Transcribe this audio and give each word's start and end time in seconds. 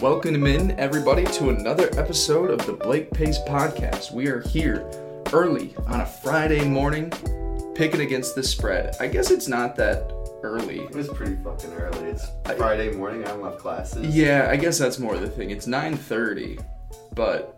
Welcome 0.00 0.46
in, 0.46 0.78
everybody, 0.78 1.24
to 1.24 1.48
another 1.50 1.88
episode 1.96 2.50
of 2.50 2.66
the 2.66 2.72
Blake 2.72 3.10
Pace 3.12 3.38
Podcast. 3.46 4.12
We 4.12 4.28
are 4.28 4.40
here 4.40 4.84
early 5.32 5.74
on 5.86 6.00
a 6.00 6.06
Friday 6.06 6.64
morning, 6.64 7.10
picking 7.74 8.00
against 8.00 8.34
the 8.34 8.42
spread. 8.42 8.94
I 9.00 9.06
guess 9.06 9.30
it's 9.30 9.48
not 9.48 9.76
that 9.76 10.12
early. 10.42 10.80
It 10.80 10.94
was 10.94 11.08
pretty 11.08 11.36
fucking 11.42 11.72
early. 11.72 12.10
It's 12.10 12.26
Friday 12.56 12.92
morning. 12.92 13.24
I 13.24 13.28
don't 13.28 13.42
have 13.42 13.58
classes. 13.58 14.14
Yeah, 14.14 14.48
I 14.50 14.56
guess 14.56 14.78
that's 14.78 14.98
more 14.98 15.16
the 15.16 15.30
thing. 15.30 15.50
It's 15.50 15.66
9:30, 15.66 16.62
but 17.14 17.56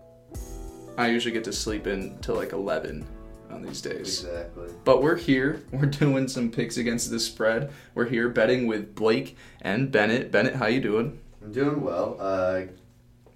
I 0.96 1.09
usually 1.09 1.32
get 1.32 1.45
to 1.45 1.52
sleep 1.52 1.87
in 1.87 2.16
till 2.18 2.37
like 2.37 2.52
11 2.52 3.05
on 3.51 3.62
these 3.62 3.80
days. 3.80 4.24
Exactly. 4.24 4.68
But 4.84 5.02
we're 5.02 5.16
here. 5.16 5.62
We're 5.73 5.87
doing 5.87 6.29
some 6.29 6.51
picks 6.51 6.77
against 6.77 7.10
the 7.10 7.18
spread. 7.18 7.73
We're 7.95 8.09
here 8.09 8.29
betting 8.29 8.66
with 8.66 8.95
Blake 8.95 9.37
and 9.62 9.91
Bennett. 9.91 10.30
Bennett, 10.30 10.54
how 10.54 10.66
you 10.66 10.80
doing? 10.80 11.18
I'm 11.43 11.52
doing 11.52 11.80
well. 11.80 12.16
Uh, 12.20 12.62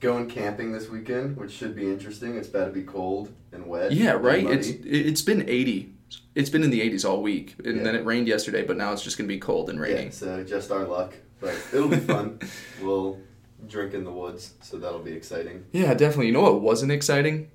going 0.00 0.28
camping 0.28 0.72
this 0.72 0.88
weekend, 0.88 1.36
which 1.36 1.52
should 1.52 1.74
be 1.74 1.90
interesting. 1.90 2.36
It's 2.36 2.48
about 2.48 2.66
to 2.66 2.70
be 2.72 2.82
cold 2.82 3.32
and 3.52 3.66
wet. 3.66 3.92
Yeah, 3.92 4.12
right. 4.12 4.44
It's 4.48 4.68
it's 4.68 5.22
been 5.22 5.48
80. 5.48 5.94
It's 6.34 6.50
been 6.50 6.62
in 6.62 6.70
the 6.70 6.80
80s 6.80 7.04
all 7.08 7.20
week, 7.22 7.56
and 7.64 7.78
Yeah. 7.78 7.82
then 7.82 7.94
it 7.96 8.04
rained 8.04 8.28
yesterday. 8.28 8.62
But 8.64 8.76
now 8.76 8.92
it's 8.92 9.02
just 9.02 9.18
gonna 9.18 9.28
be 9.28 9.38
cold 9.38 9.68
and 9.70 9.80
rainy. 9.80 10.04
yeah, 10.04 10.10
so 10.10 10.44
just 10.44 10.70
our 10.70 10.84
luck, 10.84 11.14
but 11.40 11.54
it'll 11.72 11.88
be 11.88 11.96
fun. 11.96 12.38
we'll 12.82 13.18
drink 13.66 13.92
in 13.94 14.04
the 14.04 14.12
woods, 14.12 14.54
so 14.62 14.78
that'll 14.78 15.00
be 15.00 15.12
exciting. 15.12 15.64
Yeah, 15.72 15.94
definitely. 15.94 16.26
You 16.28 16.32
know 16.32 16.42
what 16.42 16.60
wasn't 16.60 16.92
exciting? 16.92 17.50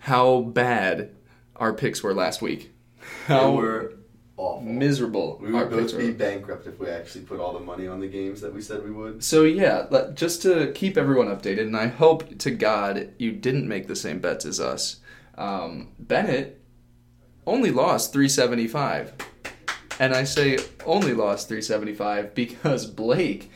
How 0.00 0.40
bad 0.42 1.10
our 1.56 1.72
picks 1.72 2.02
were 2.02 2.14
last 2.14 2.42
week. 2.42 2.72
How 3.26 3.50
They 3.50 3.56
were 3.56 3.94
awful. 4.36 4.62
miserable 4.62 5.38
we 5.40 5.52
would 5.52 5.70
both 5.70 5.96
be 5.96 6.10
bankrupt 6.10 6.66
if 6.66 6.78
we 6.78 6.88
actually 6.88 7.24
put 7.24 7.40
all 7.40 7.52
the 7.52 7.60
money 7.60 7.86
on 7.86 8.00
the 8.00 8.08
games 8.08 8.40
that 8.40 8.52
we 8.52 8.60
said 8.60 8.84
we 8.84 8.90
would. 8.90 9.22
So 9.22 9.44
yeah, 9.44 9.86
let- 9.90 10.14
just 10.14 10.42
to 10.42 10.72
keep 10.72 10.96
everyone 10.96 11.28
updated, 11.28 11.62
and 11.62 11.76
I 11.76 11.86
hope 11.88 12.38
to 12.38 12.50
God 12.50 13.10
you 13.18 13.32
didn't 13.32 13.68
make 13.68 13.86
the 13.86 13.96
same 13.96 14.18
bets 14.18 14.44
as 14.44 14.60
us. 14.60 15.00
Um, 15.36 15.88
Bennett 15.98 16.60
only 17.46 17.70
lost 17.70 18.12
375, 18.12 19.12
and 20.00 20.14
I 20.14 20.24
say 20.24 20.58
only 20.86 21.12
lost 21.12 21.48
375 21.48 22.34
because 22.34 22.86
Blake 22.86 23.50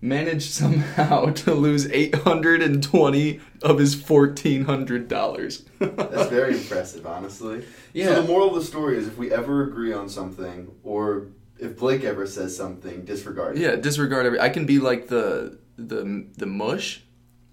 managed 0.00 0.52
somehow 0.52 1.26
to 1.44 1.54
lose 1.54 1.90
820 1.90 3.40
of 3.62 3.78
his 3.78 3.96
1400 3.96 5.08
dollars. 5.08 5.64
That's 5.78 6.28
very 6.30 6.54
impressive, 6.58 7.06
honestly. 7.06 7.64
Yeah. 7.92 8.06
So 8.06 8.22
the 8.22 8.28
moral 8.28 8.48
of 8.48 8.54
the 8.54 8.64
story 8.64 8.98
is, 8.98 9.06
if 9.06 9.16
we 9.16 9.32
ever 9.32 9.62
agree 9.64 9.92
on 9.92 10.08
something, 10.08 10.70
or 10.82 11.28
if 11.58 11.78
Blake 11.78 12.04
ever 12.04 12.26
says 12.26 12.56
something, 12.56 13.04
disregard 13.04 13.56
it. 13.56 13.62
Yeah, 13.62 13.76
disregard 13.76 14.26
every. 14.26 14.40
I 14.40 14.48
can 14.48 14.66
be 14.66 14.78
like 14.78 15.08
the 15.08 15.58
the 15.76 16.26
the 16.36 16.46
mush, 16.46 17.02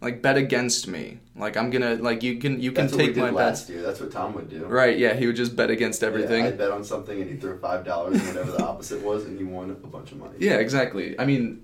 like 0.01 0.21
bet 0.21 0.37
against 0.37 0.87
me. 0.87 1.19
Like 1.35 1.55
I'm 1.55 1.69
gonna 1.69 1.95
like 1.95 2.23
you 2.23 2.37
can 2.39 2.59
you 2.61 2.71
can 2.71 2.85
That's 2.87 2.97
take 2.97 3.15
my 3.15 3.29
last 3.29 3.61
bets. 3.61 3.69
year. 3.69 3.81
That's 3.81 3.99
what 3.99 4.11
Tom 4.11 4.33
would 4.33 4.49
do. 4.49 4.65
Right? 4.65 4.97
Yeah, 4.97 5.13
he 5.13 5.25
would 5.27 5.35
just 5.37 5.55
bet 5.55 5.69
against 5.69 6.01
Yeah, 6.01 6.07
everything. 6.09 6.45
I'd 6.45 6.57
bet 6.57 6.71
on 6.71 6.83
something 6.83 7.21
and 7.21 7.29
he 7.29 7.37
threw 7.37 7.57
five 7.59 7.85
dollars 7.85 8.15
and 8.17 8.27
whatever 8.27 8.51
the 8.51 8.63
opposite 8.65 9.01
was, 9.01 9.25
and 9.25 9.37
he 9.37 9.43
won 9.45 9.69
a 9.71 9.73
bunch 9.87 10.11
of 10.11 10.17
money. 10.17 10.35
Yeah, 10.39 10.55
exactly. 10.55 11.17
I 11.19 11.25
mean, 11.25 11.63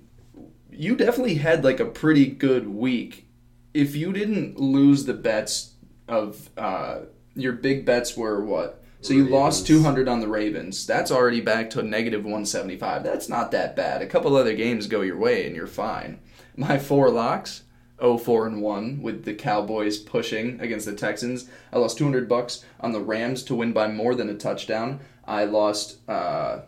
you 0.78 0.94
definitely 0.94 1.34
had 1.34 1.64
like 1.64 1.80
a 1.80 1.84
pretty 1.84 2.26
good 2.26 2.68
week. 2.68 3.26
If 3.74 3.96
you 3.96 4.12
didn't 4.12 4.60
lose 4.60 5.04
the 5.04 5.12
bets 5.12 5.72
of 6.06 6.50
uh, 6.56 7.00
your 7.34 7.52
big 7.52 7.84
bets 7.84 8.16
were 8.16 8.42
what? 8.44 8.84
So 9.00 9.12
you 9.12 9.28
lost 9.28 9.66
two 9.66 9.82
hundred 9.82 10.08
on 10.08 10.20
the 10.20 10.28
Ravens. 10.28 10.86
That's 10.86 11.10
already 11.10 11.40
back 11.40 11.70
to 11.70 11.80
a 11.80 11.82
negative 11.82 12.24
one 12.24 12.46
seventy 12.46 12.76
five. 12.76 13.02
That's 13.02 13.28
not 13.28 13.50
that 13.50 13.74
bad. 13.74 14.02
A 14.02 14.06
couple 14.06 14.36
other 14.36 14.54
games 14.54 14.86
go 14.86 15.00
your 15.00 15.18
way 15.18 15.46
and 15.46 15.56
you're 15.56 15.66
fine. 15.66 16.20
My 16.56 16.78
four 16.78 17.10
locks. 17.10 17.62
0-4 18.00 18.46
and 18.46 18.62
1 18.62 19.02
with 19.02 19.24
the 19.24 19.34
Cowboys 19.34 19.98
pushing 19.98 20.60
against 20.60 20.86
the 20.86 20.94
Texans. 20.94 21.50
I 21.72 21.78
lost 21.78 21.98
200 21.98 22.28
bucks 22.28 22.64
on 22.78 22.92
the 22.92 23.00
Rams 23.00 23.42
to 23.42 23.56
win 23.56 23.72
by 23.72 23.88
more 23.88 24.14
than 24.14 24.28
a 24.28 24.36
touchdown. 24.36 25.00
I 25.24 25.46
lost 25.46 26.08
uh, 26.08 26.60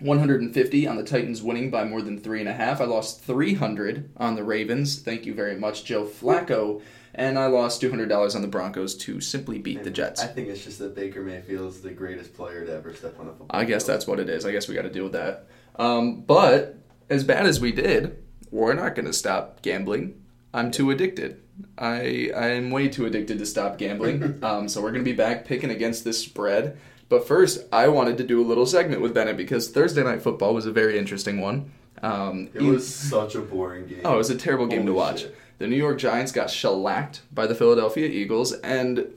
150 0.00 0.86
on 0.86 0.96
the 0.96 1.04
Titans 1.04 1.42
winning 1.42 1.70
by 1.70 1.84
more 1.84 2.02
than 2.02 2.18
three 2.18 2.40
and 2.40 2.48
a 2.48 2.52
half. 2.52 2.80
I 2.80 2.84
lost 2.84 3.22
300 3.22 4.10
on 4.16 4.34
the 4.34 4.44
Ravens. 4.44 5.00
Thank 5.00 5.26
you 5.26 5.34
very 5.34 5.56
much, 5.56 5.84
Joe 5.84 6.04
Flacco. 6.04 6.82
And 7.14 7.38
I 7.38 7.46
lost 7.46 7.82
$200 7.82 8.34
on 8.34 8.42
the 8.42 8.48
Broncos 8.48 8.94
to 8.98 9.20
simply 9.20 9.58
beat 9.58 9.82
the 9.82 9.90
Jets. 9.90 10.22
I 10.22 10.28
think 10.28 10.48
it's 10.48 10.64
just 10.64 10.78
that 10.78 10.94
Baker 10.94 11.22
Mayfield 11.22 11.68
is 11.68 11.82
the 11.82 11.90
greatest 11.90 12.34
player 12.34 12.64
to 12.64 12.72
ever 12.72 12.94
step 12.94 13.18
on 13.18 13.26
a 13.26 13.30
football. 13.30 13.48
I 13.50 13.64
guess 13.64 13.84
field. 13.84 13.94
that's 13.94 14.06
what 14.06 14.20
it 14.20 14.28
is. 14.28 14.46
I 14.46 14.52
guess 14.52 14.68
we 14.68 14.74
got 14.74 14.82
to 14.82 14.90
deal 14.90 15.04
with 15.04 15.12
that. 15.12 15.46
Um, 15.76 16.20
but 16.22 16.76
as 17.08 17.24
bad 17.24 17.46
as 17.46 17.60
we 17.60 17.72
did, 17.72 18.22
we're 18.50 18.74
not 18.74 18.94
going 18.94 19.06
to 19.06 19.12
stop 19.12 19.60
gambling. 19.62 20.22
I'm 20.54 20.70
too 20.70 20.90
addicted. 20.90 21.42
I 21.76 22.30
I'm 22.34 22.70
way 22.70 22.88
too 22.88 23.06
addicted 23.06 23.38
to 23.38 23.46
stop 23.46 23.76
gambling. 23.76 24.38
um, 24.42 24.68
so 24.68 24.80
we're 24.80 24.92
going 24.92 25.04
to 25.04 25.10
be 25.10 25.16
back 25.16 25.44
picking 25.44 25.70
against 25.70 26.04
this 26.04 26.18
spread. 26.18 26.78
But 27.10 27.26
first, 27.28 27.66
I 27.72 27.88
wanted 27.88 28.16
to 28.18 28.24
do 28.24 28.40
a 28.40 28.46
little 28.46 28.64
segment 28.64 29.02
with 29.02 29.12
Bennett 29.12 29.36
because 29.36 29.68
Thursday 29.68 30.02
night 30.02 30.22
football 30.22 30.54
was 30.54 30.64
a 30.64 30.72
very 30.72 30.96
interesting 30.98 31.40
one. 31.40 31.70
Um, 32.02 32.48
It 32.54 32.62
was 32.62 32.88
such 32.92 33.34
a 33.34 33.40
boring 33.40 33.86
game. 33.88 34.00
Oh, 34.04 34.14
it 34.14 34.18
was 34.18 34.30
a 34.30 34.36
terrible 34.38 34.66
game 34.66 34.86
to 34.86 34.94
watch. 34.94 35.22
shit. 35.22 35.36
The 35.58 35.66
New 35.66 35.76
York 35.76 35.98
Giants 35.98 36.32
got 36.32 36.48
shellacked 36.50 37.20
by 37.34 37.46
the 37.46 37.54
Philadelphia 37.54 38.06
Eagles, 38.06 38.52
and 38.60 39.08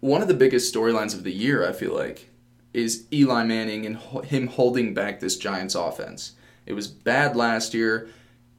one 0.00 0.22
of 0.22 0.28
the 0.28 0.34
biggest 0.34 0.72
storylines 0.72 1.14
of 1.14 1.24
the 1.24 1.32
year, 1.32 1.66
I 1.68 1.72
feel 1.72 1.92
like, 1.94 2.28
is 2.72 3.06
Eli 3.12 3.42
Manning 3.44 3.84
and 3.86 3.96
ho- 3.96 4.20
him 4.20 4.46
holding 4.46 4.94
back 4.94 5.18
this 5.18 5.36
Giants 5.36 5.74
offense. 5.74 6.32
It 6.66 6.74
was 6.74 6.86
bad 6.86 7.34
last 7.34 7.74
year. 7.74 8.08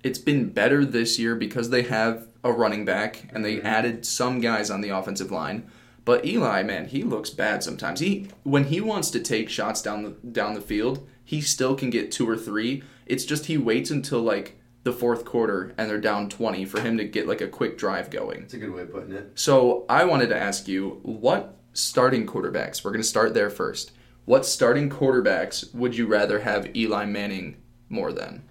It's 0.03 0.19
been 0.19 0.49
better 0.49 0.83
this 0.83 1.17
year 1.19 1.35
because 1.35 1.69
they 1.69 1.83
have 1.83 2.27
a 2.43 2.51
running 2.51 2.83
back 2.85 3.29
and 3.33 3.45
they 3.45 3.61
added 3.61 4.05
some 4.05 4.41
guys 4.41 4.69
on 4.71 4.81
the 4.81 4.89
offensive 4.89 5.31
line. 5.31 5.69
But 6.09 6.25
Eli, 6.25 6.63
man, 6.63 6.87
he 6.87 7.03
looks 7.03 7.29
bad 7.29 7.61
sometimes. 7.61 7.99
He 7.99 8.29
when 8.41 8.63
he 8.63 8.81
wants 8.81 9.11
to 9.11 9.19
take 9.19 9.47
shots 9.47 9.79
down 9.79 10.01
the 10.01 10.09
down 10.09 10.55
the 10.55 10.59
field, 10.59 11.07
he 11.23 11.39
still 11.39 11.75
can 11.75 11.91
get 11.91 12.11
two 12.11 12.27
or 12.27 12.35
three. 12.35 12.81
It's 13.05 13.25
just 13.25 13.45
he 13.45 13.59
waits 13.59 13.91
until 13.91 14.21
like 14.21 14.59
the 14.81 14.91
fourth 14.91 15.23
quarter 15.23 15.71
and 15.77 15.87
they're 15.87 16.01
down 16.01 16.27
20 16.27 16.65
for 16.65 16.81
him 16.81 16.97
to 16.97 17.03
get 17.03 17.27
like 17.27 17.41
a 17.41 17.47
quick 17.47 17.77
drive 17.77 18.09
going. 18.09 18.41
It's 18.41 18.55
a 18.55 18.57
good 18.57 18.73
way 18.73 18.81
of 18.81 18.91
putting 18.91 19.11
it. 19.11 19.33
So 19.35 19.85
I 19.87 20.03
wanted 20.05 20.29
to 20.29 20.35
ask 20.35 20.67
you, 20.67 20.99
what 21.03 21.59
starting 21.73 22.25
quarterbacks? 22.25 22.83
We're 22.83 22.89
going 22.89 23.03
to 23.03 23.07
start 23.07 23.35
there 23.35 23.51
first. 23.51 23.91
What 24.25 24.47
starting 24.47 24.89
quarterbacks 24.89 25.71
would 25.75 25.95
you 25.95 26.07
rather 26.07 26.39
have 26.39 26.75
Eli 26.75 27.05
Manning 27.05 27.57
more 27.87 28.11
than? 28.11 28.49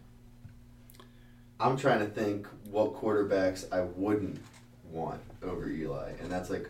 I'm 1.58 1.76
trying 1.76 1.98
to 1.98 2.06
think 2.06 2.46
what 2.70 2.94
quarterbacks 2.94 3.66
I 3.72 3.80
wouldn't 3.80 4.38
want 4.84 5.20
over 5.42 5.68
Eli, 5.68 6.12
and 6.20 6.30
that's 6.30 6.50
like, 6.50 6.68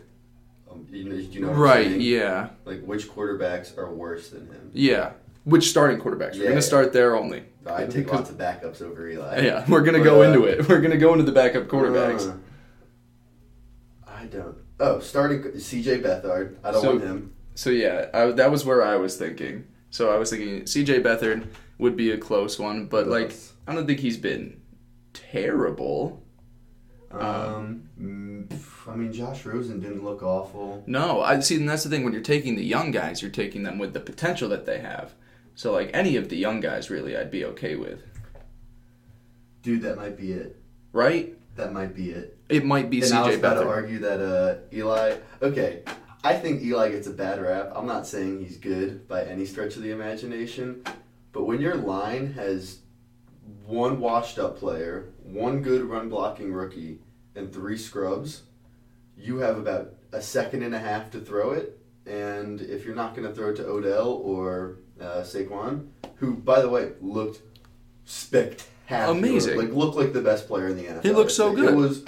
um, 0.71 0.87
you 0.91 1.03
know, 1.05 1.15
do 1.15 1.21
you 1.21 1.39
know 1.41 1.47
what 1.47 1.55
I'm 1.55 1.59
Right. 1.61 1.91
Yeah. 1.99 2.49
Like 2.65 2.81
which 2.83 3.07
quarterbacks 3.09 3.77
are 3.77 3.91
worse 3.93 4.29
than 4.29 4.47
him? 4.47 4.71
Yeah. 4.73 5.11
Which 5.45 5.69
starting 5.69 5.99
quarterbacks? 5.99 6.33
We're 6.33 6.39
Yeah. 6.43 6.49
going 6.49 6.55
to 6.55 6.61
start 6.61 6.93
there 6.93 7.15
only. 7.15 7.43
I 7.65 7.85
take 7.85 8.11
lots 8.11 8.29
of 8.29 8.37
backups 8.37 8.81
over 8.81 9.07
Eli. 9.07 9.41
Yeah, 9.41 9.63
we're 9.69 9.81
going 9.81 9.93
to 9.93 9.99
But, 9.99 10.05
go 10.05 10.21
uh, 10.23 10.25
into 10.27 10.45
it. 10.45 10.67
We're 10.67 10.79
going 10.81 10.91
to 10.91 10.97
go 10.97 11.11
into 11.13 11.23
the 11.25 11.31
backup 11.31 11.67
quarterbacks. 11.67 12.29
Uh, 12.29 12.35
I 14.07 14.25
don't. 14.25 14.57
Oh, 14.79 14.99
starting 14.99 15.59
C.J. 15.59 16.01
Beathard. 16.01 16.55
I 16.63 16.71
don't 16.71 16.81
So- 16.81 16.91
want 16.91 17.03
him. 17.03 17.33
So 17.55 17.69
yeah, 17.71 18.07
I, 18.13 18.27
that 18.31 18.49
was 18.51 18.65
where 18.65 18.81
I 18.81 18.95
was 18.95 19.17
thinking. 19.17 19.65
So 19.89 20.11
I 20.13 20.17
was 20.17 20.29
thinking 20.29 20.65
C.J. 20.65 21.01
Beathard 21.01 21.47
would 21.77 21.95
be 21.97 22.11
a 22.11 22.17
close 22.17 22.57
one, 22.57 22.85
but 22.85 23.07
like 23.07 23.33
I 23.67 23.75
don't 23.75 23.85
think 23.85 23.99
he's 23.99 24.17
been 24.17 24.61
terrible. 25.13 26.23
Um, 27.11 27.89
mm, 27.99 28.47
pff, 28.47 28.78
I 28.89 28.95
mean, 28.95 29.13
Josh 29.13 29.45
Rosen 29.45 29.79
didn't 29.79 30.03
look 30.03 30.23
awful. 30.23 30.83
No, 30.87 31.21
I 31.21 31.39
see, 31.39 31.55
and 31.55 31.69
that's 31.69 31.83
the 31.83 31.89
thing. 31.89 32.03
When 32.03 32.13
you're 32.13 32.21
taking 32.21 32.55
the 32.55 32.63
young 32.65 32.91
guys, 32.91 33.21
you're 33.21 33.31
taking 33.31 33.63
them 33.63 33.77
with 33.77 33.93
the 33.93 33.99
potential 33.99 34.49
that 34.49 34.65
they 34.65 34.79
have. 34.79 35.13
So 35.55 35.71
like 35.73 35.91
any 35.93 36.15
of 36.15 36.29
the 36.29 36.37
young 36.37 36.59
guys, 36.59 36.89
really, 36.89 37.15
I'd 37.17 37.31
be 37.31 37.45
okay 37.45 37.75
with, 37.75 38.01
Dude, 39.61 39.81
that 39.81 39.97
might 39.97 40.17
be 40.17 40.31
it. 40.31 40.55
right? 40.93 41.35
That 41.55 41.73
might 41.73 41.93
be 41.93 42.11
it. 42.11 42.37
It 42.47 42.63
might 42.63 42.89
be 42.89 43.01
and 43.01 43.13
I 43.13 43.21
was 43.27 43.35
C.J. 43.35 43.39
about 43.39 43.61
to 43.61 43.67
argue 43.67 43.99
that 43.99 44.21
uh, 44.21 44.55
Eli. 44.73 45.17
Okay, 45.41 45.83
I 46.23 46.33
think 46.35 46.61
Eli 46.61 46.89
gets 46.91 47.07
a 47.07 47.11
bad 47.11 47.41
rap. 47.41 47.71
I'm 47.75 47.85
not 47.85 48.07
saying 48.07 48.39
he's 48.39 48.57
good 48.57 49.07
by 49.07 49.23
any 49.25 49.45
stretch 49.45 49.75
of 49.75 49.81
the 49.83 49.91
imagination, 49.91 50.83
but 51.33 51.43
when 51.43 51.59
your 51.59 51.75
line 51.75 52.33
has 52.33 52.79
one 53.65 53.99
washed 53.99 54.39
up 54.39 54.57
player, 54.57 55.09
one 55.21 55.61
good 55.61 55.81
run 55.83 56.07
blocking 56.09 56.53
rookie, 56.53 56.99
and 57.35 57.53
three 57.53 57.77
scrubs, 57.77 58.43
you 59.19 59.37
have 59.37 59.57
about 59.57 59.93
a 60.11 60.21
second 60.21 60.63
and 60.63 60.73
a 60.73 60.79
half 60.79 61.11
to 61.11 61.19
throw 61.19 61.51
it, 61.51 61.79
and 62.05 62.61
if 62.61 62.85
you're 62.85 62.95
not 62.95 63.15
going 63.15 63.27
to 63.27 63.33
throw 63.33 63.49
it 63.49 63.55
to 63.57 63.67
Odell 63.67 64.09
or 64.09 64.77
uh, 64.99 65.21
Saquon, 65.21 65.87
who 66.15 66.35
by 66.35 66.61
the 66.61 66.69
way 66.69 66.91
looked 67.01 67.41
spectacular, 68.05 69.11
Amazing. 69.11 69.57
like 69.57 69.71
looked 69.71 69.95
like 69.95 70.13
the 70.13 70.21
best 70.21 70.47
player 70.47 70.67
in 70.67 70.77
the 70.77 70.85
NFL. 70.85 71.03
He 71.03 71.11
looked 71.11 71.31
so 71.31 71.53
good. 71.53 71.69
It 71.69 71.75
was. 71.75 72.03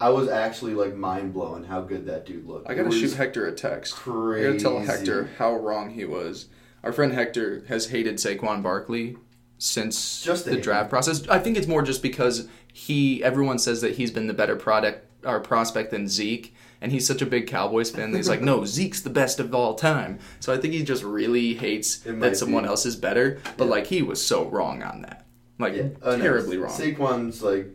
I 0.00 0.08
was 0.08 0.28
actually 0.28 0.74
like 0.74 0.96
mind 0.96 1.32
blown 1.32 1.62
how 1.62 1.82
good 1.82 2.06
that 2.06 2.26
dude 2.26 2.46
looked. 2.46 2.68
I 2.68 2.74
gotta 2.74 2.90
shoot 2.90 3.12
Hector 3.12 3.46
a 3.46 3.52
text. 3.52 3.94
Crazy. 3.94 4.48
I 4.48 4.50
gotta 4.52 4.60
tell 4.60 4.78
Hector 4.80 5.30
how 5.38 5.54
wrong 5.54 5.90
he 5.90 6.04
was. 6.04 6.46
Our 6.82 6.92
friend 6.92 7.12
Hector 7.12 7.64
has 7.68 7.90
hated 7.90 8.16
Saquon 8.16 8.62
Barkley 8.64 9.16
since 9.58 10.24
Just 10.24 10.44
the 10.44 10.56
draft 10.56 10.90
process. 10.90 11.28
I 11.28 11.38
think 11.38 11.56
it's 11.56 11.68
more 11.68 11.82
just 11.82 12.02
because 12.02 12.48
he 12.72 13.22
everyone 13.22 13.60
says 13.60 13.80
that 13.82 13.94
he's 13.94 14.10
been 14.10 14.26
the 14.26 14.34
better 14.34 14.56
product 14.56 15.06
or 15.24 15.40
prospect 15.40 15.90
than 15.90 16.08
Zeke, 16.08 16.54
and 16.80 16.90
he's 16.92 17.06
such 17.06 17.22
a 17.22 17.26
big 17.26 17.46
Cowboys 17.46 17.90
fan 17.90 18.10
that 18.12 18.16
he's 18.18 18.28
like, 18.28 18.42
no, 18.42 18.64
Zeke's 18.66 19.00
the 19.02 19.10
best 19.10 19.38
of 19.40 19.54
all 19.54 19.74
time. 19.74 20.18
So 20.40 20.52
I 20.52 20.56
think 20.58 20.74
he 20.74 20.82
just 20.82 21.02
really 21.04 21.54
hates 21.54 21.98
that 21.98 22.36
someone 22.36 22.64
be. 22.64 22.68
else 22.68 22.84
is 22.86 22.96
better. 22.96 23.40
But 23.56 23.64
Yeah. 23.66 23.70
like 23.70 23.86
he 23.86 24.02
was 24.02 24.24
so 24.24 24.44
wrong 24.48 24.82
on 24.82 25.02
that, 25.02 25.26
like 25.58 25.74
Yeah. 25.74 25.88
Oh, 26.02 26.16
no, 26.16 26.22
terribly 26.22 26.58
wrong. 26.58 26.72
Saquon's 26.72 27.42
like 27.42 27.66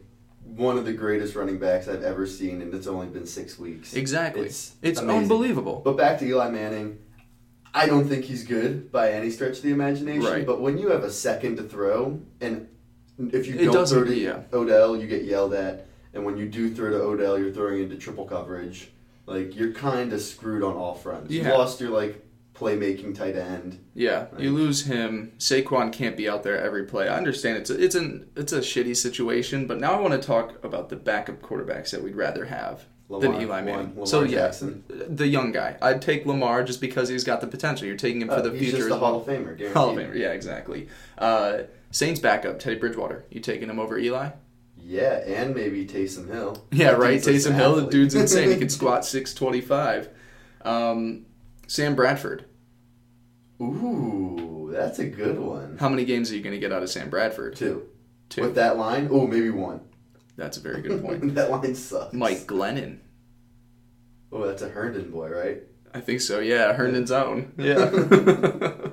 one 0.44 0.78
of 0.78 0.86
the 0.86 0.94
greatest 0.94 1.36
running 1.36 1.58
backs 1.60 1.88
I've 1.88 2.04
ever 2.04 2.26
seen, 2.26 2.62
and 2.62 2.74
it's 2.74 2.88
only 2.88 3.08
been 3.08 3.26
six 3.26 3.60
weeks. 3.60 3.94
Exactly, 3.94 4.48
It's 4.48 4.74
it's, 4.82 5.00
amazing. 5.00 5.24
unbelievable. 5.24 5.82
But 5.84 5.98
back 5.98 6.20
to 6.20 6.26
Eli 6.26 6.50
Manning, 6.50 7.00
I 7.74 7.86
don't 7.86 8.08
think 8.08 8.26
he's 8.26 8.44
good 8.44 8.92
by 8.92 9.12
any 9.12 9.30
stretch 9.30 9.58
of 9.58 9.64
the 9.64 9.72
imagination. 9.72 10.24
Right. 10.24 10.46
But 10.46 10.62
when 10.62 10.78
you 10.78 10.90
have 10.90 11.04
a 11.04 11.12
second 11.12 11.58
to 11.58 11.64
throw, 11.64 12.20
and 12.42 12.68
if 13.20 13.46
you 13.48 13.56
It 13.56 13.72
don't 13.72 13.88
throw 13.88 14.04
to 14.04 14.16
yeah. 14.16 14.40
Odell, 14.54 14.96
you 14.98 15.06
get 15.08 15.24
yelled 15.26 15.54
at, 15.54 15.87
and 16.18 16.26
when 16.26 16.38
you 16.38 16.48
do 16.50 16.74
throw 16.74 16.90
to 16.90 16.98
Odell, 17.02 17.40
you're 17.40 17.52
throwing 17.54 17.82
into 17.84 17.96
triple 17.96 18.26
coverage. 18.26 18.90
Like 19.26 19.56
you're 19.56 19.72
kind 19.74 20.12
of 20.14 20.22
screwed 20.22 20.64
on 20.64 20.76
all 20.76 20.94
fronts. 20.96 21.32
You 21.32 21.42
Yeah. 21.44 21.54
lost 21.54 21.80
your 21.80 21.90
like 21.92 22.24
playmaking 22.56 23.14
tight 23.16 23.36
end. 23.36 23.80
Yeah, 23.94 24.26
you 24.38 24.52
lose 24.52 24.86
him. 24.86 25.32
Saquon 25.38 25.94
can't 25.94 26.18
be 26.18 26.28
out 26.28 26.44
there 26.44 26.60
every 26.60 26.86
play. 26.86 27.08
I 27.08 27.16
understand 27.18 27.58
it's 27.58 27.70
a, 27.70 27.82
it's 27.84 27.96
an 27.96 28.28
it's 28.36 28.52
a 28.54 28.60
shitty 28.60 28.96
situation, 28.98 29.68
but 29.68 29.80
now 29.80 29.94
I 29.94 30.02
want 30.02 30.20
to 30.20 30.26
talk 30.26 30.64
about 30.64 30.90
the 30.90 30.96
backup 30.96 31.42
quarterbacks 31.42 31.92
that 31.92 32.02
we'd 32.04 32.16
rather 32.16 32.46
have 32.46 32.86
than 33.10 33.36
Eli 33.42 33.62
Manning. 33.62 33.90
Lamar 33.92 34.06
so 34.08 34.24
yeah, 34.24 34.48
Jackson. 34.48 34.84
the 34.90 35.28
young 35.28 35.52
guy. 35.52 35.78
I'd 35.82 36.02
take 36.02 36.26
Lamar 36.26 36.64
just 36.64 36.82
because 36.82 37.08
he's 37.10 37.24
got 37.24 37.42
the 37.42 37.48
potential. 37.48 37.88
You're 37.88 37.96
taking 37.96 38.22
him 38.22 38.28
for 38.30 38.36
Uh, 38.36 38.42
the 38.42 38.52
he's 38.52 38.60
future. 38.72 38.78
just 38.78 38.88
as 38.88 38.92
a 38.94 39.00
Hall 39.00 39.22
of 39.22 39.26
Famer. 39.28 39.56
Guaranteed. 39.58 39.72
Hall 39.74 39.90
of 39.92 39.96
Famer. 39.98 40.16
Yeah, 40.16 40.32
exactly. 40.34 40.88
Uh, 41.18 41.60
Saints 41.92 42.20
backup 42.20 42.60
Teddy 42.60 42.76
Bridgewater. 42.78 43.24
You 43.30 43.40
taking 43.40 43.70
him 43.70 43.80
over 43.80 43.98
Eli? 43.98 44.32
Yeah, 44.90 45.18
and 45.26 45.54
maybe 45.54 45.86
Taysom 45.86 46.30
Hill. 46.32 46.66
Yeah, 46.72 46.92
That 46.92 47.00
right. 47.00 47.22
dude's 47.22 47.46
Taysom 47.46 47.50
an 47.50 47.56
Hill. 47.56 47.76
The 47.76 47.88
dude's 47.88 48.16
insane. 48.16 48.52
He 48.52 48.58
can 48.58 48.70
squat 48.80 49.04
six 49.04 49.34
twenty 49.34 49.60
five. 49.60 50.08
Um, 50.62 51.26
Sam 51.68 51.94
Bradford. 51.94 52.46
Ooh, 53.62 54.70
that's 54.74 55.00
a 55.00 55.06
good 55.06 55.40
one. 55.40 55.78
How 55.78 55.90
many 55.90 56.06
games 56.06 56.32
are 56.32 56.36
you 56.36 56.42
going 56.42 56.54
to 56.54 56.60
get 56.60 56.72
out 56.72 56.84
of 56.84 56.90
Sam 56.90 57.10
Bradford? 57.10 57.56
Two. 57.56 57.88
Two. 58.30 58.42
With 58.44 58.56
that 58.56 58.78
line, 58.78 59.08
oh, 59.12 59.26
maybe 59.28 59.50
one. 59.50 59.82
That's 60.38 60.58
a 60.58 60.60
very 60.62 60.82
good 60.82 61.02
point. 61.02 61.36
that 61.36 61.50
line 61.50 61.74
sucks. 61.76 62.14
Mike 62.14 62.46
Glennon. 62.46 63.00
Oh, 64.32 64.46
that's 64.46 64.62
a 64.62 64.70
Herndon 64.70 65.10
boy, 65.12 65.30
right? 65.30 65.64
I 65.94 66.02
think 66.02 66.22
so. 66.22 66.40
Yeah, 66.40 66.74
Herndon's 66.76 67.12
own. 67.12 67.54
Yeah. 67.58 67.86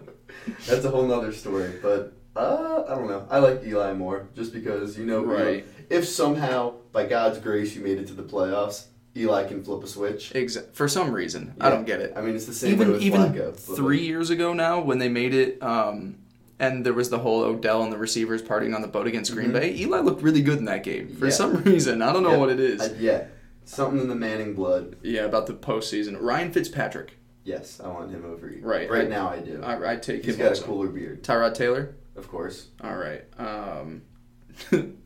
That's 0.66 0.84
a 0.84 0.90
whole 0.90 1.06
nother 1.06 1.32
story. 1.32 1.72
But 1.82 2.12
uh, 2.36 2.84
I 2.88 2.94
don't 2.94 3.08
know. 3.08 3.26
I 3.28 3.38
like 3.40 3.62
Eli 3.64 3.92
more 3.94 4.28
just 4.34 4.52
because 4.52 4.96
you 4.96 5.04
know, 5.04 5.20
you 5.20 5.26
know, 5.26 5.32
Right. 5.34 5.66
If 5.90 6.06
somehow 6.08 6.74
by 6.92 7.06
God's 7.06 7.38
grace 7.38 7.74
you 7.74 7.82
made 7.82 7.98
it 7.98 8.06
to 8.08 8.12
the 8.14 8.22
playoffs, 8.22 8.86
Eli 9.16 9.44
can 9.44 9.62
flip 9.62 9.82
a 9.84 9.86
switch. 9.86 10.32
Exa- 10.34 10.72
for 10.72 10.88
some 10.88 11.12
reason, 11.12 11.54
I 11.60 11.70
don't 11.70 11.84
get 11.86 12.00
it. 12.00 12.12
I 12.16 12.20
mean, 12.20 12.34
it's 12.34 12.46
the 12.46 12.52
same 12.54 12.70
way 12.78 12.84
Even 12.84 12.92
with 12.92 13.02
even 13.02 13.20
Flacco. 13.32 13.54
three 13.56 13.98
like, 13.98 14.06
years 14.06 14.30
ago 14.30 14.52
now, 14.52 14.80
when 14.80 14.98
they 14.98 15.08
made 15.08 15.32
it, 15.34 15.62
um, 15.62 16.16
and 16.58 16.84
there 16.84 16.92
was 16.94 17.10
the 17.10 17.18
whole 17.18 17.42
Odell 17.42 17.82
and 17.82 17.92
the 17.92 17.98
receivers 17.98 18.42
partying 18.42 18.74
on 18.74 18.82
the 18.82 18.88
boat 18.88 19.06
against 19.06 19.32
Green 19.32 19.50
Mhm. 19.50 19.52
Bay. 19.52 19.74
Eli 19.76 19.98
looked 20.00 20.22
really 20.22 20.42
good 20.42 20.58
in 20.58 20.64
that 20.66 20.82
game 20.82 21.08
for 21.14 21.26
Yeah. 21.26 21.32
some 21.32 21.56
reason. 21.64 22.02
I 22.02 22.12
don't 22.12 22.22
know 22.24 22.32
Yeah. 22.32 22.36
what 22.38 22.50
it 22.50 22.60
is. 22.60 22.80
I- 22.80 22.94
yeah, 22.98 23.24
something 23.64 24.00
in 24.00 24.08
the 24.08 24.14
Manning 24.16 24.54
blood. 24.54 24.96
yeah, 25.02 25.24
about 25.24 25.46
the 25.46 25.54
postseason. 25.54 26.16
Ryan 26.20 26.50
Fitzpatrick. 26.52 27.12
Yes, 27.44 27.78
I 27.84 27.88
want 27.88 28.10
him 28.10 28.24
over 28.24 28.48
you. 28.50 28.60
Right. 28.62 28.90
Right 28.90 29.04
I- 29.04 29.08
now, 29.08 29.28
I 29.28 29.38
do. 29.40 29.60
I, 29.62 29.92
I 29.92 29.96
take 29.96 30.24
He's 30.24 30.34
him. 30.34 30.40
got 30.40 30.48
also. 30.50 30.62
a 30.62 30.66
cooler 30.66 30.88
beard, 30.88 31.22
Tyrod 31.22 31.54
Taylor. 31.54 31.94
of 32.16 32.28
course. 32.28 32.68
All 32.82 32.96
right. 32.96 33.22
Um, 33.38 34.02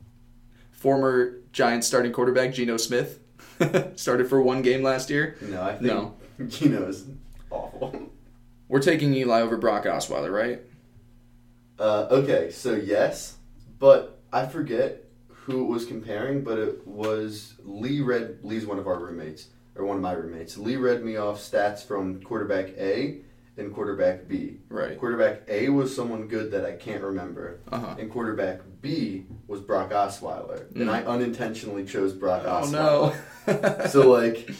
former 0.79 1.39
Giants 1.53 1.87
starting 1.87 2.13
quarterback 2.13 2.55
Geno 2.55 2.77
Smith 2.77 3.19
started 3.97 4.29
for 4.29 4.41
one 4.41 4.63
game 4.63 4.83
last 4.83 5.11
year. 5.11 5.37
No, 5.43 5.63
I 5.63 5.73
think 5.73 5.83
No. 5.83 6.15
Geno 6.49 6.89
is 6.89 7.05
awful. 7.51 8.11
We're 8.69 8.81
taking 8.81 9.13
Eli 9.15 9.41
over 9.41 9.57
Brock 9.57 9.85
Osweiler, 9.85 10.33
right? 10.33 10.61
Uh, 11.79 12.07
okay, 12.11 12.51
so 12.51 12.75
yes, 12.75 13.37
but 13.79 14.21
I 14.33 14.47
forget 14.47 15.05
who 15.29 15.63
it 15.63 15.67
was 15.67 15.85
comparing, 15.87 16.43
but 16.45 16.59
it 16.59 16.87
was 16.87 17.55
Lee 17.65 18.01
read 18.01 18.39
Lee's 18.43 18.67
one 18.67 18.79
of 18.79 18.87
our 18.87 18.99
roommates 18.99 19.49
or 19.75 19.85
one 19.85 19.97
of 19.97 20.03
my 20.03 20.13
roommates. 20.13 20.59
Lee 20.59 20.77
read 20.77 21.05
me 21.05 21.17
off 21.17 21.39
stats 21.39 21.85
from 21.85 22.21
quarterback 22.23 22.69
A 22.79 23.21
and 23.59 23.75
quarterback 23.75 24.29
B. 24.29 24.59
Right. 24.69 24.99
Quarterback 24.99 25.43
A 25.49 25.69
was 25.69 25.95
someone 25.95 26.29
good 26.29 26.51
that 26.53 26.65
I 26.65 26.73
can't 26.73 27.03
remember, 27.03 27.61
Uh 27.71 27.79
huh. 27.81 27.95
and 27.99 28.11
quarterback 28.11 28.61
B 28.81 29.27
was 29.47 29.61
Brock 29.61 29.91
Osweiler, 29.91 30.71
and 30.75 30.89
Mm. 30.89 30.91
I 30.91 31.03
unintentionally 31.05 31.85
chose 31.85 32.13
Brock 32.13 32.45
Osweiler. 32.45 32.75
Oh 32.75 33.15
no. 33.47 33.87
So 33.89 34.11
like, 34.11 34.51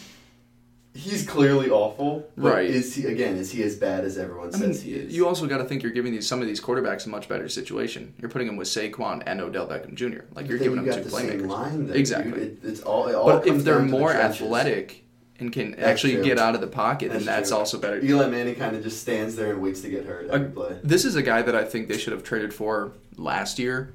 he's 0.95 1.27
clearly 1.27 1.71
awful. 1.71 2.29
But 2.37 2.53
Right. 2.55 2.71
Is 2.71 2.95
he 2.95 3.05
again? 3.07 3.37
Is 3.37 3.51
he 3.53 3.63
as 3.63 3.77
bad 3.77 4.05
as 4.05 4.19
everyone 4.19 4.49
I 4.55 4.59
mean, 4.59 4.73
says 4.73 4.83
he 4.83 4.95
is? 4.95 5.15
you 5.15 5.27
also 5.29 5.47
got 5.47 5.59
to 5.59 5.65
think 5.65 5.83
you're 5.83 5.93
giving 5.93 6.13
these 6.13 6.27
some 6.27 6.41
of 6.41 6.47
these 6.47 6.61
quarterbacks 6.61 7.07
a 7.07 7.09
much 7.11 7.29
better 7.29 7.49
situation. 7.49 8.15
You're 8.19 8.31
putting 8.31 8.47
them 8.47 8.57
with 8.57 8.69
Saquon 8.69 9.23
and 9.27 9.41
Odell 9.41 9.69
Beckham 9.69 9.95
Jr. 9.95 10.21
Like 10.35 10.49
you're 10.49 10.59
giving 10.59 10.85
you 10.85 10.91
them 10.91 11.03
two 11.05 11.05
the 11.05 11.11
same 11.17 11.41
playmakers. 11.41 11.47
line, 11.49 11.87
though, 11.87 11.95
Exactly. 11.95 12.41
It, 12.43 12.59
it's 12.65 12.81
all. 12.81 13.07
It 13.09 13.15
all 13.15 13.27
But 13.27 13.47
if 13.47 13.63
they're 13.65 13.79
the 13.79 13.85
more 13.85 14.13
trenches. 14.13 14.41
athletic 14.43 15.05
and 15.41 15.53
can 15.53 15.73
That's 15.73 15.83
actually 15.83 16.15
true. 16.15 16.25
get 16.25 16.39
out 16.39 16.55
of 16.55 16.61
the 16.61 16.67
pocket, 16.67 17.13
That's 17.13 17.25
that's 17.25 17.49
true. 17.51 17.59
also 17.59 17.79
better. 17.79 18.01
Eli 18.05 18.27
Manning 18.29 18.55
kind 18.57 18.75
of 18.77 18.83
just 18.83 19.01
stands 19.01 19.37
there 19.37 19.51
and 19.53 19.63
waits 19.63 19.81
to 19.83 19.89
get 19.89 20.05
hurt 20.05 20.29
every 20.31 20.49
Uh, 20.49 20.51
play. 20.51 20.79
This 20.83 21.05
is 21.05 21.15
a 21.17 21.23
guy 21.23 21.43
that 21.43 21.55
I 21.55 21.65
think 21.65 21.89
they 21.89 21.99
should 21.99 22.13
have 22.13 22.23
traded 22.25 22.53
for 22.53 22.93
last 23.17 23.59
year, 23.59 23.93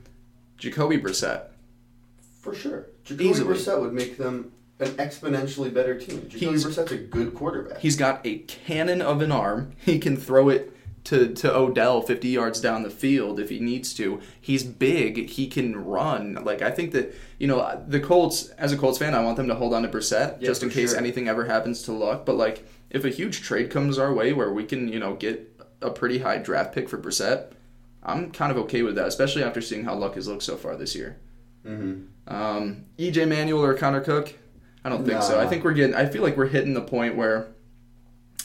Jacoby 0.57 0.97
Brissett. 0.97 1.47
For 2.41 2.53
sure, 2.53 2.87
Jacoby 3.03 3.29
Easily. 3.29 3.55
Brissett 3.55 3.79
would 3.81 3.93
make 3.93 4.17
them 4.17 4.51
an 4.79 4.89
exponentially 4.93 5.73
better 5.73 5.95
team. 5.99 6.23
Jacoby 6.29 6.57
He's- 6.57 6.63
Brissett's 6.65 6.91
a 6.91 6.97
good 6.97 7.33
quarterback. 7.33 7.79
He's 7.79 7.95
got 7.95 8.25
a 8.25 8.39
cannon 8.39 9.01
of 9.01 9.21
an 9.21 9.31
arm. 9.31 9.71
He 9.77 9.99
can 9.99 10.17
throw 10.17 10.49
it 10.49 10.72
to, 11.05 11.33
to 11.33 11.55
Odell 11.55 12.01
50 12.01 12.29
yards 12.29 12.61
down 12.61 12.83
the 12.83 12.89
field 12.89 13.39
if 13.39 13.49
he 13.49 13.59
needs 13.59 13.93
to. 13.95 14.21
He's 14.39 14.63
big. 14.63 15.29
He 15.29 15.47
can 15.47 15.85
run. 15.85 16.35
Like, 16.43 16.61
I 16.61 16.71
think 16.71 16.91
that, 16.93 17.13
you 17.39 17.47
know, 17.47 17.83
the 17.87 17.99
Colts, 17.99 18.49
as 18.51 18.71
a 18.71 18.77
Colts 18.77 18.97
fan, 18.97 19.13
I 19.13 19.23
want 19.23 19.37
them 19.37 19.47
to 19.47 19.55
hold 19.55 19.73
on 19.73 19.83
to 19.83 19.89
Brissett 19.89 20.39
Yeah, 20.39 20.47
just 20.47 20.63
in 20.63 20.69
case 20.69 20.91
sure. 20.91 20.99
anything 20.99 21.27
ever 21.27 21.45
happens 21.45 21.81
to 21.83 21.91
Luck. 21.91 22.25
But, 22.25 22.35
like, 22.35 22.65
if 22.89 23.05
a 23.05 23.09
huge 23.09 23.41
trade 23.41 23.69
comes 23.69 23.97
our 23.97 24.13
way 24.13 24.33
where 24.33 24.51
we 24.51 24.63
can, 24.63 24.87
you 24.87 24.99
know, 24.99 25.15
get 25.15 25.49
a 25.81 25.89
pretty 25.89 26.19
high 26.19 26.37
draft 26.37 26.73
pick 26.73 26.87
for 26.87 26.97
Brissett, 26.97 27.51
I'm 28.03 28.31
kind 28.31 28.51
of 28.51 28.57
okay 28.59 28.81
with 28.81 28.95
that, 28.95 29.07
especially 29.07 29.43
after 29.43 29.61
seeing 29.61 29.83
how 29.85 29.95
Luck 29.95 30.15
has 30.15 30.27
looked 30.27 30.43
so 30.43 30.57
far 30.57 30.75
this 30.75 30.95
year. 30.95 31.17
mm-hmm. 31.65 32.03
Um, 32.25 32.85
EJ 32.97 33.27
Manuel 33.27 33.63
or 33.63 33.73
Connor 33.73 34.01
Cook? 34.01 34.33
I 34.85 34.89
don't 34.89 35.05
think 35.05 35.21
so. 35.23 35.39
I 35.39 35.47
think 35.47 35.63
we're 35.63 35.73
getting. 35.73 35.95
I 35.95 36.05
feel 36.05 36.21
like 36.21 36.35
we're 36.37 36.47
hitting 36.47 36.73
the 36.73 36.81
point 36.81 37.15
where, 37.15 37.47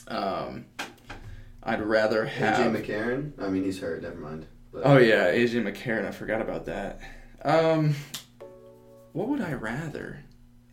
um, 0.06 0.66
I'd 1.68 1.82
rather 1.82 2.25
have. 2.25 2.58
AJ 2.58 2.84
McCarron. 2.84 3.32
I 3.38 3.48
mean, 3.48 3.64
he's 3.64 3.80
hurt. 3.80 4.02
Never 4.02 4.16
mind. 4.16 4.46
But 4.72 4.82
oh 4.84 4.98
yeah, 4.98 5.32
AJ 5.32 5.62
McCarron. 5.64 6.06
I 6.06 6.10
forgot 6.10 6.40
about 6.40 6.66
that. 6.66 7.00
Um, 7.42 7.94
what 9.12 9.28
would 9.28 9.40
I 9.40 9.52
rather? 9.54 10.25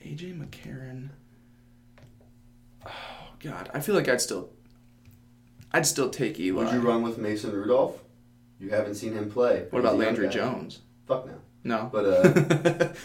AJ 0.03 0.37
McCarron. 0.39 1.09
Oh 2.85 3.29
God, 3.39 3.69
I 3.73 3.79
feel 3.79 3.95
like 3.95 4.07
I'd 4.07 4.21
still. 4.21 4.51
I'd 5.71 5.85
still 5.85 6.09
take 6.09 6.39
Eli. 6.39 6.63
would 6.63 6.73
you 6.73 6.79
run 6.79 7.01
with 7.01 7.17
Mason 7.17 7.51
Rudolph? 7.51 8.01
You 8.59 8.69
haven't 8.69 8.95
seen 8.95 9.13
him 9.13 9.29
play. 9.29 9.67
what 9.71 9.79
about 9.79 9.95
He's 9.95 10.01
a 10.01 10.05
young 10.05 10.13
Landry. 10.13 10.29
Jones? 10.29 10.79
Fuck 11.05 11.27
no. 11.27 11.33
No. 11.65 11.89
But 11.91 12.05
uh, 12.05 12.21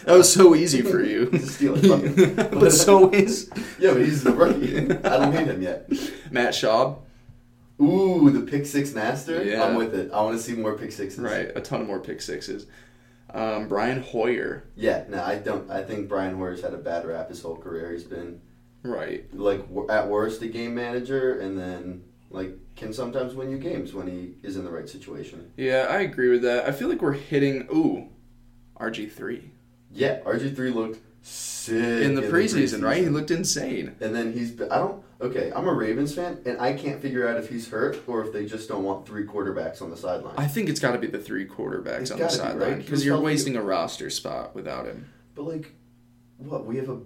that 0.05 0.17
was 0.17 0.31
so 0.31 0.55
easy 0.55 0.81
for 0.81 1.03
you. 1.03 1.29
He's 1.31 1.61
a 1.61 1.65
Steeler, 1.65 1.87
fuck 1.87 2.49
him. 2.51 2.59
but 2.59 2.71
so 2.71 3.09
is 3.11 3.49
yeah, 3.79 3.91
but 3.93 4.03
he's 4.03 4.25
a 4.25 4.31
rookie. 4.31 4.77
I 4.77 5.17
don't 5.17 5.33
hate 5.33 5.47
him 5.47 5.61
yet. 5.61 5.89
Matt 6.31 6.53
Schaub. 6.53 6.99
Ooh, 7.81 8.29
the 8.29 8.41
pick 8.41 8.65
six 8.65 8.93
master. 8.93 9.43
Yeah. 9.43 9.63
I'm 9.63 9.75
with 9.75 9.93
it. 9.95 10.11
I 10.11 10.21
want 10.21 10.37
to 10.37 10.43
see 10.43 10.53
more 10.53 10.77
pick 10.77 10.91
sixes. 10.91 11.19
Right, 11.19 11.51
a 11.55 11.61
ton 11.61 11.81
of 11.81 11.87
more 11.87 11.99
pick 11.99 12.21
sixes. 12.21 12.67
Um, 13.33 13.67
Brian 13.67 14.01
Hoyer. 14.01 14.63
Yeah. 14.75 15.05
No, 15.07 15.23
I 15.23 15.37
don't. 15.37 15.69
I 15.71 15.83
think 15.83 16.09
Brian 16.09 16.35
Hoyer's 16.35 16.61
had 16.61 16.73
a 16.73 16.77
bad 16.77 17.05
rap 17.05 17.29
his 17.29 17.41
whole 17.41 17.55
career. 17.57 17.91
He's 17.91 18.03
been 18.03 18.41
Right. 18.83 19.25
like 19.33 19.65
at 19.89 20.07
worst 20.09 20.41
a 20.41 20.47
game 20.47 20.75
manager, 20.75 21.39
and 21.39 21.57
then 21.57 22.03
like 22.29 22.57
can 22.75 22.91
sometimes 22.93 23.33
win 23.33 23.49
you 23.49 23.57
games 23.57 23.93
when 23.93 24.07
he 24.07 24.35
is 24.43 24.57
in 24.57 24.63
the 24.65 24.71
right 24.71 24.89
situation. 24.89 25.51
Yeah, 25.57 25.87
I 25.89 25.99
agree 26.01 26.29
with 26.29 26.41
that. 26.43 26.67
I 26.67 26.71
feel 26.71 26.89
like 26.89 27.01
we're 27.01 27.11
hitting 27.13 27.67
ooh, 27.73 28.09
RG 28.79 29.11
three. 29.11 29.51
Yeah, 29.93 30.19
RG 30.21 30.55
three 30.55 30.71
looked 30.71 30.99
sick 31.21 31.75
in 31.75 32.15
the 32.15 32.23
preseason, 32.23 32.83
right? 32.83 33.03
He 33.03 33.09
looked 33.09 33.31
insane. 33.31 33.95
And 34.01 34.15
then 34.15 34.33
he's 34.33 34.59
I 34.63 34.77
don't 34.79 35.03
okay. 35.21 35.51
I'm 35.55 35.67
a 35.67 35.73
Ravens 35.73 36.13
fan, 36.13 36.41
and 36.45 36.59
I 36.59 36.73
can't 36.73 37.01
figure 37.01 37.27
out 37.27 37.37
if 37.37 37.49
he's 37.49 37.69
hurt 37.69 37.99
or 38.07 38.25
if 38.25 38.33
they 38.33 38.45
just 38.45 38.67
don't 38.67 38.83
want 38.83 39.05
three 39.05 39.25
quarterbacks 39.25 39.81
on 39.81 39.89
the 39.89 39.97
sideline. 39.97 40.35
I 40.37 40.47
think 40.47 40.69
it's 40.69 40.79
got 40.79 40.91
to 40.91 40.97
be 40.97 41.07
the 41.07 41.19
three 41.19 41.47
quarterbacks 41.47 42.01
It's 42.01 42.11
on 42.11 42.19
the 42.19 42.29
sideline 42.29 42.77
because 42.77 42.91
was 42.91 43.05
you're 43.05 43.19
wasting 43.19 43.55
a 43.55 43.61
roster 43.61 44.09
spot 44.09 44.55
without 44.55 44.85
him. 44.85 45.11
But 45.35 45.43
like, 45.43 45.73
what 46.37 46.65
we 46.65 46.77
have 46.77 46.89
a 46.89 46.99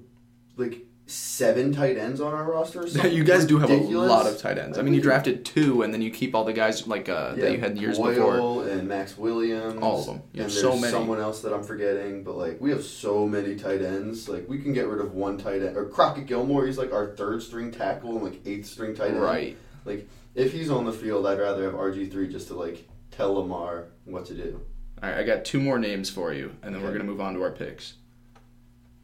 like 0.58 0.85
seven 1.08 1.72
tight 1.72 1.98
ends 1.98 2.20
on 2.20 2.34
our 2.34 2.44
roster. 2.44 2.82
Or 2.84 2.88
something 2.88 3.14
you 3.14 3.24
guys 3.24 3.46
do 3.46 3.60
have 3.60 3.70
ridiculous? 3.70 4.10
a 4.10 4.14
lot 4.14 4.26
of 4.26 4.38
tight 4.38 4.58
ends. 4.58 4.78
I 4.78 4.82
mean, 4.82 4.94
you 4.94 5.02
drafted 5.02 5.46
two, 5.46 5.82
and 5.84 5.94
then 5.94 6.02
you 6.02 6.12
keep 6.12 6.34
all 6.34 6.44
the 6.44 6.54
guys 6.54 6.88
like 6.88 7.10
uh, 7.10 7.36
that 7.36 7.52
you 7.52 7.60
had 7.60 7.78
years 7.78 7.98
Boyle 7.98 8.14
before. 8.14 8.68
and 8.70 8.88
Maxx 8.88 9.18
Williams. 9.18 9.82
All 9.82 10.00
of 10.00 10.06
them. 10.06 10.22
You 10.34 10.44
and 10.44 10.52
so 10.52 10.76
many. 10.76 10.92
someone 10.92 11.20
else 11.20 11.42
that 11.42 11.54
I'm 11.54 11.64
forgetting, 11.64 12.24
but 12.24 12.36
like 12.38 12.60
we 12.60 12.72
have 12.72 12.84
so 12.84 13.28
many 13.28 13.56
tight 13.56 13.82
ends. 13.82 14.28
Like 14.28 14.50
we 14.50 14.60
can 14.60 14.74
get 14.74 14.88
rid 14.88 15.00
of 15.00 15.14
one 15.14 15.38
tight 15.38 15.62
end 15.62 15.78
or 15.78 15.86
Crockett 15.86 16.26
Gilmore. 16.26 16.66
He's 16.66 16.78
like 16.78 16.92
our 16.94 17.16
third 17.16 17.44
string 17.44 17.72
tackle 17.72 18.16
and 18.16 18.24
like 18.24 18.46
eighth 18.46 18.66
string 18.68 18.96
tight 18.96 19.12
end. 19.12 19.22
Right. 19.22 19.58
Like 19.86 20.08
if 20.34 20.52
he's 20.54 20.70
on 20.70 20.86
the 20.86 20.94
field, 20.94 21.28
I'd 21.28 21.40
rather 21.40 21.64
have 21.66 21.74
RG 21.74 22.12
three 22.12 22.28
just 22.28 22.48
to 22.48 22.56
like 22.56 22.88
tell 23.12 23.34
Lamar 23.36 23.86
what 24.06 24.26
to 24.26 24.34
do. 24.34 24.62
All 25.04 25.10
right, 25.10 25.20
I 25.20 25.24
got 25.24 25.46
two 25.46 25.60
more 25.60 25.78
names 25.78 26.10
for 26.10 26.34
you, 26.34 26.56
and 26.64 26.74
then 26.74 26.82
we're 26.82 26.92
gonna 26.92 27.04
move 27.04 27.22
on 27.22 27.34
to 27.36 27.44
our 27.44 27.52
picks. 27.52 27.96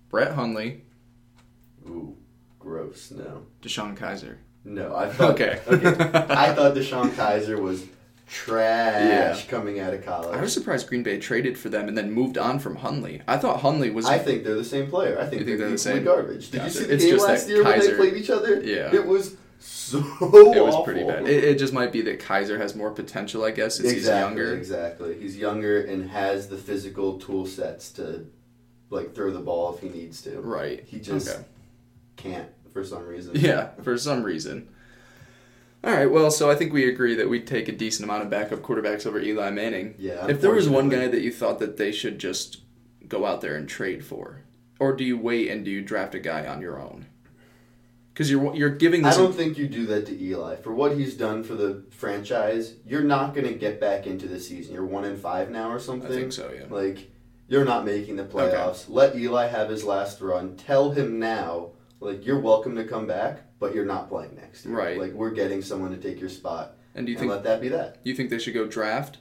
Brett 0.10 0.34
Hundley, 0.34 0.84
Ooh, 1.88 2.16
gross. 2.60 3.12
No, 3.12 3.44
DeShone 3.62 3.98
Kizer. 3.98 4.36
no. 4.64 4.96
I 4.96 5.10
thought 5.10 5.32
Okay. 5.32 5.60
okay. 5.68 5.88
I 6.30 6.54
thought 6.54 6.76
DeShone 6.76 7.10
Kizer 7.12 7.60
was 7.62 7.86
trash 8.28 9.44
Yeah. 9.44 9.50
coming 9.50 9.80
out 9.80 9.94
of 9.94 10.06
college. 10.06 10.38
I 10.38 10.42
was 10.42 10.54
surprised 10.54 10.88
Green 10.88 11.04
Bay 11.04 11.20
traded 11.20 11.58
for 11.58 11.70
them 11.70 11.88
and 11.88 11.98
then 11.98 12.12
moved 12.12 12.38
on 12.38 12.60
from 12.60 12.78
Hundley. 12.78 13.22
I 13.28 13.38
thought 13.38 13.60
Hundley 13.62 13.90
was. 13.90 14.06
I 14.06 14.20
think 14.20 14.44
they're 14.44 14.56
the 14.56 14.64
same 14.64 14.88
player. 14.90 15.18
I 15.20 15.26
think 15.26 15.42
You 15.42 15.46
think 15.46 15.48
they're, 15.48 15.58
they're 15.68 15.70
the 15.72 15.78
same? 15.78 16.04
garbage. 16.04 16.52
Did 16.52 16.58
Gotcha. 16.60 16.66
you 16.70 16.80
see 16.80 16.86
the 16.86 16.94
It's 16.94 17.06
game 17.06 17.18
last 17.18 17.50
year 17.50 17.64
when 17.64 17.80
they 17.80 17.94
played 17.96 18.14
each 18.16 18.30
other? 18.30 18.62
Yeah. 18.62 18.94
It 18.94 19.06
was 19.06 19.36
so 19.60 19.98
it 20.00 20.64
was 20.64 20.74
awful. 20.74 20.86
pretty 20.86 21.04
bad. 21.04 21.28
It, 21.28 21.44
it 21.44 21.60
just 21.60 21.74
might 21.74 21.92
be 21.92 22.02
that 22.04 22.20
Kizer 22.20 22.58
has 22.58 22.74
more 22.76 22.90
potential, 22.92 23.44
I 23.44 23.52
guess, 23.52 23.78
since 23.78 23.92
exactly, 23.92 24.00
he's 24.00 24.40
younger. 24.40 24.56
Exactly. 24.58 25.20
He's 25.20 25.38
younger 25.38 25.82
and 25.84 26.10
has 26.10 26.48
the 26.48 26.58
physical 26.58 27.20
tool 27.20 27.46
sets 27.46 27.92
to 27.94 28.26
like 28.90 29.14
throw 29.14 29.32
the 29.32 29.40
ball 29.40 29.76
if 29.76 29.82
he 29.82 29.90
needs 29.90 30.22
to. 30.24 30.40
Right. 30.42 30.84
He 30.88 31.00
just 31.00 31.30
Okay. 31.30 31.44
Can't 32.22 32.50
for 32.74 32.84
some 32.84 33.06
reason. 33.06 33.36
Yeah, 33.36 33.70
for 33.84 33.98
some 33.98 34.24
reason. 34.24 34.70
All 35.84 35.92
right, 35.94 36.12
well, 36.12 36.30
so 36.30 36.52
I 36.52 36.56
think 36.56 36.74
we 36.74 36.88
agree 36.88 37.16
that 37.16 37.28
we'd 37.28 37.48
take 37.48 37.68
a 37.68 37.72
decent 37.72 38.04
amount 38.04 38.22
of 38.22 38.30
backup 38.30 38.60
quarterbacks 38.60 39.08
over 39.08 39.20
Eli 39.20 39.50
Manning. 39.50 39.96
Yeah. 39.98 40.28
If 40.28 40.40
there 40.40 40.54
was 40.54 40.70
one 40.70 40.90
guy 40.90 41.08
that 41.08 41.22
you 41.22 41.32
thought 41.32 41.58
that 41.58 41.78
they 41.78 41.92
should 41.92 42.20
just 42.20 42.62
go 43.08 43.26
out 43.26 43.42
there 43.42 43.56
and 43.56 43.68
trade 43.68 44.06
for, 44.06 44.44
or 44.80 44.96
do 44.96 45.04
you 45.04 45.18
wait 45.18 45.50
and 45.50 45.66
do 45.66 45.72
you 45.72 45.82
draft 45.82 46.14
a 46.14 46.20
guy 46.20 46.46
on 46.46 46.62
your 46.62 46.80
own? 46.80 47.08
Because 48.14 48.30
you're 48.30 48.56
you're 48.56 48.70
giving 48.70 49.06
I 49.06 49.16
don't 49.16 49.34
think 49.34 49.58
you 49.58 49.68
do 49.68 49.88
that 49.88 50.06
to 50.08 50.24
Eli. 50.24 50.58
For 50.58 50.74
what 50.74 50.98
he's 50.98 51.16
done 51.16 51.44
for 51.44 51.56
the 51.56 51.84
franchise, 51.90 52.74
you're 52.86 53.04
not 53.04 53.34
going 53.34 53.48
to 53.48 53.54
get 53.54 53.80
back 53.80 54.06
into 54.06 54.28
the 54.28 54.40
season. 54.40 54.74
You're 54.74 54.86
one 54.86 55.06
in 55.06 55.18
five 55.18 55.50
now 55.50 55.72
or 55.72 55.80
something. 55.80 56.12
I 56.12 56.16
think 56.16 56.34
so. 56.34 56.52
Yeah. 56.54 56.66
Like, 56.70 57.10
you're 57.48 57.66
not 57.66 57.86
making 57.86 58.18
the 58.18 58.26
playoffs. 58.26 58.86
Let 58.88 59.16
Eli 59.16 59.48
have 59.48 59.70
his 59.70 59.84
last 59.84 60.22
run. 60.22 60.58
Tell 60.58 60.92
him 60.92 61.20
now, 61.20 61.70
like, 62.02 62.26
you're 62.26 62.40
welcome 62.40 62.76
to 62.76 62.84
come 62.84 63.08
back, 63.08 63.42
but 63.60 63.74
you're 63.74 63.86
not 63.86 64.10
playing 64.10 64.36
next 64.36 64.66
year. 64.66 64.76
Right. 64.76 64.98
Like, 65.00 65.14
we're 65.14 65.32
getting 65.32 65.62
someone 65.62 65.92
to 65.92 65.98
take 65.98 66.20
your 66.20 66.30
spot. 66.30 66.74
And 66.96 67.06
do 67.06 67.12
you 67.14 67.18
and 67.18 67.22
think 67.22 67.32
let 67.32 67.44
that 67.44 67.62
be 67.62 67.70
that. 67.70 67.98
you 68.04 68.14
think 68.14 68.30
they 68.30 68.40
should 68.40 68.54
go 68.54 68.68
draft? 68.68 69.20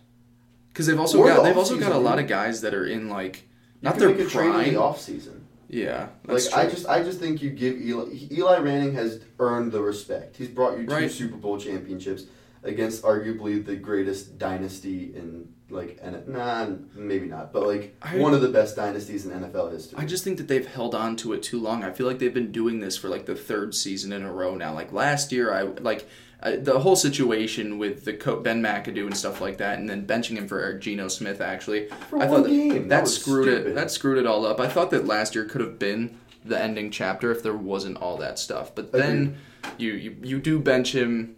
Because 0.72 0.86
they've 0.86 0.98
also 0.98 1.18
Or 1.20 1.28
got 1.28 1.36
the 1.36 1.42
they've 1.44 1.56
also 1.56 1.78
got 1.78 1.92
a 1.92 1.98
lot 1.98 2.18
of 2.18 2.26
guys 2.26 2.60
that 2.62 2.74
are 2.74 2.86
in 2.86 3.08
like 3.08 3.46
not 3.82 3.96
their 3.98 4.08
make 4.08 4.18
a 4.20 4.26
trade 4.28 4.46
in 4.46 4.52
prime. 4.52 4.74
the 4.74 4.80
offseason. 4.80 5.40
Yeah, 5.68 6.08
Like 6.24 6.42
that's 6.42 6.52
I 6.52 6.68
just, 6.68 6.88
I 6.88 7.02
just 7.04 7.20
think 7.20 7.42
you 7.42 7.50
give 7.50 7.80
Eli. 7.80 8.06
Eli 8.32 8.58
Manning 8.58 8.92
has 8.94 9.20
earned 9.38 9.70
the 9.70 9.80
respect. 9.80 10.36
He's 10.36 10.48
brought 10.48 10.76
you 10.78 10.86
two 10.86 10.92
Right. 10.92 11.10
Super 11.10 11.36
Bowl 11.36 11.58
championships 11.58 12.24
against 12.62 13.02
arguably 13.02 13.64
the 13.64 13.76
greatest 13.76 14.38
dynasty 14.38 15.14
in 15.14 15.48
like, 15.70 15.98
and 16.02 16.26
nah, 16.26 16.66
maybe 16.96 17.26
not, 17.26 17.52
but 17.52 17.64
like 17.66 17.94
I- 18.02 18.18
one 18.18 18.34
of 18.34 18.40
the 18.42 18.48
best 18.48 18.74
dynasties 18.76 19.24
in 19.24 19.30
NFL 19.32 19.70
history. 19.72 19.98
I 19.98 20.04
just 20.04 20.24
think 20.24 20.36
that 20.38 20.48
they've 20.48 20.66
held 20.66 20.94
on 20.94 21.14
to 21.16 21.32
it 21.32 21.42
too 21.44 21.60
long. 21.60 21.84
I 21.84 21.92
feel 21.92 22.06
like 22.08 22.18
they've 22.18 22.34
been 22.34 22.50
doing 22.52 22.80
this 22.80 22.96
for 22.96 23.08
like 23.08 23.26
the 23.26 23.36
third 23.36 23.74
season 23.74 24.12
in 24.12 24.22
a 24.24 24.32
row 24.32 24.54
now. 24.56 24.74
Like 24.74 24.92
last 24.92 25.30
year, 25.30 25.54
I 25.54 25.62
like 25.62 26.08
uh, 26.42 26.56
the 26.58 26.80
whole 26.80 26.96
situation 26.96 27.78
with 27.78 28.04
the 28.04 28.14
co- 28.14 28.40
Ben 28.40 28.60
McAdoo 28.62 29.06
and 29.06 29.16
stuff 29.16 29.40
like 29.40 29.58
that, 29.58 29.78
and 29.78 29.88
then 29.88 30.06
benching 30.06 30.36
him 30.38 30.48
for 30.48 30.58
Eric 30.58 30.80
Geno 30.80 31.06
Smith. 31.06 31.40
Actually, 31.40 31.86
For 32.08 32.20
I 32.20 32.26
one 32.26 32.42
thought 32.42 32.42
that, 32.44 32.48
game. 32.56 32.88
that, 32.88 33.04
That 33.04 33.08
screwed 33.08 33.46
it. 33.48 33.74
That 33.76 33.90
screwed 33.92 34.18
it 34.18 34.26
all 34.26 34.44
up. 34.44 34.58
I 34.58 34.66
thought 34.68 34.90
that 34.90 35.06
last 35.06 35.34
year 35.36 35.44
could 35.44 35.60
have 35.60 35.78
been 35.78 36.18
the 36.44 36.60
ending 36.60 36.90
chapter 36.90 37.30
if 37.30 37.42
there 37.44 37.54
wasn't 37.56 37.98
all 37.98 38.16
that 38.16 38.38
stuff. 38.40 38.74
But 38.74 38.90
then 38.90 39.36
you, 39.78 39.92
you 39.92 40.16
you 40.22 40.40
do 40.40 40.58
bench 40.58 40.94
him. 40.94 41.36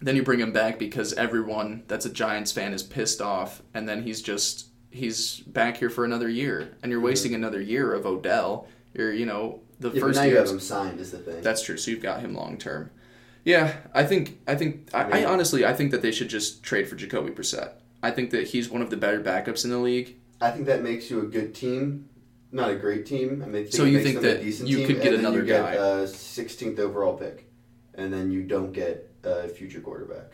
Then 0.00 0.14
you 0.14 0.22
bring 0.22 0.40
him 0.40 0.52
back 0.52 0.78
because 0.78 1.12
everyone 1.14 1.82
that's 1.88 2.06
a 2.06 2.10
Giants 2.10 2.52
fan 2.52 2.72
is 2.72 2.82
pissed 2.82 3.20
off, 3.20 3.62
and 3.74 3.88
then 3.88 4.02
he's 4.02 4.22
just 4.22 4.68
he's 4.90 5.40
back 5.40 5.76
here 5.76 5.90
for 5.90 6.04
another 6.04 6.28
year, 6.28 6.76
and 6.82 6.90
you're 6.90 7.00
mm-hmm. 7.00 7.06
wasting 7.06 7.34
another 7.34 7.60
year 7.60 7.92
of 7.92 8.06
Odell. 8.06 8.68
You're 8.94 9.12
you 9.12 9.26
know 9.26 9.60
the 9.80 9.90
yeah, 9.90 10.00
first 10.00 10.16
now 10.16 10.24
you 10.24 10.30
year. 10.30 10.40
have 10.40 10.50
him 10.50 10.60
signed 10.60 11.00
is 11.00 11.10
the 11.10 11.18
thing. 11.18 11.42
That's 11.42 11.62
true. 11.62 11.76
So 11.76 11.90
you've 11.90 12.02
got 12.02 12.20
him 12.20 12.34
long 12.34 12.58
term. 12.58 12.90
Yeah, 13.44 13.76
I 13.94 14.04
think 14.04 14.40
I 14.46 14.54
think 14.54 14.88
I, 14.92 15.04
I 15.04 15.14
mean- 15.14 15.24
honestly 15.26 15.64
I 15.64 15.72
think 15.72 15.90
that 15.92 16.02
they 16.02 16.12
should 16.12 16.28
just 16.28 16.62
trade 16.62 16.88
for 16.88 16.96
Jacoby 16.96 17.30
Brissett. 17.30 17.72
I 18.02 18.10
think 18.10 18.30
that 18.30 18.48
he's 18.48 18.70
one 18.70 18.82
of 18.82 18.90
the 18.90 18.96
better 18.96 19.20
backups 19.20 19.64
in 19.64 19.70
the 19.70 19.78
league. 19.78 20.16
I 20.40 20.50
think 20.50 20.66
that 20.66 20.82
makes 20.82 21.10
you 21.10 21.20
a 21.20 21.26
good 21.26 21.54
team, 21.54 22.08
not 22.52 22.70
a 22.70 22.76
great 22.76 23.06
team. 23.06 23.42
I 23.42 23.46
mean, 23.46 23.56
I 23.56 23.62
think 23.64 23.74
So 23.74 23.84
you 23.84 24.02
think 24.02 24.20
that 24.20 24.42
you 24.44 24.52
team, 24.52 24.86
could 24.86 25.02
get 25.02 25.14
another 25.14 25.40
you 25.40 25.52
guy. 25.52 25.72
a 25.72 26.04
16th 26.04 26.78
overall 26.78 27.14
pick, 27.14 27.50
and 27.94 28.12
then 28.12 28.30
you 28.30 28.44
don't 28.44 28.72
get 28.72 29.07
a 29.28 29.48
future 29.48 29.80
quarterback. 29.80 30.32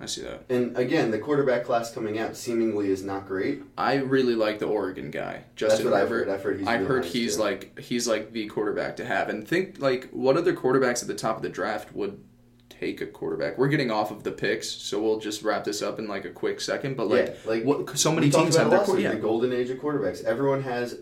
I 0.00 0.06
see 0.06 0.22
that. 0.22 0.44
And 0.48 0.76
again, 0.76 1.10
the 1.10 1.18
quarterback 1.18 1.64
class 1.64 1.92
coming 1.92 2.20
out 2.20 2.36
seemingly 2.36 2.88
is 2.90 3.02
not 3.02 3.26
great. 3.26 3.62
I 3.76 3.94
really 3.96 4.36
like 4.36 4.60
the 4.60 4.66
Oregon 4.66 5.10
guy, 5.10 5.42
Justin 5.56 5.86
That's 5.86 5.90
what 5.92 6.00
I've 6.00 6.08
Herbert. 6.08 6.28
heard. 6.28 6.34
I've 6.34 6.42
heard 6.44 6.58
he's. 6.58 6.68
I've 6.68 6.80
real 6.80 6.88
heard 6.88 7.02
nice, 7.02 7.12
he's 7.12 7.34
too. 7.36 7.42
like 7.42 7.78
he's 7.80 8.06
like 8.06 8.32
the 8.32 8.46
quarterback 8.46 8.96
to 8.96 9.04
have, 9.04 9.28
and 9.28 9.46
think 9.46 9.80
like 9.80 10.08
what 10.10 10.36
other 10.36 10.54
quarterbacks 10.54 11.02
at 11.02 11.08
the 11.08 11.14
top 11.16 11.36
of 11.36 11.42
the 11.42 11.48
draft 11.48 11.92
would 11.96 12.22
take 12.70 13.00
a 13.00 13.06
quarterback? 13.06 13.58
We're 13.58 13.66
getting 13.66 13.90
off 13.90 14.12
of 14.12 14.22
the 14.22 14.30
picks, 14.30 14.68
so 14.70 15.02
we'll 15.02 15.18
just 15.18 15.42
wrap 15.42 15.64
this 15.64 15.82
up 15.82 15.98
in 15.98 16.06
like 16.06 16.24
a 16.24 16.30
quick 16.30 16.60
second. 16.60 16.96
But 16.96 17.08
like, 17.08 17.26
yeah, 17.26 17.34
like 17.50 17.64
what? 17.64 17.98
So 17.98 18.12
many 18.12 18.30
teams 18.30 18.56
have 18.56 18.70
their 18.70 18.78
last 18.78 18.86
quar- 18.86 18.96
week, 18.98 19.04
yeah. 19.04 19.14
the 19.14 19.20
golden 19.20 19.52
age 19.52 19.68
of 19.70 19.78
quarterbacks. 19.78 20.22
Everyone 20.22 20.62
has. 20.62 21.00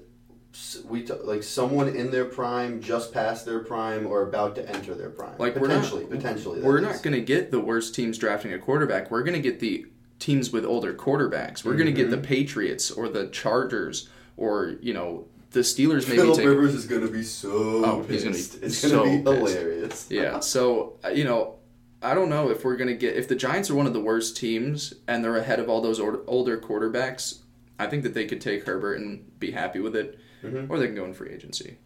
We 0.89 1.03
t- 1.03 1.13
like 1.25 1.43
someone 1.43 1.89
in 1.89 2.11
their 2.11 2.25
prime, 2.25 2.81
just 2.81 3.13
past 3.13 3.47
their 3.47 3.61
prime, 3.61 4.07
or 4.07 4.23
about 4.23 4.55
to 4.57 4.69
enter 4.69 4.95
their 4.95 5.11
prime. 5.11 5.35
Like, 5.39 5.57
we're 5.57 5.69
not- 5.69 5.83
potentially, 5.83 6.05
potentially. 6.07 6.61
We're 6.61 6.81
not 6.81 7.03
going 7.03 7.15
to 7.15 7.21
get 7.21 7.51
the 7.51 7.61
worst 7.61 7.95
teams 7.95 8.19
drafting 8.19 8.53
a 8.53 8.59
quarterback. 8.59 9.11
We're 9.11 9.23
going 9.23 9.41
to 9.41 9.41
get 9.41 9.61
the 9.61 9.87
teams 10.19 10.51
with 10.51 10.65
older 10.65 10.95
quarterbacks. 10.95 11.65
We're 11.65 11.75
going 11.75 11.87
to 11.87 11.93
get 11.93 12.11
the 12.11 12.19
Patriots 12.19 12.91
or 12.91 13.09
the 13.09 13.29
Chargers 13.29 14.09
or 14.37 14.77
you 14.81 14.93
know 14.95 15.27
the 15.51 15.61
Steelers 15.61 16.07
maybe 16.09 16.21
Philip 16.23 16.37
take. 16.37 16.47
Rivers 16.47 16.75
is 16.75 16.87
going 16.87 17.03
to 17.03 17.13
be 17.13 17.23
so. 17.23 17.51
Oh, 17.85 18.05
he's 18.09 18.25
gonna 18.25 18.35
be. 18.37 18.67
It's 18.67 18.79
so 18.79 19.05
going 19.05 19.25
to 19.25 19.31
be 19.31 19.37
hilarious. 19.37 20.07
Yeah. 20.11 20.41
So 20.41 20.99
uh, 21.05 21.09
you 21.09 21.25
know, 21.25 21.57
I 22.03 22.15
don't 22.15 22.29
know 22.29 22.51
if 22.51 22.65
we're 22.65 22.77
going 22.77 22.89
to 22.89 22.95
get 22.97 23.17
if 23.17 23.29
the 23.29 23.37
Giants 23.37 23.71
are 23.71 23.75
one 23.75 23.87
of 23.87 23.93
the 23.93 24.01
worst 24.01 24.37
teams 24.37 24.95
and 25.09 25.25
they're 25.25 25.37
ahead 25.37 25.61
of 25.61 25.69
all 25.69 25.81
those 25.81 26.01
older 26.01 26.59
quarterbacks. 26.59 27.41
I 27.79 27.87
think 27.87 28.05
that 28.05 28.15
they 28.15 28.25
could 28.25 28.41
take 28.41 28.65
Herbert 28.65 29.01
and 29.01 29.39
be 29.39 29.51
happy 29.51 29.81
with 29.81 29.95
it, 29.97 30.19
Mhm. 30.53 30.71
or 30.71 30.79
they 30.79 30.87
can 30.87 30.95
go 30.95 31.05
in 31.05 31.15
free 31.15 31.31
agency. 31.31 31.79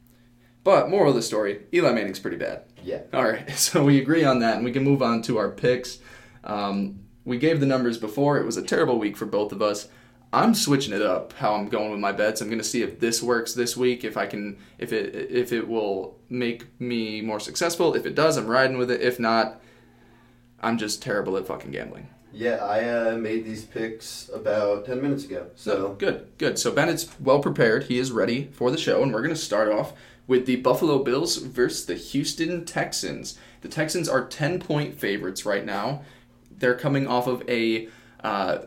But 0.63 0.91
moral 0.91 1.11
of 1.11 1.17
the 1.17 1.23
story: 1.23 1.61
Eli 1.73 1.93
Manning's 1.93 2.19
pretty 2.19 2.37
bad. 2.37 2.63
Yeah. 2.85 3.03
All 3.13 3.25
right, 3.25 3.49
so 3.57 3.85
we 3.85 3.99
agree 3.99 4.25
on 4.25 4.41
that, 4.41 4.57
and 4.57 4.65
we 4.65 4.73
can 4.73 4.85
move 4.85 5.03
on 5.03 5.23
to 5.23 5.39
our 5.39 5.51
picks. 5.51 5.99
Um, 6.45 7.01
we 7.25 7.39
gave 7.39 7.61
the 7.61 7.67
numbers 7.67 7.99
before; 7.99 8.39
it 8.39 8.45
was 8.47 8.57
a 8.57 8.63
terrible 8.63 8.99
week 8.99 9.17
for 9.17 9.27
both 9.27 9.53
of 9.53 9.63
us. 9.63 9.89
I'm 10.33 10.55
switching 10.55 10.95
it 10.95 11.03
up. 11.03 11.33
How 11.33 11.55
I'm 11.55 11.69
going 11.69 11.91
with 11.91 11.99
my 11.99 12.13
bets. 12.13 12.41
I'm 12.41 12.47
going 12.47 12.59
to 12.61 12.65
see 12.65 12.83
if 12.83 13.01
this 13.01 13.21
works 13.21 13.53
this 13.53 13.77
week. 13.77 14.05
If 14.05 14.17
I 14.17 14.27
can, 14.27 14.59
if 14.79 14.93
it 14.93 15.15
if 15.31 15.53
it 15.53 15.67
will 15.67 16.19
make 16.29 16.67
me 16.81 17.21
more 17.21 17.41
successful. 17.41 17.95
If 17.95 18.07
it 18.07 18.15
does, 18.15 18.37
I'm 18.37 18.47
riding 18.47 18.79
with 18.79 18.91
it. 18.93 19.01
If 19.01 19.19
not, 19.19 19.61
I'm 20.61 20.79
just 20.79 21.03
terrible 21.03 21.37
at 21.37 21.47
fucking 21.49 21.73
gambling. 21.73 22.09
Yeah, 22.33 22.57
I 22.57 22.89
uh, 22.89 23.17
made 23.17 23.45
these 23.45 23.65
picks 23.65 24.31
about 24.33 24.87
10 24.87 25.03
minutes 25.03 25.25
ago. 25.25 25.47
So, 25.57 25.95
good, 25.99 26.29
good. 26.39 26.59
So 26.59 26.71
Bennett's 26.71 27.09
well 27.19 27.41
prepared. 27.41 27.85
He 27.85 27.99
is 27.99 28.13
ready 28.13 28.49
for 28.53 28.71
the 28.71 28.79
show, 28.79 29.03
and 29.03 29.13
we're 29.13 29.23
going 29.23 29.35
to 29.35 29.41
start 29.41 29.69
off 29.69 29.93
with 30.27 30.47
the 30.47 30.57
Buffalo 30.57 31.03
Bills 31.03 31.39
versus 31.39 31.87
the 31.87 31.97
Houston 31.97 32.65
Texans. 32.65 33.37
The 33.63 33.69
Texans 33.69 34.09
are 34.09 34.25
ten 34.25 34.61
point 34.61 34.99
favorites 34.99 35.45
right 35.45 35.65
now. 35.65 36.03
They're 36.57 36.77
coming 36.77 37.09
off 37.09 37.27
of 37.27 37.43
a 37.49 37.89
uh, 38.23 38.59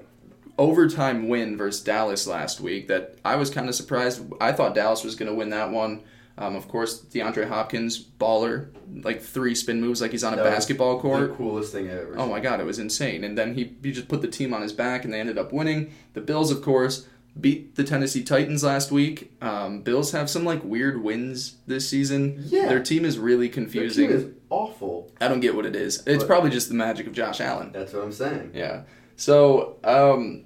overtime 0.58 1.30
win 1.30 1.58
versus 1.58 1.82
Dallas 1.82 2.28
last 2.28 2.60
week. 2.60 2.90
That 2.90 3.18
I 3.24 3.38
was 3.38 3.50
kind 3.50 3.70
of 3.70 3.76
surprised. 3.76 4.26
I 4.42 4.52
thought 4.52 4.76
Dallas 4.76 5.06
was 5.06 5.16
going 5.16 5.32
to 5.32 5.36
win 5.36 5.52
that 5.52 5.72
one. 5.72 6.04
Um, 6.38 6.56
of 6.56 6.68
course, 6.68 7.00
DeAndre 7.02 7.48
Hopkins, 7.48 8.04
baller, 8.04 8.70
like 9.04 9.22
three 9.22 9.54
spin 9.54 9.80
moves, 9.80 10.02
like 10.02 10.10
he's 10.12 10.24
on 10.24 10.34
a 10.34 10.38
That 10.38 10.44
basketball 10.46 11.00
court. 11.00 11.30
the 11.30 11.36
coolest 11.36 11.72
thing 11.72 11.86
I've 11.92 11.98
ever 12.00 12.16
Oh 12.18 12.22
seen. 12.24 12.30
my 12.32 12.40
god, 12.40 12.60
it 12.60 12.64
was 12.66 12.80
insane. 12.80 13.24
And 13.24 13.38
then 13.38 13.54
he, 13.54 13.76
he 13.84 13.92
just 13.92 14.08
put 14.08 14.22
the 14.22 14.28
team 14.28 14.52
on 14.54 14.62
his 14.64 14.74
back 14.74 15.06
and 15.06 15.14
they 15.14 15.20
ended 15.20 15.38
up 15.38 15.54
winning. 15.54 15.94
The 16.14 16.22
Bills, 16.22 16.50
of 16.50 16.64
course, 16.64 17.08
beat 17.40 17.76
the 17.76 17.84
Tennessee 17.84 18.24
Titans 18.24 18.64
last 18.64 18.92
week. 18.92 19.32
Um, 19.44 19.82
Bills 19.84 20.12
have 20.12 20.28
some 20.28 20.44
like 20.44 20.64
weird 20.64 21.04
wins 21.04 21.58
this 21.68 21.88
season. 21.88 22.44
Yeah. 22.48 22.68
Their 22.68 22.82
team 22.82 23.06
is 23.06 23.20
really 23.20 23.48
Their 23.48 23.54
confusing. 23.54 24.08
team 24.08 24.18
is 24.18 24.26
awful. 24.50 25.12
I 25.22 25.28
don't 25.28 25.40
get 25.40 25.56
what 25.56 25.68
it 25.68 25.76
is. 25.76 26.02
It's 26.08 26.24
But- 26.24 26.28
probably 26.28 26.50
just 26.50 26.68
the 26.68 26.76
magic 26.76 27.06
of 27.06 27.14
Josh 27.14 27.42
Allen. 27.42 27.70
That's 27.74 27.94
what 27.94 28.04
I'm 28.04 28.12
saying. 28.12 28.52
Yeah. 28.56 28.82
So, 29.18 29.76
um, 29.84 30.46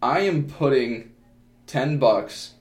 I 0.00 0.20
am 0.20 0.44
putting 0.46 1.12
ten 1.66 1.98
bucks, 1.98 2.54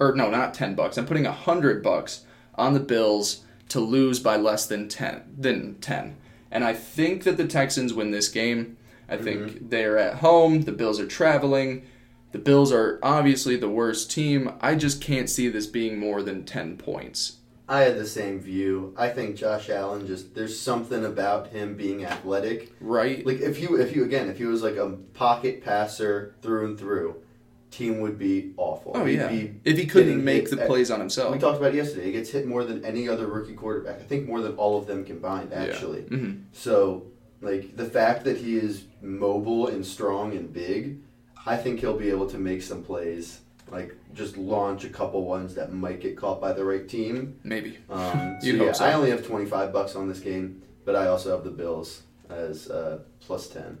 or 0.00 0.14
no, 0.14 0.30
not 0.30 0.54
ten 0.54 0.74
bucks. 0.74 0.96
I'm 0.96 1.06
putting 1.06 1.26
a 1.26 1.32
hundred 1.32 1.82
bucks 1.82 2.24
on 2.54 2.74
the 2.74 2.80
Bills 2.80 3.44
to 3.68 3.80
lose 3.80 4.20
by 4.20 4.36
less 4.36 4.66
than 4.66 4.88
ten. 4.88 5.22
Than 5.36 5.76
ten, 5.76 6.16
and 6.50 6.64
I 6.64 6.74
think 6.74 7.24
that 7.24 7.36
the 7.36 7.46
Texans 7.46 7.92
win 7.92 8.10
this 8.10 8.28
game. 8.28 8.76
I 9.08 9.16
think 9.16 9.40
mm-hmm. 9.40 9.68
they're 9.68 9.98
at 9.98 10.16
home. 10.16 10.62
The 10.62 10.72
Bills 10.72 11.00
are 11.00 11.06
traveling. 11.06 11.86
The 12.32 12.38
Bills 12.38 12.72
are 12.72 12.98
obviously 13.02 13.56
the 13.56 13.70
worst 13.70 14.10
team. 14.10 14.52
I 14.60 14.74
just 14.74 15.00
can't 15.00 15.30
see 15.30 15.48
this 15.48 15.66
being 15.66 15.98
more 15.98 16.22
than 16.22 16.44
ten 16.44 16.76
points. 16.76 17.38
I 17.70 17.82
had 17.82 17.98
the 17.98 18.06
same 18.06 18.40
view. 18.40 18.94
I 18.96 19.10
think 19.10 19.36
Josh 19.36 19.68
Allen 19.68 20.06
just 20.06 20.34
there's 20.34 20.58
something 20.58 21.04
about 21.04 21.48
him 21.48 21.76
being 21.76 22.04
athletic. 22.04 22.72
Right? 22.80 23.24
Like 23.26 23.40
if 23.40 23.60
you 23.60 23.78
if 23.78 23.94
you 23.94 24.04
again 24.04 24.30
if 24.30 24.38
he 24.38 24.46
was 24.46 24.62
like 24.62 24.76
a 24.76 24.96
pocket 25.12 25.62
passer 25.62 26.34
through 26.40 26.66
and 26.66 26.78
through, 26.78 27.22
team 27.70 28.00
would 28.00 28.18
be 28.18 28.52
awful. 28.56 28.92
Oh 28.94 29.04
yeah. 29.04 29.28
If 29.64 29.76
he 29.78 29.86
couldn't 29.86 30.24
make 30.24 30.50
the 30.50 30.60
at- 30.62 30.66
plays 30.66 30.90
on 30.90 31.00
himself. 31.00 31.32
We 31.32 31.38
talked 31.38 31.58
about 31.58 31.74
it 31.74 31.76
yesterday. 31.76 32.06
He 32.06 32.12
gets 32.12 32.30
hit 32.30 32.46
more 32.46 32.64
than 32.64 32.84
any 32.84 33.08
other 33.08 33.26
rookie 33.26 33.54
quarterback. 33.54 34.00
I 34.00 34.04
think 34.04 34.26
more 34.26 34.40
than 34.40 34.52
all 34.56 34.78
of 34.78 34.86
them 34.86 35.04
combined, 35.04 35.52
actually. 35.52 36.02
hmm 36.02 36.32
So, 36.52 37.06
like 37.40 37.76
the 37.76 37.84
fact 37.84 38.24
that 38.24 38.38
he 38.38 38.56
is 38.56 38.84
mobile 39.02 39.68
and 39.68 39.84
strong 39.86 40.32
and 40.36 40.52
big, 40.52 40.98
I 41.46 41.56
think 41.56 41.80
he'll 41.80 41.96
be 41.98 42.10
able 42.10 42.28
to 42.30 42.38
make 42.38 42.62
some 42.62 42.82
plays. 42.82 43.40
Like 43.70 43.94
just 44.14 44.38
launch 44.38 44.84
a 44.84 44.88
couple 44.88 45.24
ones 45.26 45.54
that 45.56 45.72
might 45.74 46.00
get 46.00 46.16
caught 46.16 46.40
by 46.40 46.52
the 46.54 46.64
right 46.64 46.88
team. 46.88 47.38
Maybe. 47.44 47.76
Um, 47.90 48.38
so 48.40 48.46
yeah, 48.48 48.72
so. 48.72 48.84
I 48.86 48.94
only 48.94 49.10
have 49.10 49.26
twenty 49.26 49.44
five 49.44 49.72
bucks 49.74 49.94
on 49.94 50.08
this 50.08 50.20
game, 50.20 50.62
but 50.86 50.96
I 50.96 51.08
also 51.08 51.30
have 51.34 51.44
the 51.44 51.50
Bills 51.50 52.02
as 52.30 52.70
uh, 52.70 53.00
plus 53.20 53.48
ten. 53.48 53.78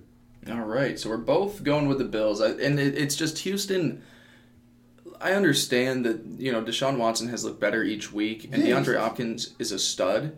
All 0.50 0.60
right, 0.60 0.98
so 0.98 1.10
we're 1.10 1.16
both 1.18 1.62
going 1.62 1.88
with 1.88 1.98
the 1.98 2.04
Bills, 2.04 2.40
I, 2.40 2.50
and 2.50 2.78
it, 2.78 2.96
it's 2.96 3.16
just 3.16 3.38
Houston. 3.40 4.02
I 5.20 5.32
understand 5.32 6.06
that 6.06 6.24
you 6.38 6.52
know 6.52 6.62
Deshaun 6.62 6.96
Watson 6.96 7.28
has 7.28 7.44
looked 7.44 7.60
better 7.60 7.82
each 7.82 8.12
week, 8.12 8.44
and 8.52 8.62
Yeah, 8.62 8.76
DeAndre 8.80 8.98
Hopkins 8.98 9.54
is 9.58 9.72
a 9.72 9.78
stud. 9.78 10.36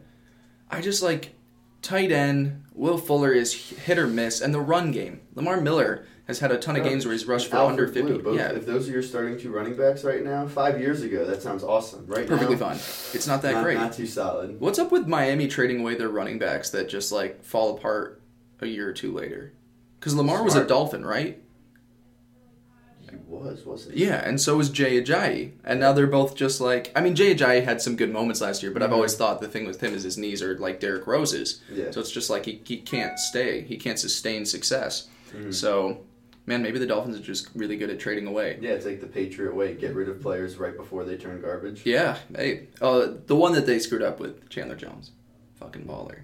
I 0.71 0.81
just 0.81 1.03
like 1.03 1.35
tight 1.83 2.11
end. 2.11 2.65
Will 2.75 2.99
Fuller 2.99 3.33
is 3.33 3.53
hit 3.53 3.99
or 3.99 4.07
miss, 4.07 4.41
and 4.41 4.55
the 4.55 4.61
run 4.61 4.91
game. 4.91 5.21
Lamar 5.35 5.61
Miller 5.61 6.07
has 6.27 6.39
had 6.39 6.51
a 6.51 6.59
ton 6.59 6.77
of 6.77 6.83
No, 6.85 6.89
games 6.89 7.05
where 7.05 7.13
he's 7.13 7.27
rushed 7.27 7.49
for 7.51 7.57
under 7.59 7.87
fifty. 7.87 8.17
Blue, 8.19 8.37
yeah, 8.37 8.53
If 8.53 8.65
those 8.67 8.89
are 8.89 8.93
your 8.93 9.03
starting 9.03 9.39
two 9.39 9.51
running 9.53 9.77
backs 9.77 10.03
right 10.03 10.25
now, 10.25 10.47
five 10.47 10.81
years 10.81 11.03
ago, 11.03 11.27
that 11.27 11.43
sounds 11.43 11.63
awesome. 11.63 12.07
Right 12.07 12.27
perfectly 12.27 12.57
now, 12.57 12.69
fine. 12.69 12.77
It's 12.77 13.27
not 13.27 13.43
that 13.43 13.55
not, 13.55 13.65
great. 13.65 13.77
Not 13.77 13.93
too 13.93 14.07
solid. 14.07 14.59
What's 14.61 14.79
up 14.79 14.91
with 14.93 15.07
Miami 15.07 15.47
trading 15.47 15.81
away 15.81 15.95
their 15.97 16.09
running 16.09 16.39
backs 16.39 16.71
that 16.71 16.89
just 16.89 17.13
like 17.13 17.45
fall 17.45 17.77
apart 17.77 18.23
a 18.61 18.67
year 18.67 18.89
or 18.89 18.93
two 18.93 19.13
later? 19.13 19.53
Because 20.01 20.15
Lamar 20.15 20.43
was 20.43 20.57
a 20.57 20.65
Dolphin, 20.67 21.05
right? 21.05 21.41
He 23.11 23.17
was, 23.27 23.65
wasn't 23.67 23.95
he? 23.97 24.07
Yeah, 24.07 24.27
and 24.27 24.41
so 24.41 24.57
was 24.57 24.71
Jay 24.71 25.01
Ajayi. 25.03 25.53
And 25.65 25.79
now 25.81 25.93
they're 25.93 26.07
both 26.07 26.35
just 26.35 26.61
like 26.61 26.91
I 26.97 27.01
mean 27.01 27.15
Jay 27.15 27.35
Ajayi 27.35 27.63
had 27.65 27.83
some 27.83 27.97
good 27.97 28.11
moments 28.13 28.41
last 28.41 28.63
year, 28.63 28.73
but 28.73 28.83
I've 28.83 28.91
Mhm. 28.91 28.95
always 28.95 29.15
thought 29.17 29.41
the 29.41 29.49
thing 29.49 29.67
with 29.67 29.81
him 29.83 29.95
is 29.95 30.03
his 30.05 30.17
knees 30.17 30.43
are 30.43 30.57
like 30.59 30.81
Derrick 30.81 31.07
Rose's. 31.07 31.61
Yeah. 31.73 31.91
So 31.91 32.01
it's 32.01 32.11
just 32.11 32.31
like 32.31 32.47
he, 32.47 32.61
he 32.65 32.79
can't 32.79 33.19
stay. 33.19 33.63
He 33.63 33.77
can't 33.77 33.99
sustain 33.99 34.47
success. 34.47 35.09
Mhm. 35.35 35.53
So 35.53 36.01
man, 36.47 36.63
maybe 36.63 36.79
the 36.79 36.87
Dolphins 36.87 37.17
are 37.19 37.23
just 37.23 37.49
really 37.55 37.77
good 37.77 37.91
at 37.91 37.99
trading 37.99 38.27
away. 38.27 38.59
Yeah, 38.61 38.71
it's 38.71 38.87
like 38.87 39.01
the 39.01 39.07
Patriot 39.07 39.55
way: 39.55 39.75
get 39.75 39.95
rid 39.95 40.09
of 40.09 40.21
players 40.21 40.57
right 40.57 40.77
before 40.77 41.05
they 41.05 41.17
turn 41.17 41.41
garbage. 41.43 41.83
Yeah. 41.85 42.17
Hey. 42.35 42.69
Uh 42.81 43.09
the 43.27 43.37
one 43.37 43.53
that 43.53 43.67
they 43.67 43.79
screwed 43.79 44.03
up 44.03 44.19
with, 44.21 44.49
Chandler 44.49 44.77
Jones. 44.77 45.11
Fucking 45.57 45.85
baller. 45.85 46.21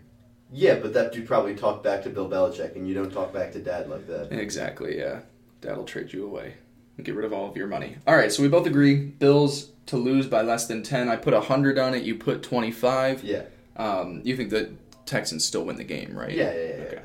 Yeah, 0.53 0.77
but 0.77 0.93
that 0.95 1.13
dude 1.13 1.27
probably 1.27 1.55
talked 1.55 1.83
back 1.83 2.03
to 2.05 2.11
Bill 2.11 2.29
Belichick, 2.29 2.77
and 2.77 2.87
you 2.89 2.95
don't 2.95 3.13
talk 3.13 3.33
back 3.33 3.53
to 3.53 3.59
Dad 3.59 3.89
like 3.89 4.07
that. 4.07 4.33
Exactly, 4.33 4.99
yeah. 4.99 5.21
That'll 5.61 5.85
trade 5.85 6.13
you 6.13 6.25
away. 6.25 6.55
And 6.97 7.05
get 7.05 7.15
rid 7.15 7.25
of 7.25 7.33
all 7.33 7.49
of 7.51 7.57
your 7.57 7.67
money. 7.67 7.97
All 8.07 8.17
right, 8.17 8.33
so 8.33 8.43
we 8.43 8.49
both 8.49 8.67
agree 8.67 8.95
Bills 8.97 9.71
to 9.87 9.97
lose 9.97 10.27
by 10.27 10.43
less 10.43 10.67
than 10.67 10.83
10. 10.83 11.09
I 11.09 11.17
put 11.17 11.35
100 11.35 11.79
on 11.79 11.95
it, 11.95 12.05
you 12.05 12.15
put 12.15 12.43
25. 12.43 13.23
Yeah, 13.25 13.43
Um, 13.77 14.21
you 14.25 14.37
think 14.37 14.51
the 14.51 14.71
Texans 15.05 15.45
still 15.45 15.65
win 15.65 15.77
the 15.77 15.85
game, 15.85 16.17
right? 16.17 16.33
yeah, 16.33 16.53
yeah, 16.55 16.63
yeah. 16.63 16.85
Okay. 16.85 17.01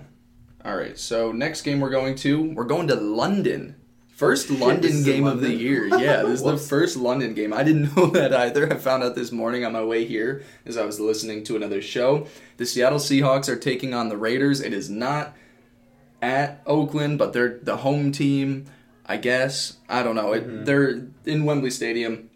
All 0.63 0.75
right. 0.77 0.97
So 0.97 1.32
next 1.32 1.63
game 1.63 1.80
we're 1.80 1.89
going 1.89 2.13
to 2.17 2.54
we're 2.54 2.63
going 2.65 2.88
to 2.89 2.95
London. 2.95 3.75
First 4.21 4.49
London 4.51 5.03
game 5.03 5.25
in 5.25 5.34
of 5.34 5.41
the 5.41 5.51
year. 5.53 5.88
Yeah, 5.88 6.21
this 6.23 6.39
is 6.39 6.43
the 6.43 6.57
first 6.75 6.95
London 6.95 7.34
game. 7.34 7.51
I 7.53 7.63
didn't 7.63 7.93
know 7.97 8.05
that 8.07 8.34
either. 8.34 8.71
I 8.71 8.77
found 8.77 9.03
out 9.03 9.15
this 9.15 9.31
morning 9.31 9.65
on 9.65 9.73
my 9.73 9.84
way 9.84 10.05
here 10.05 10.43
as 10.65 10.77
I 10.77 10.86
was 10.86 10.99
listening 10.99 11.43
to 11.45 11.55
another 11.55 11.81
show. 11.81 12.27
The 12.57 12.65
Seattle 12.65 12.99
Seahawks 12.99 13.49
are 13.49 13.55
taking 13.55 13.93
on 13.95 14.10
the 14.10 14.17
Raiders. 14.17 14.62
It 14.62 14.73
is 14.73 14.89
not 14.89 15.36
at 16.21 16.62
Oakland, 16.67 17.17
but 17.17 17.34
they're 17.34 17.60
the 17.63 17.77
home 17.77 18.12
team. 18.12 18.65
I 19.05 19.17
guess 19.17 19.77
I 19.89 20.03
don't 20.03 20.15
know. 20.15 20.34
It, 20.34 20.47
Mhm. 20.47 20.65
They're 20.65 21.01
in 21.25 21.45
Wembley 21.45 21.71
Stadium. 21.71 22.29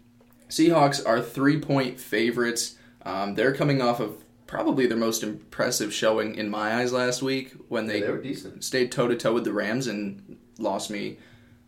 Seahawks 0.48 1.00
are 1.06 1.22
three 1.22 1.58
point 1.60 1.98
favorites. 2.00 2.74
Um, 3.04 3.34
they're 3.36 3.54
coming 3.54 3.80
off 3.80 4.00
of 4.00 4.16
probably 4.48 4.86
their 4.86 4.96
most 4.98 5.22
impressive 5.22 5.92
showing 5.94 6.34
in 6.34 6.48
my 6.48 6.74
eyes 6.80 6.92
last 6.92 7.22
week 7.22 7.52
when 7.68 7.86
they 7.86 8.00
they 8.00 8.10
were 8.10 8.18
decent. 8.20 8.62
stayed 8.64 8.90
toe 8.92 9.08
to 9.08 9.16
toe 9.16 9.32
with 9.34 9.44
the 9.44 9.52
Rams 9.52 9.86
and 9.86 10.36
lost 10.58 10.90
me 10.90 11.18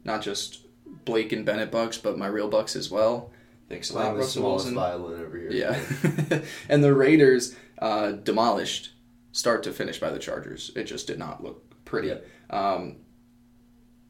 not 0.08 0.22
just 0.22 0.66
Blake 1.04 1.32
and 1.32 1.46
Bennett 1.46 1.70
bucks, 1.70 1.98
but 1.98 2.18
my 2.18 2.26
real 2.26 2.48
bucks 2.48 2.74
as 2.74 2.90
well. 2.90 3.30
Thanks 3.68 3.90
a 3.90 3.94
lot, 3.94 4.16
the 4.16 4.24
smallest 4.24 4.64
Wilson. 4.66 4.74
violin 4.74 5.20
over 5.20 5.38
here. 5.38 5.50
Yeah, 5.52 6.40
and 6.70 6.82
the 6.82 6.94
Raiders 6.94 7.54
uh, 7.78 8.12
demolished 8.12 8.92
start 9.32 9.62
to 9.64 9.72
finish 9.72 10.00
by 10.00 10.10
the 10.10 10.18
Chargers. 10.18 10.72
It 10.74 10.84
just 10.84 11.06
did 11.06 11.18
not 11.18 11.44
look 11.44 11.62
pretty. 11.84 12.08
Yeah. 12.08 12.16
Um, 12.50 12.96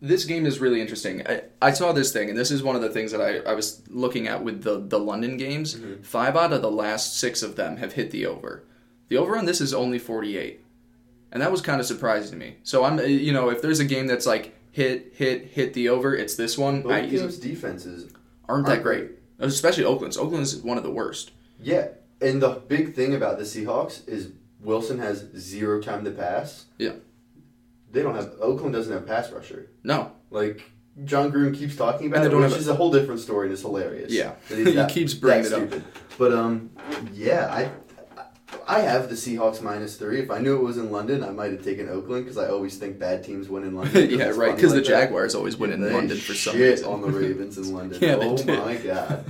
this 0.00 0.24
game 0.24 0.46
is 0.46 0.60
really 0.60 0.80
interesting. 0.80 1.26
I, 1.26 1.42
I 1.60 1.72
saw 1.72 1.90
this 1.92 2.12
thing, 2.12 2.30
and 2.30 2.38
this 2.38 2.52
is 2.52 2.62
one 2.62 2.76
of 2.76 2.82
the 2.82 2.88
things 2.90 3.10
that 3.10 3.20
I, 3.20 3.38
I 3.50 3.54
was 3.54 3.82
looking 3.88 4.28
at 4.28 4.44
with 4.44 4.62
the, 4.62 4.78
the 4.78 4.98
London 5.00 5.36
games. 5.36 5.74
Mhm. 5.74 6.06
Five 6.06 6.36
out 6.36 6.52
of 6.52 6.62
the 6.62 6.70
last 6.70 7.18
six 7.18 7.42
of 7.42 7.56
them 7.56 7.78
have 7.78 7.94
hit 7.94 8.12
the 8.12 8.24
over. 8.26 8.62
The 9.08 9.16
over 9.16 9.36
on 9.36 9.44
this 9.44 9.60
is 9.60 9.74
only 9.74 9.98
48. 9.98 10.64
And 11.32 11.42
that 11.42 11.50
was 11.50 11.60
kind 11.60 11.80
of 11.80 11.86
surprising 11.86 12.30
to 12.30 12.36
me. 12.46 12.58
So 12.62 12.84
I'm, 12.84 13.00
you 13.00 13.32
know, 13.32 13.50
if 13.50 13.60
there's 13.60 13.80
a 13.80 13.84
game 13.84 14.06
that's 14.06 14.24
like 14.24 14.54
hit, 14.78 15.12
hit, 15.16 15.44
hit 15.46 15.74
the 15.74 15.88
over, 15.88 16.14
it's 16.14 16.36
this 16.36 16.56
one. 16.56 16.82
Both 16.82 16.92
I, 16.92 17.06
teams' 17.06 17.36
defenses 17.36 18.12
aren't 18.48 18.66
that 18.66 18.72
aren't 18.72 18.82
great. 18.84 19.10
Especially 19.40 19.84
Oakland's. 19.84 20.16
Oakland's 20.16 20.56
one 20.56 20.78
of 20.78 20.84
the 20.84 20.90
worst. 20.90 21.32
Yeah, 21.60 21.88
and 22.20 22.40
the 22.40 22.50
big 22.50 22.94
thing 22.94 23.14
about 23.14 23.38
the 23.38 23.44
Seahawks 23.44 24.06
is 24.08 24.30
Wilson 24.60 25.00
has 25.00 25.26
zero 25.36 25.82
time 25.82 26.04
to 26.04 26.12
pass. 26.12 26.66
Yeah. 26.78 26.92
They 27.90 28.02
don't 28.02 28.14
have 28.14 28.34
Oakland 28.40 28.74
doesn't 28.74 28.92
have 28.92 29.06
pass 29.06 29.30
rusher. 29.32 29.70
No. 29.82 30.12
Like 30.30 30.70
Jon 31.04 31.32
Gruden 31.32 31.56
keeps 31.56 31.74
talking 31.74 32.06
about 32.06 32.24
it, 32.24 32.32
which 32.34 32.52
is 32.52 32.68
a 32.68 32.74
whole 32.74 32.92
different 32.92 33.20
story 33.20 33.46
and 33.46 33.52
it's 33.52 33.62
hilarious. 33.62 34.12
Yeah. 34.12 34.34
That 34.48 34.58
He 34.90 34.94
keeps 34.94 35.14
bringing 35.14 35.46
it 35.46 35.52
up. 35.52 35.68
stupid. 35.68 35.84
But 36.18 36.32
um, 36.32 36.70
yeah, 37.12 37.48
I 37.50 37.70
I 38.68 38.80
have 38.80 39.08
the 39.08 39.14
Seahawks 39.14 39.62
minus 39.62 39.96
three. 39.96 40.20
If 40.20 40.30
I 40.30 40.40
knew 40.40 40.56
it 40.56 40.62
was 40.62 40.76
in 40.76 40.92
London, 40.92 41.24
I 41.24 41.30
might 41.30 41.52
have 41.52 41.64
taken 41.64 41.88
Oakland 41.88 42.26
because 42.26 42.36
I 42.36 42.48
always 42.48 42.76
think 42.76 42.98
bad 42.98 43.24
teams 43.24 43.48
win 43.48 43.64
in 43.64 43.74
London. 43.74 44.10
yeah, 44.18 44.26
right. 44.26 44.54
Because 44.54 44.74
like 44.74 44.84
the 44.84 44.90
that. 44.90 45.00
Jaguars 45.06 45.34
always 45.34 45.56
win 45.56 45.72
in 45.72 45.80
They 45.80 45.90
London 45.90 46.18
for 46.18 46.34
some 46.34 46.52
shit 46.52 46.72
reason. 46.72 46.86
on 46.86 47.00
the 47.00 47.08
Ravens 47.08 47.56
in 47.56 47.72
London. 47.74 47.98
Yeah, 48.02 48.18
oh 48.20 48.44
my 48.44 48.76
god. 48.76 49.24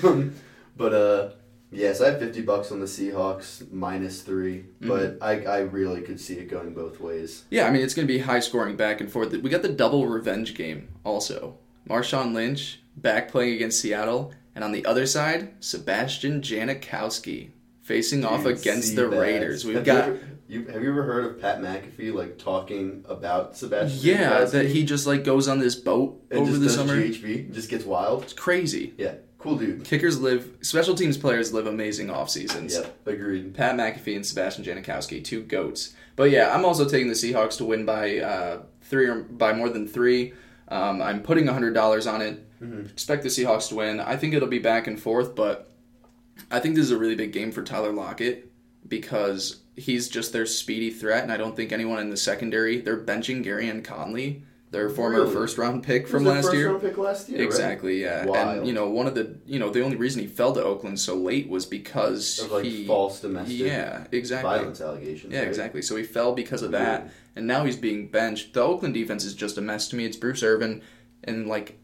um, 0.04 0.34
but 0.74 0.94
uh, 0.94 1.30
yes, 1.70 2.00
I 2.00 2.12
have 2.12 2.18
fifty 2.18 2.40
bucks 2.40 2.72
on 2.72 2.80
the 2.80 2.86
Seahawks 2.86 3.70
minus 3.70 4.22
three. 4.22 4.60
Mm-hmm. 4.80 4.88
But 4.88 5.18
I 5.20 5.44
I 5.44 5.58
really 5.60 6.00
could 6.00 6.18
see 6.18 6.34
it 6.38 6.48
going 6.48 6.72
both 6.72 6.98
ways. 6.98 7.44
Yeah, 7.50 7.66
I 7.66 7.70
mean 7.70 7.82
it's 7.82 7.92
going 7.92 8.08
to 8.08 8.12
be 8.12 8.20
high 8.20 8.40
scoring 8.40 8.76
back 8.76 9.02
and 9.02 9.12
forth. 9.12 9.32
We 9.32 9.50
got 9.50 9.60
the 9.62 9.68
double 9.68 10.06
revenge 10.06 10.54
game 10.54 10.88
also. 11.04 11.58
Marshawn 11.86 12.32
Lynch 12.32 12.80
back 12.96 13.28
playing 13.28 13.54
against 13.54 13.80
Seattle, 13.80 14.32
and 14.54 14.64
on 14.64 14.72
the 14.72 14.86
other 14.86 15.04
side, 15.04 15.52
Sebastian 15.60 16.40
Janikowski 16.40 17.50
facing 17.82 18.24
off 18.24 18.44
against 18.46 18.94
the 18.96 19.02
Seabass. 19.02 19.20
Raiders. 19.20 19.64
We've 19.64 19.76
Have 19.76 19.84
got 19.84 20.06
You, 20.08 20.12
ever, 20.14 20.20
you 20.48 20.64
have 20.66 20.82
you 20.82 20.90
ever 20.90 21.02
heard 21.02 21.24
of 21.26 21.40
Pat 21.40 21.60
McAfee 21.60 22.12
like 22.14 22.38
talking 22.38 23.04
about 23.08 23.56
Sebastian? 23.56 24.00
yeah 24.02 24.44
that 24.44 24.66
he 24.66 24.84
just 24.84 25.06
like 25.06 25.24
goes 25.24 25.48
on 25.48 25.58
this 25.58 25.74
boat 25.74 26.22
and 26.30 26.40
over 26.40 26.50
just 26.50 26.60
the 26.60 26.66
does 26.66 26.74
summer. 26.76 26.96
GHB, 26.96 27.52
just 27.52 27.68
gets 27.68 27.84
wild. 27.84 28.22
It's 28.24 28.32
crazy. 28.32 28.94
Yeah, 28.98 29.14
cool 29.38 29.56
dude. 29.56 29.84
Kickers 29.84 30.20
live 30.20 30.48
special 30.62 30.94
teams 30.94 31.16
players 31.18 31.52
live 31.52 31.66
amazing 31.66 32.10
off 32.10 32.30
seasons. 32.30 32.74
Yep, 32.74 32.96
agreed. 33.06 33.54
Pat 33.54 33.76
McAfee 33.76 34.16
and 34.16 34.24
Sebastian 34.26 34.64
Janikowski, 34.64 35.22
two 35.24 35.42
goats. 35.42 35.94
But 36.14 36.30
yeah, 36.30 36.54
I'm 36.54 36.64
also 36.64 36.88
taking 36.88 37.08
the 37.08 37.14
Seahawks 37.14 37.56
to 37.58 37.64
win 37.64 37.84
by 37.86 38.18
uh, 38.18 38.62
three 38.82 39.06
or 39.06 39.20
by 39.22 39.52
more 39.54 39.70
than 39.70 39.88
three. 39.88 40.34
Um, 40.68 41.02
I'm 41.02 41.22
putting 41.22 41.46
hundred 41.48 41.74
dollars 41.74 42.06
on 42.06 42.20
it. 42.22 42.46
Mhm. 42.62 42.90
Expect 42.92 43.22
the 43.24 43.28
Seahawks 43.30 43.68
to 43.70 43.74
win. 43.76 43.98
I 43.98 44.16
think 44.16 44.34
it'll 44.34 44.46
be 44.48 44.58
back 44.60 44.86
and 44.86 45.00
forth, 45.00 45.34
but 45.34 45.71
I 46.50 46.60
think 46.60 46.74
this 46.76 46.84
is 46.84 46.90
a 46.90 46.98
really 46.98 47.14
big 47.14 47.32
game 47.32 47.52
for 47.52 47.62
Tyler 47.62 47.92
Lockett 47.92 48.50
because 48.86 49.62
he's 49.76 50.08
just 50.08 50.32
their 50.32 50.46
speedy 50.46 50.90
threat, 50.90 51.22
and 51.22 51.32
I 51.32 51.36
don't 51.36 51.56
think 51.56 51.72
anyone 51.72 51.98
in 51.98 52.10
the 52.10 52.16
secondary. 52.16 52.80
They're 52.80 53.00
benching 53.00 53.44
Gareon 53.44 53.82
Conley, 53.84 54.42
their 54.70 54.90
former 54.90 55.20
Really? 55.22 55.32
first 55.34 55.56
round 55.56 55.82
pick 55.82 56.06
from 56.08 56.24
last 56.24 56.44
first 56.46 56.56
year. 56.56 56.68
round 56.70 56.82
pick 56.82 56.98
last 56.98 57.28
year. 57.28 57.38
right? 57.38 57.44
Exactly, 57.46 58.02
yeah. 58.02 58.24
Wild. 58.26 58.58
And 58.58 58.66
you 58.66 58.72
know, 58.74 58.88
one 58.90 59.06
of 59.06 59.14
the 59.14 59.36
you 59.46 59.58
know 59.58 59.70
the 59.70 59.82
only 59.82 59.96
reason 59.96 60.20
he 60.20 60.26
fell 60.26 60.52
to 60.54 60.62
Oakland 60.62 60.98
so 61.00 61.14
late 61.14 61.48
was 61.48 61.64
because 61.64 62.38
Of 62.40 62.50
like 62.52 62.64
he 62.64 62.86
false 62.86 63.20
domestic 63.20 63.58
yeah 63.58 64.04
exactly 64.12 64.50
violence 64.50 64.80
allegations. 64.80 65.32
yeah 65.32 65.40
right? 65.40 65.48
exactly. 65.48 65.80
So 65.82 65.96
he 65.96 66.02
fell 66.02 66.34
because 66.34 66.62
of 66.62 66.72
that, 66.72 67.10
and 67.36 67.46
now 67.46 67.64
he's 67.64 67.76
being 67.76 68.08
benched. 68.08 68.52
The 68.54 68.62
Oakland 68.62 68.94
defense 68.94 69.24
is 69.24 69.34
just 69.34 69.56
a 69.58 69.62
mess 69.62 69.88
to 69.88 69.96
me. 69.96 70.04
It's 70.04 70.16
Bruce 70.16 70.42
Irvin 70.42 70.82
and 71.24 71.46
like 71.46 71.78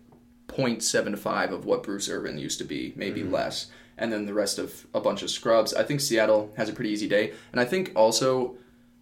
0.75 0.48 1.52
of 1.52 1.64
what 1.64 1.82
Bruce 1.82 2.08
Irvin 2.08 2.38
used 2.38 2.58
to 2.58 2.64
be, 2.64 2.92
maybe 2.96 3.20
Mm-hmm. 3.22 3.32
less, 3.34 3.66
and 3.98 4.12
then 4.12 4.26
the 4.26 4.34
rest 4.34 4.58
of 4.58 4.87
a 4.94 5.00
bunch 5.00 5.22
of 5.22 5.30
scrubs. 5.30 5.74
I 5.74 5.82
think 5.82 6.00
Seattle 6.00 6.52
has 6.56 6.68
a 6.68 6.72
pretty 6.72 6.90
easy 6.90 7.08
day, 7.08 7.32
and 7.52 7.61
I 7.61 7.64
think 7.64 7.92
also 7.94 8.56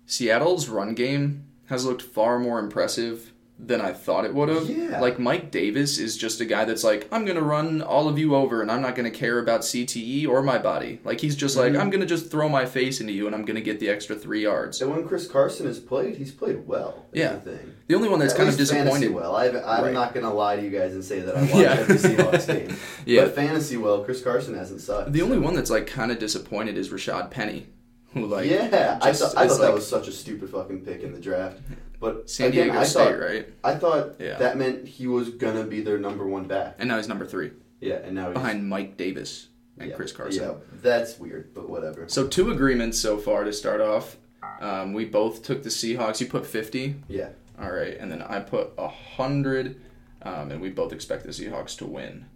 Seattle's 0.06 0.68
run 0.68 0.94
game 0.94 1.44
has 1.66 1.85
looked 1.85 2.02
far 2.02 2.38
more 2.38 2.59
impressive 2.59 3.32
than 3.58 3.80
I 3.80 3.94
thought 3.94 4.26
it 4.26 4.34
would 4.34 4.50
have. 4.50 4.68
Yeah. 4.68 5.00
Like 5.00 5.18
Mike 5.18 5.50
Davis 5.50 5.96
is 5.98 6.18
just 6.18 6.42
a 6.42 6.44
guy 6.44 6.66
that's 6.66 6.84
like, 6.84 7.08
I'm 7.10 7.24
gonna 7.24 7.40
run 7.40 7.80
all 7.80 8.06
of 8.06 8.18
you 8.18 8.34
over 8.34 8.60
and 8.60 8.70
I'm 8.70 8.82
not 8.82 8.94
gonna 8.94 9.10
care 9.10 9.38
about 9.38 9.62
CTE 9.62 10.28
or 10.28 10.42
my 10.42 10.58
body. 10.58 11.00
Like 11.04 11.22
he's 11.22 11.34
just 11.34 11.56
like, 11.56 11.72
Mhm. 11.72 11.80
I'm 11.80 11.88
gonna 11.88 12.04
just 12.04 12.30
throw 12.30 12.50
my 12.50 12.66
face 12.66 13.00
into 13.00 13.14
you 13.14 13.26
and 13.26 13.34
I'm 13.34 13.46
gonna 13.46 13.62
get 13.62 13.80
the 13.80 13.88
extra 13.88 14.14
three 14.14 14.42
yards. 14.42 14.82
And 14.82 14.90
when 14.90 15.08
Chris 15.08 15.26
Carson 15.26 15.66
has 15.66 15.78
played, 15.80 16.16
he's 16.16 16.32
played 16.32 16.66
well. 16.66 17.06
Yeah. 17.14 17.36
the. 17.36 17.58
The 17.86 17.94
only 17.94 18.10
one 18.10 18.18
that's 18.18 18.34
At 18.34 18.38
kind 18.38 18.48
of 18.50 18.56
disappointed. 18.58 19.14
Well, 19.14 19.34
I, 19.34 19.46
I'm 19.48 19.84
Right. 19.84 19.92
not 19.94 20.12
gonna 20.12 20.34
lie 20.34 20.56
to 20.56 20.62
you 20.62 20.70
guys 20.70 20.92
and 20.92 21.02
say 21.02 21.20
that 21.20 21.34
I 21.36 21.40
watch 21.40 21.50
Yeah. 21.54 21.76
every 21.78 21.96
Seahawks 21.96 22.46
game. 22.46 22.76
Yeah. 23.06 23.24
But 23.24 23.36
fantasy 23.36 23.78
well, 23.78 24.04
Chris 24.04 24.20
Carson 24.22 24.54
hasn't 24.54 24.82
sucked. 24.82 25.12
The 25.14 25.22
only 25.22 25.38
one 25.38 25.54
that's 25.54 25.70
like 25.70 25.86
kind 25.86 26.10
of 26.12 26.18
disappointed 26.18 26.76
is 26.76 26.90
Rashaad 26.90 27.30
Penny, 27.30 27.68
who 28.12 28.26
like 28.26 28.50
yeah, 28.50 28.98
I 29.00 29.12
thought, 29.12 29.34
I 29.36 29.48
thought 29.48 29.60
that 29.60 29.72
was 29.72 29.86
such 29.88 30.08
a 30.08 30.12
stupid 30.12 30.50
fucking 30.50 30.80
pick 30.84 31.02
in 31.02 31.12
the 31.12 31.20
draft. 31.20 31.58
But 32.00 32.28
San 32.28 32.48
again, 32.48 32.64
Diego 32.64 32.78
I 32.80 32.85
State, 32.85 33.04
thought 33.04 33.18
right? 33.20 33.48
I 33.64 33.74
thought 33.74 34.14
Yeah. 34.20 34.38
that 34.38 34.56
meant 34.56 34.87
he 34.87 35.06
was 35.06 35.30
gonna 35.30 35.64
be 35.64 35.80
their 35.80 35.98
number 35.98 36.26
one 36.26 36.44
back. 36.46 36.76
And 36.78 36.88
now 36.88 36.96
he's 36.98 37.09
number 37.09 37.24
three 37.26 37.52
Yeah, 37.80 37.96
and 37.96 38.14
now 38.14 38.26
he's 38.26 38.35
behind 38.35 38.68
Mike 38.68 38.96
Davis 38.96 39.48
and 39.78 39.90
yeah, 39.90 39.96
Chris 39.96 40.12
Carson. 40.12 40.42
Yeah, 40.42 40.54
that's 40.82 41.18
weird, 41.18 41.54
but 41.54 41.68
whatever. 41.68 42.04
So 42.09 42.26
two 42.26 42.50
agreements 42.50 42.98
so 42.98 43.18
far 43.18 43.44
to 43.44 43.52
start 43.52 43.80
off. 43.80 44.16
Um, 44.61 44.92
we 44.94 45.04
both 45.04 45.42
took 45.42 45.62
the 45.62 45.68
Seahawks. 45.68 46.20
You 46.20 46.26
put 46.26 46.46
fifty. 46.46 46.96
Yeah. 47.09 47.28
All 47.61 47.70
right, 47.72 47.96
and 47.98 48.11
then 48.12 48.20
I 48.22 48.40
put 48.40 48.72
a 48.76 48.88
hundred, 48.88 49.80
um, 50.22 50.50
and 50.50 50.61
we 50.61 50.68
both 50.70 50.92
expect 50.92 51.24
the 51.24 51.30
Seahawks 51.30 51.76
to 51.78 51.87
win. 51.87 52.26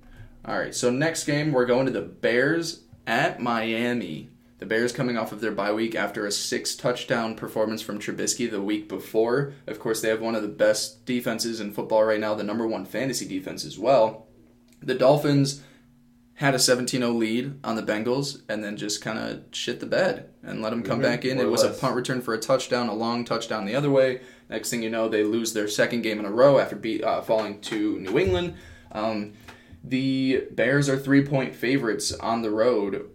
All 0.46 0.58
right, 0.58 0.74
so 0.74 0.90
next 0.90 1.24
game 1.24 1.52
we're 1.52 1.66
going 1.66 1.84
to 1.86 1.92
the 1.92 2.00
Bears 2.00 2.84
at 3.06 3.40
Miami. 3.40 4.30
The 4.60 4.66
Bears 4.66 4.92
coming 4.92 5.16
off 5.16 5.32
of 5.32 5.40
their 5.40 5.52
bye 5.52 5.72
week 5.72 5.94
after 5.94 6.26
a 6.26 6.30
six 6.32 6.74
touchdown 6.76 7.34
performance 7.34 7.80
from 7.80 7.98
Trubisky 7.98 8.50
the 8.50 8.60
week 8.60 8.88
before. 8.88 9.54
Of 9.66 9.80
course, 9.80 10.00
they 10.02 10.08
have 10.10 10.20
one 10.20 10.34
of 10.34 10.42
the 10.42 10.48
best 10.48 11.04
defenses 11.06 11.60
in 11.60 11.72
football 11.72 12.04
right 12.04 12.20
now, 12.20 12.34
the 12.34 12.44
number 12.44 12.66
one 12.66 12.84
fantasy 12.84 13.26
defense 13.26 13.64
as 13.64 13.78
well. 13.78 14.26
The 14.82 14.94
Dolphins 14.94 15.62
had 16.34 16.54
a 16.54 16.58
17-0 16.58 17.16
lead 17.18 17.54
on 17.64 17.76
the 17.76 17.82
Bengals 17.82 18.42
and 18.48 18.62
then 18.62 18.76
just 18.76 19.02
kind 19.02 19.18
of 19.18 19.44
shit 19.52 19.80
the 19.80 19.86
bed 19.86 20.28
and 20.42 20.60
let 20.62 20.70
them 20.70 20.82
come 20.82 21.00
Mhm, 21.00 21.02
back 21.02 21.24
in. 21.24 21.36
more 21.38 21.46
It 21.46 21.50
was 21.50 21.62
a 21.62 21.70
punt 21.70 21.94
return 21.96 22.20
for 22.20 22.32
a 22.34 22.38
touchdown, 22.38 22.88
a 22.88 22.94
long 22.94 23.24
touchdown 23.24 23.64
the 23.66 23.74
other 23.74 23.90
way. 23.90 24.20
Next 24.50 24.68
thing 24.70 24.82
you 24.82 24.88
know, 24.90 25.08
they 25.08 25.22
lose 25.24 25.52
their 25.54 25.68
second 25.68 26.02
game 26.02 26.18
in 26.18 26.24
a 26.26 26.30
row 26.30 26.58
after 26.58 26.76
beat, 26.76 27.02
uh, 27.04 27.20
falling 27.22 27.60
to 27.62 27.98
New 27.98 28.18
England. 28.18 28.54
Um, 28.92 29.32
the 29.84 30.44
Bears 30.50 30.88
are 30.88 30.98
three-point 30.98 31.54
favorites 31.54 32.12
on 32.12 32.42
the 32.42 32.50
road. 32.50 33.08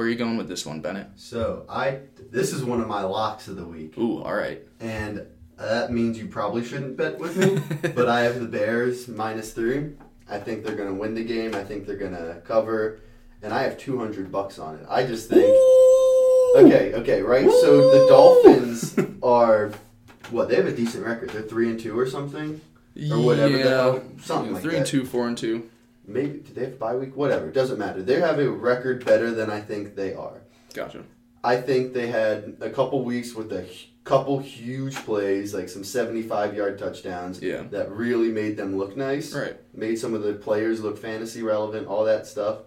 Where 0.00 0.06
are 0.06 0.10
you 0.10 0.16
going 0.16 0.38
with 0.38 0.48
this 0.48 0.64
one, 0.64 0.80
Bennett? 0.80 1.08
So 1.16 1.66
I 1.68 1.98
this 2.30 2.54
is 2.54 2.64
one 2.64 2.80
of 2.80 2.88
my 2.88 3.02
locks 3.02 3.48
of 3.48 3.56
the 3.56 3.66
week, 3.66 3.98
Ooh, 3.98 4.22
all 4.22 4.32
right. 4.32 4.62
and 4.80 5.26
uh, 5.58 5.66
that 5.66 5.92
means 5.92 6.16
you 6.16 6.26
probably 6.26 6.64
shouldn't 6.64 6.96
bet 6.96 7.18
with 7.18 7.36
me. 7.36 7.60
but 7.94 8.08
I 8.08 8.20
have 8.22 8.40
the 8.40 8.46
Bears 8.46 9.08
minus 9.08 9.52
three. 9.52 9.90
I 10.26 10.38
think 10.38 10.64
they're 10.64 10.74
gonna 10.74 10.94
win 10.94 11.12
the 11.12 11.22
game. 11.22 11.54
I 11.54 11.64
think 11.64 11.86
they're 11.86 11.98
gonna 11.98 12.40
cover, 12.46 13.00
and 13.42 13.52
I 13.52 13.62
have 13.64 13.76
two 13.76 13.98
hundred 13.98 14.32
bucks 14.32 14.58
on 14.58 14.76
it. 14.76 14.86
I 14.88 15.04
just 15.04 15.28
think. 15.28 15.42
Okay, 16.56 16.94
okay, 16.94 17.20
right. 17.20 17.50
So 17.50 17.90
the 17.90 18.06
Dolphins 18.08 18.96
are 19.22 19.70
what? 20.30 20.48
They 20.48 20.56
have 20.56 20.64
a 20.66 20.74
decent 20.74 21.04
record. 21.04 21.28
They're 21.28 21.42
three 21.42 21.68
and 21.68 21.78
two 21.78 21.98
or 21.98 22.06
something, 22.08 22.58
or 23.12 23.20
whatever 23.20 23.58
the 23.58 23.68
hell, 23.68 24.02
something 24.22 24.54
like 24.54 24.62
Three 24.62 24.72
that. 24.72 24.78
and 24.78 24.86
two, 24.86 25.04
four 25.04 25.28
and 25.28 25.36
two. 25.36 25.68
Maybe 26.10 26.40
did 26.40 26.54
they 26.54 26.64
have 26.64 26.74
a 26.74 26.76
bye 26.76 26.96
week? 26.96 27.16
Whatever. 27.16 27.48
It 27.48 27.54
doesn't 27.54 27.78
matter. 27.78 28.02
They 28.02 28.20
have 28.20 28.38
a 28.38 28.50
record 28.50 29.04
better 29.04 29.30
than 29.30 29.50
I 29.50 29.60
think 29.60 29.94
they 29.94 30.12
are. 30.14 30.40
Gotcha. 30.74 31.04
I 31.42 31.56
think 31.60 31.94
they 31.94 32.08
had 32.08 32.56
a 32.60 32.68
couple 32.70 33.04
weeks 33.04 33.34
with 33.34 33.52
a 33.52 33.66
couple 34.04 34.38
huge 34.40 34.96
plays, 34.96 35.54
like 35.54 35.68
some 35.68 35.84
75 35.84 36.54
yard 36.54 36.78
touchdowns, 36.78 37.40
Yeah. 37.40 37.62
that 37.70 37.90
really 37.92 38.30
made 38.30 38.56
them 38.56 38.76
look 38.76 38.96
nice. 38.96 39.32
Right. 39.34 39.56
Made 39.72 39.98
some 39.98 40.14
of 40.14 40.22
the 40.22 40.34
players 40.34 40.80
look 40.82 40.98
fantasy 40.98 41.42
relevant, 41.42 41.86
all 41.86 42.04
that 42.04 42.26
stuff. 42.26 42.58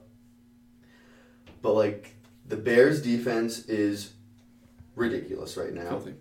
But, 1.61 1.73
like, 1.73 2.15
the 2.47 2.57
Bears' 2.57 3.01
defense 3.01 3.65
is 3.65 4.13
ridiculous 4.95 5.55
right 5.57 5.73
now. 5.73 5.89
Filthy. 5.89 6.13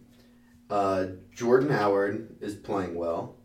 Uh, 0.70 1.06
Jordan 1.34 1.70
Howard 1.70 2.36
is 2.40 2.54
playing 2.54 2.94
well. 2.94 3.36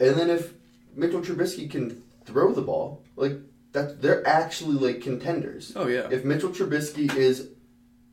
And 0.00 0.16
then 0.16 0.30
if 0.30 0.54
Mitchell 0.96 1.20
Trubisky 1.20 1.70
can 1.70 2.02
throw 2.24 2.52
the 2.52 2.62
ball, 2.62 3.04
like, 3.16 3.38
that 3.72 4.02
they're 4.02 4.26
actually, 4.26 4.76
like, 4.76 5.00
contenders. 5.00 5.72
Oh 5.76 5.86
yeah. 5.86 6.08
If 6.10 6.24
Mitchell 6.24 6.50
Trubisky 6.50 7.14
is 7.14 7.48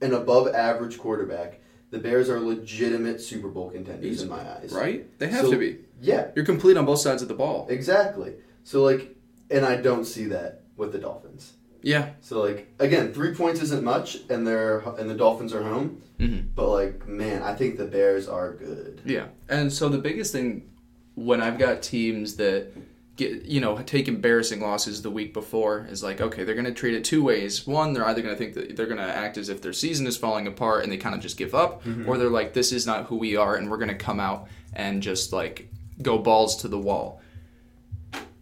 an 0.01 0.13
above 0.13 0.47
average 0.53 0.97
quarterback, 0.99 1.59
the 1.89 1.97
Bears 1.99 2.29
are 2.29 2.39
legitimate 2.39 3.21
Super 3.21 3.47
Bowl 3.47 3.69
contenders 3.71 4.21
in 4.21 4.29
my 4.29 4.41
eyes. 4.57 4.71
Right? 4.73 5.17
They 5.19 5.27
have 5.27 5.45
So- 5.45 5.51
to 5.51 5.57
be. 5.57 5.79
Yeah, 5.99 6.27
You're 6.35 6.45
complete 6.45 6.77
on 6.77 6.85
both 6.85 6.99
sides 6.99 7.23
of 7.23 7.27
the 7.27 7.33
ball. 7.33 7.65
exactly. 7.69 8.33
So 8.63 8.83
like, 8.83 9.15
and 9.49 9.65
I 9.65 9.77
don't 9.77 10.05
see 10.05 10.25
that 10.25 10.61
with 10.75 10.91
the 10.91 10.99
Dolphins. 10.99 11.53
Yeah. 11.81 12.09
So 12.21 12.39
like, 12.41 12.71
again, 12.79 13.13
three 13.13 13.33
points 13.33 13.61
isn't 13.63 13.83
much, 13.83 14.17
and 14.29 14.45
they're 14.45 14.79
and 14.99 15.09
the 15.09 15.15
Dolphins 15.15 15.53
are 15.55 15.63
home. 15.63 16.03
Mm-hmm. 16.19 16.49
But 16.53 16.69
like, 16.69 17.07
man, 17.07 17.41
I 17.41 17.55
think 17.55 17.77
the 17.77 17.85
Bears 17.85 18.27
are 18.27 18.53
good. 18.53 19.01
Yeah. 19.05 19.27
And 19.49 19.73
so 19.73 19.89
the 19.89 19.97
biggest 19.97 20.31
thing 20.33 20.69
when 21.15 21.41
I've 21.41 21.57
got 21.57 21.81
teams 21.81 22.35
that 22.35 22.67
get 23.17 23.45
you 23.45 23.59
know 23.59 23.77
take 23.79 24.07
embarrassing 24.07 24.61
losses 24.61 25.01
the 25.01 25.09
week 25.09 25.33
before 25.33 25.87
is 25.89 26.03
like 26.03 26.21
okay 26.21 26.43
they're 26.43 26.55
going 26.55 26.65
to 26.65 26.73
treat 26.73 26.93
it 26.93 27.03
two 27.03 27.23
ways. 27.23 27.67
One 27.67 27.93
they're 27.93 28.05
either 28.05 28.21
going 28.21 28.33
to 28.33 28.37
think 28.37 28.53
that 28.53 28.75
they're 28.77 28.85
going 28.85 28.97
to 28.99 29.03
act 29.03 29.37
as 29.37 29.49
if 29.49 29.61
their 29.61 29.73
season 29.73 30.07
is 30.07 30.15
falling 30.15 30.47
apart 30.47 30.83
and 30.83 30.91
they 30.91 30.97
kind 30.97 31.15
of 31.15 31.21
just 31.21 31.37
give 31.37 31.53
up 31.53 31.83
mm-hmm. 31.83 32.07
or 32.07 32.17
they're 32.17 32.29
like 32.29 32.53
this 32.53 32.71
is 32.71 32.85
not 32.85 33.07
who 33.07 33.17
we 33.17 33.35
are 33.35 33.55
and 33.55 33.69
we're 33.69 33.77
going 33.77 33.89
to 33.89 33.95
come 33.95 34.19
out 34.19 34.47
and 34.73 35.01
just 35.01 35.33
like 35.33 35.69
go 36.01 36.17
balls 36.17 36.55
to 36.57 36.67
the 36.67 36.79
wall. 36.79 37.21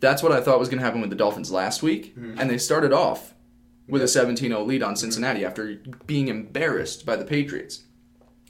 That's 0.01 0.21
what 0.21 0.33
i 0.33 0.41
thought 0.41 0.59
was 0.59 0.69
going 0.69 0.79
to 0.79 0.85
happen 0.85 1.01
with 1.01 1.09
the 1.09 1.15
dolphins 1.15 1.51
last 1.51 1.81
week 1.81 2.15
mm-hmm. 2.15 2.39
and 2.39 2.49
they 2.49 2.57
started 2.57 2.93
off 2.93 3.33
with 3.87 4.01
a 4.01 4.05
17-0 4.05 4.65
lead 4.65 4.83
on 4.83 4.89
mm-hmm. 4.89 4.95
cincinnati 4.97 5.45
after 5.45 5.77
being 6.05 6.27
embarrassed 6.27 7.05
by 7.05 7.15
the 7.15 7.25
patriots 7.25 7.83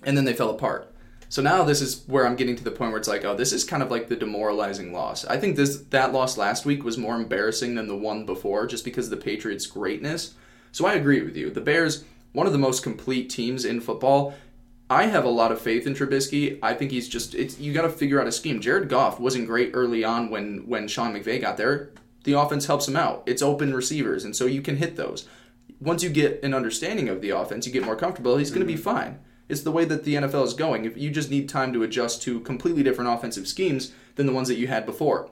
and 0.04 0.18
then 0.18 0.26
they 0.26 0.34
fell 0.34 0.50
apart 0.50 0.95
so 1.36 1.42
now 1.42 1.66
this 1.66 1.82
is 1.82 2.06
where 2.08 2.26
I'm 2.26 2.38
getting 2.38 2.56
to 2.56 2.64
the 2.64 2.72
point 2.72 2.92
where 2.92 2.98
it's 2.98 3.10
like, 3.10 3.26
oh, 3.26 3.36
this 3.36 3.52
is 3.52 3.66
kind 3.66 3.84
of 3.84 3.92
like 3.92 4.08
the 4.08 4.16
demoralizing 4.16 4.94
loss. 4.94 5.26
I 5.26 5.36
think 5.36 5.58
this 5.58 5.80
that 5.90 6.14
loss 6.14 6.38
last 6.38 6.66
week 6.66 6.86
was 6.86 6.98
more 6.98 7.18
embarrassing 7.18 7.76
than 7.76 7.90
the 7.90 7.98
one 7.98 8.26
before, 8.26 8.66
just 8.66 8.86
because 8.86 9.08
of 9.08 9.10
the 9.10 9.18
Patriots' 9.18 9.68
greatness. 9.68 10.36
So 10.72 10.86
I 10.86 10.94
agree 10.94 11.22
with 11.22 11.36
you. 11.36 11.50
The 11.50 11.60
Bears, 11.60 12.06
one 12.32 12.48
of 12.48 12.54
the 12.54 12.58
most 12.58 12.84
complete 12.84 13.30
teams 13.30 13.66
in 13.66 13.82
football. 13.82 14.34
I 14.90 15.08
have 15.08 15.26
a 15.26 15.30
lot 15.30 15.52
of 15.52 15.60
faith 15.60 15.86
in 15.86 15.94
Trubisky. 15.94 16.58
I 16.64 16.74
think 16.74 16.92
he's 16.92 17.10
just 17.10 17.36
it's 17.36 17.60
you 17.60 17.74
got 17.74 17.82
to 17.82 17.90
figure 17.90 18.22
out 18.22 18.28
a 18.28 18.32
scheme. 18.32 18.62
Jared 18.62 18.88
Goff 18.88 19.20
wasn't 19.20 19.48
great 19.48 19.72
early 19.74 20.06
on 20.06 20.30
when 20.30 20.66
when 20.70 20.88
Sean 20.88 21.14
McVay 21.14 21.42
got 21.42 21.58
there. 21.58 21.90
The 22.24 22.40
offense 22.40 22.68
helps 22.68 22.88
him 22.88 22.96
out. 22.96 23.24
It's 23.26 23.42
open 23.42 23.74
receivers, 23.74 24.24
and 24.24 24.34
so 24.34 24.46
you 24.46 24.62
can 24.62 24.78
hit 24.78 24.96
those. 24.96 25.28
Once 25.82 26.02
you 26.02 26.10
get 26.10 26.42
an 26.44 26.54
understanding 26.54 27.10
of 27.10 27.20
the 27.20 27.32
offense, 27.32 27.68
you 27.68 27.74
get 27.74 27.84
more 27.84 27.98
comfortable. 27.98 28.38
He's 28.38 28.52
going 28.52 28.62
to 28.62 28.66
be 28.66 28.76
mm-hmm. 28.76 28.84
fine. 28.84 29.20
It's 29.48 29.62
the 29.62 29.72
way 29.72 29.86
that 29.86 30.04
the 30.04 30.16
NFL 30.16 30.46
is 30.46 30.54
going. 30.54 30.86
If 30.86 30.98
you 30.98 31.12
just 31.12 31.30
need 31.30 31.48
time 31.48 31.72
to 31.74 31.84
adjust 31.84 32.22
to 32.24 32.40
completely 32.40 32.84
different 32.84 33.12
offensive 33.12 33.48
schemes 33.48 33.94
than 34.16 34.26
the 34.26 34.34
ones 34.34 34.48
that 34.48 34.58
you 34.58 34.68
had 34.68 34.86
before. 34.86 35.30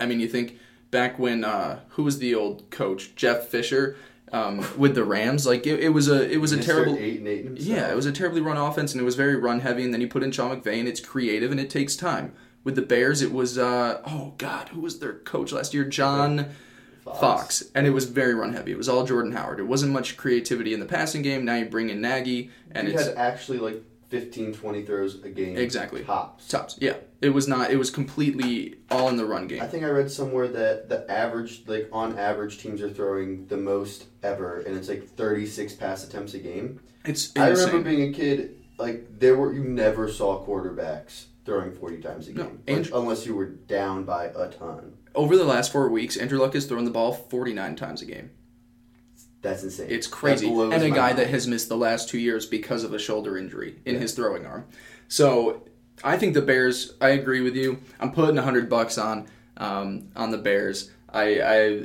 I 0.00 0.06
mean, 0.06 0.20
you 0.20 0.28
think 0.28 0.58
back 0.90 1.18
when 1.18 1.44
uh, 1.44 1.80
who 1.90 2.02
was 2.02 2.18
the 2.18 2.34
old 2.34 2.70
coach 2.70 3.14
Jeff 3.14 3.46
Fisher 3.46 3.96
um, 4.32 4.66
with 4.76 4.94
the 4.94 5.04
Rams? 5.04 5.46
Like 5.46 5.66
it, 5.66 5.80
it 5.80 5.90
was 5.90 6.08
a 6.08 6.30
it 6.30 6.38
was 6.38 6.52
a 6.52 6.58
Mr. 6.58 6.64
terrible 6.64 6.96
eight 6.98 7.18
and 7.18 7.28
eight 7.28 7.44
himself. 7.44 7.68
yeah, 7.68 7.90
it 7.90 7.96
was 7.96 8.06
a 8.06 8.12
terribly 8.12 8.40
run 8.40 8.56
offense 8.56 8.92
and 8.92 9.00
it 9.00 9.04
was 9.04 9.16
very 9.16 9.36
run 9.36 9.60
heavy. 9.60 9.84
And 9.84 9.92
then 9.94 10.00
you 10.00 10.08
put 10.08 10.22
in 10.22 10.32
Sean 10.32 10.58
McVay 10.60 10.78
and 10.78 10.88
it's 10.88 11.00
creative 11.00 11.50
and 11.50 11.60
it 11.60 11.70
takes 11.70 11.96
time. 11.96 12.32
With 12.64 12.74
the 12.74 12.82
Bears, 12.82 13.22
it 13.22 13.32
was 13.32 13.56
uh, 13.56 14.02
oh 14.06 14.34
god, 14.38 14.70
who 14.70 14.80
was 14.80 14.98
their 14.98 15.14
coach 15.14 15.52
last 15.52 15.72
year? 15.72 15.84
John 15.84 16.50
Fox. 17.14 17.62
and 17.74 17.86
it 17.86 17.90
was 17.90 18.04
very 18.06 18.34
run 18.34 18.52
heavy. 18.52 18.72
It 18.72 18.78
was 18.78 18.88
all 18.88 19.04
Jordan 19.04 19.32
Howard. 19.32 19.60
It 19.60 19.64
wasn't 19.64 19.92
much 19.92 20.16
creativity 20.16 20.74
in 20.74 20.80
the 20.80 20.86
passing 20.86 21.22
game. 21.22 21.44
Now 21.44 21.56
you 21.56 21.66
bring 21.66 21.90
in 21.90 22.00
Nagy 22.00 22.50
and 22.72 22.88
he 22.88 22.94
it's 22.94 23.06
had 23.06 23.16
actually 23.16 23.58
like 23.58 23.82
15, 24.10 24.54
20 24.54 24.82
throws 24.84 25.22
a 25.22 25.28
game. 25.28 25.56
Exactly. 25.58 26.02
Tops. 26.02 26.48
tops. 26.48 26.78
Yeah, 26.80 26.94
it 27.20 27.28
was 27.30 27.46
not. 27.46 27.70
It 27.70 27.76
was 27.76 27.90
completely 27.90 28.76
all 28.90 29.08
in 29.10 29.16
the 29.16 29.26
run 29.26 29.46
game. 29.46 29.60
I 29.60 29.66
think 29.66 29.84
I 29.84 29.88
read 29.90 30.10
somewhere 30.10 30.48
that 30.48 30.88
the 30.88 31.10
average, 31.10 31.64
like 31.66 31.88
on 31.92 32.18
average, 32.18 32.58
teams 32.58 32.80
are 32.80 32.88
throwing 32.90 33.46
the 33.48 33.58
most 33.58 34.06
ever, 34.22 34.60
and 34.60 34.76
it's 34.78 34.88
like 34.88 35.06
36 35.06 35.74
pass 35.74 36.04
attempts 36.04 36.32
a 36.34 36.38
game. 36.38 36.80
It's 37.04 37.36
I 37.36 37.48
remember 37.48 37.80
being 37.80 38.08
a 38.08 38.12
kid, 38.12 38.56
like 38.78 39.18
there 39.18 39.36
were 39.36 39.52
you 39.52 39.62
never 39.64 40.08
saw 40.10 40.42
quarterbacks 40.44 41.26
throwing 41.44 41.72
40 41.72 42.00
times 42.02 42.28
a 42.28 42.32
No, 42.32 42.44
game. 42.44 42.62
and- 42.66 42.84
Like, 42.90 42.94
unless 42.94 43.24
you 43.26 43.34
were 43.34 43.46
down 43.46 44.04
by 44.04 44.26
a 44.26 44.48
ton. 44.50 44.94
Over 45.18 45.36
the 45.36 45.44
last 45.44 45.72
four 45.72 45.88
weeks, 45.88 46.16
Andrew 46.16 46.38
Luck 46.38 46.54
has 46.54 46.66
thrown 46.66 46.84
the 46.84 46.92
ball 46.92 47.12
49 47.12 47.74
times 47.74 48.02
a 48.02 48.06
game. 48.06 48.30
That's 49.42 49.64
insane. 49.64 49.88
It's 49.90 50.06
crazy. 50.06 50.48
And 50.48 50.72
a 50.72 50.90
guy 50.90 51.08
mind. 51.08 51.18
that 51.18 51.26
has 51.30 51.48
missed 51.48 51.68
the 51.68 51.76
last 51.76 52.08
two 52.08 52.18
years 52.18 52.46
because 52.46 52.84
of 52.84 52.94
a 52.94 53.00
shoulder 53.00 53.36
injury 53.36 53.80
in 53.84 53.96
Yeah. 53.96 54.00
his 54.00 54.14
throwing 54.14 54.46
arm. 54.46 54.66
So 55.08 55.64
I 56.04 56.16
think 56.18 56.34
the 56.34 56.42
Bears. 56.42 56.94
I 57.00 57.08
agree 57.10 57.40
with 57.40 57.56
you. 57.56 57.80
I'm 57.98 58.12
putting 58.12 58.38
a 58.38 58.42
hundred 58.42 58.70
bucks 58.70 58.96
on 58.96 59.26
um, 59.56 60.12
on 60.14 60.30
the 60.30 60.38
Bears. 60.38 60.92
I, 61.12 61.40
I 61.40 61.82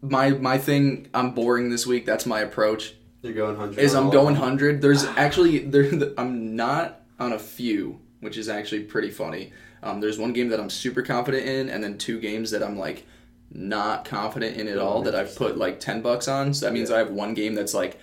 my 0.00 0.30
my 0.30 0.58
thing. 0.58 1.08
I'm 1.12 1.32
boring 1.34 1.70
this 1.70 1.88
week. 1.88 2.06
That's 2.06 2.24
my 2.24 2.38
approach. 2.38 2.94
You're 3.22 3.32
going 3.34 3.56
100. 3.56 3.80
Is 3.80 3.96
I'm 3.96 4.10
going 4.10 4.36
hundred. 4.36 4.80
There's 4.80 5.04
actually 5.04 5.58
there. 5.58 5.90
I'm 6.16 6.54
not 6.54 7.00
on 7.18 7.32
a 7.32 7.38
few, 7.38 7.98
which 8.20 8.36
is 8.36 8.48
actually 8.48 8.84
pretty 8.84 9.10
funny. 9.10 9.52
Um, 9.82 10.00
there's 10.00 10.18
one 10.18 10.32
game 10.32 10.48
that 10.48 10.60
I'm 10.60 10.70
super 10.70 11.02
confident 11.02 11.46
in, 11.46 11.68
and 11.68 11.82
then 11.82 11.98
two 11.98 12.20
games 12.20 12.50
that 12.50 12.62
I'm 12.62 12.78
like 12.78 13.06
not 13.50 14.04
confident 14.04 14.56
in 14.56 14.68
at 14.68 14.78
Oh, 14.78 14.86
all 14.86 15.02
that 15.02 15.14
I've 15.14 15.34
put 15.36 15.56
like 15.56 15.80
ten 15.80 16.02
bucks 16.02 16.28
on. 16.28 16.52
So 16.54 16.66
that 16.66 16.72
means 16.72 16.90
I 16.90 16.98
have 16.98 17.10
one 17.10 17.34
game 17.34 17.54
that's 17.54 17.74
like 17.74 17.98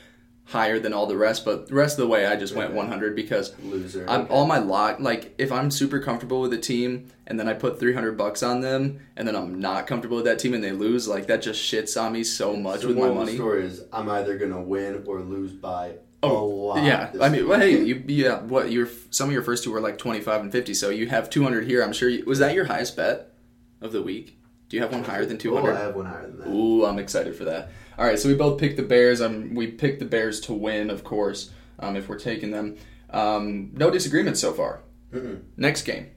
higher 0.47 0.79
than 0.79 0.93
all 0.93 1.07
the 1.07 1.17
rest, 1.17 1.43
but 1.43 1.67
the 1.67 1.73
rest 1.73 1.97
of 1.97 2.03
the 2.03 2.07
way 2.07 2.25
I 2.27 2.35
just 2.35 2.53
went 2.55 2.71
100 2.71 3.15
because 3.15 3.55
Loser. 3.63 4.05
I'm 4.07 4.21
okay. 4.21 4.33
all 4.33 4.45
my 4.45 4.59
lot. 4.59 5.01
Like 5.01 5.33
if 5.39 5.51
I'm 5.51 5.71
super 5.71 5.99
comfortable 5.99 6.39
with 6.41 6.53
a 6.53 6.59
team 6.59 7.07
and 7.25 7.39
then 7.39 7.47
I 7.49 7.53
put 7.53 7.79
300 7.79 8.15
bucks 8.15 8.43
on 8.43 8.61
them 8.61 8.99
and 9.17 9.27
then 9.27 9.35
I'm 9.35 9.59
not 9.59 9.87
comfortable 9.87 10.17
with 10.17 10.25
that 10.25 10.37
team 10.37 10.53
and 10.53 10.63
they 10.63 10.71
lose, 10.71 11.07
like 11.07 11.25
that 11.27 11.41
just 11.41 11.59
shits 11.59 11.99
on 11.99 12.13
me 12.13 12.23
so 12.23 12.55
much 12.55 12.81
so 12.81 12.89
with 12.89 12.97
my 12.97 13.07
of 13.07 13.13
the 13.15 13.19
money. 13.21 13.35
story 13.35 13.65
is 13.65 13.85
I'm 13.91 14.07
either 14.07 14.37
gonna 14.37 14.61
win 14.61 15.03
or 15.07 15.21
lose 15.21 15.51
by 15.51 15.93
Oh, 16.25 16.45
lot. 16.45 16.83
Yeah, 16.83 17.11
I 17.21 17.29
mean, 17.29 17.47
well, 17.47 17.59
hey, 17.59 17.83
you 17.83 18.03
yeah, 18.07 18.41
what 18.41 18.71
your 18.71 18.87
some 19.09 19.29
of 19.29 19.33
your 19.33 19.43
first 19.43 19.63
two 19.63 19.71
were 19.71 19.81
like 19.81 19.97
25 19.97 20.41
and 20.41 20.51
50, 20.51 20.73
so 20.73 20.89
you 20.89 21.07
have 21.07 21.29
200 21.29 21.65
here. 21.65 21.83
I'm 21.83 21.93
sure. 21.93 22.09
You, 22.09 22.25
was 22.25 22.39
that 22.39 22.53
your 22.53 22.65
highest 22.65 22.95
bet 22.95 23.33
of 23.81 23.91
the 23.91 24.01
week? 24.01 24.37
Do 24.67 24.77
you 24.77 24.81
have 24.83 24.91
one 24.91 25.03
higher 25.03 25.25
than 25.25 25.37
two 25.37 25.53
hundred? 25.55 25.71
Oh, 25.71 25.75
200? 25.75 25.79
I 25.81 25.85
have 25.85 25.95
one 25.95 26.05
higher 26.05 26.27
than 26.27 26.39
that. 26.39 26.47
Ooh, 26.49 26.85
I'm 26.85 26.97
excited 26.99 27.35
for 27.35 27.45
that. 27.45 27.69
All 27.97 28.05
right, 28.05 28.17
so 28.17 28.27
we 28.27 28.35
both 28.35 28.59
picked 28.59 28.77
the 28.77 28.83
Bears. 28.83 29.21
Um, 29.21 29.53
we 29.53 29.67
picked 29.67 29.99
the 29.99 30.05
Bears 30.05 30.39
to 30.41 30.53
win, 30.53 30.89
of 30.89 31.03
course, 31.03 31.51
um, 31.79 31.95
if 31.95 32.09
we're 32.09 32.19
taking 32.19 32.51
them. 32.51 32.75
Um, 33.11 33.69
no 33.73 33.89
disagreements 33.91 34.39
so 34.41 34.51
far. 34.53 34.81
Mm-mm. 35.13 35.43
Next 35.55 35.83
game, 35.83 36.09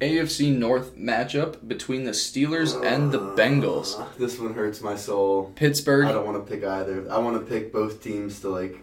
AFC 0.00 0.54
North 0.54 0.96
matchup 0.96 1.66
between 1.66 2.04
the 2.04 2.10
Steelers 2.10 2.74
and 2.84 3.12
the 3.12 3.20
Bengals. 3.20 3.98
Uh, 3.98 4.04
This 4.18 4.38
one 4.38 4.52
hurts 4.52 4.82
my 4.82 4.96
soul. 4.96 5.52
Pittsburgh. 5.54 6.06
I 6.06 6.12
don't 6.12 6.26
want 6.26 6.44
to 6.44 6.52
pick 6.52 6.64
either. 6.64 7.10
I 7.10 7.18
want 7.18 7.38
to 7.40 7.46
pick 7.46 7.72
both 7.72 8.02
teams 8.02 8.40
to 8.40 8.50
like 8.50 8.76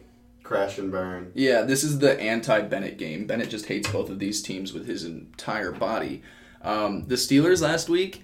crash 0.53 0.77
and 0.77 0.91
burn. 0.91 1.31
Yeah, 1.33 1.61
this 1.63 1.83
is 1.83 1.99
the 1.99 2.19
anti-Bennett 2.19 2.97
game. 2.97 3.25
Bennett 3.27 3.49
just 3.49 3.65
hates 3.65 3.89
both 3.89 4.09
of 4.09 4.19
these 4.19 4.41
teams 4.41 4.73
with 4.73 4.87
his 4.87 5.03
entire 5.03 5.71
body. 5.71 6.21
Um, 6.61 7.05
the 7.07 7.15
Steelers 7.15 7.61
last 7.61 7.89
week, 7.89 8.23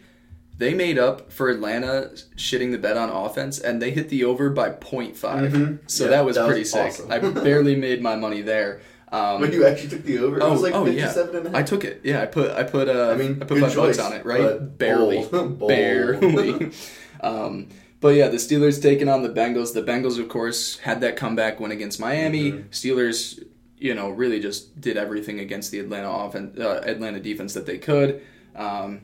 they 0.58 0.74
made 0.74 0.98
up 0.98 1.32
for 1.32 1.50
Atlanta 1.50 2.12
shitting 2.36 2.72
the 2.72 2.78
bed 2.78 2.98
on 2.98 3.10
offense, 3.10 3.60
and 3.60 3.82
they 3.82 3.92
hit 3.92 4.10
the 4.10 4.24
over 4.26 4.50
by 4.50 4.70
0.5. 4.70 5.52
Mhm. 5.52 5.80
So 5.88 6.06
Yeah, 6.06 6.10
that 6.12 6.26
was 6.26 6.36
that 6.36 6.44
was 6.44 6.50
pretty 6.50 6.66
sick. 6.66 6.88
awesome. 6.88 7.12
I 7.12 7.20
barely 7.48 7.76
made 7.76 8.02
my 8.02 8.16
money 8.16 8.42
there. 8.42 8.82
Um, 9.12 9.42
When 9.42 9.52
you 9.52 9.66
actually 9.66 9.90
took 9.90 10.04
the 10.04 10.20
over, 10.20 10.38
it 10.38 10.44
oh, 10.44 10.52
was 10.52 10.62
like 10.62 10.76
oh, 10.76 10.86
yeah. 10.86 11.06
57 11.08 11.36
and 11.36 11.48
a 11.48 11.50
half. 11.50 11.60
I 11.60 11.64
took 11.64 11.84
it. 11.84 12.02
Yeah, 12.04 12.22
I 12.22 12.26
put 12.28 12.52
I 12.52 12.64
put 12.64 12.88
uh, 12.88 13.10
I 13.10 13.16
mean, 13.16 13.40
I 13.42 13.46
put 13.46 13.58
my 13.58 13.68
five 13.68 13.76
bucks 13.78 14.00
on 14.00 14.14
it, 14.14 14.24
right? 14.26 14.78
Barely. 14.78 15.26
Bold. 15.26 15.68
barely. 15.68 16.72
um, 17.22 17.70
but 18.02 18.10
yeah, 18.10 18.28
the 18.28 18.38
Steelers 18.38 18.82
taking 18.82 19.10
on 19.10 19.24
the 19.24 19.30
Bengals. 19.30 19.74
The 19.74 19.84
Bengals, 19.84 20.20
of 20.20 20.30
course, 20.30 20.80
had 20.80 21.02
that 21.02 21.16
comeback 21.18 21.60
win 21.60 21.72
against 21.72 22.00
Miami. 22.00 22.52
Mhm. 22.52 22.70
Steelers, 22.70 23.44
you 23.78 23.94
know, 23.94 24.10
really 24.10 24.40
just 24.40 24.80
did 24.80 24.98
everything 24.98 25.40
against 25.40 25.72
the 25.72 25.80
Atlanta 25.80 26.10
offense, 26.10 26.58
uh, 26.60 26.82
Atlanta 26.86 27.20
defense 27.20 27.54
that 27.54 27.66
they 27.66 27.78
could. 27.78 28.22
Um, 28.56 29.02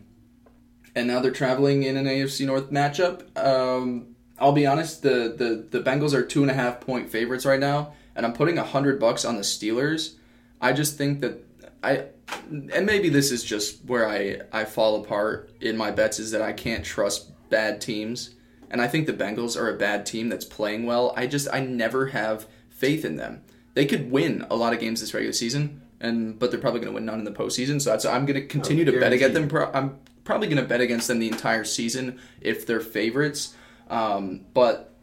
and 0.95 1.07
now 1.07 1.19
they're 1.19 1.31
traveling 1.31 1.83
in 1.83 1.97
an 1.97 2.07
AFC 2.07 2.45
North 2.45 2.71
matchup. 2.71 3.21
Um, 3.37 4.15
I'll 4.39 4.51
be 4.53 4.65
honest, 4.65 5.01
the, 5.01 5.33
the 5.37 5.65
the 5.77 5.83
Bengals 5.83 6.13
are 6.13 6.23
two 6.23 6.41
and 6.41 6.51
a 6.51 6.53
half 6.53 6.79
point 6.81 7.09
favorites 7.09 7.45
right 7.45 7.59
now, 7.59 7.93
and 8.15 8.25
I'm 8.25 8.33
putting 8.33 8.57
a 8.57 8.63
hundred 8.63 8.99
bucks 8.99 9.23
on 9.25 9.35
the 9.35 9.43
Steelers. 9.43 10.15
I 10.61 10.73
just 10.73 10.97
think 10.97 11.21
that 11.21 11.43
I, 11.83 12.05
and 12.51 12.85
maybe 12.85 13.09
this 13.09 13.31
is 13.31 13.43
just 13.43 13.83
where 13.85 14.07
I 14.09 14.39
I 14.51 14.65
fall 14.65 15.01
apart 15.01 15.51
in 15.61 15.77
my 15.77 15.91
bets 15.91 16.19
is 16.19 16.31
that 16.31 16.41
I 16.41 16.51
can't 16.53 16.83
trust 16.83 17.31
bad 17.49 17.79
teams, 17.79 18.34
and 18.71 18.81
I 18.81 18.87
think 18.87 19.07
the 19.07 19.13
Bengals 19.13 19.59
are 19.59 19.69
a 19.69 19.77
bad 19.77 20.05
team 20.05 20.29
that's 20.29 20.45
playing 20.45 20.85
well. 20.85 21.13
I 21.15 21.27
just 21.27 21.47
I 21.51 21.59
never 21.59 22.07
have 22.07 22.47
faith 22.69 23.05
in 23.05 23.15
them. 23.15 23.43
They 23.73 23.85
could 23.85 24.11
win 24.11 24.45
a 24.49 24.55
lot 24.55 24.73
of 24.73 24.79
games 24.79 25.01
this 25.01 25.13
regular 25.13 25.33
season, 25.33 25.81
and 25.99 26.37
but 26.39 26.51
they're 26.51 26.59
probably 26.59 26.79
going 26.79 26.91
to 26.91 26.95
win 26.95 27.05
none 27.05 27.19
in 27.19 27.25
the 27.25 27.31
postseason. 27.31 27.81
So 27.81 27.91
that's 27.91 28.05
I'm 28.05 28.25
going 28.25 28.39
to 28.39 28.47
continue 28.47 28.85
to 28.85 28.99
bet 28.99 29.13
against 29.13 29.33
them. 29.33 29.47
Pro- 29.47 29.71
I'm 29.71 29.99
probably 30.23 30.47
going 30.47 30.61
to 30.61 30.67
bet 30.67 30.81
against 30.81 31.07
them 31.07 31.19
the 31.19 31.27
entire 31.27 31.63
season 31.63 32.19
if 32.41 32.65
they're 32.65 32.79
favorites. 32.79 33.53
Um, 33.89 34.45
but 34.53 34.95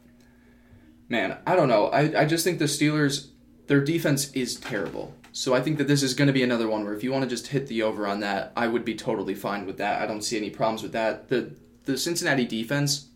man, 1.08 1.38
I 1.46 1.56
don't 1.56 1.68
know. 1.68 1.86
I, 1.86 2.22
I 2.22 2.24
just 2.24 2.44
think 2.44 2.58
the 2.58 2.64
Steelers, 2.64 3.28
their 3.68 3.80
defense 3.80 4.32
is 4.32 4.56
terrible. 4.56 5.14
So 5.32 5.54
I 5.54 5.60
think 5.60 5.78
that 5.78 5.88
this 5.88 6.02
is 6.02 6.12
going 6.12 6.26
to 6.26 6.32
be 6.32 6.42
another 6.42 6.68
one 6.68 6.84
where 6.84 6.92
if 6.92 7.02
you 7.02 7.10
want 7.10 7.24
to 7.24 7.30
just 7.30 7.46
hit 7.46 7.66
the 7.68 7.82
over 7.82 8.06
on 8.06 8.20
that, 8.20 8.52
I 8.54 8.66
would 8.66 8.84
be 8.84 8.94
totally 8.94 9.34
fine 9.34 9.64
with 9.64 9.78
that. 9.78 10.02
I 10.02 10.06
don't 10.06 10.22
see 10.22 10.36
any 10.36 10.50
problems 10.50 10.82
with 10.82 10.92
that. 10.92 11.28
The 11.28 11.54
the 11.84 11.98
Cincinnati 11.98 12.44
defense 12.44 13.08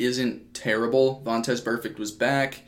isn't 0.00 0.54
terrible. 0.54 1.22
Vontaze 1.24 1.62
Burfict 1.62 1.98
was 1.98 2.10
back. 2.10 2.62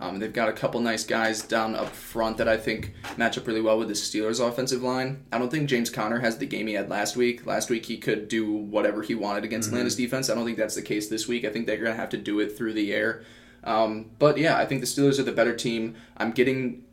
Um, 0.00 0.20
they've 0.20 0.32
got 0.32 0.48
a 0.48 0.52
couple 0.52 0.80
nice 0.80 1.04
guys 1.04 1.42
down 1.42 1.74
up 1.74 1.88
front 1.88 2.36
that 2.36 2.46
I 2.46 2.56
think 2.56 2.94
match 3.16 3.36
up 3.36 3.48
really 3.48 3.60
well 3.60 3.78
with 3.78 3.88
the 3.88 3.94
Steelers' 3.94 4.40
offensive 4.46 4.80
line. 4.80 5.24
I 5.32 5.38
don't 5.38 5.50
think 5.50 5.68
James 5.68 5.90
Conner 5.90 6.20
has 6.20 6.38
the 6.38 6.46
game 6.46 6.68
he 6.68 6.74
had 6.74 6.88
last 6.88 7.16
week. 7.16 7.46
Last 7.46 7.68
week 7.68 7.86
he 7.86 7.96
could 7.98 8.28
do 8.28 8.52
whatever 8.52 9.02
he 9.02 9.16
wanted 9.16 9.44
against 9.44 9.70
Atlanta's 9.70 9.96
defense. 9.96 10.30
I 10.30 10.36
don't 10.36 10.44
think 10.44 10.56
that's 10.56 10.76
the 10.76 10.82
case 10.82 11.08
this 11.08 11.26
week. 11.26 11.44
I 11.44 11.50
think 11.50 11.66
they're 11.66 11.78
going 11.78 11.90
to 11.90 12.00
have 12.00 12.10
to 12.10 12.16
do 12.16 12.38
it 12.38 12.56
through 12.56 12.74
the 12.74 12.94
air. 12.94 13.24
Um, 13.64 14.10
but 14.20 14.38
yeah, 14.38 14.56
I 14.56 14.66
think 14.66 14.82
the 14.82 14.86
Steelers 14.86 15.18
are 15.18 15.24
the 15.24 15.32
better 15.32 15.56
team. 15.56 15.96
I'm 16.16 16.30
getting 16.30 16.84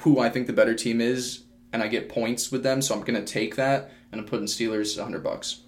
who 0.00 0.18
I 0.18 0.28
think 0.28 0.46
the 0.46 0.52
better 0.52 0.74
team 0.74 1.00
is, 1.00 1.44
and 1.72 1.82
I 1.82 1.88
get 1.88 2.10
points 2.10 2.52
with 2.52 2.62
them, 2.62 2.82
so 2.82 2.94
I'm 2.94 3.00
going 3.00 3.14
to 3.14 3.32
take 3.32 3.56
that, 3.56 3.90
and 4.12 4.20
I'm 4.20 4.26
putting 4.26 4.46
Steelers 4.46 4.96
100 4.98 5.24
bucks. 5.24 5.60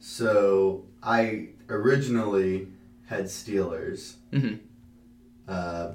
So 0.00 0.84
I 1.06 1.50
originally 1.70 2.68
had 3.06 3.26
Steelers, 3.26 4.14
Mhm. 4.32 4.58
uh, 5.48 5.94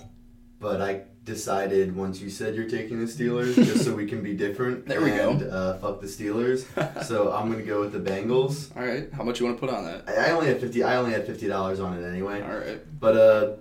but 0.60 0.82
I 0.82 1.02
decided 1.26 1.96
once 1.96 2.20
you 2.22 2.30
said 2.30 2.56
you're 2.56 2.70
taking 2.70 3.00
the 3.00 3.06
Steelers, 3.06 3.54
just 3.70 3.84
so 3.86 3.94
we 3.94 4.06
can 4.08 4.24
be 4.24 4.34
different. 4.34 4.88
There 4.88 5.02
we 5.02 5.10
go. 5.12 5.32
Uh, 5.34 5.78
fuck 5.78 6.00
the 6.02 6.08
Steelers. 6.08 6.66
so 7.06 7.32
I'm 7.32 7.52
gonna 7.52 7.64
go 7.64 7.82
with 7.82 7.92
the 7.92 8.00
Bengals. 8.00 8.76
All 8.76 8.84
right, 8.84 9.12
how 9.14 9.24
much 9.24 9.40
you 9.40 9.46
want 9.46 9.58
to 9.60 9.66
put 9.68 9.74
on 9.76 9.84
that? 9.86 10.04
I 10.08 10.28
I 10.28 10.32
only 10.32 10.48
had 10.48 10.60
fifty. 10.62 10.82
I 10.84 10.96
only 10.96 11.12
had 11.12 11.26
fifty 11.28 11.48
dollars 11.48 11.80
on 11.80 11.98
it 12.02 12.08
anyway. 12.08 12.42
All 12.42 12.58
right. 12.58 12.80
But 13.00 13.18
uh, 13.18 13.52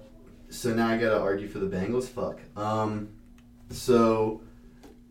so 0.48 0.72
now 0.74 0.88
I 0.88 0.96
gotta 0.96 1.20
argue 1.20 1.48
for 1.48 1.58
the 1.58 1.66
Bengals. 1.66 2.04
Fuck. 2.08 2.38
Um, 2.56 3.08
so 3.70 4.40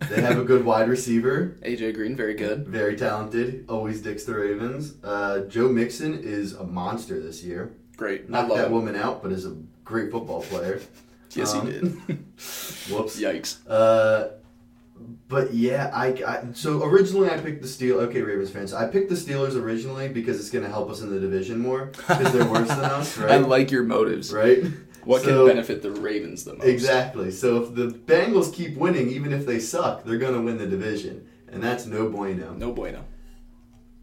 they 0.09 0.21
have 0.21 0.37
a 0.37 0.43
good 0.43 0.63
wide 0.63 0.87
receiver. 0.89 1.57
AJ 1.61 1.93
Green, 1.95 2.15
very 2.15 2.33
good. 2.33 2.67
Very 2.67 2.95
talented. 2.95 3.65
Always 3.67 4.01
dicks 4.01 4.23
the 4.23 4.33
Ravens. 4.35 4.93
Uh, 5.03 5.41
Joe 5.41 5.69
Mixon 5.69 6.19
is 6.23 6.53
a 6.53 6.63
monster 6.63 7.19
this 7.19 7.43
year. 7.43 7.73
Great. 7.97 8.29
Knocked 8.29 8.55
that 8.55 8.65
it. 8.67 8.71
woman 8.71 8.95
out, 8.95 9.21
but 9.21 9.31
is 9.31 9.45
a 9.45 9.55
great 9.83 10.11
football 10.11 10.41
player. 10.43 10.79
Yes, 11.33 11.53
Um, 11.53 11.65
he 11.67 11.73
did. 11.73 11.83
Whoops. 12.89 13.19
Yikes. 13.19 13.57
Uh, 13.67 14.29
but 15.27 15.53
yeah, 15.53 15.91
I, 15.93 16.07
I 16.27 16.43
so 16.53 16.83
originally 16.83 17.29
I 17.29 17.37
picked 17.37 17.61
the 17.61 17.67
Steel. 17.67 17.99
Okay, 17.99 18.21
Ravens 18.21 18.49
fans, 18.49 18.73
I 18.73 18.87
picked 18.87 19.09
the 19.09 19.15
Steelers 19.15 19.55
originally 19.55 20.09
because 20.09 20.39
it's 20.39 20.49
gonna 20.49 20.67
help 20.69 20.89
us 20.89 21.01
in 21.01 21.09
the 21.09 21.19
division 21.19 21.59
more 21.59 21.85
because 21.87 22.33
they're 22.33 22.49
worse 22.49 22.67
than 22.67 22.79
us, 22.79 23.17
right? 23.17 23.31
I 23.31 23.37
like 23.37 23.71
your 23.71 23.83
motives. 23.83 24.33
right. 24.33 24.63
What 25.05 25.21
So- 25.21 25.45
can 25.45 25.55
benefit 25.55 25.81
the 25.81 25.91
Ravens 25.91 26.43
the 26.43 26.55
most? 26.55 26.67
Exactly. 26.67 27.31
So 27.31 27.63
if 27.63 27.75
the 27.75 27.87
Bengals 27.87 28.53
keep 28.53 28.77
winning, 28.77 29.09
even 29.09 29.31
if 29.33 29.45
they 29.45 29.59
suck, 29.59 30.03
they're 30.03 30.17
gonna 30.17 30.41
win 30.41 30.57
the 30.57 30.67
division, 30.67 31.25
and 31.51 31.63
that's 31.63 31.85
no 31.85 32.09
bueno. 32.09 32.53
No 32.53 32.71
bueno. 32.71 33.05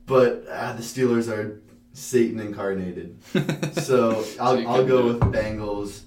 But 0.06 0.46
ah, 0.50 0.72
the 0.76 0.82
Steelers 0.82 1.28
are 1.28 1.61
Satan 1.92 2.40
incarnated. 2.40 3.18
So 3.82 4.24
I'll, 4.40 4.66
I'll 4.68 4.85
go 4.87 5.06
with 5.06 5.20
Bengals. 5.20 6.00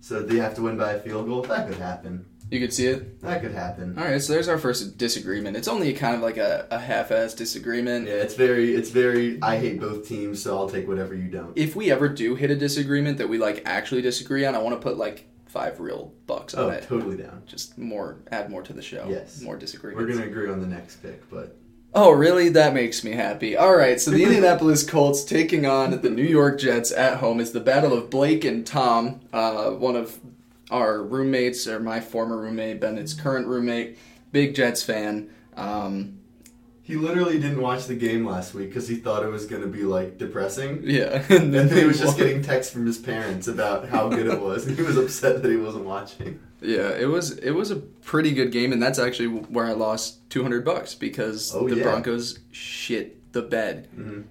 So 0.00 0.20
they 0.22 0.36
have 0.36 0.54
to 0.54 0.62
win 0.62 0.76
by 0.76 0.92
a 0.92 1.00
field 1.00 1.26
goal. 1.26 1.42
That 1.42 1.66
could 1.68 1.78
happen. 1.78 2.24
You 2.50 2.60
could 2.60 2.72
see 2.72 2.86
it. 2.86 3.20
That 3.22 3.42
could 3.42 3.50
happen. 3.52 3.98
All 3.98 4.04
right, 4.04 4.22
so 4.22 4.32
there's 4.32 4.46
our 4.48 4.56
first 4.58 4.96
disagreement. 4.98 5.56
It's 5.56 5.66
only 5.66 5.92
kind 5.94 6.14
of 6.14 6.22
like 6.22 6.36
a, 6.36 6.68
a 6.70 6.78
half-ass 6.78 7.34
disagreement. 7.34 8.06
Yeah, 8.06 8.14
it's 8.14 8.34
very, 8.34 8.74
it's 8.74 8.90
very. 8.90 9.42
I 9.42 9.56
hate 9.58 9.80
both 9.80 10.06
teams, 10.06 10.42
so 10.42 10.56
I'll 10.56 10.68
take 10.68 10.86
whatever 10.86 11.14
you 11.14 11.28
don't. 11.28 11.52
If 11.58 11.74
we 11.74 11.90
ever 11.90 12.08
do 12.08 12.36
hit 12.36 12.50
a 12.52 12.56
disagreement 12.56 13.18
that 13.18 13.28
we 13.28 13.38
like 13.38 13.62
actually 13.66 14.02
disagree 14.02 14.44
on, 14.44 14.54
I 14.54 14.58
want 14.58 14.76
to 14.80 14.80
put 14.80 14.96
like 14.96 15.26
five 15.46 15.80
real 15.80 16.12
bucks 16.28 16.54
on 16.54 16.64
Oh, 16.66 16.68
it. 16.68 16.84
totally 16.84 17.16
down. 17.16 17.42
Just 17.46 17.76
more, 17.78 18.18
add 18.30 18.48
more 18.50 18.62
to 18.62 18.72
the 18.72 18.82
show. 18.82 19.06
Yes. 19.08 19.40
More 19.40 19.56
disagreements. 19.56 20.06
We're 20.06 20.14
gonna 20.14 20.30
agree 20.30 20.48
on 20.50 20.60
the 20.60 20.66
next 20.68 20.96
pick, 21.02 21.28
but 21.30 21.56
Oh, 21.94 22.10
really? 22.10 22.50
That 22.50 22.74
makes 22.74 23.02
me 23.02 23.12
happy. 23.12 23.56
All 23.56 23.74
right, 23.74 23.98
so 24.00 24.10
the 24.10 24.22
Indianapolis 24.22 24.88
Colts 24.88 25.24
taking 25.24 25.64
on 25.66 26.02
the 26.02 26.10
New 26.10 26.22
York 26.24 26.60
Jets 26.60 26.92
at 26.92 27.18
home 27.18 27.40
is 27.40 27.52
the 27.52 27.60
battle 27.60 27.92
of 27.96 28.10
Blake 28.10 28.44
and 28.44 28.66
Tom, 28.66 29.20
uh, 29.32 29.70
one 29.70 29.96
of 29.96 30.20
our 30.70 31.02
roommates, 31.02 31.66
or 31.66 31.80
my 31.80 32.00
former 32.00 32.36
roommate, 32.36 32.80
Bennett's 32.80 33.14
current 33.14 33.46
roommate, 33.46 33.98
big 34.32 34.54
Jets 34.54 34.82
fan. 34.82 35.30
Um, 35.56 36.18
He 36.82 36.94
literally 36.96 37.38
didn't 37.40 37.60
watch 37.60 37.86
the 37.86 37.96
game 37.96 38.24
last 38.26 38.54
week 38.54 38.68
because 38.68 38.86
he 38.88 38.96
thought 38.96 39.24
it 39.24 39.28
was 39.28 39.46
going 39.46 39.62
to 39.62 39.68
be 39.68 39.82
like 39.82 40.18
depressing. 40.18 40.80
yeah, 40.84 41.24
And 41.30 41.52
then 41.52 41.68
he 41.68 41.84
was 41.84 41.98
just 42.04 42.16
getting 42.16 42.42
texts 42.42 42.72
from 42.72 42.86
his 42.86 42.98
parents 42.98 43.48
about 43.48 43.88
how 43.88 44.08
good 44.08 44.26
it 44.26 44.40
was, 44.40 44.66
and 44.66 44.76
he 44.78 44.82
was 44.82 44.96
upset 44.96 45.42
that 45.42 45.50
he 45.50 45.56
wasn't 45.56 45.84
watching. 45.84 46.38
Yeah, 46.62 46.90
it 46.90 47.06
was 47.06 47.32
it 47.38 47.50
was 47.50 47.70
a 47.70 47.76
pretty 47.76 48.32
good 48.32 48.50
game, 48.50 48.72
and 48.72 48.82
that's 48.82 48.98
actually 48.98 49.28
where 49.28 49.66
I 49.66 49.72
lost 49.72 50.28
two 50.30 50.42
hundred 50.42 50.64
bucks 50.64 50.94
because 50.94 51.54
Oh, 51.54 51.68
the 51.68 51.76
yeah. 51.76 51.82
Broncos 51.82 52.38
shit 52.50 53.12
the 53.32 53.42
bed, 53.42 53.88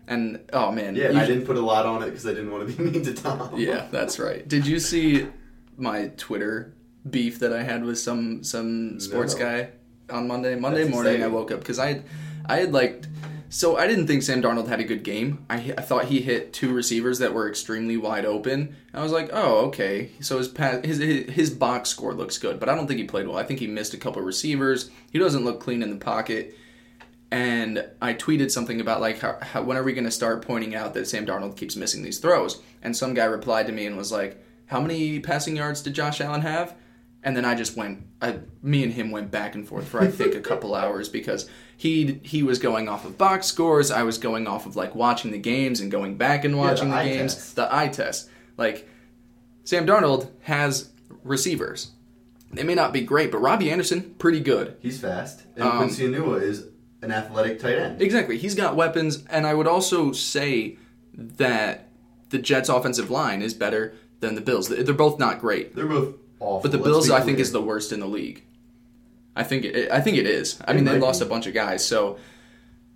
and 0.07 0.39
oh 0.51 0.71
man, 0.71 0.95
Yeah, 0.95 1.09
and 1.09 1.17
I 1.19 1.25
didn't 1.27 1.45
put 1.45 1.57
a 1.57 1.61
lot 1.61 1.85
on 1.85 2.01
it 2.01 2.07
because 2.07 2.25
I 2.25 2.31
didn't 2.31 2.51
want 2.51 2.67
to 2.67 2.73
be 2.75 2.83
mean 2.91 3.03
to 3.03 3.13
Tom. 3.13 3.53
yeah, 3.57 3.85
that's 3.91 4.17
right. 4.17 4.45
Did 4.47 4.65
you 4.65 4.79
see 4.79 5.27
my 5.77 6.07
Twitter 6.17 6.73
beef 7.09 7.39
that 7.39 7.53
I 7.53 7.63
had 7.63 7.83
with 7.83 7.99
some 7.99 8.43
some 8.43 8.99
sports 8.99 9.33
No. 9.35 9.39
guy 9.39 9.69
on 10.09 10.27
Monday? 10.27 10.55
Monday 10.55 10.83
That's 10.83 10.93
morning, 10.93 11.23
I 11.23 11.27
woke 11.27 11.51
up 11.51 11.59
because 11.59 11.79
I 11.79 11.87
had 11.87 12.03
I 12.47 12.57
had 12.57 12.73
like. 12.73 13.03
So 13.47 13.77
I 13.77 13.87
didn't 13.87 14.07
think 14.07 14.23
Sam 14.23 14.41
Darnold 14.41 14.67
had 14.67 14.81
a 14.81 14.83
good 14.83 15.03
game. 15.03 15.45
I, 15.49 15.73
I 15.77 15.81
thought 15.81 16.05
he 16.05 16.19
hit 16.19 16.51
two 16.51 16.73
receivers 16.73 17.19
that 17.19 17.33
were 17.33 17.47
extremely 17.47 17.95
wide 17.95 18.25
open. 18.25 18.75
I 18.93 19.01
was 19.01 19.13
like, 19.13 19.29
oh 19.31 19.67
okay. 19.67 20.09
So 20.19 20.39
his 20.39 20.47
pass, 20.49 20.83
his 20.83 20.97
his 20.97 21.51
box 21.51 21.89
score 21.89 22.13
looks 22.13 22.37
good, 22.37 22.59
but 22.59 22.67
I 22.67 22.75
don't 22.75 22.87
think 22.87 22.99
he 22.99 23.05
played 23.05 23.27
well. 23.27 23.37
I 23.37 23.43
think 23.43 23.59
he 23.59 23.67
missed 23.67 23.93
a 23.93 23.97
couple 23.97 24.19
of 24.19 24.25
receivers. 24.25 24.89
He 25.11 25.19
doesn't 25.19 25.45
look 25.45 25.61
clean 25.61 25.83
in 25.83 25.89
the 25.91 26.03
pocket. 26.03 26.57
And 27.31 27.85
I 28.01 28.13
tweeted 28.13 28.51
something 28.51 28.79
about 28.81 29.01
like 29.01 29.19
how, 29.19 29.37
how 29.41 29.63
when 29.63 29.77
are 29.77 29.83
we 29.83 29.93
going 29.93 30.05
to 30.05 30.11
start 30.11 30.45
pointing 30.45 30.75
out 30.75 30.93
that 30.93 31.07
Sam 31.07 31.25
Darnold 31.25 31.55
keeps 31.57 31.75
missing 31.75 32.03
these 32.03 32.19
throws? 32.19 32.61
And 32.81 32.95
some 32.95 33.13
guy 33.13 33.25
replied 33.25 33.67
to 33.67 33.73
me 33.73 33.85
and 33.85 33.97
was 33.97 34.11
like, 34.11 34.43
"How 34.67 34.79
many 34.81 35.19
passing 35.19 35.55
yards 35.55 35.81
did 35.81 35.93
Josh 35.93 36.21
Allen 36.21 36.41
have?" 36.41 36.75
And 37.23 37.35
then 37.35 37.43
I 37.43 37.55
just 37.55 37.75
went, 37.75 38.05
I, 38.21 38.37
me 38.61 38.83
and 38.83 38.93
him 38.93 39.09
went 39.09 39.31
back 39.31 39.55
and 39.55 39.67
forth 39.67 39.87
for 39.87 39.99
I 39.99 40.07
think 40.07 40.35
a 40.35 40.39
couple 40.41 40.75
hours 40.81 41.09
because 41.09 41.49
he 41.75 42.19
he 42.23 42.43
was 42.43 42.59
going 42.59 42.87
off 42.87 43.03
of 43.03 43.17
box 43.17 43.47
scores, 43.47 43.89
I 43.89 44.03
was 44.03 44.17
going 44.19 44.45
off 44.45 44.65
of 44.67 44.75
like 44.75 44.93
watching 44.93 45.31
the 45.31 45.39
games 45.39 45.79
and 45.79 45.89
going 45.89 46.17
back 46.17 46.45
and 46.45 46.53
the 46.53 46.57
watching 46.59 46.89
the, 46.89 46.95
eye 46.95 47.07
games, 47.09 47.33
test. 47.33 47.55
the 47.55 47.73
eye 47.75 47.87
test. 47.87 48.29
Like 48.57 48.87
Sam 49.63 49.87
Darnold 49.87 50.29
has 50.41 50.89
receivers. 51.23 51.91
They 52.51 52.63
may 52.63 52.75
not 52.75 52.93
be 52.93 53.01
great, 53.01 53.31
but 53.31 53.39
Robbie 53.39 53.71
Anderson 53.71 54.13
pretty 54.19 54.39
good. 54.39 54.77
He's 54.79 54.99
fast, 54.99 55.41
and 55.55 55.63
Um, 55.63 55.77
Quincy 55.77 56.07
Enunwa 56.07 56.41
is 56.41 56.67
an 57.01 57.11
athletic 57.11 57.59
tight 57.59 57.77
end. 57.77 58.01
Exactly. 58.01 58.37
He's 58.37 58.55
got 58.55 58.75
weapons, 58.75 59.25
and 59.29 59.45
I 59.47 59.53
would 59.55 59.67
also 59.67 60.11
say 60.11 60.77
that 61.13 61.89
the 62.29 62.37
Jets' 62.37 62.69
offensive 62.69 63.09
line 63.09 63.41
is 63.41 63.53
better 63.53 63.95
than 64.19 64.35
the 64.35 64.41
Bills. 64.41 64.67
They're 64.69 64.93
both 64.93 65.19
not 65.19 65.39
great, 65.39 65.75
They're 65.75 65.85
both 65.85 66.15
awful. 66.39 66.61
but 66.61 66.71
the 66.71 66.77
let's 66.77 66.87
Bills 66.89 67.11
I 67.11 67.21
think 67.21 67.39
is 67.39 67.51
the 67.51 67.61
worst 67.61 67.91
in 67.91 67.99
the 67.99 68.07
league. 68.07 68.43
I 69.35 69.43
think 69.43 69.65
it, 69.65 69.91
I 69.91 69.99
think 70.01 70.17
it 70.17 70.25
is. 70.25 70.59
I 70.65 70.71
It 70.71 70.75
mean, 70.75 70.85
they 70.85 70.97
lost 70.99 71.19
be. 71.19 71.25
a 71.25 71.29
bunch 71.29 71.45
of 71.47 71.53
guys, 71.53 71.85
so 71.85 72.17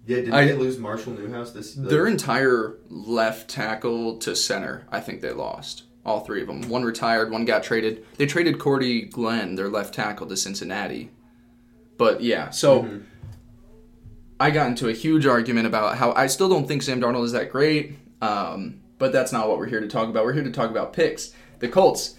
yeah. 0.07 0.17
Did 0.21 0.31
I- 0.33 0.45
they 0.45 0.53
lose 0.53 0.77
Marshall 0.77 1.13
Newhouse 1.13 1.51
this? 1.51 1.73
the- 1.75 1.89
their 1.89 2.07
entire 2.07 2.77
left 2.89 3.49
tackle 3.49 4.17
to 4.19 4.35
center, 4.35 4.85
I 4.91 4.99
think 5.01 5.21
they 5.21 5.31
lost. 5.33 5.83
All 6.05 6.21
three 6.21 6.41
of 6.41 6.47
them. 6.47 6.69
One 6.69 6.83
retired, 6.83 7.29
one 7.29 7.43
got 7.45 7.61
traded. 7.61 8.05
They 8.17 8.25
traded 8.25 8.57
Cordy 8.57 9.01
Glenn, 9.01 9.55
their 9.55 9.67
left 9.69 9.93
tackle, 9.93 10.25
to 10.27 10.37
Cincinnati. 10.37 11.11
But 11.97 12.21
yeah, 12.23 12.49
so 12.51 12.83
Mm-hmm. 12.83 12.97
I 14.39 14.51
got 14.51 14.67
into 14.67 14.87
a 14.87 14.93
huge 14.93 15.25
argument 15.25 15.67
about 15.67 15.97
how 15.97 16.13
I 16.13 16.27
still 16.27 16.47
don't 16.47 16.65
think 16.65 16.81
Sam 16.81 17.01
Darnold 17.01 17.25
is 17.25 17.33
that 17.33 17.51
great. 17.51 17.97
Um, 18.21 18.79
but 18.99 19.11
that's 19.11 19.31
not 19.31 19.47
what 19.49 19.57
we're 19.57 19.65
here 19.67 19.79
to 19.81 19.87
talk 19.87 20.07
about. 20.09 20.23
We're 20.25 20.33
here 20.33 20.43
to 20.43 20.51
talk 20.51 20.69
about 20.69 20.93
picks. 20.93 21.31
The 21.59 21.67
Colts 21.67 22.15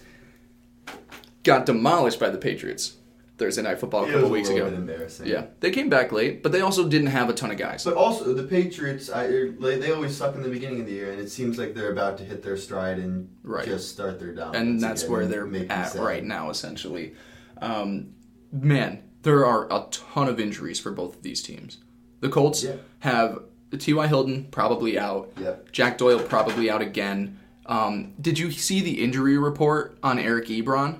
got 1.43 1.65
demolished 1.65 2.19
by 2.19 2.29
the 2.29 2.37
Patriots 2.37 2.97
Thursday 3.37 3.63
night 3.63 3.79
football 3.79 4.03
a 4.03 4.07
it 4.07 4.11
couple 4.11 4.29
was 4.29 4.31
weeks 4.31 4.49
ago. 4.49 4.65
bit 4.65 4.73
embarrassing. 4.75 5.25
Yeah, 5.27 5.45
they 5.61 5.71
came 5.71 5.89
back 5.89 6.11
late, 6.11 6.43
but 6.43 6.51
they 6.51 6.61
also 6.61 6.87
didn't 6.87 7.07
have 7.07 7.27
a 7.29 7.33
ton 7.33 7.49
of 7.49 7.57
guys. 7.57 7.83
But 7.83 7.95
also 7.95 8.33
the 8.35 8.43
Patriots, 8.43 9.09
I, 9.09 9.27
they, 9.27 9.79
they 9.79 9.91
always 9.91 10.15
suck 10.15 10.35
in 10.35 10.43
the 10.43 10.49
beginning 10.49 10.81
of 10.81 10.85
the 10.85 10.91
year, 10.91 11.11
and 11.11 11.19
it 11.19 11.29
seems 11.31 11.57
like 11.57 11.73
they're 11.73 11.91
about 11.91 12.19
to 12.19 12.23
hit 12.23 12.43
their 12.43 12.57
stride 12.57 12.99
and 12.99 13.29
Right. 13.43 13.65
just 13.65 13.89
start 13.89 14.19
their 14.19 14.33
dominance. 14.33 14.57
and 14.69 14.81
that's 14.81 15.07
where 15.07 15.25
they're 15.25 15.47
at 15.71 15.93
sad. 15.93 16.01
right 16.03 16.23
now, 16.23 16.49
essentially. 16.51 17.15
Um, 17.61 18.13
man, 18.51 19.01
there 19.23 19.43
are 19.45 19.65
a 19.71 19.87
ton 19.89 20.27
of 20.27 20.39
injuries 20.39 20.79
for 20.79 20.91
both 20.91 21.15
of 21.15 21.23
these 21.23 21.41
teams. 21.41 21.77
The 22.19 22.29
Colts 22.29 22.63
Yeah. 22.63 22.75
have 22.99 23.39
T.Y. 23.77 24.07
Hilton 24.07 24.45
probably 24.51 24.97
out. 24.99 25.31
Yep. 25.39 25.71
Jack 25.71 25.97
Doyle 25.97 26.19
probably 26.19 26.69
out 26.69 26.81
again. 26.81 27.39
Um, 27.65 28.13
did 28.19 28.37
you 28.39 28.51
see 28.51 28.81
the 28.81 29.03
injury 29.03 29.37
report 29.37 29.97
on 30.03 30.19
Eric 30.19 30.47
Ebron? 30.47 30.99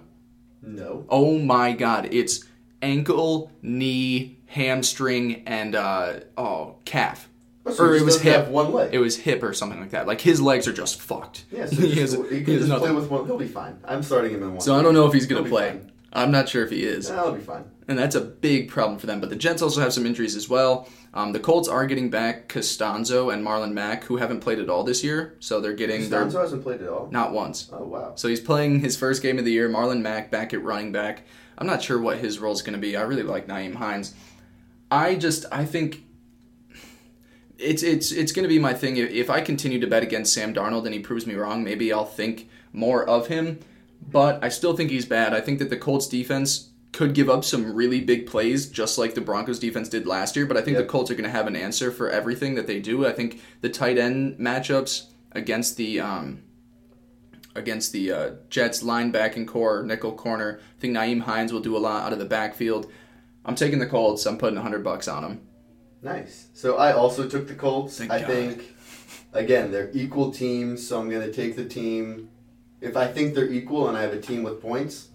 No. 0.61 1.05
Oh 1.09 1.37
my 1.39 1.73
God! 1.73 2.07
It's 2.11 2.45
ankle, 2.81 3.51
knee, 3.61 4.37
hamstring, 4.47 5.43
and 5.47 5.75
uh, 5.75 6.19
oh 6.37 6.75
calf. 6.85 7.27
Oh, 7.65 7.71
so 7.71 7.83
or 7.85 7.95
it 7.95 8.03
was 8.03 8.19
hip. 8.21 8.47
one 8.47 8.71
leg. 8.73 8.93
it 8.93 8.97
was 8.99 9.17
hip 9.17 9.43
or 9.43 9.53
something 9.53 9.79
like 9.79 9.91
that. 9.91 10.07
Like 10.07 10.21
his 10.21 10.41
legs 10.41 10.67
are 10.67 10.73
just 10.73 10.99
fucked. 11.01 11.45
Yeah, 11.51 11.65
so 11.67 11.75
he 11.75 11.99
has, 11.99 12.13
he 12.29 12.39
he 12.39 12.43
can 12.43 12.53
has 12.53 12.61
just 12.63 12.69
nothing. 12.69 12.87
play 12.87 12.95
with 12.95 13.09
one. 13.09 13.25
He'll 13.25 13.37
be 13.37 13.47
fine. 13.47 13.77
I'm 13.85 14.01
starting 14.03 14.31
him 14.33 14.43
in 14.43 14.51
one. 14.53 14.61
So 14.61 14.75
I 14.75 14.81
don't 14.81 14.93
know 14.93 15.05
if 15.07 15.13
he's 15.13 15.25
gonna 15.27 15.47
play. 15.47 15.69
fine. 15.71 15.91
I'm 16.13 16.29
not 16.31 16.49
sure 16.49 16.63
if 16.65 16.69
he 16.71 16.83
is, 16.83 17.07
That'll 17.07 17.31
be 17.31 17.39
fine. 17.41 17.63
and 17.87 17.97
that's 17.97 18.15
a 18.15 18.21
big 18.21 18.67
problem 18.69 18.99
for 18.99 19.07
them. 19.07 19.21
But 19.21 19.29
the 19.29 19.35
Jets 19.37 19.61
also 19.61 19.79
have 19.79 19.93
some 19.93 20.05
injuries 20.05 20.35
as 20.35 20.49
well. 20.49 20.89
Um, 21.13 21.33
the 21.33 21.39
Colts 21.39 21.67
are 21.67 21.85
getting 21.85 22.09
back 22.09 22.47
Castonzo 22.47 23.33
and 23.33 23.45
Marlon 23.45 23.73
Mack, 23.73 24.05
who 24.05 24.17
haven't 24.17 24.39
played 24.39 24.59
at 24.59 24.69
all 24.69 24.83
this 24.83 25.03
year. 25.03 25.35
So 25.39 25.59
they're 25.59 25.73
getting 25.73 26.09
their 26.09 26.25
Castonzo 26.25 26.41
hasn't 26.41 26.63
played 26.63 26.81
at 26.81 26.87
all. 26.89 27.09
not 27.11 27.33
once. 27.33 27.69
Oh 27.73 27.83
wow. 27.83 28.13
So 28.15 28.27
he's 28.29 28.39
playing 28.39 28.79
his 28.79 28.95
first 28.95 29.21
game 29.21 29.37
of 29.37 29.43
the 29.45 29.51
year. 29.51 29.69
Marlon 29.69 30.01
Mack 30.01 30.31
back 30.31 30.53
at 30.53 30.63
running 30.63 30.91
back. 30.91 31.23
I'm 31.57 31.67
not 31.67 31.83
sure 31.83 31.99
what 31.99 32.19
his 32.19 32.39
role 32.39 32.53
is 32.53 32.61
going 32.61 32.73
to 32.73 32.79
be. 32.79 32.95
I 32.95 33.01
really 33.01 33.23
like 33.23 33.47
Nyheim 33.47 33.75
Hines. 33.75 34.15
I 34.89 35.15
just 35.15 35.45
I 35.51 35.65
think 35.65 36.03
it's 37.57 37.83
it's 37.83 38.11
it's 38.11 38.31
going 38.31 38.43
to 38.43 38.49
be 38.49 38.59
my 38.59 38.73
thing. 38.73 38.97
If, 38.97 39.11
if 39.11 39.29
I 39.29 39.41
continue 39.41 39.79
to 39.79 39.87
bet 39.87 40.03
against 40.03 40.33
Sam 40.33 40.53
Darnold 40.53 40.85
and 40.85 40.93
he 40.93 40.99
proves 40.99 41.27
me 41.27 41.35
wrong, 41.35 41.63
maybe 41.63 41.91
I'll 41.91 42.05
think 42.05 42.49
more 42.73 43.07
of 43.07 43.27
him. 43.27 43.59
But 44.11 44.43
I 44.43 44.49
still 44.49 44.75
think 44.75 44.89
he's 44.89 45.05
bad. 45.05 45.33
I 45.33 45.41
think 45.41 45.59
that 45.59 45.69
the 45.69 45.77
Colts 45.77 46.07
defense 46.07 46.70
could 46.91 47.13
give 47.13 47.29
up 47.29 47.45
some 47.45 47.73
really 47.73 48.01
big 48.01 48.25
plays, 48.27 48.67
just 48.67 48.97
like 48.97 49.13
the 49.15 49.21
Broncos 49.21 49.59
defense 49.59 49.87
did 49.89 50.05
last 50.05 50.35
year. 50.35 50.45
But 50.45 50.57
I 50.57 50.61
think 50.61 50.75
Yep. 50.75 50.83
the 50.87 50.89
Colts 50.91 51.09
are 51.11 51.15
going 51.15 51.23
to 51.23 51.29
have 51.29 51.47
an 51.47 51.55
answer 51.55 51.91
for 51.91 52.09
everything 52.09 52.55
that 52.55 52.67
they 52.67 52.79
do. 52.79 53.05
I 53.07 53.13
think 53.13 53.39
the 53.61 53.69
tight 53.69 53.97
end 53.97 54.37
matchups 54.39 55.07
against 55.31 55.77
the 55.77 55.99
um, 56.01 56.43
against 57.55 57.91
the 57.91 58.11
uh, 58.11 58.29
Jets 58.49 58.81
linebacking 58.83 59.47
core, 59.47 59.83
nickel 59.83 60.13
corner. 60.13 60.59
I 60.77 60.81
think 60.81 60.95
Nyheim 60.95 61.21
Hines 61.21 61.51
will 61.53 61.59
do 61.59 61.75
a 61.75 61.79
lot 61.79 62.03
out 62.03 62.13
of 62.13 62.19
the 62.19 62.25
backfield. 62.25 62.91
I'm 63.45 63.55
taking 63.55 63.79
the 63.79 63.87
Colts. 63.87 64.25
I'm 64.25 64.37
putting 64.37 64.55
100 64.55 64.83
bucks 64.83 65.07
on 65.07 65.23
them. 65.23 65.41
Nice. 66.01 66.47
So 66.53 66.77
I 66.77 66.93
also 66.93 67.27
took 67.27 67.47
the 67.47 67.55
Colts. 67.55 67.97
Thank 67.97 68.11
I 68.11 68.19
God. 68.19 68.27
think 68.27 68.75
again 69.33 69.71
they're 69.71 69.89
equal 69.93 70.31
teams, 70.31 70.85
so 70.87 70.99
I'm 70.99 71.09
going 71.09 71.25
to 71.25 71.31
take 71.33 71.55
the 71.55 71.65
team. 71.65 72.29
If 72.81 72.97
I 72.97 73.07
think 73.07 73.35
they're 73.35 73.49
equal 73.51 73.87
and 73.87 73.97
I 73.97 74.01
have 74.01 74.13
a 74.13 74.19
team 74.19 74.41
with 74.43 74.61
points, 74.61 75.09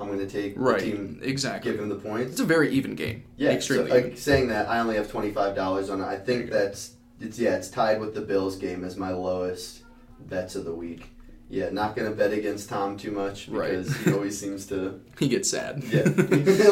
I'm 0.00 0.06
going 0.06 0.18
to 0.20 0.26
take 0.28 0.54
Right. 0.56 0.78
the 0.80 0.90
team. 0.92 1.20
Exactly. 1.22 1.70
Give 1.72 1.80
him 1.80 1.88
the 1.88 1.96
points. 1.96 2.32
It's 2.32 2.40
a 2.40 2.44
very 2.44 2.70
even 2.70 2.94
game. 2.94 3.24
Yeah. 3.36 3.50
Extremely 3.50 3.90
so, 3.90 3.96
even. 3.98 4.12
uh, 4.12 4.16
saying 4.16 4.48
that, 4.48 4.68
I 4.68 4.78
only 4.80 4.96
have 4.96 5.10
twenty 5.10 5.32
five 5.32 5.54
dollars 5.56 5.90
on 5.90 6.00
it. 6.00 6.04
I 6.04 6.16
think 6.16 6.50
that's 6.50 6.92
it's 7.20 7.38
yeah, 7.38 7.56
it's 7.56 7.68
tied 7.68 8.00
with 8.00 8.14
the 8.14 8.20
Bills 8.20 8.56
game 8.56 8.84
as 8.84 8.96
my 8.96 9.10
lowest 9.12 9.82
bets 10.20 10.54
of 10.56 10.64
the 10.64 10.74
week. 10.74 11.10
Yeah, 11.50 11.70
not 11.70 11.96
gonna 11.96 12.10
bet 12.10 12.32
against 12.32 12.68
Tom 12.68 12.96
too 12.98 13.10
much 13.10 13.48
Right. 13.48 13.70
because 13.70 13.96
he 13.96 14.12
always 14.12 14.38
seems 14.44 14.66
to 14.66 15.00
He 15.18 15.28
gets 15.28 15.48
sad. 15.50 15.82
yeah 15.90 16.00
a 16.06 16.06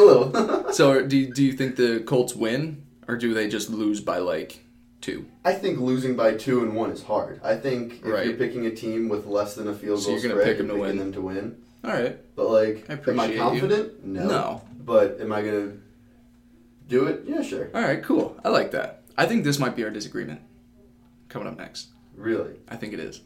little. 0.04 0.72
so 0.72 1.04
do 1.06 1.16
you, 1.16 1.32
do 1.32 1.42
you 1.42 1.52
think 1.54 1.76
the 1.76 2.00
Colts 2.00 2.34
win 2.36 2.84
or 3.08 3.16
do 3.16 3.32
they 3.34 3.48
just 3.48 3.70
lose 3.70 4.00
by 4.02 4.18
like 4.18 4.62
two? 5.00 5.24
I 5.46 5.54
think 5.54 5.78
losing 5.80 6.14
by 6.14 6.34
two 6.34 6.60
and 6.62 6.76
one 6.76 6.90
is 6.90 7.02
hard. 7.04 7.40
I 7.42 7.56
think 7.56 8.00
if 8.00 8.04
Right. 8.04 8.26
you're 8.26 8.36
picking 8.36 8.66
a 8.66 8.70
team 8.70 9.08
with 9.08 9.26
less 9.26 9.54
than 9.54 9.66
a 9.66 9.74
field 9.74 10.00
So 10.00 10.06
goal 10.10 10.12
you're 10.14 10.22
gonna 10.22 10.34
spread, 10.34 10.46
pick 10.46 10.58
you're 10.58 10.66
them 10.66 10.76
to 10.76 10.82
win. 10.82 10.96
them 10.98 11.12
to 11.14 11.20
win. 11.22 11.56
All 11.86 11.92
right. 11.92 12.18
But 12.34 12.48
like, 12.50 12.90
I 12.90 13.10
am 13.10 13.20
I 13.20 13.26
you. 13.26 13.38
confident? 13.38 14.04
No. 14.04 14.26
No. 14.26 14.62
But 14.84 15.20
am 15.20 15.32
I 15.32 15.42
gonna 15.42 15.72
do 16.88 17.06
it? 17.06 17.22
Yeah, 17.26 17.42
sure. 17.42 17.70
All 17.72 17.82
right. 17.82 18.02
Cool. 18.02 18.38
I 18.44 18.48
like 18.48 18.72
that. 18.72 19.04
I 19.16 19.26
think 19.26 19.44
this 19.44 19.58
might 19.58 19.76
be 19.76 19.84
our 19.84 19.90
disagreement. 19.90 20.40
Coming 21.28 21.48
up 21.48 21.56
next. 21.56 21.88
Really? 22.16 22.54
I 22.68 22.76
think 22.76 22.92
it 22.92 23.00
is. 23.00 23.20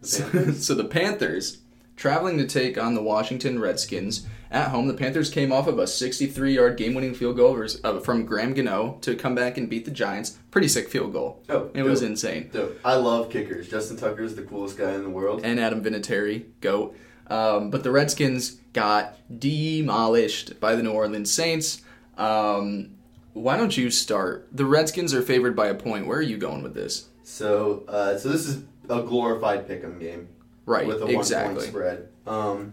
The 0.00 0.06
So, 0.06 0.52
so 0.52 0.74
the 0.74 0.84
Panthers 0.84 1.58
traveling 1.96 2.38
to 2.38 2.46
take 2.46 2.78
on 2.78 2.94
the 2.94 3.02
Washington 3.02 3.58
Redskins 3.58 4.26
at 4.50 4.68
home. 4.68 4.88
The 4.88 4.94
Panthers 4.94 5.30
came 5.30 5.52
off 5.52 5.66
of 5.66 5.78
a 5.78 5.84
63-yard 5.84 6.76
game-winning 6.76 7.14
field 7.14 7.36
goal 7.36 7.64
uh, 7.84 8.00
from 8.00 8.24
Graham 8.26 8.52
Gano 8.54 8.98
to 9.02 9.14
come 9.14 9.34
back 9.34 9.56
and 9.58 9.68
beat 9.70 9.84
the 9.84 9.90
Giants. 9.90 10.38
Pretty 10.50 10.68
sick 10.68 10.88
field 10.88 11.12
goal. 11.12 11.42
Oh, 11.48 11.70
It 11.74 11.82
was 11.82 12.02
insane. 12.02 12.50
Dope. 12.52 12.78
I 12.84 12.94
love 12.96 13.30
kickers. 13.30 13.68
Justin 13.68 13.96
Tucker 13.96 14.22
is 14.22 14.34
the 14.34 14.42
coolest 14.42 14.76
guy 14.76 14.92
in 14.94 15.02
the 15.04 15.10
world. 15.10 15.42
And 15.44 15.60
Adam 15.60 15.82
Vinatieri, 15.82 16.46
goat. 16.60 16.96
Um, 17.28 17.70
but 17.70 17.84
the 17.84 17.92
Redskins 17.92 18.58
got 18.72 19.16
demolished 19.38 20.58
by 20.60 20.74
the 20.74 20.82
New 20.82 20.90
Orleans 20.92 21.30
Saints. 21.30 21.82
Um, 22.18 22.90
why 23.32 23.56
don't 23.56 23.76
you 23.76 23.90
start? 23.90 24.48
The 24.52 24.64
Redskins 24.64 25.14
are 25.14 25.22
favored 25.22 25.54
by 25.54 25.68
a 25.68 25.74
point. 25.74 26.06
Where 26.06 26.18
are 26.18 26.22
you 26.22 26.36
going 26.36 26.62
with 26.62 26.74
this? 26.74 27.08
So, 27.22 27.84
uh, 27.86 28.18
so 28.18 28.28
this 28.30 28.46
is 28.46 28.64
a 28.88 29.02
glorified 29.02 29.68
pick'em 29.68 30.00
game 30.00 30.28
Right, 30.66 30.86
with 30.86 31.00
a 31.02 31.06
one 31.06 31.14
exactly. 31.14 31.54
point 31.54 31.68
spread. 31.68 32.08
Um, 32.26 32.72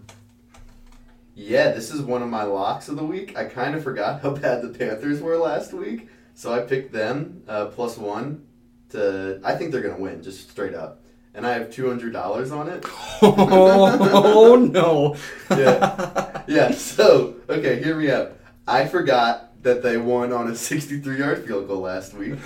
Yeah, 1.40 1.70
this 1.72 1.92
is 1.92 2.02
one 2.02 2.24
of 2.24 2.30
my 2.30 2.42
locks 2.46 2.90
of 2.90 2.96
the 2.96 3.04
week. 3.04 3.38
I 3.38 3.46
kind 3.46 3.76
of 3.76 3.84
forgot 3.84 4.22
how 4.24 4.32
bad 4.32 4.64
the 4.64 4.70
Panthers 4.70 5.22
were 5.22 5.38
last 5.38 5.72
week, 5.72 6.10
so 6.34 6.52
I 6.52 6.62
picked 6.62 6.92
them 6.92 7.44
uh, 7.48 7.68
plus 7.68 7.96
one 7.96 8.48
to. 8.90 9.40
I 9.44 9.54
think 9.54 9.72
they're 9.72 9.84
gonna 9.84 10.00
win, 10.00 10.24
just 10.24 10.50
straight 10.50 10.74
up. 10.74 11.04
And 11.36 11.46
I 11.46 11.54
have 11.54 11.72
two 11.72 11.88
hundred 11.88 12.12
dollars 12.12 12.52
on 12.52 12.68
it. 12.68 12.84
oh 13.22 14.56
no. 14.72 15.16
Yeah. 15.56 16.42
Yeah. 16.48 16.72
So 16.72 17.36
okay, 17.48 17.84
hear 17.84 17.96
me 17.96 18.10
out. 18.10 18.32
I 18.68 18.88
forgot 18.88 19.62
that 19.62 19.84
they 19.84 19.98
won 19.98 20.34
on 20.34 20.48
a 20.48 20.56
sixty-three 20.56 21.20
yard 21.20 21.46
field 21.46 21.68
goal 21.68 21.82
last 21.82 22.16
week. 22.16 22.40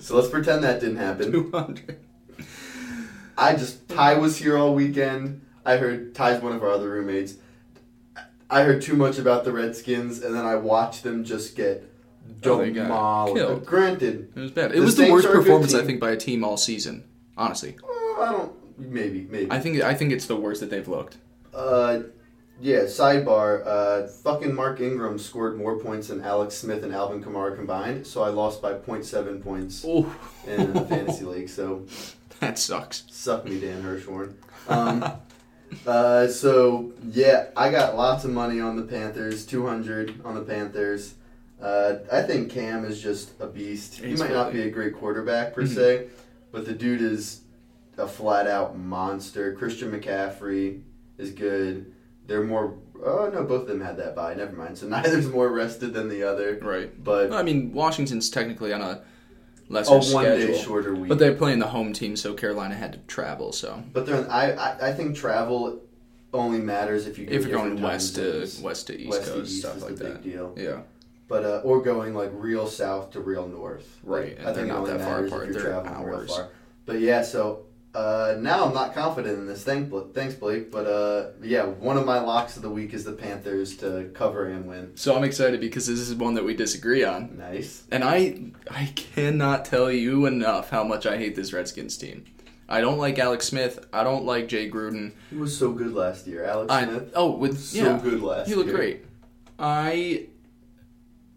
So 0.00 0.16
let's 0.16 0.28
pretend 0.28 0.62
that 0.64 0.80
didn't 0.80 0.96
happen. 0.96 1.32
200. 1.32 1.98
I 3.38 3.54
just 3.54 3.88
Ty 3.88 4.18
was 4.18 4.36
here 4.36 4.58
all 4.58 4.74
weekend. 4.74 5.40
I 5.64 5.78
heard 5.78 6.14
Ty's 6.14 6.42
one 6.42 6.52
of 6.52 6.62
our 6.62 6.70
other 6.70 6.90
roommates. 6.90 7.36
I 8.50 8.62
heard 8.62 8.82
too 8.82 8.94
much 8.94 9.18
about 9.18 9.44
the 9.44 9.52
Redskins, 9.52 10.22
and 10.22 10.34
then 10.34 10.44
I 10.44 10.56
watched 10.56 11.02
them 11.02 11.24
just 11.24 11.56
get 11.56 11.90
Oh, 12.44 12.58
they 12.58 12.70
got 12.70 12.84
demolished. 12.84 13.36
killed. 13.36 13.66
Granted, 13.66 14.32
It 14.34 14.40
was 14.40 14.50
bad. 14.50 14.72
It 14.72 14.76
The 14.76 14.80
was 14.82 14.96
the 14.96 15.02
Saints 15.02 15.12
worst 15.12 15.26
are 15.26 15.30
a 15.30 15.32
good 15.34 15.42
performance 15.44 15.74
I 15.74 15.78
team. 15.78 15.86
think 15.86 16.00
by 16.00 16.10
a 16.12 16.16
team 16.16 16.44
all 16.44 16.56
season. 16.56 17.04
Honestly, 17.36 17.76
uh, 17.82 18.22
I 18.22 18.32
don't. 18.32 18.52
Maybe, 18.78 19.26
maybe. 19.30 19.50
I 19.50 19.60
think 19.60 19.82
I 19.82 19.94
think 19.94 20.12
it's 20.12 20.26
the 20.26 20.36
worst 20.36 20.60
that 20.60 20.70
they've 20.70 20.86
looked. 20.88 21.16
Uh, 21.54 22.00
yeah. 22.60 22.80
Sidebar. 22.82 23.62
Uh, 23.66 24.06
fucking 24.08 24.54
Mark 24.54 24.80
Ingram 24.80 25.18
scored 25.18 25.56
more 25.58 25.78
points 25.78 26.08
than 26.08 26.20
Alex 26.22 26.54
Smith 26.56 26.82
and 26.84 26.92
Alvin 26.94 27.22
Kamara 27.22 27.54
combined, 27.56 28.06
so 28.06 28.22
I 28.22 28.28
lost 28.28 28.62
by 28.62 28.72
0.7 28.74 29.42
points 29.42 29.84
Oh, 29.86 30.14
in 30.46 30.72
the 30.72 30.80
fantasy 30.82 31.24
league. 31.24 31.48
So 31.48 31.86
that 32.40 32.58
sucks. 32.58 33.04
Suck 33.10 33.44
me, 33.44 33.58
Dan 33.60 33.82
Hirschhorn. 33.82 34.34
Um, 34.68 35.04
uh, 35.86 36.26
so 36.28 36.92
yeah, 37.10 37.46
I 37.56 37.70
got 37.70 37.96
lots 37.96 38.24
of 38.24 38.30
money 38.30 38.60
on 38.60 38.76
the 38.76 38.82
Panthers. 38.82 39.44
Two 39.46 39.66
hundred 39.66 40.20
on 40.24 40.34
the 40.34 40.40
Panthers. 40.42 41.14
Uh, 41.60 41.98
I 42.12 42.22
think 42.22 42.50
Cam 42.50 42.84
is 42.84 43.00
just 43.00 43.30
a 43.40 43.46
beast. 43.46 43.98
He 44.00 44.08
He's 44.08 44.20
might 44.20 44.30
not 44.32 44.52
be 44.52 44.62
a 44.62 44.70
great 44.70 44.94
quarterback 44.94 45.54
per 45.54 45.62
Mhm. 45.62 45.74
se, 45.74 46.06
but 46.52 46.66
the 46.66 46.72
dude 46.72 47.00
is 47.00 47.40
a 47.96 48.06
flat 48.08 48.46
out 48.46 48.76
monster. 48.78 49.52
Christian 49.54 49.90
McCaffrey 49.92 50.80
is 51.16 51.30
good. 51.30 51.92
They're 52.26 52.42
more. 52.44 52.74
Oh 53.04 53.30
no, 53.32 53.44
both 53.44 53.62
of 53.62 53.68
them 53.68 53.80
had 53.80 53.96
that 53.98 54.14
bye. 54.16 54.34
Never 54.34 54.54
mind. 54.56 54.76
So 54.78 54.86
neither's 54.88 55.28
more 55.28 55.48
rested 55.50 55.94
than 55.94 56.08
the 56.08 56.22
other. 56.24 56.58
Right. 56.60 57.02
But 57.02 57.32
I 57.32 57.42
mean, 57.42 57.72
Washington's 57.72 58.30
technically 58.30 58.72
on 58.72 58.80
a 58.82 59.02
lesser 59.68 59.92
a 59.94 59.96
one 59.96 60.02
schedule, 60.04 60.46
day 60.46 60.62
shorter 60.62 60.94
week. 60.94 61.08
but 61.08 61.18
they're 61.18 61.34
playing 61.34 61.58
the 61.58 61.68
home 61.68 61.92
team, 61.92 62.16
so 62.16 62.34
Carolina 62.34 62.74
had 62.74 62.92
to 62.92 62.98
travel. 63.06 63.52
So 63.52 63.82
But 63.92 64.06
they're, 64.06 64.30
I, 64.30 64.52
I 64.52 64.88
I 64.88 64.92
think 64.92 65.16
travel 65.16 65.80
only 66.32 66.58
matters 66.58 67.06
if 67.06 67.18
you 67.18 67.26
if 67.30 67.46
you're 67.46 67.56
going 67.56 67.80
west 67.80 68.16
to 68.16 68.22
west 68.62 68.86
to 68.88 68.96
east 68.98 69.10
west 69.10 69.26
to 69.26 69.32
coast 69.32 69.52
east 69.52 69.60
stuff 69.60 69.82
like 69.82 69.96
that. 69.96 70.22
big 70.22 70.32
deal. 70.32 70.54
Yeah. 70.56 70.80
But 71.26 71.44
uh, 71.44 71.60
or 71.64 71.80
going 71.82 72.14
like 72.14 72.30
real 72.34 72.66
south 72.66 73.12
to 73.12 73.20
real 73.20 73.48
north. 73.48 73.98
Right, 74.02 74.30
Like, 74.30 74.38
and 74.40 74.48
I 74.48 74.52
they're 74.52 74.54
think 74.54 74.66
it 74.66 74.72
not 74.72 74.78
only 74.80 74.92
that 74.92 75.00
far 75.00 75.14
matters 75.16 75.32
apart. 75.32 75.48
If 75.48 75.54
you're 75.54 75.62
They're 75.62 75.82
traveling 75.82 76.04
real 76.06 76.26
far. 76.26 76.48
But 76.86 77.00
yeah, 77.00 77.22
so 77.22 77.63
uh, 77.94 78.36
now 78.40 78.64
I'm 78.66 78.74
not 78.74 78.94
confident 78.94 79.38
in 79.38 79.46
this. 79.46 79.62
Thank, 79.62 79.92
thanks, 80.14 80.34
Blake. 80.34 80.70
But 80.72 80.86
uh, 80.86 81.30
yeah, 81.42 81.64
one 81.64 81.96
of 81.96 82.04
my 82.04 82.18
locks 82.20 82.56
of 82.56 82.62
the 82.62 82.70
week 82.70 82.92
is 82.92 83.04
the 83.04 83.12
Panthers 83.12 83.76
to 83.78 84.10
cover 84.14 84.46
and 84.46 84.66
win. 84.66 84.96
So 84.96 85.14
I'm 85.16 85.24
excited 85.24 85.60
because 85.60 85.86
this 85.86 86.00
is 86.00 86.14
one 86.14 86.34
that 86.34 86.44
we 86.44 86.54
disagree 86.54 87.04
on, 87.04 87.36
Nice. 87.38 87.84
and 87.90 88.02
I 88.02 88.50
I 88.70 88.92
cannot 88.96 89.64
tell 89.64 89.90
you 89.90 90.26
enough 90.26 90.70
how 90.70 90.82
much 90.84 91.06
I 91.06 91.16
hate 91.16 91.36
this 91.36 91.52
Redskins 91.52 91.96
team. 91.96 92.24
I 92.68 92.80
don't 92.80 92.98
like 92.98 93.18
Alex 93.18 93.46
Smith. 93.46 93.86
I 93.92 94.02
don't 94.04 94.24
like 94.24 94.48
Jay 94.48 94.70
Gruden. 94.70 95.12
He 95.30 95.36
was 95.36 95.56
so 95.56 95.70
good 95.72 95.92
last 95.92 96.26
year, 96.26 96.44
Alex 96.44 96.72
I 96.72 96.84
Smith. 96.84 97.12
oh 97.14 97.30
with 97.36 97.60
So 97.60 97.78
yeah, 97.78 98.00
good 98.02 98.22
last 98.22 98.48
he 98.48 98.54
looked 98.54 98.68
year. 98.68 98.76
great. 98.76 99.04
I 99.58 100.26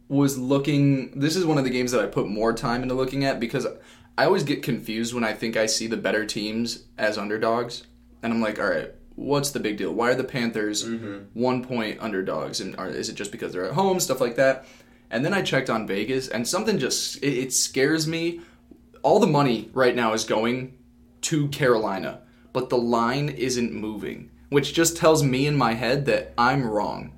was 0.08 0.38
looking. 0.38 1.12
This 1.20 1.36
is 1.36 1.46
one 1.46 1.58
of 1.58 1.66
the 1.66 1.70
games 1.70 1.92
that 1.92 2.02
I 2.02 2.08
put 2.08 2.28
more 2.28 2.54
time 2.54 2.82
into 2.82 2.96
looking 2.96 3.26
at 3.26 3.40
because 3.42 3.68
I 4.18 4.26
always 4.26 4.44
get 4.44 4.64
confused 4.64 5.14
when 5.14 5.24
I 5.24 5.34
think 5.34 5.56
I 5.58 5.66
see 5.68 5.88
the 5.88 5.98
better 5.98 6.26
teams 6.26 6.84
as 6.98 7.18
underdogs, 7.18 7.84
and 8.24 8.34
I'm 8.34 8.42
like, 8.42 8.60
all 8.60 8.68
right, 8.70 8.92
what's 9.16 9.52
the 9.52 9.60
big 9.60 9.78
deal? 9.78 9.94
Why 9.94 10.10
are 10.12 10.16
the 10.16 10.24
Panthers 10.24 10.84
Mm-hmm. 10.86 11.40
one 11.40 11.64
point 11.64 12.00
underdogs, 12.02 12.60
and 12.62 12.76
are, 12.78 12.90
is 12.90 13.10
it 13.10 13.16
just 13.16 13.32
because 13.32 13.54
they're 13.54 13.66
at 13.66 13.74
home, 13.74 14.00
stuff 14.00 14.20
like 14.22 14.36
that? 14.38 14.66
And 15.12 15.24
then 15.24 15.34
I 15.34 15.42
checked 15.42 15.70
on 15.70 15.88
Vegas, 15.88 16.28
and 16.28 16.48
something 16.48 16.80
just 16.80 17.18
it, 17.24 17.34
it 17.38 17.54
scares 17.54 18.08
me. 18.08 18.42
All 19.04 19.20
the 19.20 19.28
money 19.28 19.70
right 19.74 19.96
now 19.96 20.14
is 20.14 20.24
going 20.26 20.78
to 21.22 21.48
Carolina, 21.50 22.22
but 22.54 22.70
the 22.70 22.78
line 22.78 23.30
isn't 23.30 23.72
moving, 23.72 24.32
which 24.50 24.74
just 24.74 24.98
tells 24.98 25.24
me 25.24 25.46
in 25.46 25.56
my 25.56 25.74
head 25.76 26.06
that 26.08 26.34
I'm 26.38 26.66
wrong. 26.68 27.14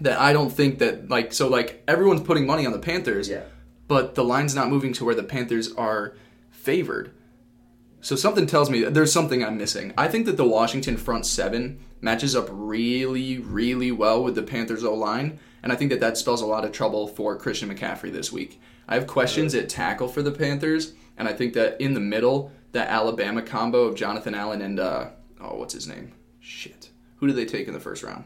That 0.00 0.20
I 0.20 0.32
don't 0.32 0.50
think 0.50 0.78
that 0.78 1.08
like 1.10 1.32
so 1.32 1.48
like 1.48 1.82
everyone's 1.88 2.20
putting 2.22 2.46
money 2.46 2.64
on 2.64 2.72
the 2.72 2.78
Panthers, 2.78 3.28
Yeah. 3.28 3.42
But 3.88 4.14
the 4.14 4.24
line's 4.24 4.54
not 4.54 4.68
moving 4.68 4.92
to 4.94 5.04
where 5.04 5.14
the 5.14 5.22
Panthers 5.22 5.72
are 5.74 6.14
favored. 6.50 7.12
So 8.00 8.14
something 8.14 8.46
tells 8.46 8.70
me 8.70 8.82
that 8.82 8.94
there's 8.94 9.12
something 9.12 9.42
I'm 9.44 9.58
missing. 9.58 9.92
I 9.98 10.08
think 10.08 10.26
that 10.26 10.36
the 10.36 10.46
Washington 10.46 10.96
front 10.96 11.26
seven 11.26 11.80
matches 12.00 12.36
up 12.36 12.48
really, 12.50 13.38
really 13.38 13.90
well 13.90 14.22
with 14.22 14.34
the 14.34 14.42
Panthers 14.42 14.84
O 14.84 14.94
line, 14.94 15.38
and 15.62 15.72
I 15.72 15.76
think 15.76 15.90
that 15.90 16.00
that 16.00 16.16
spells 16.16 16.42
a 16.42 16.46
lot 16.46 16.64
of 16.64 16.72
trouble 16.72 17.08
for 17.08 17.36
Christian 17.36 17.68
McCaffrey 17.68 18.12
this 18.12 18.30
week. 18.30 18.60
I 18.86 18.94
have 18.94 19.06
questions 19.06 19.54
at 19.54 19.68
tackle 19.68 20.06
for 20.08 20.22
the 20.22 20.30
Panthers, 20.30 20.92
and 21.16 21.26
I 21.28 21.32
think 21.32 21.54
that 21.54 21.80
in 21.80 21.94
the 21.94 22.00
middle, 22.00 22.52
that 22.72 22.88
Alabama 22.88 23.42
combo 23.42 23.82
of 23.82 23.96
Jonathan 23.96 24.34
Allen 24.34 24.62
and 24.62 24.78
uh, 24.78 25.08
oh, 25.40 25.56
what's 25.56 25.74
his 25.74 25.88
name? 25.88 26.12
Shit, 26.38 26.90
who 27.16 27.26
did 27.26 27.34
they 27.36 27.46
take 27.46 27.66
in 27.66 27.74
the 27.74 27.80
first 27.80 28.02
round? 28.02 28.24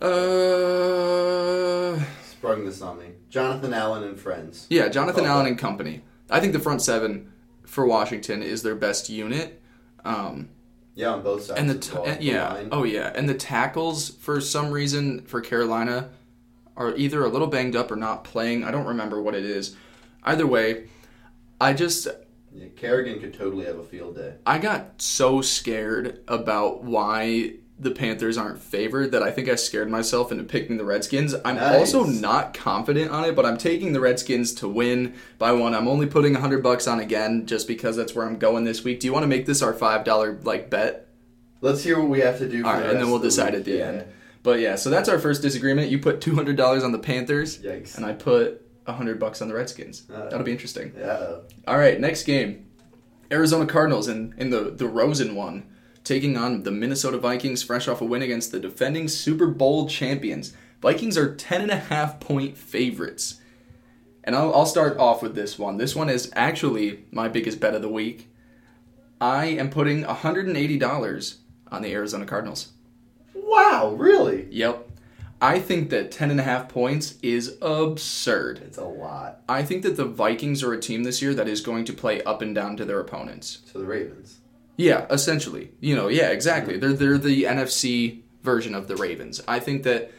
Uh, 0.00 0.08
Sprung 2.38 2.64
this 2.64 2.80
on 2.82 2.98
me. 3.00 3.06
Jonathan 3.30 3.74
Allen 3.74 4.04
and 4.04 4.18
friends. 4.18 4.66
yeah, 4.70 4.88
Jonathan 4.88 5.24
Allen 5.24 5.46
and 5.46 5.58
company. 5.58 6.02
I 6.30 6.38
think 6.38 6.52
the 6.52 6.60
front 6.60 6.82
seven 6.82 7.32
for 7.66 7.84
Washington 7.84 8.42
is 8.44 8.62
their 8.62 8.76
best 8.76 9.08
unit. 9.08 9.60
Um, 10.04 10.48
Yeah, 10.94 11.08
on 11.14 11.22
both 11.22 11.42
sides. 11.44 11.58
and 11.60 11.68
the 11.68 11.78
t- 11.78 11.98
and- 12.04 12.22
yeah, 12.22 12.52
line. 12.52 12.68
oh 12.70 12.84
yeah, 12.84 13.12
and 13.14 13.28
the 13.28 13.34
tackles 13.34 14.10
for 14.10 14.40
some 14.40 14.70
reason 14.70 15.22
for 15.22 15.40
Carolina 15.40 16.10
are 16.76 16.94
either 16.94 17.24
a 17.24 17.28
little 17.28 17.48
banged 17.48 17.74
up 17.74 17.90
or 17.90 17.96
not 17.96 18.22
playing. 18.22 18.62
I 18.62 18.70
don't 18.70 18.86
remember 18.86 19.20
what 19.20 19.34
it 19.34 19.44
is. 19.44 19.74
Either 20.22 20.46
way, 20.46 20.84
I 21.60 21.72
just 21.72 22.06
Yeah, 22.54 22.66
Kerrigan 22.76 23.18
could 23.20 23.34
totally 23.34 23.64
have 23.66 23.78
a 23.78 23.84
field 23.84 24.14
day. 24.16 24.34
I 24.46 24.58
got 24.58 25.02
so 25.02 25.40
scared 25.42 26.20
about 26.28 26.84
why 26.84 27.54
the 27.80 27.90
Panthers 27.92 28.36
aren't 28.36 28.58
favored 28.60 29.12
that 29.12 29.22
I 29.22 29.30
think 29.30 29.48
I 29.48 29.54
scared 29.54 29.88
myself 29.88 30.32
into 30.32 30.42
picking 30.44 30.78
the 30.78 30.84
Redskins. 30.84 31.34
I'm 31.44 31.54
Nice. 31.56 31.78
also 31.94 32.04
not 32.04 32.52
confident 32.52 33.10
on 33.12 33.24
it, 33.24 33.36
but 33.36 33.46
I'm 33.46 33.56
taking 33.56 33.92
the 33.92 34.00
Redskins 34.00 34.52
to 34.54 34.68
win 34.68 35.14
by 35.38 35.52
one. 35.52 35.74
I'm 35.74 35.86
only 35.86 36.06
putting 36.06 36.32
100 36.32 36.60
bucks 36.62 36.88
on 36.88 36.98
again 36.98 37.46
just 37.46 37.68
because 37.68 37.96
that's 37.96 38.14
where 38.16 38.26
I'm 38.26 38.38
going 38.38 38.64
this 38.64 38.82
week. 38.82 38.98
Do 39.00 39.06
you 39.06 39.12
want 39.12 39.22
to 39.22 39.28
make 39.28 39.46
this 39.46 39.62
our 39.62 39.72
$5 39.72 40.44
like 40.44 40.70
bet? 40.70 41.06
Let's 41.60 41.84
hear 41.84 41.98
what 42.00 42.08
we 42.08 42.20
have 42.20 42.38
to 42.38 42.48
do. 42.48 42.62
For 42.62 42.68
All 42.68 42.74
right, 42.74 42.82
the 42.84 42.90
and 42.90 42.98
then 43.00 43.06
we'll 43.06 43.16
of 43.16 43.22
the 43.22 43.28
decide 43.28 43.54
at 43.54 43.64
the 43.64 43.72
Yeah. 43.72 43.84
end. 43.86 44.04
But 44.42 44.60
yeah, 44.60 44.76
so 44.76 44.90
that's 44.90 45.08
our 45.08 45.18
first 45.18 45.42
disagreement. 45.42 45.90
You 45.90 45.98
put 45.98 46.20
$200 46.20 46.82
on 46.84 46.92
the 46.92 46.98
Panthers 46.98 47.58
Yikes. 47.58 47.96
and 47.96 48.04
I 48.06 48.12
put 48.12 48.62
100 48.86 49.18
bucks 49.20 49.40
on 49.42 49.48
the 49.48 49.54
Redskins. 49.54 50.02
Uh, 50.12 50.24
That'll 50.30 50.42
be 50.44 50.52
interesting. 50.52 50.92
Yeah. 50.98 51.36
All 51.66 51.76
right, 51.78 52.00
next 52.00 52.24
game. 52.24 52.66
Arizona 53.30 53.66
Cardinals 53.66 54.08
in, 54.08 54.34
in 54.38 54.50
the, 54.50 54.70
the 54.74 54.86
Rosen 54.86 55.34
one, 55.34 55.66
taking 56.08 56.36
on 56.38 56.62
the 56.62 56.70
Minnesota 56.70 57.18
Vikings, 57.18 57.62
fresh 57.62 57.86
off 57.86 58.00
a 58.00 58.04
win 58.04 58.22
against 58.22 58.50
the 58.50 58.58
defending 58.58 59.06
Super 59.08 59.46
Bowl 59.46 59.86
champions. 59.86 60.54
Vikings 60.80 61.18
are 61.18 61.34
10.5 61.34 62.18
point 62.18 62.56
favorites. 62.56 63.40
And 64.24 64.34
I'll, 64.34 64.54
I'll 64.54 64.66
start 64.66 64.98
off 64.98 65.22
with 65.22 65.34
this 65.34 65.58
one. 65.58 65.76
This 65.76 65.94
one 65.94 66.08
is 66.08 66.32
actually 66.34 67.04
my 67.10 67.28
biggest 67.28 67.60
bet 67.60 67.74
of 67.74 67.82
the 67.82 67.88
week. 67.88 68.30
I 69.20 69.46
am 69.46 69.68
putting 69.68 70.04
$180 70.04 71.36
on 71.70 71.82
the 71.82 71.92
Arizona 71.92 72.24
Cardinals. 72.24 72.72
Wow, 73.34 73.94
really? 73.96 74.48
Yep. 74.50 74.88
I 75.40 75.60
think 75.60 75.90
that 75.90 76.10
10.5 76.10 76.68
points 76.68 77.14
is 77.22 77.56
absurd. 77.60 78.58
It's 78.58 78.78
a 78.78 78.84
lot. 78.84 79.42
I 79.48 79.62
think 79.62 79.82
that 79.82 79.96
the 79.96 80.04
Vikings 80.04 80.62
are 80.62 80.72
a 80.72 80.80
team 80.80 81.04
this 81.04 81.22
year 81.22 81.34
that 81.34 81.48
is 81.48 81.60
going 81.60 81.84
to 81.84 81.92
play 81.92 82.22
up 82.22 82.42
and 82.42 82.54
down 82.54 82.76
to 82.78 82.84
their 82.84 82.98
opponents. 82.98 83.58
So 83.70 83.78
the 83.78 83.86
Ravens. 83.86 84.38
Yeah, 84.78 85.06
essentially. 85.10 85.72
You 85.80 85.96
know, 85.96 86.06
yeah, 86.06 86.30
exactly. 86.30 86.78
They're 86.78 86.92
they're 86.92 87.18
the 87.18 87.42
NFC 87.42 88.22
version 88.42 88.74
of 88.74 88.86
the 88.88 88.96
Ravens. 88.96 89.42
I 89.46 89.58
think 89.58 89.82
that 89.82 90.12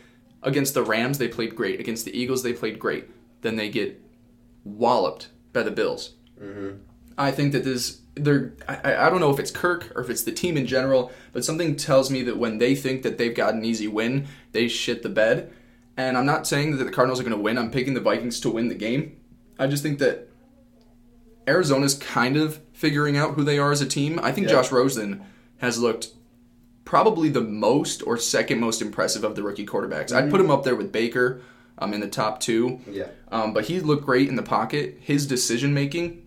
against 0.44 0.74
the 0.74 0.84
Rams 0.84 1.18
they 1.18 1.30
played 1.30 1.56
great. 1.56 1.80
Against 1.80 2.06
the 2.06 2.16
Eagles 2.16 2.44
they 2.44 2.54
played 2.54 2.78
great. 2.78 3.10
Then 3.42 3.56
they 3.56 3.70
get 3.70 4.00
walloped 4.66 5.30
by 5.54 5.64
the 5.64 5.72
Bills. 5.72 6.14
Mm-hmm. 6.40 6.78
I 7.18 7.32
think 7.32 7.54
that 7.54 7.64
this 7.64 8.02
they're 8.16 8.54
I, 8.68 9.08
I 9.08 9.10
don't 9.10 9.22
know 9.22 9.32
if 9.32 9.40
it's 9.40 9.50
Kirk 9.50 9.94
or 9.96 10.02
if 10.02 10.10
it's 10.10 10.24
the 10.24 10.34
team 10.34 10.58
in 10.58 10.68
general, 10.68 11.10
but 11.32 11.46
something 11.46 11.78
tells 11.78 12.12
me 12.12 12.22
that 12.24 12.38
when 12.38 12.58
they 12.58 12.76
think 12.76 13.04
that 13.04 13.18
they've 13.18 13.34
got 13.34 13.54
an 13.54 13.64
easy 13.64 13.88
win, 13.88 14.28
they 14.52 14.68
shit 14.68 15.04
the 15.04 15.10
bed. 15.10 15.54
And 15.96 16.18
I'm 16.18 16.26
not 16.26 16.48
saying 16.48 16.78
that 16.78 16.84
the 16.84 16.92
Cardinals 16.92 17.22
are 17.22 17.24
going 17.24 17.36
to 17.36 17.42
win. 17.42 17.58
I'm 17.58 17.72
picking 17.72 17.94
the 17.94 18.02
Vikings 18.02 18.42
to 18.42 18.50
win 18.50 18.68
the 18.68 18.76
game. 18.76 19.18
I 19.58 19.68
just 19.68 19.84
think 19.84 20.00
that 20.00 20.30
Arizona's 21.48 21.94
kind 21.94 22.36
of 22.38 22.60
figuring 22.80 23.18
out 23.18 23.34
who 23.34 23.44
they 23.44 23.60
are 23.60 23.74
as 23.74 23.82
a 23.82 23.86
team. 23.86 24.18
I 24.24 24.32
think 24.32 24.48
Yeah. 24.48 24.54
Josh 24.54 24.72
Rosen 24.72 25.22
has 25.58 25.80
looked 25.80 26.08
probably 26.86 27.28
the 27.28 27.42
most 27.42 28.02
or 28.08 28.18
second 28.18 28.62
most 28.62 28.82
impressive 28.82 29.26
of 29.26 29.36
the 29.36 29.44
rookie 29.44 29.66
quarterbacks. 29.66 30.14
I'd 30.14 30.32
put 30.32 30.40
him 30.40 30.50
up 30.50 30.64
there 30.64 30.78
with 30.78 30.90
Baker 30.90 31.42
um, 31.78 31.94
in 31.94 32.00
the 32.00 32.08
top 32.08 32.40
two. 32.40 32.80
Yeah. 32.90 33.08
Um, 33.34 33.52
but 33.52 33.66
he 33.66 33.82
looked 33.82 34.06
great 34.06 34.30
in 34.30 34.38
the 34.38 34.44
pocket. 34.44 34.98
His 35.02 35.28
decision 35.28 35.74
making 35.74 36.26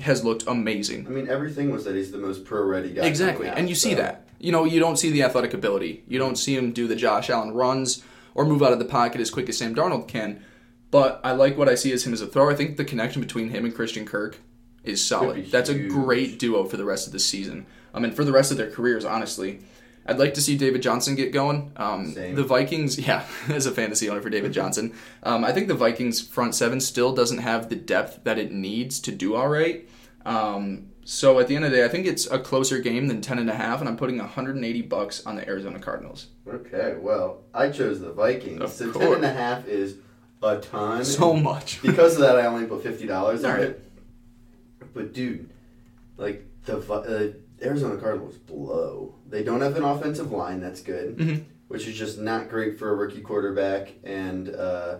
has 0.00 0.22
looked 0.22 0.44
amazing. 0.46 1.06
I 1.06 1.10
mean, 1.10 1.26
everything 1.26 1.70
was 1.70 1.86
that 1.86 1.94
he's 1.94 2.12
the 2.12 2.18
most 2.18 2.44
pro 2.44 2.62
ready 2.64 2.90
guy. 2.90 3.06
Exactly. 3.06 3.48
out, 3.48 3.56
And 3.56 3.70
you 3.70 3.74
see 3.74 3.94
that. 3.94 4.26
You 4.38 4.52
know, 4.52 4.64
you 4.64 4.80
don't 4.80 4.98
see 4.98 5.10
the 5.10 5.22
athletic 5.22 5.54
ability. 5.54 6.04
You 6.06 6.18
don't 6.18 6.36
see 6.36 6.54
him 6.54 6.72
do 6.72 6.86
the 6.86 6.96
Josh 6.96 7.30
Allen 7.30 7.52
runs 7.52 8.02
or 8.34 8.44
move 8.44 8.62
out 8.62 8.74
of 8.74 8.78
the 8.78 8.84
pocket 8.84 9.22
as 9.22 9.30
quick 9.30 9.48
as 9.48 9.56
Sam 9.56 9.74
Darnold 9.74 10.06
can. 10.06 10.44
But 10.90 11.22
I 11.24 11.32
like 11.32 11.56
what 11.56 11.70
I 11.70 11.76
see 11.76 11.92
as 11.92 12.06
him 12.06 12.12
as 12.12 12.20
a 12.20 12.26
thrower. 12.26 12.50
I 12.50 12.54
think 12.54 12.76
the 12.76 12.84
connection 12.84 13.22
between 13.22 13.48
him 13.48 13.64
and 13.64 13.74
Christian 13.74 14.04
Kirk 14.04 14.38
is 14.84 15.04
solid. 15.04 15.50
That's 15.50 15.70
a 15.70 15.78
great 15.78 16.38
duo 16.38 16.64
for 16.64 16.76
the 16.76 16.84
rest 16.84 17.06
of 17.06 17.12
the 17.12 17.18
season. 17.18 17.66
I 17.92 18.00
mean, 18.00 18.12
for 18.12 18.24
the 18.24 18.32
rest 18.32 18.50
of 18.50 18.56
their 18.56 18.70
careers, 18.70 19.04
honestly. 19.04 19.60
I'd 20.06 20.18
like 20.18 20.34
to 20.34 20.42
see 20.42 20.56
David 20.58 20.82
Johnson 20.82 21.14
get 21.14 21.32
going. 21.32 21.72
Um, 21.76 22.12
the 22.12 22.44
Vikings, 22.44 22.98
yeah, 23.06 23.24
as 23.48 23.64
a 23.64 23.70
fantasy 23.70 24.10
owner 24.10 24.20
for 24.20 24.28
David 24.28 24.52
Johnson, 24.58 24.92
um, 25.22 25.44
I 25.44 25.52
think 25.52 25.68
the 25.68 25.74
Vikings 25.74 26.20
front 26.20 26.54
seven 26.54 26.80
still 26.80 27.14
doesn't 27.14 27.38
have 27.38 27.70
the 27.70 27.76
depth 27.76 28.22
that 28.24 28.38
it 28.38 28.52
needs 28.52 29.00
to 29.00 29.12
do 29.12 29.34
all 29.34 29.48
right. 29.48 29.88
Um, 30.26 30.88
so 31.04 31.38
at 31.38 31.48
the 31.48 31.56
end 31.56 31.64
of 31.64 31.70
the 31.70 31.78
day, 31.78 31.84
I 31.84 31.88
think 31.88 32.06
it's 32.06 32.26
a 32.30 32.38
closer 32.38 32.78
game 32.78 33.08
than 33.08 33.20
ten 33.20 33.38
and 33.38 33.48
a 33.48 33.54
half, 33.54 33.80
and 33.80 33.88
I'm 33.88 33.96
putting 33.96 34.18
180 34.18 34.82
bucks 34.82 35.24
on 35.26 35.36
the 35.36 35.46
Arizona 35.48 35.78
Cardinals. 35.78 36.28
Okay, 36.46 36.96
well, 36.98 37.42
I 37.54 37.70
chose 37.70 38.00
the 38.00 38.12
Vikings. 38.12 38.60
Of 38.60 38.70
so 38.72 38.92
course. 38.92 39.04
ten 39.04 39.14
and 39.14 39.24
a 39.24 39.32
half 39.32 39.66
is 39.66 39.96
a 40.42 40.58
ton. 40.58 41.04
So 41.04 41.34
much. 41.34 41.80
because 41.82 42.14
of 42.14 42.20
that, 42.20 42.36
I 42.36 42.46
only 42.46 42.66
put 42.66 42.82
fifty 42.82 43.06
dollars 43.06 43.44
on 43.44 43.60
it. 43.60 43.84
But 44.94 45.12
dude, 45.12 45.50
like 46.16 46.46
the 46.64 46.78
uh, 46.78 47.64
Arizona 47.64 47.96
Cardinals 48.00 48.36
blow. 48.38 49.14
They 49.28 49.42
don't 49.42 49.60
have 49.60 49.76
an 49.76 49.82
offensive 49.84 50.30
line 50.32 50.60
that's 50.60 50.80
good, 50.80 51.16
Mhm. 51.16 51.44
which 51.68 51.86
is 51.88 51.94
just 51.96 52.18
not 52.18 52.48
great 52.48 52.78
for 52.78 52.90
a 52.90 52.94
rookie 52.94 53.20
quarterback. 53.20 53.92
And 54.04 54.48
uh, 54.54 54.98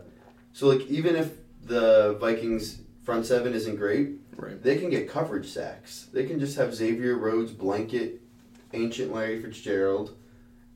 so, 0.53 0.67
like, 0.69 0.87
even 0.89 1.15
if 1.17 1.33
the 1.65 2.15
Vikings 2.21 2.81
front 3.03 3.27
seven 3.27 3.55
isn't 3.55 3.77
great, 3.77 4.21
Right. 4.37 4.61
they 4.63 4.77
can 4.79 4.91
get 4.91 5.09
coverage 5.09 5.49
sacks. 5.49 6.09
They 6.13 6.25
can 6.27 6.39
just 6.41 6.57
have 6.57 6.75
Xavier 6.75 7.17
Rhodes 7.17 7.53
blanket 7.53 8.21
ancient 8.73 9.13
Larry 9.15 9.41
Fitzgerald 9.41 10.17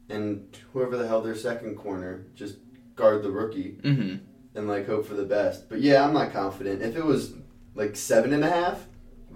and 0.08 0.46
whoever 0.72 0.96
the 0.96 1.08
hell 1.08 1.20
their 1.20 1.34
second 1.34 1.74
corner 1.76 2.24
just 2.36 2.56
guard 2.96 3.22
the 3.22 3.30
rookie 3.30 3.78
Mm-hmm. 3.82 4.16
and 4.54 4.68
like 4.68 4.86
hope 4.86 5.04
for 5.06 5.14
the 5.14 5.24
best. 5.24 5.68
But 5.68 5.80
yeah, 5.80 6.04
I'm 6.06 6.14
not 6.14 6.32
confident. 6.32 6.82
If 6.82 6.96
it 6.96 7.04
was 7.04 7.34
like 7.74 7.96
seven 7.96 8.32
and 8.32 8.44
a 8.44 8.50
half, 8.50 8.86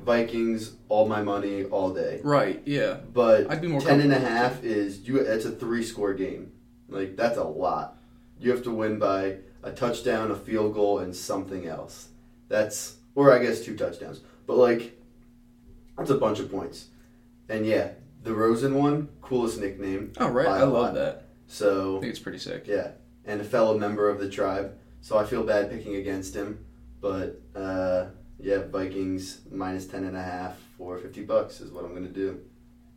Vikings 0.04 0.72
all 0.88 1.06
my 1.06 1.22
money 1.22 1.64
all 1.64 1.92
day. 1.92 2.20
Right. 2.22 2.62
Yeah. 2.64 2.98
But 3.12 3.50
I'd 3.50 3.60
be 3.60 3.68
more 3.68 3.80
ten 3.80 4.00
and 4.00 4.12
a 4.12 4.18
half 4.18 4.62
is 4.64 5.00
you. 5.06 5.18
It's 5.18 5.44
a 5.44 5.50
three 5.50 5.82
score 5.84 6.14
game. 6.14 6.52
Like 6.88 7.16
that's 7.16 7.38
a 7.38 7.44
lot. 7.44 7.98
You 8.38 8.50
have 8.50 8.62
to 8.64 8.70
win 8.70 8.98
by 8.98 9.38
a 9.62 9.70
touchdown, 9.70 10.30
a 10.30 10.34
field 10.36 10.74
goal, 10.74 10.98
and 10.98 11.14
something 11.14 11.66
else. 11.66 12.08
That's 12.48 12.96
or 13.14 13.32
I 13.32 13.38
guess 13.42 13.64
two 13.64 13.76
touchdowns. 13.76 14.20
But 14.46 14.56
like 14.56 14.98
that's 15.96 16.10
a 16.10 16.16
bunch 16.16 16.40
of 16.40 16.50
points. 16.50 16.88
And 17.48 17.66
yeah, 17.66 17.92
the 18.22 18.34
Rosen 18.34 18.74
one, 18.74 19.08
coolest 19.20 19.60
nickname. 19.60 20.12
Oh, 20.18 20.28
right. 20.28 20.46
I 20.46 20.62
love 20.62 20.72
lot. 20.72 20.94
that. 20.94 21.24
So 21.46 21.98
I 21.98 22.00
think 22.00 22.10
it's 22.10 22.18
pretty 22.18 22.38
sick. 22.38 22.66
yeah, 22.66 22.92
and 23.24 23.40
a 23.40 23.44
fellow 23.44 23.78
member 23.78 24.08
of 24.08 24.18
the 24.18 24.28
tribe. 24.28 24.74
So 25.00 25.18
I 25.18 25.24
feel 25.24 25.42
bad 25.42 25.70
picking 25.70 25.96
against 25.96 26.34
him, 26.34 26.64
but 27.00 27.40
uh, 27.54 28.06
yeah, 28.42 28.58
Vikings 28.70 29.40
minus 29.50 29.86
ten 29.86 30.04
and 30.04 30.16
a 30.16 30.22
half 30.22 30.58
for 30.76 30.98
fifty 30.98 31.22
bucks 31.22 31.60
is 31.60 31.70
what 31.70 31.84
I'm 31.84 31.94
gonna 31.94 32.08
do 32.08 32.40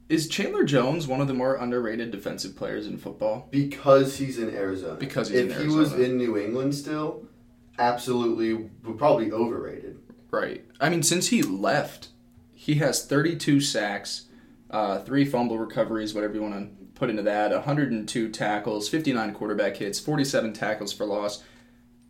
Is 0.09 0.27
Chandler 0.27 0.63
Jones 0.63 1.07
one 1.07 1.21
of 1.21 1.27
the 1.27 1.33
more 1.33 1.55
underrated 1.55 2.11
defensive 2.11 2.55
players 2.55 2.87
in 2.87 2.97
football? 2.97 3.47
because 3.51 4.17
he's 4.17 4.37
in 4.39 4.49
Arizona. 4.53 4.95
Because 4.95 5.29
he's 5.29 5.39
if 5.39 5.45
in 5.45 5.51
Arizona. 5.51 5.81
If 5.81 5.89
he 5.91 5.97
was 5.97 6.07
in 6.09 6.17
New 6.17 6.37
England 6.37 6.75
still, 6.75 7.27
absolutely 7.77 8.69
would 8.83 8.97
probably 8.97 9.31
overrated. 9.31 9.99
Right. 10.31 10.65
I 10.81 10.89
mean, 10.89 11.03
since 11.03 11.27
he 11.27 11.41
left, 11.41 12.09
he 12.53 12.75
has 12.75 13.05
32 13.05 13.61
sacks, 13.61 14.25
uh, 14.71 14.99
three 14.99 15.25
fumble 15.25 15.57
recoveries, 15.57 16.13
whatever 16.13 16.33
you 16.33 16.41
want 16.41 16.55
to 16.55 16.85
put 16.95 17.09
into 17.09 17.23
that, 17.23 17.51
102 17.51 18.29
tackles, 18.29 18.89
59 18.89 19.33
quarterback 19.33 19.77
hits, 19.77 19.99
47 19.99 20.53
tackles 20.53 20.93
for 20.93 21.05
loss, 21.05 21.43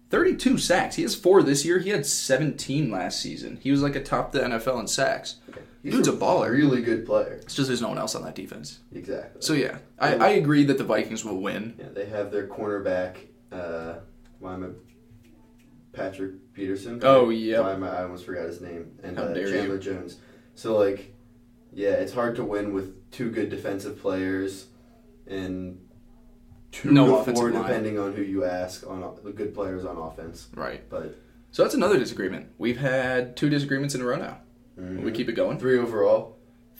32 0.09 0.57
sacks. 0.57 0.95
He 0.95 1.01
has 1.01 1.15
four 1.15 1.41
this 1.43 1.65
year. 1.65 1.79
He 1.79 1.89
had 1.89 2.05
17 2.05 2.91
last 2.91 3.19
season. 3.21 3.57
He 3.61 3.71
was 3.71 3.81
like 3.81 3.95
a 3.95 4.03
top 4.03 4.31
the 4.31 4.39
NFL 4.39 4.79
in 4.79 4.87
sacks. 4.87 5.37
He's 5.81 5.93
Dude's 5.93 6.07
a 6.07 6.13
baller. 6.13 6.51
really 6.51 6.81
good 6.81 7.05
player. 7.05 7.39
It's 7.43 7.55
just 7.55 7.67
there's 7.67 7.81
no 7.81 7.89
one 7.89 7.97
else 7.99 8.15
on 8.15 8.23
that 8.23 8.33
defense. 8.35 8.79
Exactly. 8.93 9.41
So 9.41 9.53
yeah, 9.53 9.77
I, 9.99 10.15
I 10.15 10.29
agree 10.29 10.63
that 10.65 10.77
the 10.77 10.83
Vikings 10.83 11.23
will 11.23 11.39
win. 11.39 11.75
yeah, 11.77 11.89
they 11.93 12.07
have 12.07 12.31
their 12.31 12.47
cornerback. 12.47 13.17
Uh, 13.51 13.95
why 14.39 14.55
am 14.55 14.63
I? 14.63 14.67
Patrick 15.95 16.53
Peterson. 16.53 16.99
Oh, 17.03 17.29
yeah. 17.29 17.61
Why 17.61 17.73
am 17.73 17.83
I? 17.83 17.99
I 17.99 18.03
almost 18.03 18.25
forgot 18.25 18.47
his 18.47 18.61
name. 18.61 18.97
And 19.03 19.17
How 19.17 19.25
uh, 19.25 19.33
dare 19.33 19.49
Chandler 19.49 19.77
Jones. 19.77 20.17
So 20.55 20.77
like, 20.77 21.13
yeah, 21.71 21.91
it's 21.91 22.13
hard 22.13 22.35
to 22.37 22.43
win 22.43 22.73
with 22.73 23.11
two 23.11 23.29
good 23.31 23.49
defensive 23.49 24.01
players 24.01 24.67
and 25.27 25.84
two 26.75 26.91
No 26.91 27.23
to 27.23 27.33
four, 27.33 27.49
line. 27.51 27.61
depending 27.63 27.97
on 27.99 28.13
who 28.13 28.21
you 28.21 28.43
ask 28.45 28.85
on 28.87 29.03
the 29.23 29.31
good 29.31 29.53
players 29.53 29.85
on 29.85 29.97
offense. 29.97 30.47
Right. 30.55 30.87
But 30.89 31.15
So 31.51 31.63
that's 31.63 31.75
another 31.75 31.97
disagreement. 31.97 32.47
We've 32.57 32.77
had 32.77 33.35
two 33.37 33.49
disagreements 33.49 33.95
in 33.95 34.01
a 34.01 34.05
row 34.05 34.17
now. 34.17 34.37
mhm. 34.79 35.03
We 35.03 35.11
keep 35.11 35.29
it 35.29 35.33
going. 35.33 35.57
three 35.57 35.77
overall. 35.79 36.37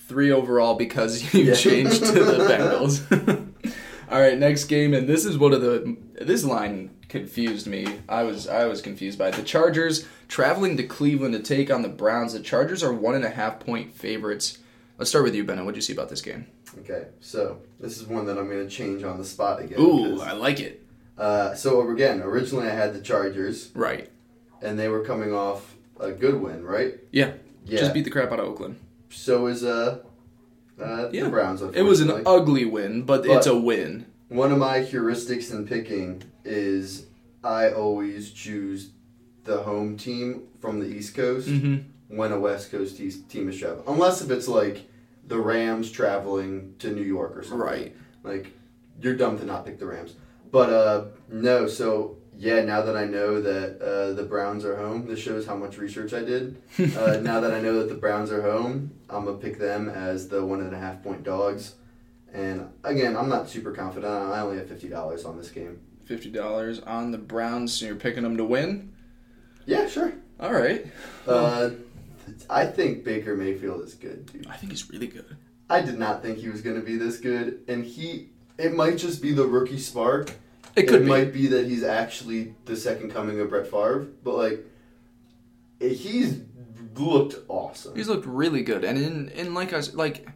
three 0.07 0.31
overall 0.31 0.75
because 0.75 1.33
you 1.33 1.45
Yeah. 1.45 1.53
changed 1.55 2.05
to 2.05 2.11
the 2.23 2.45
Bengals. 2.49 3.73
All 4.11 4.19
right, 4.21 4.37
next 4.37 4.65
game, 4.65 4.93
and 4.93 5.07
this 5.09 5.25
is 5.25 5.35
one 5.37 5.51
of 5.53 5.61
the 5.61 5.97
this 6.21 6.43
line 6.45 6.91
confused 7.09 7.65
me. 7.65 7.87
I 8.07 8.21
was 8.23 8.47
I 8.47 8.65
was 8.65 8.81
confused 8.81 9.17
by 9.17 9.29
it. 9.29 9.33
The 9.35 9.41
Chargers 9.41 10.05
traveling 10.27 10.77
to 10.77 10.83
Cleveland 10.83 11.33
to 11.33 11.39
take 11.41 11.71
on 11.71 11.81
the 11.81 11.89
Browns. 11.89 12.33
The 12.33 12.39
Chargers 12.39 12.83
are 12.83 12.93
one 12.93 13.15
and 13.15 13.25
a 13.25 13.29
half 13.31 13.59
point 13.59 13.93
favorites. 13.95 14.59
Let's 14.97 15.09
start 15.09 15.25
with 15.25 15.35
you, 15.35 15.43
Bennett. 15.43 15.65
What 15.65 15.67
would 15.67 15.75
you 15.75 15.81
see 15.81 15.93
about 15.93 16.09
this 16.09 16.21
game? 16.21 16.47
Okay, 16.79 17.07
so 17.19 17.59
this 17.79 17.97
is 17.99 18.07
one 18.07 18.25
that 18.27 18.37
I'm 18.37 18.47
going 18.49 18.65
to 18.67 18.69
change 18.73 19.03
on 19.03 19.17
the 19.17 19.25
spot 19.25 19.61
again. 19.61 19.79
Ooh, 19.79 20.21
I 20.21 20.31
like 20.33 20.59
it. 20.59 20.85
Uh, 21.17 21.53
so 21.53 21.87
again, 21.89 22.21
originally 22.21 22.67
I 22.67 22.71
had 22.73 22.93
the 22.93 23.01
Chargers, 23.01 23.71
Right. 23.73 24.09
and 24.61 24.77
they 24.79 24.87
were 24.89 25.03
coming 25.03 25.33
off 25.33 25.75
a 25.99 26.11
good 26.11 26.41
win, 26.41 26.63
right? 26.63 26.95
Yeah. 27.11 27.33
Yeah. 27.65 27.79
Just 27.79 27.93
beat 27.93 28.03
the 28.03 28.09
crap 28.11 28.31
out 28.31 28.39
of 28.39 28.45
Oakland. 28.47 28.77
so 29.09 29.47
is 29.47 29.63
uh, 29.63 29.99
uh 30.81 31.09
Yeah. 31.11 31.23
the 31.25 31.29
Browns. 31.29 31.61
It 31.61 31.81
was 31.83 32.01
an 32.01 32.21
ugly 32.25 32.65
win, 32.65 33.03
but, 33.03 33.25
But- 33.25 33.37
it's 33.37 33.47
a 33.47 33.57
win. 33.57 34.05
One 34.27 34.51
of 34.51 34.57
my 34.57 34.79
heuristics 34.79 35.51
in 35.51 35.67
picking 35.67 36.23
is 36.43 37.05
I 37.43 37.69
always 37.69 38.31
choose 38.31 38.89
the 39.43 39.57
home 39.59 39.97
team 39.97 40.43
from 40.59 40.79
the 40.79 40.87
East 40.87 41.15
Coast 41.15 41.47
Mm-hmm. 41.47 41.89
When 42.15 42.31
a 42.31 42.39
West 42.39 42.71
Coast 42.71 42.97
te- 42.97 43.11
team 43.11 43.49
is 43.49 43.57
traveling. 43.59 43.83
Unless 43.87 44.21
if 44.21 44.31
it's 44.31 44.47
like 44.47 44.87
the 45.27 45.37
Rams 45.37 45.91
traveling 45.91 46.75
to 46.79 46.91
New 46.91 47.01
York 47.01 47.35
or 47.35 47.43
something. 47.43 47.59
Right. 47.59 47.95
Like 48.23 48.53
you're 49.01 49.15
dumb 49.15 49.37
to 49.39 49.45
not 49.45 49.65
pick 49.65 49.79
the 49.79 49.85
Rams. 49.85 50.15
But 50.51 50.69
uh 50.69 51.05
no, 51.29 51.67
so 51.67 52.17
yeah, 52.37 52.61
now 52.61 52.81
that 52.81 52.97
I 52.97 53.05
know 53.05 53.41
that 53.41 53.81
uh, 53.81 54.13
the 54.13 54.23
Browns 54.23 54.65
are 54.65 54.75
home, 54.75 55.07
this 55.07 55.19
shows 55.19 55.45
how 55.45 55.55
much 55.55 55.77
research 55.77 56.13
I 56.13 56.21
did. 56.21 56.61
Uh, 56.97 57.17
now 57.21 57.39
that 57.39 57.53
I 57.53 57.61
know 57.61 57.79
that 57.79 57.87
the 57.89 57.95
Browns 57.95 58.31
are 58.31 58.41
home, 58.41 58.91
I'm 59.09 59.25
gonna 59.25 59.37
pick 59.37 59.57
them 59.57 59.89
as 59.89 60.27
the 60.27 60.45
one 60.45 60.59
and 60.61 60.73
a 60.73 60.77
half 60.77 61.01
point 61.01 61.23
dogs. 61.23 61.75
And 62.33 62.69
again, 62.83 63.15
I'm 63.15 63.29
not 63.29 63.49
super 63.49 63.71
confident. 63.71 64.11
I 64.13 64.41
only 64.41 64.57
have 64.57 64.67
fifty 64.67 64.89
dollars 64.89 65.23
on 65.23 65.37
this 65.37 65.49
game. 65.49 65.79
Fifty 66.05 66.29
dollars 66.29 66.79
on 66.81 67.11
the 67.11 67.17
Browns. 67.17 67.73
So 67.73 67.85
you're 67.85 67.95
picking 67.95 68.23
them 68.23 68.35
to 68.37 68.43
win. 68.43 68.93
Yeah, 69.65 69.87
sure. 69.87 70.13
All 70.39 70.51
right. 70.51 70.85
Uh, 71.25 71.69
I 72.49 72.65
think 72.65 73.03
Baker 73.03 73.35
Mayfield 73.35 73.83
is 73.83 73.93
good, 73.93 74.25
dude. 74.31 74.47
I 74.47 74.55
think 74.57 74.71
he's 74.71 74.89
really 74.89 75.07
good. 75.07 75.37
I 75.69 75.81
did 75.81 75.97
not 75.97 76.21
think 76.21 76.37
he 76.37 76.49
was 76.49 76.61
gonna 76.61 76.81
be 76.81 76.95
this 76.97 77.17
good, 77.17 77.61
and 77.67 77.83
he. 77.85 78.29
It 78.57 78.73
might 78.73 78.97
just 78.97 79.21
be 79.21 79.31
the 79.33 79.45
rookie 79.45 79.79
spark. 79.79 80.31
It 80.75 80.83
could 80.87 81.01
be. 81.03 81.07
might 81.07 81.33
be 81.33 81.47
that 81.47 81.65
he's 81.67 81.83
actually 81.83 82.55
the 82.65 82.75
second 82.75 83.11
coming 83.11 83.39
of 83.39 83.49
Brett 83.49 83.67
Favre, 83.67 84.07
but 84.23 84.35
like, 84.35 84.65
eh, 85.81 85.89
he's 85.89 86.41
looked 86.95 87.35
awesome. 87.47 87.95
He's 87.95 88.07
looked 88.07 88.25
really 88.25 88.61
good, 88.61 88.83
and 88.83 88.97
in 88.97 89.29
in 89.29 89.53
like 89.53 89.73
I 89.73 89.77
was 89.77 89.93
like 89.95 90.27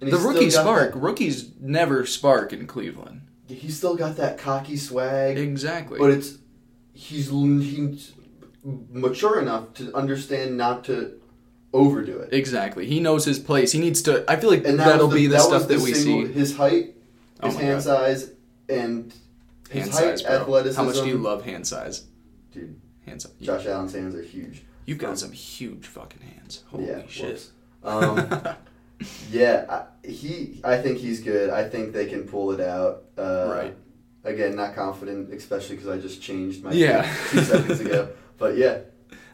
the 0.00 0.16
rookie 0.18 0.50
spark. 0.50 0.92
that- 0.92 0.98
Rookies 0.98 1.50
never 1.60 2.04
spark 2.06 2.52
in 2.52 2.66
Cleveland. 2.66 3.22
he's 3.48 3.76
still 3.76 3.94
got 3.96 4.16
that 4.16 4.38
cocky 4.38 4.76
swag, 4.76 5.38
Exactly. 5.38 5.98
but 5.98 6.10
it's 6.10 6.38
he's 6.92 7.28
he's 7.30 8.12
mature 8.64 9.40
enough 9.40 9.74
to 9.74 9.94
understand 9.94 10.56
not 10.56 10.84
to 10.84 11.20
overdo 11.74 12.18
it. 12.20 12.32
exactly. 12.32 12.86
He 12.86 13.00
knows 13.00 13.24
his 13.26 13.38
place. 13.38 13.72
He 13.72 13.78
needs 13.80 14.00
to. 14.02 14.24
I 14.30 14.36
feel 14.36 14.48
like 14.50 14.64
And 14.64 14.78
that 14.78 14.86
that'll 14.86 15.08
the, 15.08 15.14
be 15.16 15.26
the 15.26 15.34
that 15.34 15.42
stuff 15.42 15.68
the 15.68 15.74
that 15.74 15.82
we 15.82 15.92
single- 15.92 16.26
see. 16.28 16.32
His 16.32 16.56
height, 16.56 16.94
Oh 17.42 17.48
his 17.48 17.56
hand 17.56 17.72
God. 17.76 17.82
size, 17.82 18.30
and 18.68 19.12
his 19.68 19.82
Hand 19.82 19.90
height, 19.92 20.18
size, 20.18 20.22
bro. 20.22 20.32
athleticism. 20.40 20.80
How 20.80 20.86
much 20.86 20.96
do 20.96 21.06
you 21.08 21.18
love 21.18 21.44
hand 21.44 21.66
size? 21.66 22.04
Dude, 22.52 22.80
Hand 23.06 23.20
size. 23.20 23.32
Josh 23.42 23.66
Allen's 23.66 23.92
hands 23.92 24.14
are 24.14 24.22
huge. 24.22 24.62
You've 24.86 24.98
got 24.98 25.18
some 25.18 25.32
huge 25.32 25.86
fucking 25.86 26.22
hands. 26.22 26.62
Holy 26.68 26.86
yeah, 26.86 27.02
shit. 27.08 27.46
Um, 27.82 28.40
Yeah, 29.30 29.66
I, 29.68 30.06
he. 30.08 30.60
I 30.64 30.78
think 30.78 30.98
he's 30.98 31.20
good. 31.20 31.50
I 31.50 31.68
think 31.68 31.92
they 31.92 32.06
can 32.06 32.22
pull 32.24 32.52
it 32.52 32.60
out. 32.60 33.02
Uh, 33.18 33.48
Right. 33.54 33.76
Again, 34.22 34.56
not 34.56 34.74
confident, 34.74 35.34
especially 35.34 35.76
because 35.76 35.90
I 35.90 35.98
just 35.98 36.22
changed 36.22 36.62
my 36.64 36.72
Yeah. 36.72 37.02
two 37.30 37.40
seconds 37.42 37.80
ago. 37.80 38.08
But 38.38 38.56
yeah. 38.56 38.78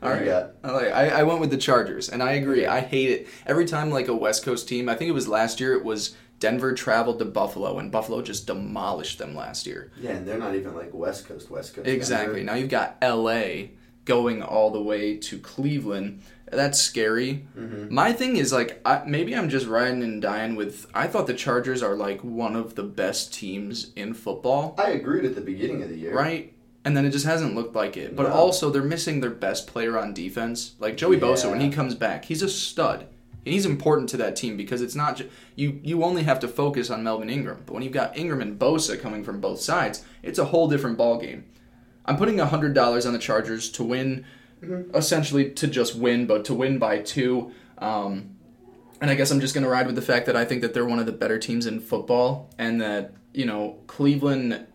All 0.02 0.10
right. 0.10 0.24
got? 0.24 0.52
I, 0.64 0.70
like, 0.72 0.92
I, 0.92 1.08
I 1.20 1.22
went 1.24 1.40
with 1.40 1.50
the 1.50 1.56
Chargers, 1.58 2.08
and 2.08 2.22
I 2.22 2.32
agree. 2.32 2.66
I 2.66 2.80
hate 2.80 3.10
it. 3.10 3.28
Every 3.46 3.66
time, 3.66 3.90
like, 3.90 4.08
a 4.08 4.14
West 4.16 4.44
Coast 4.44 4.68
team, 4.68 4.88
I 4.88 4.94
think 4.94 5.08
it 5.08 5.12
was 5.12 5.28
last 5.28 5.60
year, 5.60 5.74
it 5.74 5.84
was 5.84 6.16
Denver 6.38 6.72
traveled 6.72 7.18
to 7.18 7.26
Buffalo, 7.26 7.78
and 7.78 7.92
Buffalo 7.92 8.22
just 8.22 8.46
demolished 8.46 9.18
them 9.18 9.34
last 9.36 9.66
year. 9.66 9.92
Yeah, 10.00 10.12
and 10.12 10.26
they're 10.26 10.38
not 10.38 10.54
even 10.54 10.74
like 10.74 10.94
West 10.94 11.28
Coast, 11.28 11.50
West 11.50 11.74
Coast. 11.74 11.86
Exactly. 11.86 12.36
Denver. 12.36 12.52
Now 12.52 12.54
you've 12.58 12.70
got 12.70 12.96
LA 13.02 13.68
going 14.06 14.42
all 14.42 14.70
the 14.70 14.82
way 14.82 15.18
to 15.18 15.38
Cleveland. 15.38 16.22
That's 16.50 16.80
scary. 16.80 17.46
Mhm. 17.56 17.90
My 17.90 18.12
thing 18.14 18.36
is 18.38 18.52
like 18.54 18.80
I, 18.86 19.02
maybe 19.06 19.36
I'm 19.36 19.50
just 19.50 19.66
riding 19.66 20.02
and 20.02 20.20
dying 20.22 20.56
with. 20.56 20.86
I 20.94 21.06
thought 21.06 21.26
the 21.26 21.34
Chargers 21.34 21.82
are 21.82 21.94
like 21.94 22.24
one 22.24 22.56
of 22.56 22.74
the 22.74 22.82
best 22.84 23.34
teams 23.34 23.92
in 23.94 24.14
football, 24.14 24.74
I 24.78 24.92
agreed 24.92 25.26
at 25.26 25.34
the 25.34 25.40
beginning 25.42 25.82
of 25.82 25.90
the 25.90 25.96
year. 25.98 26.14
right? 26.14 26.54
And 26.84 26.96
then 26.96 27.04
it 27.04 27.10
just 27.10 27.26
hasn't 27.26 27.54
looked 27.54 27.74
like 27.76 27.96
it. 27.96 28.16
But 28.16 28.28
No. 28.28 28.32
also 28.32 28.70
they're 28.70 28.82
missing 28.82 29.20
their 29.20 29.30
best 29.30 29.66
player 29.66 29.98
on 29.98 30.14
defense. 30.14 30.74
Like 30.78 30.96
Joey 30.96 31.18
Bosa 31.18 31.50
when 31.50 31.60
he 31.60 31.68
comes 31.70 31.94
back, 31.94 32.24
he's 32.24 32.42
a 32.42 32.48
stud. 32.48 33.06
And 33.44 33.54
he's 33.54 33.66
important 33.66 34.08
to 34.10 34.16
that 34.18 34.36
team 34.36 34.56
because 34.56 34.80
it's 34.82 34.94
not 34.94 35.16
ju- 35.16 35.28
you. 35.56 35.80
You 35.82 36.04
only 36.04 36.22
have 36.24 36.40
to 36.40 36.48
focus 36.48 36.90
on 36.90 37.02
Melvin 37.02 37.30
Ingram, 37.30 37.62
but 37.64 37.72
when 37.74 37.82
you've 37.82 37.92
got 37.92 38.16
Ingram 38.16 38.40
and 38.42 38.58
Bosa 38.58 39.00
coming 39.00 39.24
from 39.24 39.40
both 39.40 39.60
sides, 39.60 40.04
it's 40.22 40.38
a 40.38 40.44
whole 40.46 40.68
different 40.68 40.98
ball 40.98 41.18
game. 41.18 41.44
I'm 42.04 42.16
putting 42.18 42.36
hundred 42.38 42.74
dollars 42.74 43.06
on 43.06 43.14
the 43.14 43.18
Chargers 43.18 43.70
to 43.72 43.82
win, 43.84 44.24
essentially 44.94 45.50
to 45.52 45.66
just 45.66 45.94
win, 45.96 46.26
but 46.26 46.44
to 46.46 46.54
win 46.54 46.78
by 46.78 46.98
two. 46.98 47.52
Um, 47.78 48.36
and 49.00 49.10
I 49.10 49.14
guess 49.14 49.30
I'm 49.30 49.40
just 49.40 49.54
going 49.54 49.64
to 49.64 49.70
ride 49.70 49.86
with 49.86 49.94
the 49.96 50.02
fact 50.02 50.26
that 50.26 50.36
I 50.36 50.44
think 50.44 50.60
that 50.60 50.74
they're 50.74 50.84
one 50.84 50.98
of 50.98 51.06
the 51.06 51.12
better 51.12 51.38
teams 51.38 51.66
in 51.66 51.80
football, 51.80 52.50
and 52.58 52.80
that 52.80 53.14
you 53.32 53.46
know 53.46 53.78
Cleveland. 53.86 54.66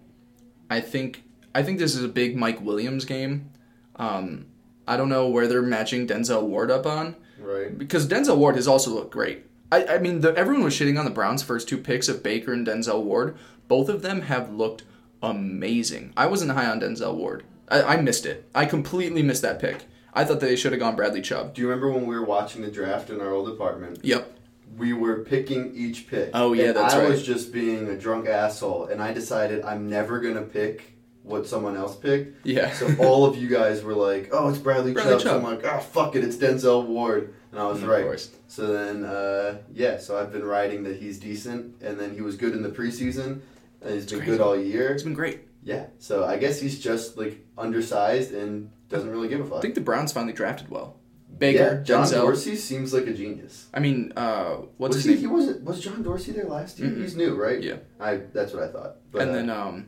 I 0.69 0.79
think 0.81 1.23
I 1.55 1.63
think 1.63 1.79
this 1.79 1.95
is 1.95 2.03
a 2.03 2.07
big 2.09 2.35
Mike 2.35 2.61
Williams 2.61 3.05
game. 3.05 3.49
Um, 3.95 4.45
I 4.87 4.97
don't 4.97 5.09
know 5.09 5.29
where 5.29 5.47
they're 5.47 5.61
matching 5.61 6.05
Denzel 6.05 6.43
Ward 6.43 6.69
up 6.69 6.85
on 6.85 7.15
Right. 7.39 7.75
because 7.75 8.07
Denzel 8.07 8.37
Ward 8.37 8.55
has 8.55 8.67
also 8.67 8.91
looked 8.91 9.11
great. 9.11 9.45
I, 9.71 9.85
I 9.85 9.97
mean, 9.97 10.21
the, 10.21 10.35
everyone 10.35 10.63
was 10.63 10.75
shitting 10.77 10.99
on 10.99 11.05
the 11.05 11.11
Browns' 11.11 11.41
first 11.41 11.67
two 11.67 11.77
picks 11.77 12.07
of 12.07 12.21
Baker 12.21 12.53
and 12.53 12.67
Denzel 12.67 13.01
Ward. 13.03 13.35
Both 13.67 13.89
of 13.89 14.01
them 14.03 14.21
have 14.23 14.53
looked 14.53 14.83
amazing. 15.23 16.13
I 16.15 16.27
wasn't 16.27 16.51
high 16.51 16.67
on 16.67 16.79
Denzel 16.79 17.15
Ward. 17.15 17.43
I, 17.69 17.81
I 17.81 17.97
missed 17.97 18.25
it. 18.25 18.47
I 18.53 18.65
completely 18.65 19.23
missed 19.23 19.41
that 19.41 19.59
pick. 19.59 19.85
I 20.13 20.23
thought 20.23 20.39
that 20.39 20.45
they 20.45 20.55
should 20.55 20.71
have 20.71 20.79
gone 20.79 20.95
Bradley 20.95 21.21
Chubb. 21.21 21.53
Do 21.55 21.61
you 21.61 21.67
remember 21.67 21.91
when 21.91 22.05
we 22.05 22.15
were 22.15 22.23
watching 22.25 22.61
the 22.61 22.71
draft 22.71 23.09
in 23.09 23.19
our 23.19 23.31
old 23.31 23.49
apartment? 23.49 23.99
Yep. 24.03 24.31
We 24.77 24.93
were 24.93 25.19
picking 25.23 25.73
each 25.75 26.07
pick. 26.07 26.31
Oh, 26.33 26.53
yeah, 26.53 26.65
and 26.65 26.75
that's 26.75 26.93
I 26.93 26.99
right. 26.99 27.09
was 27.09 27.23
just 27.25 27.51
being 27.51 27.87
a 27.89 27.97
drunk 27.97 28.27
asshole, 28.27 28.85
and 28.85 29.01
I 29.01 29.13
decided 29.13 29.63
I'm 29.63 29.89
never 29.89 30.19
gonna 30.19 30.41
pick 30.41 30.94
what 31.25 31.47
someone 31.47 31.75
else 31.75 31.95
picked. 31.95 32.45
Yeah. 32.45 32.71
So 32.71 32.87
all 32.99 33.25
of 33.25 33.35
you 33.35 33.47
guys 33.49 33.83
were 33.83 33.93
like, 33.95 34.29
"Oh, 34.31 34.47
it's 34.49 34.59
Bradley, 34.59 34.93
Bradley 34.93 35.13
Chubb." 35.13 35.21
So 35.21 35.37
I'm 35.37 35.43
like, 35.43 35.65
"Ah, 35.65 35.79
fuck 35.79 36.15
it, 36.15 36.23
it's 36.23 36.37
Denzel 36.37 36.85
Ward," 36.85 37.33
and 37.51 37.59
I 37.59 37.67
was 37.67 37.81
Of 37.81 37.89
right. 37.89 38.03
course. 38.03 38.29
So 38.47 38.67
then, 38.67 39.03
uh, 39.03 39.57
yeah, 39.73 39.97
so 39.97 40.17
I've 40.17 40.31
been 40.31 40.43
writing 40.45 40.83
that 40.83 40.97
he's 40.97 41.19
decent, 41.19 41.81
and 41.81 41.99
then 41.99 42.13
he 42.13 42.21
was 42.21 42.35
good 42.37 42.53
in 42.53 42.61
the 42.61 42.69
preseason, 42.69 43.41
and 43.81 43.93
he's 43.93 44.05
been 44.05 44.19
crazy. 44.19 44.31
good 44.31 44.41
all 44.41 44.55
year. 44.57 44.89
It's 44.93 45.03
been 45.03 45.13
great. 45.13 45.41
Yeah, 45.63 45.87
so 45.97 46.23
I 46.23 46.37
guess 46.37 46.59
he's 46.59 46.79
just 46.79 47.17
like 47.17 47.43
undersized 47.57 48.31
and 48.33 48.69
doesn't 48.87 49.09
really 49.09 49.27
give 49.27 49.39
a 49.39 49.45
fuck. 49.45 49.57
I 49.57 49.61
think 49.61 49.73
the 49.75 49.81
Browns 49.81 50.13
finally 50.13 50.33
drafted 50.33 50.69
well. 50.69 50.97
Baker, 51.39 51.57
yeah, 51.79 51.83
John 51.83 52.05
Denzel. 52.05 52.21
Dorsey 52.21 52.55
seems 52.55 52.93
like 52.93 53.07
a 53.07 53.13
genius. 53.13 53.67
I 53.73 53.79
mean, 53.79 54.13
uh, 54.15 54.57
what's 54.77 54.95
was 54.95 55.03
his 55.05 55.15
he? 55.15 55.21
He 55.21 55.27
wasn't. 55.27 55.63
Was 55.63 55.81
John 55.81 56.01
Dorsey 56.03 56.31
there 56.31 56.45
last 56.45 56.79
year? 56.79 56.89
Mm-mm. 56.89 57.01
He's 57.01 57.17
new, 57.17 57.33
right? 57.35 57.61
Yeah. 57.61 57.77
I. 57.99 58.17
That's 58.31 58.53
what 58.53 58.63
I 58.63 58.67
thought. 58.67 58.97
But, 59.11 59.23
and 59.23 59.31
uh, 59.31 59.33
then 59.33 59.49
um, 59.49 59.87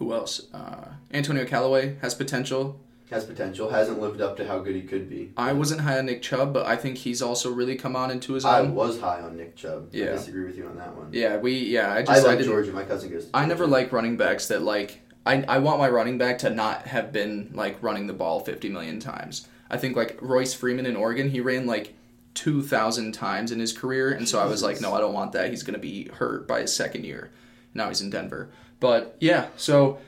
who 0.00 0.12
else? 0.12 0.48
Uh, 0.52 0.86
Antonio 1.12 1.44
Callaway 1.44 1.96
has 2.00 2.14
potential. 2.14 2.80
has 3.10 3.24
potential. 3.24 3.70
Hasn't 3.70 4.00
lived 4.00 4.20
up 4.20 4.36
to 4.38 4.46
how 4.48 4.58
good 4.60 4.74
he 4.74 4.82
could 4.82 5.08
be. 5.10 5.30
I 5.36 5.52
wasn't 5.52 5.82
high 5.82 5.98
on 5.98 6.06
Nick 6.06 6.22
Chubb, 6.22 6.52
but 6.54 6.66
I 6.66 6.74
think 6.76 6.96
he's 6.98 7.20
also 7.22 7.52
really 7.52 7.76
come 7.76 7.94
on 7.94 8.10
into 8.10 8.32
his 8.32 8.44
I 8.44 8.62
was 8.62 8.98
high 8.98 9.20
on 9.20 9.36
Nick 9.36 9.54
Chubb. 9.56 9.90
I 9.92 9.96
Yeah. 9.96 10.12
disagree 10.12 10.46
with 10.46 10.56
you 10.56 10.66
on 10.66 10.76
that 10.78 10.96
one. 10.96 11.08
Yeah, 11.12 11.36
we 11.36 11.52
yeah. 11.58 11.92
I 11.92 11.98
I, 11.98 12.02
just 12.02 12.24
I, 12.24 12.28
like 12.28 12.38
didn't. 12.38 12.50
Georgia. 12.52 12.72
My 12.72 12.84
cousin 12.84 13.10
goes. 13.12 13.26
To 13.26 13.30
I 13.36 13.44
never 13.46 13.66
like 13.66 13.92
running 13.92 14.16
backs 14.16 14.48
that 14.48 14.62
like. 14.62 15.02
I, 15.26 15.44
I 15.46 15.58
want 15.58 15.78
my 15.78 15.88
running 15.90 16.16
back 16.16 16.38
to 16.38 16.50
not 16.50 16.86
have 16.86 17.12
been 17.12 17.50
like 17.52 17.76
running 17.82 18.06
the 18.06 18.14
ball 18.14 18.40
50 18.40 18.70
million 18.70 19.00
times. 19.00 19.46
I 19.70 19.76
think 19.76 19.94
like 19.94 20.16
Royce 20.22 20.54
Freeman 20.54 20.86
in 20.86 20.96
Oregon, 20.96 21.28
he 21.28 21.40
ran 21.40 21.66
like 21.66 21.92
2,000 22.34 23.12
times 23.12 23.52
in 23.52 23.60
his 23.60 23.72
career, 23.76 24.10
and 24.12 24.26
so 24.26 24.38
I 24.40 24.46
was 24.46 24.62
like, 24.62 24.80
no, 24.80 24.94
I 24.94 24.98
don't 25.00 25.12
want 25.12 25.32
that. 25.32 25.50
He's 25.50 25.62
gonna 25.62 25.78
be 25.78 26.08
hurt 26.14 26.48
by 26.48 26.62
his 26.62 26.74
second 26.74 27.04
year. 27.04 27.30
Now 27.74 27.88
he's 27.88 28.00
in 28.00 28.08
Denver, 28.08 28.48
but 28.80 29.16
yeah. 29.20 29.48
So 29.56 29.98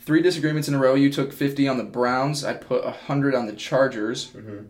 three 0.00 0.22
disagreements 0.22 0.68
in 0.68 0.74
a 0.74 0.78
row. 0.78 0.94
You 0.94 1.10
took 1.12 1.32
50 1.32 1.66
on 1.68 1.78
the 1.78 1.84
Browns. 1.84 2.44
I 2.44 2.54
put 2.54 2.84
100 2.84 3.34
on 3.34 3.46
the 3.46 3.52
Chargers. 3.52 4.28
Mhm. 4.28 4.66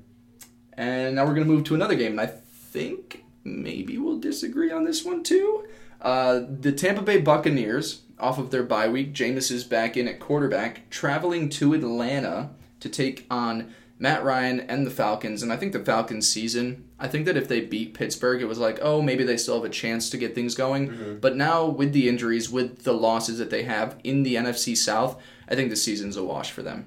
And 0.74 1.16
now 1.16 1.24
we're 1.26 1.34
going 1.34 1.46
to 1.46 1.52
move 1.52 1.64
to 1.64 1.74
another 1.74 1.94
game, 1.94 2.12
and 2.12 2.20
I 2.20 2.26
think 2.26 3.24
maybe 3.44 3.98
we'll 3.98 4.18
disagree 4.18 4.70
on 4.70 4.84
this 4.84 5.04
one 5.04 5.22
too. 5.22 5.66
Uh, 6.00 6.40
the 6.60 6.72
Tampa 6.72 7.02
Bay 7.02 7.20
Buccaneers, 7.20 8.02
off 8.18 8.38
of 8.38 8.50
their 8.50 8.62
bye 8.62 8.88
week, 8.88 9.12
Jameis 9.12 9.50
is 9.50 9.64
back 9.64 9.96
in 9.96 10.08
at 10.08 10.20
quarterback, 10.20 10.88
traveling 10.88 11.48
to 11.50 11.74
Atlanta 11.74 12.50
to 12.80 12.88
take 12.88 13.26
on 13.30 13.74
Matt 14.00 14.24
Ryan 14.24 14.60
and 14.60 14.84
the 14.86 14.90
Falcons. 14.90 15.42
And 15.44 15.52
I 15.52 15.56
think 15.56 15.72
the 15.72 15.78
Falcons 15.84 16.26
season, 16.26 16.88
I 16.98 17.06
think 17.06 17.26
that 17.26 17.36
if 17.36 17.46
they 17.46 17.60
beat 17.60 17.94
Pittsburgh, 17.94 18.40
it 18.42 18.46
was 18.46 18.58
like, 18.58 18.78
oh, 18.82 19.00
maybe 19.02 19.22
they 19.24 19.36
still 19.36 19.54
have 19.56 19.64
a 19.64 19.68
chance 19.72 20.08
to 20.10 20.16
get 20.18 20.34
things 20.34 20.54
going. 20.56 21.18
But 21.20 21.36
now, 21.36 21.66
with 21.66 21.92
the 21.92 22.08
injuries, 22.08 22.50
with 22.50 22.82
the 22.82 22.94
losses 22.94 23.38
that 23.38 23.50
they 23.50 23.62
have 23.64 23.96
in 24.02 24.22
the 24.24 24.34
NFC 24.36 24.76
South, 24.76 25.20
I 25.48 25.54
think 25.54 25.70
the 25.70 25.76
season's 25.76 26.16
a 26.16 26.24
wash 26.24 26.50
for 26.50 26.62
them. 26.62 26.86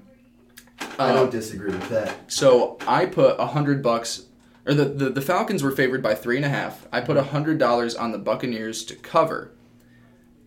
I 1.00 1.10
Um, 1.12 1.16
don't 1.16 1.32
disagree 1.32 1.72
with 1.72 1.88
that. 1.90 2.32
so 2.32 2.78
I 2.88 3.06
put 3.06 3.40
a 3.40 3.46
hundred 3.48 3.82
bucks, 3.84 4.24
or 4.66 4.74
the, 4.74 4.86
the 4.86 5.10
the 5.12 5.22
Falcons 5.22 5.62
were 5.62 5.72
favored 5.72 6.02
by 6.02 6.16
three 6.16 6.36
and 6.36 6.46
a 6.46 6.50
half. 6.50 6.88
I 6.92 7.00
put 7.02 7.16
a 7.16 7.24
hundred 7.24 7.58
dollars 7.60 7.96
on 7.96 8.12
the 8.12 8.18
Buccaneers 8.18 8.84
to 8.86 8.96
cover. 8.96 9.52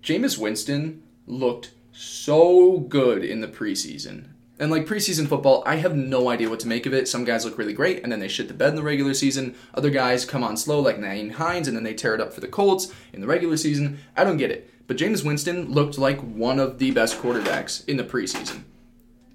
Jameis 0.02 0.36
Winston 0.36 1.02
looked 1.26 1.70
so 1.92 2.78
good 2.80 3.24
in 3.24 3.40
the 3.40 3.48
preseason. 3.48 4.26
And 4.59 4.70
like 4.70 4.86
preseason 4.86 5.28
football, 5.28 5.62
I 5.66 5.76
have 5.76 5.94
no 5.94 6.30
idea 6.30 6.48
what 6.48 6.61
to 6.61 6.68
make 6.68 6.86
of 6.86 6.94
it. 6.94 7.09
Some 7.09 7.24
guys 7.24 7.44
look 7.44 7.59
really 7.59 7.74
great, 7.74 8.02
and 8.02 8.11
then 8.11 8.20
they 8.20 8.28
shit 8.28 8.48
the 8.48 8.54
bed 8.54 8.70
in 8.70 8.76
the 8.76 8.82
regular 8.82 9.12
season. 9.12 9.54
Other 9.74 9.90
guys 9.90 10.24
come 10.24 10.42
on 10.42 10.57
slow, 10.57 10.80
like 10.80 10.96
Nyheim 10.98 11.32
Hines, 11.32 11.68
and 11.68 11.76
then 11.76 11.84
they 11.84 11.92
tear 11.92 12.14
it 12.14 12.20
up 12.22 12.32
for 12.32 12.40
the 12.40 12.48
Colts 12.48 12.90
in 13.12 13.20
the 13.20 13.26
regular 13.26 13.59
season. 13.59 13.98
I 14.16 14.24
don't 14.24 14.38
get 14.38 14.50
it. 14.50 14.70
But 14.86 14.96
Jameis 14.96 15.24
Winston 15.24 15.70
looked 15.72 15.98
like 15.98 16.20
one 16.20 16.59
of 16.59 16.78
the 16.78 16.90
best 16.92 17.18
quarterbacks 17.20 17.86
in 17.86 17.96
the 17.98 18.04
preseason. 18.04 18.62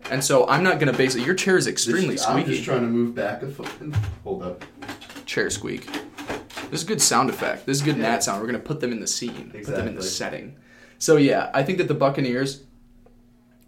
And 0.09 0.23
so 0.23 0.47
I'm 0.47 0.63
not 0.63 0.79
going 0.79 0.91
to 0.91 0.97
base 0.97 1.13
it. 1.13 1.23
Your 1.25 1.35
chair 1.35 1.55
is 1.57 1.67
extremely 1.67 2.15
This- 2.15 2.25
I'm 2.25 2.43
just 2.45 2.63
trying 2.63 2.81
to 2.81 2.87
move 2.87 3.13
back 3.13 3.43
a 3.43 3.47
foot. 3.47 3.69
Hold 4.23 4.41
up. 4.43 4.63
chair 5.27 5.49
squeak. 5.51 5.85
This 6.71 6.79
is 6.81 6.83
a 6.83 6.87
good 6.87 7.01
sound 7.01 7.29
effect. 7.29 7.65
This 7.67 7.77
is 7.77 7.83
good 7.83 7.97
Yeah. 7.97 8.03
nat 8.13 8.23
sound. 8.23 8.41
We're 8.41 8.47
gonna 8.47 8.59
put 8.59 8.79
them 8.79 8.91
in 8.91 8.99
the 9.01 9.07
scene, 9.07 9.51
exactly. 9.53 9.63
put 9.65 9.75
them 9.75 9.87
in 9.89 9.95
the 9.95 10.03
setting. 10.03 10.55
So 10.97 11.17
yeah, 11.17 11.51
I 11.53 11.61
think 11.63 11.77
that 11.77 11.87
the 11.87 11.93
Buccaneers. 11.93 12.63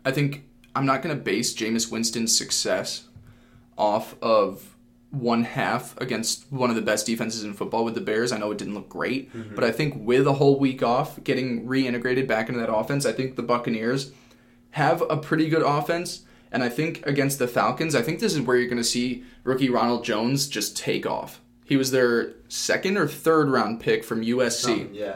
I 0.06 0.12
think 0.12 0.44
I'm 0.76 0.86
not 0.86 1.02
gonna 1.02 1.16
base 1.16 1.54
Jameis 1.54 1.92
Winston's 1.92 2.36
success 2.36 3.06
off 3.78 4.16
of 4.22 4.74
one 5.14 5.44
half 5.44 5.96
against 6.02 6.52
one 6.52 6.72
of 6.72 6.76
the 6.76 6.82
best 6.82 7.06
defenses 7.06 7.44
in 7.44 7.54
football 7.54 7.86
with 7.86 7.94
the 7.94 8.02
Bears. 8.02 8.32
I 8.32 8.40
know 8.40 8.52
it 8.52 8.58
didn't 8.58 8.74
look 8.74 8.90
great, 8.90 9.32
mm-hmm. 9.32 9.54
but 9.54 9.64
I 9.64 9.72
think 9.72 9.94
with 9.96 10.26
a 10.26 10.34
whole 10.34 10.58
week 10.58 10.82
off, 10.82 11.24
getting 11.24 11.68
reintegrated 11.68 12.28
back 12.28 12.50
into 12.50 12.60
that 12.60 12.74
offense, 12.74 13.06
I 13.06 13.12
think 13.12 13.36
the 13.36 13.44
Buccaneers 13.44 14.12
have 14.72 15.04
a 15.10 15.18
pretty 15.18 15.50
good 15.50 15.62
offense. 15.62 16.24
And 16.52 16.64
I 16.64 16.70
think 16.70 17.06
against 17.06 17.40
the 17.40 17.48
Falcons, 17.48 17.96
I 17.96 18.02
think 18.02 18.20
this 18.20 18.34
is 18.34 18.42
where 18.42 18.58
you're 18.58 18.70
going 18.70 18.78
to 18.78 18.84
see 18.84 19.24
rookie 19.44 19.70
Ronald 19.70 20.04
Jones 20.04 20.48
just 20.48 20.76
take 20.76 21.06
off. 21.06 21.42
He 21.66 21.78
was 21.78 21.92
their 21.92 22.34
second 22.48 22.98
or 22.98 23.08
third 23.08 23.50
round 23.50 23.80
pick 23.80 24.04
from 24.04 24.22
USC, 24.22 24.90
oh, 24.90 24.94
Yeah. 24.94 25.16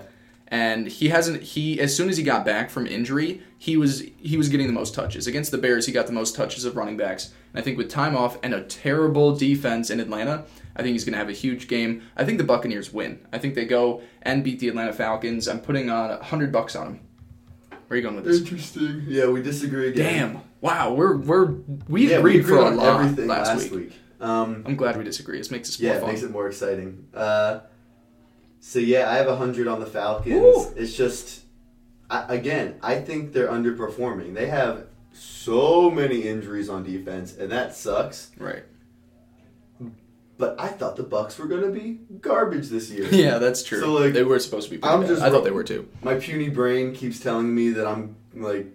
And 0.49 0.87
he 0.87 1.09
hasn't. 1.09 1.43
He 1.43 1.79
as 1.79 1.95
soon 1.95 2.09
as 2.09 2.17
he 2.17 2.23
got 2.23 2.45
back 2.45 2.69
from 2.69 2.87
injury, 2.87 3.41
he 3.57 3.77
was 3.77 4.03
he 4.17 4.37
was 4.37 4.49
getting 4.49 4.67
the 4.67 4.73
most 4.73 4.93
touches 4.93 5.27
against 5.27 5.51
the 5.51 5.57
Bears. 5.57 5.85
He 5.85 5.91
got 5.91 6.07
the 6.07 6.13
most 6.13 6.35
touches 6.35 6.65
of 6.65 6.75
running 6.75 6.97
backs. 6.97 7.33
And 7.53 7.61
I 7.61 7.63
think 7.63 7.77
with 7.77 7.89
time 7.89 8.15
off 8.15 8.37
and 8.43 8.53
a 8.53 8.63
terrible 8.63 9.35
defense 9.35 9.89
in 9.89 9.99
Atlanta, 9.99 10.45
I 10.75 10.83
think 10.83 10.93
he's 10.93 11.03
going 11.03 11.13
to 11.13 11.19
have 11.19 11.29
a 11.29 11.33
huge 11.33 11.67
game. 11.67 12.03
I 12.15 12.23
think 12.23 12.37
the 12.37 12.43
Buccaneers 12.43 12.93
win. 12.93 13.25
I 13.33 13.37
think 13.39 13.55
they 13.55 13.65
go 13.65 14.01
and 14.21 14.43
beat 14.43 14.59
the 14.59 14.67
Atlanta 14.69 14.93
Falcons. 14.93 15.47
I'm 15.47 15.59
putting 15.59 15.89
on 15.89 16.21
hundred 16.21 16.51
bucks 16.51 16.75
on 16.75 16.85
them. 16.85 16.99
Where 17.87 17.95
are 17.95 17.97
you 17.97 18.03
going 18.03 18.15
with 18.15 18.25
this? 18.25 18.39
Interesting. 18.39 19.03
Yeah, 19.07 19.27
we 19.29 19.41
disagree 19.41 19.89
again. 19.89 20.33
Damn! 20.33 20.41
Wow, 20.61 20.93
we're 20.93 21.17
we're 21.17 21.55
we 21.87 22.09
Yeah, 22.11 22.17
agreed 22.17 22.37
we 22.37 22.43
for 22.43 22.57
agreed 22.57 22.73
a 22.73 22.75
lot 22.75 22.99
everything 23.01 23.27
last, 23.27 23.47
last, 23.47 23.71
week. 23.71 23.89
week. 23.89 23.93
Um, 24.19 24.63
I'm 24.65 24.75
glad 24.75 24.97
we 24.97 25.03
disagree. 25.03 25.37
This 25.37 25.51
makes 25.51 25.69
this 25.69 25.79
yeah, 25.79 25.89
more 25.91 25.97
it 25.97 26.01
fun. 26.01 26.09
makes 26.09 26.23
it 26.23 26.31
more 26.31 26.47
exciting. 26.47 27.07
Uh, 27.13 27.59
so 28.59 28.79
yeah, 28.79 29.09
I 29.09 29.15
have 29.15 29.27
a 29.27 29.35
hundred 29.35 29.67
on 29.67 29.79
the 29.79 29.85
Falcons. 29.85 30.41
Woo! 30.41 30.73
It's 30.75 30.95
just, 30.95 31.41
I, 32.09 32.35
again, 32.35 32.75
I 32.81 32.99
think 32.99 33.33
they're 33.33 33.47
underperforming. 33.49 34.33
They 34.33 34.47
have 34.47 34.87
so 35.13 35.89
many 35.89 36.21
injuries 36.21 36.69
on 36.69 36.83
defense, 36.83 37.35
and 37.35 37.51
that 37.51 37.75
sucks. 37.75 38.31
Right. 38.37 38.63
but 40.37 40.59
I 40.59 40.67
thought 40.67 40.95
the 40.95 41.03
Bucks 41.03 41.37
were 41.37 41.47
gonna 41.47 41.71
be 41.71 41.99
garbage 42.21 42.69
this 42.69 42.89
year. 42.89 43.07
Yeah, 43.11 43.37
that's 43.37 43.63
true. 43.63 43.79
So, 43.79 43.93
like, 43.93 44.13
they 44.13 44.23
were 44.23 44.39
supposed 44.39 44.69
to 44.69 44.77
be. 44.77 44.83
I'm 44.83 45.01
bad. 45.01 45.09
just 45.09 45.21
I 45.21 45.29
thought 45.29 45.43
they 45.43 45.51
were 45.51 45.63
too. 45.63 45.87
My 46.03 46.15
puny 46.15 46.49
brain 46.49 46.93
keeps 46.93 47.19
telling 47.19 47.53
me 47.53 47.69
that 47.71 47.87
I'm 47.87 48.15
like 48.33 48.67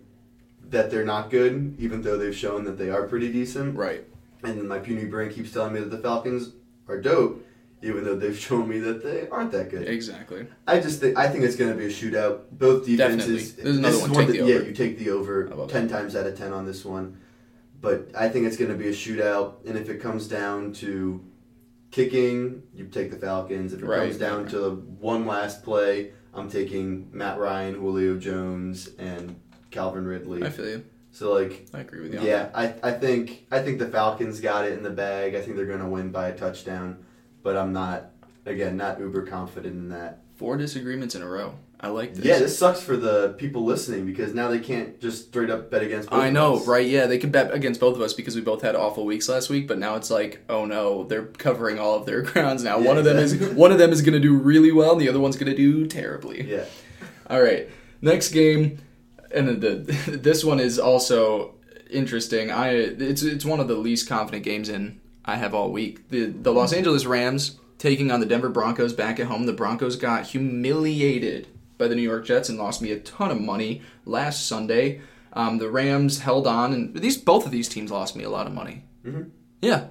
that 0.70 0.90
they're 0.90 1.04
not 1.04 1.30
good, 1.30 1.76
even 1.78 2.02
though 2.02 2.16
they've 2.16 2.34
shown 2.34 2.64
that 2.64 2.78
they 2.78 2.90
are 2.90 3.06
pretty 3.06 3.30
decent. 3.30 3.76
Right. 3.76 4.04
And 4.42 4.68
my 4.68 4.78
puny 4.78 5.04
brain 5.04 5.30
keeps 5.30 5.52
telling 5.52 5.74
me 5.74 5.80
that 5.80 5.90
the 5.90 5.98
Falcons 5.98 6.52
are 6.88 7.00
dope, 7.00 7.46
even 7.82 8.04
though 8.04 8.14
they've 8.14 8.38
shown 8.38 8.68
me 8.68 8.78
that 8.78 9.02
they 9.02 9.28
aren't 9.28 9.50
that 9.52 9.70
good. 9.70 9.88
Exactly. 9.88 10.46
I 10.66 10.78
just 10.80 11.00
think 11.00 11.18
I 11.18 11.28
think 11.28 11.44
it's 11.44 11.56
going 11.56 11.70
to 11.72 11.76
be 11.76 11.86
a 11.86 11.88
shootout. 11.90 12.42
Both 12.52 12.86
defenses. 12.86 13.52
Definitely. 13.52 13.62
There's 13.64 13.76
another 13.78 13.98
one. 14.00 14.12
Take 14.26 14.26
that- 14.38 14.46
Yeah, 14.46 14.58
you 14.60 14.72
take 14.72 14.98
the 14.98 15.10
over 15.10 15.66
ten 15.68 15.88
times 15.88 16.14
out 16.16 16.26
of 16.26 16.36
ten 16.38 16.52
on 16.52 16.64
this 16.66 16.84
one. 16.84 17.18
But 17.80 18.10
I 18.16 18.28
think 18.28 18.46
it's 18.46 18.56
going 18.56 18.70
to 18.70 18.76
be 18.76 18.86
a 18.88 18.92
shootout, 18.92 19.66
and 19.66 19.76
if 19.76 19.88
it 19.88 20.00
comes 20.00 20.28
down 20.28 20.72
to 20.74 21.20
kicking, 21.90 22.62
you 22.74 22.86
take 22.86 23.10
the 23.10 23.16
Falcons. 23.16 23.72
If 23.72 23.82
it 23.82 23.86
Right, 23.86 24.02
comes 24.02 24.18
down 24.18 24.42
right. 24.42 24.50
to 24.52 24.70
one 25.00 25.26
last 25.26 25.62
play, 25.64 26.12
I'm 26.32 26.48
taking 26.48 27.08
Matt 27.12 27.38
Ryan, 27.38 27.74
Julio 27.74 28.16
Jones, 28.18 28.90
and 28.98 29.36
Calvin 29.70 30.04
Ridley. 30.06 30.44
I 30.44 30.50
feel 30.50 30.68
you. 30.68 30.84
So 31.10 31.32
like, 31.34 31.66
I 31.74 31.80
agree 31.80 32.00
with 32.02 32.14
you. 32.14 32.20
on 32.20 32.24
yeah, 32.26 32.48
I, 32.54 32.72
I 32.82 32.92
think 32.92 33.46
I 33.50 33.58
think 33.60 33.78
the 33.78 33.88
Falcons 33.88 34.40
got 34.40 34.64
it 34.64 34.72
in 34.72 34.82
the 34.82 34.90
bag. 34.90 35.34
I 35.34 35.42
think 35.42 35.56
they're 35.56 35.66
going 35.66 35.80
to 35.80 35.88
win 35.88 36.10
by 36.10 36.28
a 36.28 36.36
touchdown, 36.36 37.04
but 37.42 37.56
I'm 37.56 37.72
not 37.72 38.10
again 38.46 38.76
not 38.76 38.98
uber 38.98 39.26
confident 39.26 39.74
in 39.74 39.88
that. 39.90 40.18
Four 40.36 40.56
disagreements 40.56 41.14
in 41.14 41.22
a 41.22 41.28
row. 41.28 41.54
I 41.84 41.88
like 41.88 42.14
this. 42.14 42.24
Yeah, 42.24 42.38
this 42.38 42.56
sucks 42.56 42.80
for 42.80 42.96
the 42.96 43.34
people 43.38 43.64
listening 43.64 44.06
because 44.06 44.32
now 44.32 44.48
they 44.48 44.60
can't 44.60 45.00
just 45.00 45.28
straight 45.28 45.50
up 45.50 45.68
bet 45.68 45.82
against. 45.82 46.10
Both 46.10 46.20
I 46.20 46.30
know, 46.30 46.64
right? 46.64 46.86
Yeah, 46.86 47.06
they 47.06 47.18
could 47.18 47.32
bet 47.32 47.52
against 47.52 47.80
both 47.80 47.96
of 47.96 48.02
us 48.02 48.12
because 48.12 48.36
we 48.36 48.40
both 48.40 48.62
had 48.62 48.76
awful 48.76 49.04
weeks 49.04 49.28
last 49.28 49.50
week. 49.50 49.66
But 49.66 49.78
now 49.78 49.96
it's 49.96 50.08
like, 50.08 50.44
oh 50.48 50.64
no, 50.64 51.02
they're 51.04 51.24
covering 51.24 51.80
all 51.80 51.96
of 51.96 52.06
their 52.06 52.22
grounds 52.32 52.62
now. 52.62 52.78
Yeah, 52.78 52.86
one 52.86 52.98
of 52.98 53.04
them 53.04 53.18
is 53.18 53.36
one 53.54 53.72
of 53.72 53.78
them 53.78 53.90
is 53.90 54.00
going 54.00 54.14
to 54.14 54.20
do 54.20 54.36
really 54.36 54.70
well, 54.70 54.92
and 54.92 55.00
the 55.00 55.08
other 55.08 55.18
one's 55.18 55.36
going 55.36 55.50
to 55.50 55.56
do 55.56 55.86
terribly. 55.88 56.48
Yeah, 56.48 56.66
All 57.28 57.42
right, 57.42 57.68
next 58.00 58.30
game, 58.30 58.78
and 59.34 59.60
the 59.60 59.74
this 60.06 60.44
one 60.44 60.60
is 60.60 60.78
also 60.78 61.56
interesting. 61.90 62.52
I 62.52 62.70
it's 62.70 63.24
it's 63.24 63.44
one 63.44 63.58
of 63.58 63.66
the 63.66 63.74
least 63.74 64.08
confident 64.08 64.44
games 64.44 64.68
in 64.68 65.00
I 65.24 65.36
have 65.36 65.54
all 65.54 65.70
week. 65.72 66.08
The 66.08 66.26
the 66.26 66.52
Los 66.52 66.72
Angeles 66.72 67.06
Rams 67.06 67.58
taking 67.78 68.10
on 68.10 68.20
the 68.20 68.26
Denver 68.26 68.48
Broncos 68.48 68.92
back 68.92 69.18
at 69.20 69.26
home. 69.26 69.46
The 69.46 69.52
Broncos 69.52 69.96
got 69.96 70.26
humiliated 70.26 71.48
by 71.78 71.88
the 71.88 71.94
New 71.94 72.02
York 72.02 72.24
Jets 72.24 72.48
and 72.48 72.58
lost 72.58 72.80
me 72.82 72.92
a 72.92 72.98
ton 73.00 73.30
of 73.30 73.40
money 73.40 73.82
last 74.04 74.46
Sunday. 74.46 75.00
Um, 75.32 75.58
the 75.58 75.70
Rams 75.70 76.20
held 76.20 76.46
on, 76.46 76.72
and 76.72 76.94
these 76.96 77.16
both 77.16 77.46
of 77.46 77.52
these 77.52 77.68
teams 77.68 77.90
lost 77.90 78.14
me 78.16 78.24
a 78.24 78.30
lot 78.30 78.46
of 78.46 78.52
money. 78.52 78.84
Mhm. 79.04 79.30
Yeah, 79.60 79.86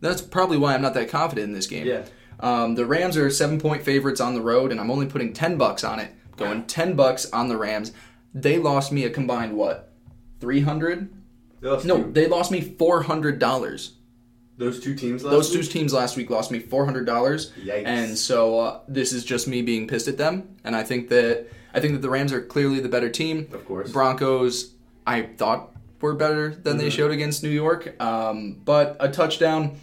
that's 0.00 0.22
probably 0.22 0.56
why 0.58 0.74
I'm 0.74 0.82
not 0.82 0.94
that 0.94 1.08
confident 1.10 1.46
in 1.48 1.52
this 1.54 1.66
game. 1.66 1.86
yeah. 1.86 2.04
Um, 2.40 2.76
the 2.76 2.86
Rams 2.86 3.16
are 3.16 3.28
seven 3.30 3.60
point 3.60 3.82
favorites 3.82 4.20
on 4.20 4.34
the 4.34 4.40
road, 4.40 4.70
and 4.70 4.80
I'm 4.80 4.90
only 4.90 5.06
putting 5.06 5.32
ten 5.32 5.56
bucks 5.58 5.82
on 5.84 5.98
it. 5.98 6.10
Going 6.36 6.64
ten 6.66 6.94
bucks 6.94 7.28
on 7.32 7.48
the 7.48 7.56
Rams. 7.56 7.92
They 8.32 8.58
lost 8.58 8.92
me 8.92 9.02
a 9.04 9.10
combined 9.10 9.54
what? 9.56 9.92
Three 10.40 10.60
hundred? 10.60 11.10
No, 11.84 12.02
two- 12.04 12.12
they 12.12 12.28
lost 12.28 12.52
me 12.52 12.60
four 12.60 13.02
hundred 13.02 13.38
dollars. 13.40 13.94
Those 14.58 14.80
two 14.80 14.94
teams. 14.94 15.24
Last 15.24 15.32
Those 15.32 15.50
two 15.52 15.60
week? 15.60 15.70
teams 15.70 15.92
last 15.94 16.16
week 16.16 16.28
lost 16.30 16.50
me 16.50 16.58
four 16.58 16.84
hundred 16.84 17.06
dollars, 17.06 17.52
Yikes. 17.64 17.86
and 17.86 18.18
so 18.18 18.58
uh, 18.60 18.80
this 18.88 19.12
is 19.12 19.24
just 19.24 19.48
me 19.48 19.62
being 19.62 19.86
pissed 19.88 20.08
at 20.08 20.18
them. 20.18 20.56
And 20.64 20.76
I 20.76 20.82
think 20.82 21.08
that 21.08 21.46
I 21.72 21.80
think 21.80 21.92
that 21.94 22.02
the 22.02 22.10
Rams 22.10 22.32
are 22.32 22.40
clearly 22.42 22.80
the 22.80 22.88
better 22.88 23.08
team. 23.08 23.48
Of 23.52 23.64
course. 23.64 23.90
Broncos, 23.92 24.72
I 25.06 25.22
thought 25.22 25.70
were 26.00 26.14
better 26.14 26.54
than 26.54 26.76
they 26.78 26.88
Mhm. 26.88 26.92
showed 26.92 27.10
against 27.10 27.42
New 27.42 27.48
York, 27.50 28.00
um, 28.00 28.60
but 28.64 28.96
a 29.00 29.08
touchdown. 29.08 29.76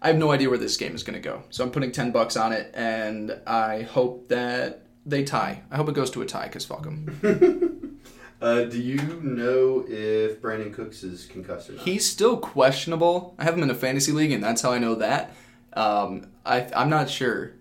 I 0.00 0.08
have 0.08 0.16
no 0.18 0.32
idea 0.32 0.48
where 0.48 0.58
this 0.58 0.76
game 0.76 0.94
is 0.96 1.04
going 1.04 1.14
to 1.14 1.20
go, 1.28 1.44
so 1.50 1.62
I'm 1.62 1.70
putting 1.70 1.92
ten 1.92 2.10
bucks 2.10 2.36
on 2.36 2.52
it, 2.52 2.72
and 2.74 3.38
I 3.46 3.82
hope 3.82 4.28
that 4.28 4.86
they 5.06 5.22
tie. 5.22 5.62
I 5.70 5.76
hope 5.76 5.88
it 5.88 5.94
goes 5.94 6.10
to 6.10 6.22
a 6.22 6.26
tie 6.26 6.46
because 6.48 6.64
fuck 6.64 6.82
them. 6.82 7.06
uh, 8.42 8.64
do 8.64 8.80
you 8.80 8.98
know 9.22 9.84
if 9.88 10.42
Brandin 10.42 10.72
Cooks 10.74 11.02
is 11.02 11.26
concussed 11.26 11.70
or 11.70 11.74
not? 11.74 11.84
He's 11.84 12.08
still 12.08 12.36
questionable. 12.36 13.34
I 13.38 13.44
have 13.44 13.54
him 13.54 13.62
in 13.62 13.70
a 13.70 13.74
fantasy 13.74 14.12
league, 14.12 14.32
and 14.32 14.42
that's 14.42 14.60
how 14.62 14.72
I 14.72 14.78
know 14.78 14.96
that. 14.96 15.32
Um, 15.74 16.26
I 16.44 16.68
I'm 16.76 16.90
not 16.90 17.08
sure 17.08 17.52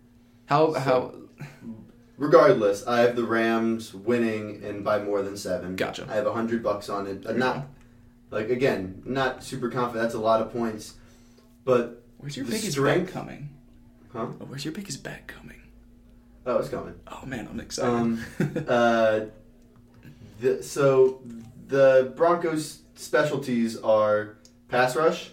how 0.47 0.73
how. 0.73 1.13
Regardless, 2.17 2.85
I 2.85 2.99
have 2.99 3.15
the 3.15 3.23
Rams 3.23 3.93
winning 3.95 4.63
and 4.63 4.83
by 4.83 4.99
more 4.99 5.23
than 5.23 5.35
seven. 5.37 5.75
Gotcha. 5.75 6.07
I 6.09 6.13
have 6.15 6.27
a 6.27 6.33
hundred 6.33 6.61
bucks 6.61 6.87
on 6.89 7.07
it. 7.07 7.25
Uh, 7.25 7.31
not 7.33 7.67
like 8.29 8.49
again, 8.49 9.01
not 9.05 9.43
super 9.43 9.69
confident. 9.69 10.03
That's 10.03 10.13
a 10.15 10.19
lot 10.19 10.41
of 10.41 10.51
points, 10.51 10.95
but 11.63 12.03
Where's 12.17 12.37
your 12.37 12.45
biggest 12.45 12.73
strength- 12.73 13.05
bet 13.05 13.13
coming? 13.13 13.49
Huh? 14.13 14.27
Oh, 14.39 14.45
where's 14.45 14.65
your 14.65 14.73
biggest 14.73 15.03
bet 15.03 15.27
coming? 15.27 15.61
oh, 16.45 16.57
it's 16.57 16.69
coming. 16.69 16.95
Oh 17.07 17.25
man, 17.25 17.47
I'm 17.49 17.59
excited. 17.59 17.89
Um, 17.91 18.23
uh, 18.67 19.19
the, 20.41 20.61
so 20.63 21.21
the 21.67 22.13
Broncos' 22.15 22.79
specialties 22.95 23.77
are 23.77 24.37
pass 24.67 24.95
rush 24.95 25.31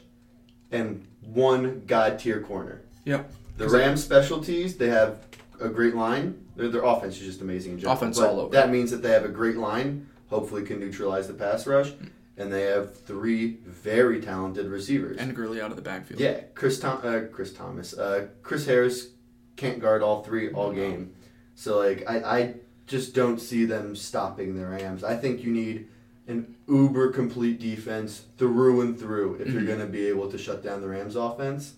and 0.70 1.06
one 1.22 1.82
god 1.86 2.18
tier 2.18 2.40
corner. 2.40 2.82
Yep. 3.04 3.30
The 3.56 3.68
Rams' 3.68 4.04
specialties, 4.04 4.76
they 4.76 4.88
have 4.88 5.18
a 5.60 5.68
great 5.68 5.94
line. 5.96 6.46
Their, 6.56 6.68
their 6.68 6.84
offense 6.84 7.16
is 7.20 7.26
just 7.26 7.40
amazing 7.40 7.72
in 7.72 7.78
general. 7.80 7.96
Offense 7.96 8.18
all 8.18 8.40
over. 8.40 8.50
That 8.52 8.70
means 8.70 8.90
that 8.90 9.02
they 9.02 9.10
have 9.10 9.24
a 9.24 9.28
great 9.28 9.56
line. 9.56 10.08
Hopefully, 10.28 10.62
can 10.62 10.78
neutralize 10.78 11.26
the 11.26 11.34
pass 11.34 11.66
rush, 11.66 11.90
and 12.36 12.52
they 12.52 12.62
have 12.62 13.00
three 13.00 13.58
very 13.66 14.20
talented 14.20 14.66
receivers. 14.66 15.16
and 15.16 15.34
Gurley 15.34 15.60
out 15.60 15.70
of 15.70 15.76
the 15.76 15.82
backfield. 15.82 16.20
Yeah, 16.20 16.40
Chris 16.54 16.78
Tom- 16.78 17.00
uh, 17.02 17.20
Chris 17.32 17.52
Thomas, 17.52 17.94
uh, 17.96 18.26
Chris 18.42 18.66
Harris 18.66 19.08
can't 19.56 19.80
guard 19.80 20.02
all 20.02 20.22
three 20.22 20.50
all 20.52 20.70
game. 20.72 21.14
So 21.54 21.78
like 21.78 22.04
I, 22.08 22.18
I 22.18 22.54
just 22.88 23.14
don't 23.14 23.40
see 23.40 23.64
them 23.64 23.94
stopping 23.94 24.56
the 24.56 24.66
Rams. 24.66 25.04
I 25.04 25.16
think 25.16 25.44
you 25.44 25.52
need 25.52 25.86
an 26.26 26.56
uber 26.68 27.10
complete 27.12 27.60
defense 27.60 28.24
through 28.36 28.80
and 28.80 28.98
through 28.98 29.36
if 29.36 29.48
you're 29.48 29.62
Mhm. 29.62 29.66
going 29.66 29.78
to 29.80 29.86
be 29.86 30.06
able 30.06 30.30
to 30.30 30.36
shut 30.38 30.62
down 30.62 30.80
the 30.80 30.88
Rams 30.88 31.14
offense. 31.16 31.74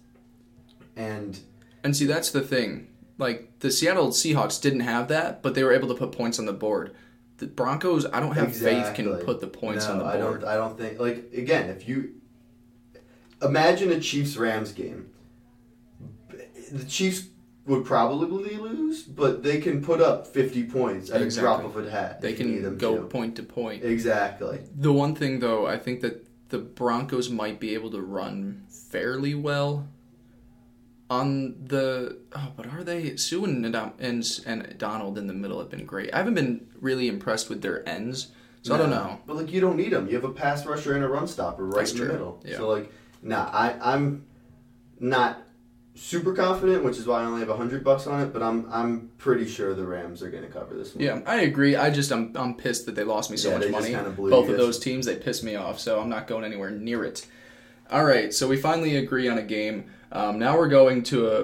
And 0.97 1.39
And 1.85 1.97
see, 1.97 2.07
that's 2.07 2.31
the 2.31 2.41
thing. 2.43 2.89
Like 3.19 3.59
the 3.61 3.71
Seattle 3.71 4.09
Seahawks 4.09 4.61
didn't 4.61 4.81
have 4.81 5.09
that, 5.09 5.43
but 5.43 5.55
they 5.55 5.63
were 5.65 5.73
able 5.73 5.89
to 5.89 5.95
put 5.95 6.13
points 6.13 6.39
on 6.39 6.47
the 6.47 6.53
board. 6.53 6.93
The 7.39 7.47
Broncos, 7.47 8.07
I 8.07 8.21
don't 8.21 8.35
have 8.35 8.55
faith 8.55 8.95
can 8.95 9.17
put 9.19 9.41
the 9.41 9.47
points 9.47 9.87
no, 9.87 9.93
on 9.93 9.99
the 9.99 10.05
board. 10.05 10.15
I 10.17 10.19
don't. 10.19 10.45
I 10.45 10.55
don't 10.57 10.77
think 10.79 10.99
like 11.01 11.31
again 11.35 11.71
if 11.71 11.89
you 11.89 12.15
imagine 13.43 13.91
a 13.93 14.01
Chiefs 14.01 14.37
Rams 14.37 14.73
game, 14.73 15.07
the 16.73 16.85
Chiefs 16.85 17.23
would 17.71 17.85
probably 17.85 18.57
lose, 18.57 19.03
but 19.05 19.43
they 19.43 19.59
can 19.61 19.83
put 19.83 20.01
up 20.01 20.27
fifty 20.27 20.65
points 20.65 21.11
at 21.11 21.23
Exactly. 21.23 21.55
a 21.55 21.59
drop 21.59 21.77
of 21.77 21.87
a 21.87 21.91
hat. 21.91 22.21
They 22.21 22.33
if 22.33 22.41
you 22.41 22.47
need 22.47 22.63
can 22.63 22.77
go 22.79 22.97
to. 22.97 23.03
point 23.05 23.37
to 23.37 23.43
point. 23.43 23.85
Exactly. 23.85 24.61
The 24.77 24.93
one 24.93 25.15
thing, 25.15 25.41
though, 25.41 25.67
I 25.67 25.79
think 25.79 26.01
that 26.03 26.27
the 26.51 26.59
Broncos 26.59 27.31
might 27.31 27.59
be 27.61 27.75
able 27.75 27.91
to 27.93 28.01
run 28.01 28.65
fairly 28.69 29.35
well 29.35 29.87
on 31.09 31.55
the. 31.65 32.19
Oh, 32.35 32.53
but 32.57 32.67
are 32.67 32.85
they? 32.85 33.17
Suh 33.17 33.45
and, 33.45 33.65
and, 33.65 34.41
and 34.47 34.75
Donald 34.79 35.19
in 35.19 35.27
the 35.27 35.35
middle 35.35 35.59
have 35.59 35.71
been 35.71 35.87
great. 35.87 36.13
I 36.15 36.19
haven't 36.19 36.35
been 36.35 36.67
really 36.81 37.09
impressed 37.09 37.49
with 37.49 37.63
their 37.63 37.89
ends, 37.89 38.29
so 38.63 38.75
I 38.75 38.79
don't 38.79 38.91
No. 38.91 38.97
know. 38.97 39.21
But 39.27 39.37
like 39.37 39.53
you 39.53 39.61
don't 39.61 39.77
need 39.77 39.93
them. 39.93 40.09
You 40.09 40.15
have 40.15 40.25
a 40.25 40.33
pass 40.33 40.65
rusher 40.67 40.95
and 40.95 41.05
a 41.05 41.09
run 41.09 41.27
stopper 41.27 41.65
right 41.65 41.77
That's 41.79 41.93
in 41.93 41.99
true. 41.99 42.07
the 42.07 42.13
middle. 42.15 42.43
Yeah. 42.45 42.57
So 42.57 42.69
like, 42.69 42.93
nah, 43.23 43.49
I 43.53 43.77
I'm 43.95 44.25
not 44.99 45.43
super 46.01 46.33
confident, 46.33 46.83
which 46.83 46.97
is 46.97 47.07
why 47.07 47.21
I 47.21 47.25
only 47.25 47.41
have 47.41 47.55
hundred 47.55 47.85
bucks 47.85 48.07
on 48.07 48.21
it. 48.23 48.33
But 48.33 48.43
I'm 48.43 48.67
I'm 48.73 49.11
pretty 49.19 49.47
sure 49.47 49.75
the 49.75 49.85
Rams 49.85 50.23
are 50.23 50.31
going 50.31 50.43
to 50.43 50.49
cover 50.49 50.75
this 50.75 50.95
one. 50.95 51.05
Yeah, 51.05 51.21
I 51.27 51.43
agree. 51.43 51.77
I 51.77 51.91
just 51.91 52.11
I'm 52.11 52.35
I'm 52.37 52.55
pissed 52.55 52.87
that 52.87 52.95
they 52.95 53.05
lost 53.05 53.31
me 53.31 53.37
so 53.37 53.51
Yeah, 53.51 53.59
much 53.59 53.71
money. 53.71 53.95
Both 54.17 54.49
of 54.49 54.57
those 54.57 54.79
teams 54.79 55.07
they 55.07 55.17
pissed 55.17 55.45
me 55.45 55.55
off, 55.57 55.79
so 55.79 56.01
I'm 56.01 56.09
not 56.09 56.27
going 56.27 56.45
anywhere 56.45 56.71
near 56.71 57.05
it. 57.05 57.27
All 57.91 58.05
right, 58.05 58.33
so 58.33 58.47
we 58.49 58.57
finally 58.57 58.97
agree 58.97 59.29
on 59.29 59.37
a 59.37 59.43
game. 59.43 59.91
Um, 60.13 60.39
now 60.39 60.57
we're 60.57 60.69
going 60.69 61.03
to 61.05 61.29
a 61.29 61.41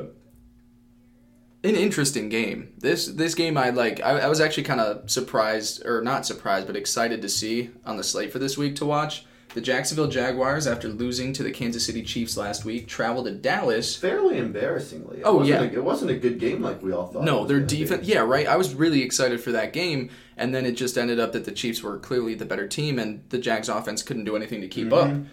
an 1.66 1.74
interesting 1.74 2.28
game. 2.28 2.72
This 2.78 3.06
this 3.06 3.34
game 3.34 3.56
I 3.56 3.70
like. 3.70 4.00
I, 4.00 4.20
I 4.20 4.28
was 4.28 4.40
actually 4.40 4.62
kind 4.62 4.80
of 4.80 5.10
surprised, 5.10 5.84
or 5.84 6.02
not 6.02 6.24
surprised, 6.26 6.66
but 6.66 6.76
excited 6.76 7.22
to 7.22 7.28
see 7.28 7.70
on 7.84 7.96
the 7.96 8.04
slate 8.04 8.32
for 8.32 8.38
this 8.38 8.56
week 8.56 8.76
to 8.76 8.86
watch. 8.86 9.26
The 9.56 9.62
Jacksonville 9.62 10.08
Jaguars, 10.08 10.66
after 10.66 10.86
losing 10.90 11.32
to 11.32 11.42
the 11.42 11.50
Kansas 11.50 11.86
City 11.86 12.02
Chiefs 12.02 12.36
last 12.36 12.66
week, 12.66 12.86
travel 12.86 13.24
to 13.24 13.30
Dallas 13.30 13.96
fairly 13.96 14.36
embarrassingly. 14.36 15.20
It 15.20 15.22
Oh, 15.24 15.42
yeah. 15.42 15.62
A, 15.62 15.64
it 15.64 15.82
wasn't 15.82 16.10
a 16.10 16.14
good 16.14 16.38
game 16.38 16.60
like 16.60 16.82
we 16.82 16.92
all 16.92 17.06
thought. 17.06 17.24
No, 17.24 17.46
their 17.46 17.60
defense. 17.60 18.06
Yeah, 18.06 18.18
right. 18.18 18.46
I 18.46 18.56
was 18.56 18.74
really 18.74 19.00
excited 19.00 19.40
for 19.40 19.52
that 19.52 19.72
game, 19.72 20.10
and 20.36 20.54
then 20.54 20.66
it 20.66 20.72
just 20.72 20.98
ended 20.98 21.18
up 21.18 21.32
that 21.32 21.46
the 21.46 21.52
Chiefs 21.52 21.82
were 21.82 21.96
clearly 21.98 22.34
the 22.34 22.44
better 22.44 22.68
team, 22.68 22.98
and 22.98 23.22
the 23.30 23.38
Jags' 23.38 23.70
offense 23.70 24.02
couldn't 24.02 24.26
do 24.26 24.36
anything 24.36 24.60
to 24.60 24.68
keep 24.68 24.92
up. 24.92 25.08
Mhm. 25.08 25.24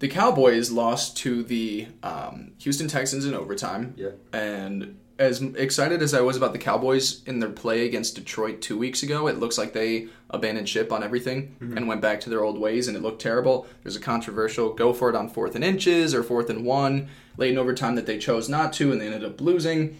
The 0.00 0.08
Cowboys 0.08 0.70
lost 0.70 1.16
to 1.18 1.42
the 1.42 1.86
um, 2.02 2.50
Houston 2.58 2.88
Texans 2.88 3.24
in 3.24 3.32
overtime, 3.32 3.94
Yeah. 3.96 4.10
and 4.34 4.96
as 5.18 5.40
excited 5.40 6.02
as 6.02 6.12
I 6.12 6.20
was 6.20 6.36
about 6.36 6.52
the 6.52 6.58
Cowboys 6.58 7.22
in 7.24 7.40
their 7.40 7.50
play 7.50 7.86
against 7.86 8.16
Detroit 8.16 8.60
two 8.60 8.76
weeks 8.76 9.02
ago, 9.02 9.28
it 9.28 9.38
looks 9.38 9.56
like 9.56 9.72
they 9.72 10.08
abandoned 10.28 10.68
ship 10.68 10.92
on 10.92 11.02
everything 11.02 11.56
mm-hmm. 11.60 11.76
and 11.76 11.88
went 11.88 12.02
back 12.02 12.20
to 12.20 12.30
their 12.30 12.44
old 12.44 12.58
ways, 12.58 12.86
and 12.86 12.96
it 12.96 13.02
looked 13.02 13.22
terrible. 13.22 13.66
There's 13.82 13.96
a 13.96 14.00
controversial 14.00 14.74
go 14.74 14.92
for 14.92 15.08
it 15.08 15.16
on 15.16 15.28
fourth 15.28 15.54
and 15.54 15.64
inches 15.64 16.14
or 16.14 16.22
fourth 16.22 16.50
and 16.50 16.64
one 16.64 17.08
late 17.38 17.50
in 17.50 17.58
overtime 17.58 17.94
that 17.94 18.06
they 18.06 18.18
chose 18.18 18.48
not 18.48 18.72
to, 18.74 18.92
and 18.92 19.00
they 19.00 19.06
ended 19.06 19.24
up 19.24 19.40
losing. 19.40 19.98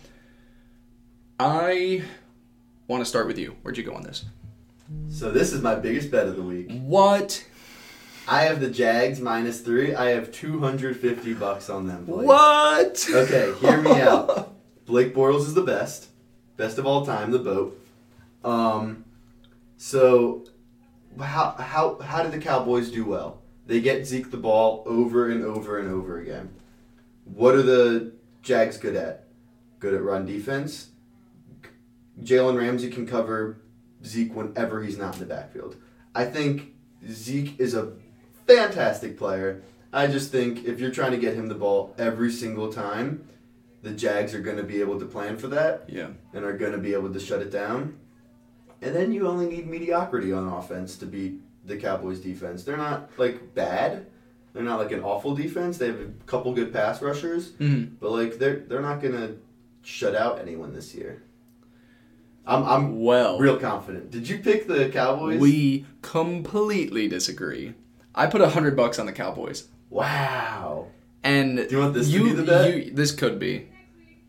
I 1.41 2.03
want 2.89 3.01
to 3.01 3.07
start 3.07 3.27
with 3.27 3.39
you. 3.39 3.57
Where'd 3.62 3.79
you 3.79 3.85
go 3.85 3.95
on 3.95 4.03
this? 4.03 4.25
So 5.11 5.31
this 5.31 5.53
is 5.53 5.62
my 5.62 5.75
biggest 5.75 6.11
bet 6.11 6.27
of 6.27 6.37
the 6.37 6.43
week. 6.43 6.71
What? 6.71 7.45
I 8.29 8.43
have 8.43 8.61
the 8.61 8.71
Jags 8.71 9.21
minus 9.21 9.61
three. 9.61 9.95
I 9.95 10.11
have 10.11 10.33
250 10.33 11.35
bucks 11.35 11.71
on 11.71 11.87
them. 11.87 12.05
Blake. 12.05 12.27
What? 12.27 13.07
Okay, 13.09 13.55
hear 13.61 13.81
me 13.81 14.01
out. 14.01 14.53
Blake 14.87 15.14
Bortles 15.14 15.41
is 15.41 15.55
the 15.55 15.62
best, 15.62 16.09
best 16.57 16.78
of 16.78 16.87
all 16.87 17.05
time. 17.05 17.32
The 17.32 17.39
boat. 17.41 17.84
Um, 18.45 19.05
so 19.76 20.45
how 21.20 21.57
how 21.59 21.99
how 22.01 22.22
did 22.22 22.32
the 22.32 22.39
Cowboys 22.39 22.91
do 22.91 23.05
well? 23.05 23.43
They 23.66 23.80
get 23.80 24.07
Zeke 24.07 24.30
the 24.30 24.37
ball 24.37 24.84
over 24.87 25.28
and 25.28 25.45
over 25.45 25.78
and 25.78 25.91
over 25.91 26.20
again. 26.20 26.55
What 27.24 27.57
are 27.57 27.62
the 27.62 28.12
Jags 28.43 28.76
good 28.78 28.95
at? 28.95 29.24
Good 29.80 29.93
at 29.93 30.03
run 30.03 30.24
defense. 30.24 30.91
Jalen 32.22 32.57
Ramsey 32.57 32.89
can 32.89 33.07
cover 33.07 33.59
Zeke 34.05 34.34
whenever 34.34 34.82
he's 34.82 34.97
not 34.97 35.14
in 35.14 35.20
the 35.20 35.26
backfield. 35.26 35.76
I 36.14 36.24
think 36.24 36.74
Zeke 37.09 37.59
is 37.59 37.74
a 37.74 37.93
fantastic 38.47 39.18
player. 39.18 39.62
I 39.93 40.07
just 40.07 40.30
think 40.30 40.64
if 40.64 40.78
you're 40.78 40.91
trying 40.91 41.11
to 41.11 41.18
get 41.18 41.34
him 41.34 41.49
the 41.49 41.55
ball 41.55 41.95
every 41.99 42.30
single 42.30 42.72
time, 42.72 43.26
the 43.87 43.93
Jags 43.93 44.34
are 44.34 44.41
going 44.41 44.57
to 44.57 44.64
be 44.64 44.80
able 44.80 44.99
to 44.99 45.07
plan 45.07 45.37
for 45.37 45.47
that 45.49 45.84
Yeah. 45.89 46.09
and 46.34 46.45
are 46.45 46.57
going 46.57 46.72
to 46.72 46.78
be 46.78 46.93
able 46.93 47.12
to 47.12 47.20
shut 47.20 47.41
it 47.41 47.53
down. 47.53 47.97
And 48.82 48.95
then 48.97 49.12
you 49.12 49.28
only 49.28 49.47
need 49.47 49.68
mediocrity 49.68 50.32
on 50.32 50.49
offense 50.49 50.97
to 50.99 51.07
beat 51.07 51.41
the 51.64 51.76
Cowboys 51.76 52.18
defense. 52.20 52.64
They're 52.64 52.76
not 52.76 53.11
like 53.16 53.55
bad. 53.55 54.07
They're 54.53 54.64
not 54.64 54.80
like 54.80 54.91
an 54.91 55.03
awful 55.03 55.37
defense. 55.37 55.78
They 55.78 55.87
have 55.87 56.01
a 56.01 56.09
couple 56.26 56.53
good 56.53 56.72
pass 56.72 57.01
rushers, 57.01 57.53
Mhm. 57.61 57.91
but 58.01 58.11
like 58.11 58.39
they're 58.39 58.61
they're 58.68 58.82
not 58.82 59.01
going 59.01 59.14
to 59.14 59.37
shut 59.82 60.14
out 60.16 60.41
anyone 60.41 60.72
this 60.72 60.93
year. 60.95 61.22
I'm 62.45 62.64
I'm 62.64 63.01
Well, 63.05 63.39
real 63.39 63.57
confident. 63.57 64.11
Did 64.11 64.28
you 64.28 64.39
pick 64.39 64.66
the 64.66 64.89
Cowboys? 64.89 65.41
we 65.41 65.87
completely 66.03 67.07
disagree. 67.09 67.74
I 68.16 68.26
put 68.26 68.41
a 68.41 68.49
hundred 68.49 68.74
bucks 68.76 68.99
on 68.99 69.07
the 69.07 69.12
Cowboys. 69.12 69.68
wow. 69.91 70.89
And 71.22 71.57
Do 71.57 71.66
you 71.70 71.78
want 71.78 71.95
this 71.95 72.09
to 72.12 72.22
be 72.24 72.32
the 72.32 72.45
bet? 72.45 72.72
You, 72.87 72.93
this 72.93 73.11
could 73.11 73.41
be. 73.41 73.68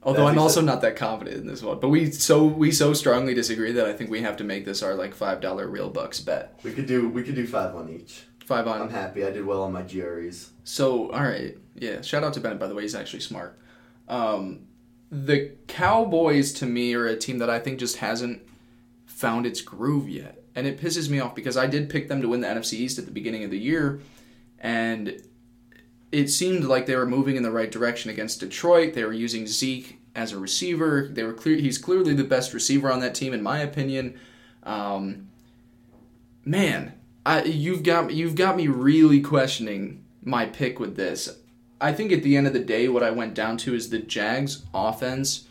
Although 0.07 0.27
I'm 0.27 0.39
also 0.39 0.61
so- 0.61 0.65
not 0.65 0.81
that 0.81 0.95
confident 0.95 1.37
in 1.37 1.47
this 1.47 1.61
one. 1.61 1.79
But 1.79 1.89
we 1.89 2.11
so 2.11 2.45
we 2.45 2.71
so 2.71 2.93
strongly 2.93 3.33
disagree 3.33 3.73
that 3.73 3.85
I 3.85 3.93
think 3.93 4.09
we 4.09 4.21
have 4.21 4.37
to 4.37 4.43
make 4.45 4.65
this 4.65 4.81
our 4.81 4.95
like 4.95 5.13
five 5.13 5.41
dollar 5.41 5.67
real 5.67 5.89
bucks 5.89 6.21
bet. 6.21 6.57
We 6.63 6.71
could 6.71 6.85
do 6.85 7.09
we 7.09 7.23
could 7.23 7.35
do 7.35 7.45
five 7.45 7.75
on 7.75 7.89
each. 7.89 8.23
Five 8.45 8.67
on. 8.67 8.81
I'm 8.81 8.89
happy. 8.89 9.25
I 9.25 9.31
did 9.31 9.45
well 9.45 9.63
on 9.63 9.73
my 9.73 9.81
GREs. 9.83 10.51
So 10.63 11.11
all 11.11 11.23
right, 11.23 11.57
yeah. 11.75 12.01
Shout 12.01 12.23
out 12.23 12.33
to 12.35 12.39
Bennett 12.39 12.59
by 12.59 12.67
the 12.67 12.73
way. 12.75 12.83
He's 12.83 12.95
actually 12.95 13.19
smart. 13.19 13.59
Um, 14.07 14.67
the 15.11 15.51
Cowboys 15.67 16.53
to 16.53 16.65
me 16.65 16.93
are 16.93 17.05
a 17.05 17.17
team 17.17 17.39
that 17.39 17.49
I 17.49 17.59
think 17.59 17.77
just 17.77 17.97
hasn't 17.97 18.41
found 19.05 19.45
its 19.45 19.59
groove 19.61 20.07
yet, 20.07 20.41
and 20.55 20.65
it 20.65 20.79
pisses 20.79 21.09
me 21.09 21.19
off 21.19 21.35
because 21.35 21.57
I 21.57 21.67
did 21.67 21.89
pick 21.89 22.07
them 22.07 22.21
to 22.21 22.29
win 22.29 22.39
the 22.39 22.47
NFC 22.47 22.73
East 22.73 22.97
at 22.97 23.05
the 23.05 23.11
beginning 23.11 23.43
of 23.43 23.51
the 23.51 23.59
year, 23.59 23.99
and 24.59 25.21
it 26.13 26.29
seemed 26.29 26.63
like 26.63 26.85
they 26.85 26.95
were 26.95 27.05
moving 27.05 27.35
in 27.35 27.43
the 27.43 27.51
right 27.51 27.69
direction 27.69 28.09
against 28.09 28.39
Detroit. 28.39 28.93
They 28.93 29.03
were 29.03 29.11
using 29.11 29.45
Zeke 29.45 29.96
as 30.17 30.33
a 30.33 30.39
receiver. 30.39 31.07
They 31.09 31.23
were 31.23 31.31
clear. 31.31 31.55
He's 31.55 31.77
clearly 31.77 32.13
the 32.13 32.23
best 32.25 32.53
receiver 32.53 32.91
on 32.91 32.99
that 32.99 33.15
team, 33.15 33.33
in 33.33 33.41
my 33.41 33.59
opinion. 33.59 34.19
Um, 34.63 35.29
man, 36.43 36.93
I, 37.25 37.43
you've 37.43 37.83
got 37.83 38.11
you've 38.11 38.35
got 38.35 38.57
me 38.57 38.67
really 38.67 39.21
questioning 39.21 40.03
my 40.23 40.45
pick 40.45 40.79
with 40.79 40.97
this. 40.97 41.37
I 41.79 41.93
think 41.93 42.11
at 42.11 42.23
the 42.23 42.35
end 42.35 42.47
of 42.47 42.53
the 42.53 42.59
day, 42.59 42.89
what 42.89 43.03
I 43.03 43.11
went 43.11 43.35
down 43.35 43.55
to 43.57 43.75
is 43.75 43.89
the 43.91 43.99
Jags 43.99 44.63
offense. 44.73 45.47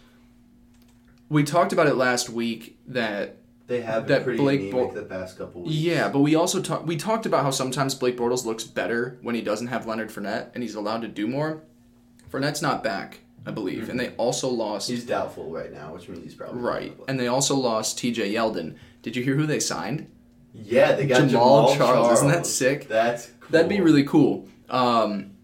We 1.28 1.44
talked 1.44 1.72
about 1.72 1.86
it 1.86 1.94
last 1.94 2.28
week 2.28 2.78
that 2.86 3.36
They 3.68 3.80
have 3.82 4.06
That 4.08 4.24
pretty 4.24 4.38
Blake 4.38 4.70
Bor- 4.70 4.92
the 4.92 5.02
past 5.02 5.38
couple 5.38 5.62
weeks. 5.62 5.74
yeah, 5.74 6.08
but 6.08 6.20
we 6.20 6.34
also 6.34 6.60
talked 6.60 6.86
we 6.86 6.96
talked 6.96 7.26
about 7.26 7.42
how 7.44 7.50
sometimes 7.50 7.94
Blake 7.94 8.16
Bortles 8.16 8.44
looks 8.44 8.64
better 8.64 9.18
when 9.22 9.34
he 9.36 9.40
doesn't 9.42 9.68
have 9.68 9.86
Leonard 9.86 10.10
Fournette 10.10 10.48
and 10.54 10.62
he's 10.62 10.74
allowed 10.74 11.02
to 11.02 11.08
do 11.08 11.26
more. 11.28 11.62
Fournette's 12.30 12.62
not 12.62 12.82
back, 12.84 13.20
I 13.46 13.52
believe, 13.52 13.88
and 13.88 13.98
they 13.98 14.10
also 14.16 14.48
lost 14.48 14.90
He's 14.90 15.06
doubtful 15.06 15.50
right 15.50 15.72
now, 15.72 15.94
which 15.94 16.08
means 16.08 16.24
he's 16.24 16.34
probably 16.34 16.60
right, 16.60 16.90
gonna 16.90 17.04
and 17.08 17.20
they 17.20 17.28
also 17.28 17.54
lost 17.54 17.96
T.J. 17.98 18.32
Yeldon. 18.34 18.76
Did 19.02 19.14
you 19.14 19.22
hear 19.22 19.36
who 19.36 19.46
they 19.46 19.60
signed? 19.60 20.10
Yeah, 20.52 20.92
they 20.92 21.06
got 21.06 21.22
Jamaal 21.22 21.68
Jamaal, 21.68 21.76
Charles. 21.76 22.12
Isn't 22.18 22.28
that 22.28 22.46
sick? 22.46 22.88
That's 22.88 23.26
cool. 23.26 23.50
that'd 23.50 23.68
be 23.68 23.80
really 23.80 24.04
cool. 24.04 24.48
Um, 24.68 25.35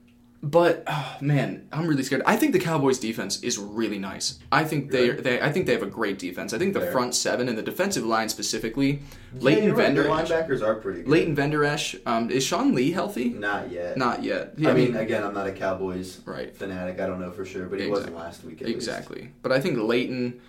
but 0.43 0.83
oh, 0.89 1.17
man, 1.21 1.69
I'm 1.73 1.87
really 1.87 2.03
scared. 2.03 2.23
I 2.27 2.37
think 2.37 2.53
the 2.53 2.59
Cowboys' 2.59 2.99
defense 2.99 3.41
is 3.43 3.59
really 3.59 3.99
nice. 3.99 4.41
I 4.51 4.65
think 4.65 4.91
they, 4.91 5.11
Really? 5.11 5.23
they 5.23 5.41
I 5.41 5.53
think 5.53 5.67
they 5.67 5.73
have 5.73 5.85
a 5.85 5.87
great 5.87 6.19
defense. 6.19 6.53
I 6.53 6.59
think 6.59 6.75
the 6.75 6.81
Fair. 6.81 6.93
front 6.93 7.15
seven 7.15 7.49
and 7.49 7.57
the 7.57 7.63
defensive 7.63 8.05
line 8.05 8.29
specifically. 8.29 9.03
Yeah, 9.35 9.41
Leighton 9.41 9.69
right, 9.71 9.77
Vander 9.77 10.03
their 10.03 10.11
linebackers 10.13 10.61
are 10.61 10.75
pretty 10.75 11.03
good. 11.03 11.11
Leighton 11.11 11.35
Vander 11.37 11.65
Esch. 11.65 11.95
Um, 12.07 12.29
is 12.31 12.45
Sean 12.45 12.75
Lee 12.75 12.91
healthy? 12.91 13.29
Not 13.29 13.71
yet. 13.71 13.97
Not 13.97 14.25
yet. 14.25 14.55
I 14.67 14.73
mean, 14.73 14.97
again, 14.97 15.23
I'm 15.23 15.33
not 15.33 15.47
a 15.47 15.53
Cowboys 15.53 16.21
right. 16.25 16.55
fanatic. 16.57 16.99
I 17.01 17.07
don't 17.07 17.21
know 17.21 17.31
for 17.31 17.45
sure, 17.45 17.67
but 17.67 17.79
he 17.79 17.87
wasn't 17.87 18.17
last 18.17 18.43
week. 18.45 18.63
At 18.63 18.67
least. 18.67 18.77
Exactly. 18.77 19.31
But 19.43 19.53
I 19.53 19.61
think 19.61 19.79
Leighton 19.79 20.41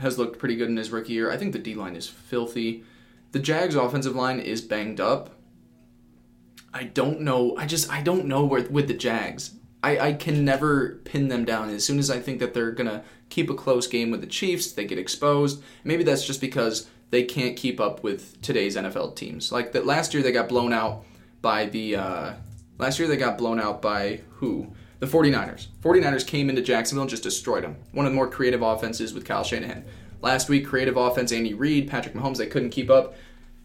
has 0.00 0.18
looked 0.18 0.38
pretty 0.38 0.56
good 0.56 0.68
in 0.70 0.76
his 0.78 0.90
rookie 0.90 1.12
year. 1.12 1.30
I 1.30 1.36
think 1.36 1.52
the 1.52 1.58
D 1.58 1.74
line 1.74 1.94
is 1.94 2.08
filthy. 2.08 2.84
The 3.32 3.38
Jags' 3.38 3.74
offensive 3.74 4.16
line 4.16 4.40
is 4.40 4.62
banged 4.62 5.00
up. 5.00 5.30
I 6.74 6.84
don't 6.84 7.20
know. 7.20 7.56
I 7.56 7.66
just 7.66 7.90
I 7.90 8.02
don't 8.02 8.26
know 8.26 8.44
where 8.44 8.62
with 8.62 8.88
the 8.88 8.94
Jags. 8.94 9.54
I, 9.84 9.98
I 9.98 10.12
can 10.12 10.44
never 10.44 11.00
pin 11.04 11.28
them 11.28 11.44
down. 11.44 11.68
As 11.70 11.84
soon 11.84 11.98
as 11.98 12.10
I 12.10 12.20
think 12.20 12.38
that 12.38 12.54
they're 12.54 12.70
gonna 12.70 13.02
keep 13.28 13.50
a 13.50 13.54
close 13.54 13.86
game 13.86 14.10
with 14.10 14.20
the 14.20 14.26
Chiefs, 14.26 14.72
they 14.72 14.84
get 14.84 14.98
exposed. 14.98 15.62
Maybe 15.84 16.04
that's 16.04 16.26
just 16.26 16.40
because 16.40 16.88
they 17.10 17.24
can't 17.24 17.56
keep 17.56 17.80
up 17.80 18.02
with 18.02 18.40
today's 18.42 18.76
NFL 18.76 19.16
teams. 19.16 19.52
Like 19.52 19.72
that 19.72 19.84
last 19.86 20.14
year 20.14 20.22
they 20.22 20.32
got 20.32 20.48
blown 20.48 20.72
out 20.72 21.04
by 21.42 21.66
the 21.66 21.96
uh, 21.96 22.32
last 22.78 22.98
year 22.98 23.08
they 23.08 23.16
got 23.16 23.38
blown 23.38 23.60
out 23.60 23.82
by 23.82 24.20
who? 24.30 24.72
The 25.00 25.06
49ers. 25.08 25.66
49ers 25.82 26.24
came 26.24 26.48
into 26.48 26.62
Jacksonville 26.62 27.02
and 27.02 27.10
just 27.10 27.24
destroyed 27.24 27.64
them. 27.64 27.76
One 27.90 28.06
of 28.06 28.12
the 28.12 28.16
more 28.16 28.30
creative 28.30 28.62
offenses 28.62 29.12
with 29.12 29.24
Kyle 29.24 29.42
Shanahan. 29.42 29.84
Last 30.20 30.48
week, 30.48 30.64
creative 30.64 30.96
offense, 30.96 31.32
Andy 31.32 31.54
Reid, 31.54 31.90
Patrick 31.90 32.14
Mahomes, 32.14 32.36
they 32.36 32.46
couldn't 32.46 32.70
keep 32.70 32.88
up. 32.88 33.16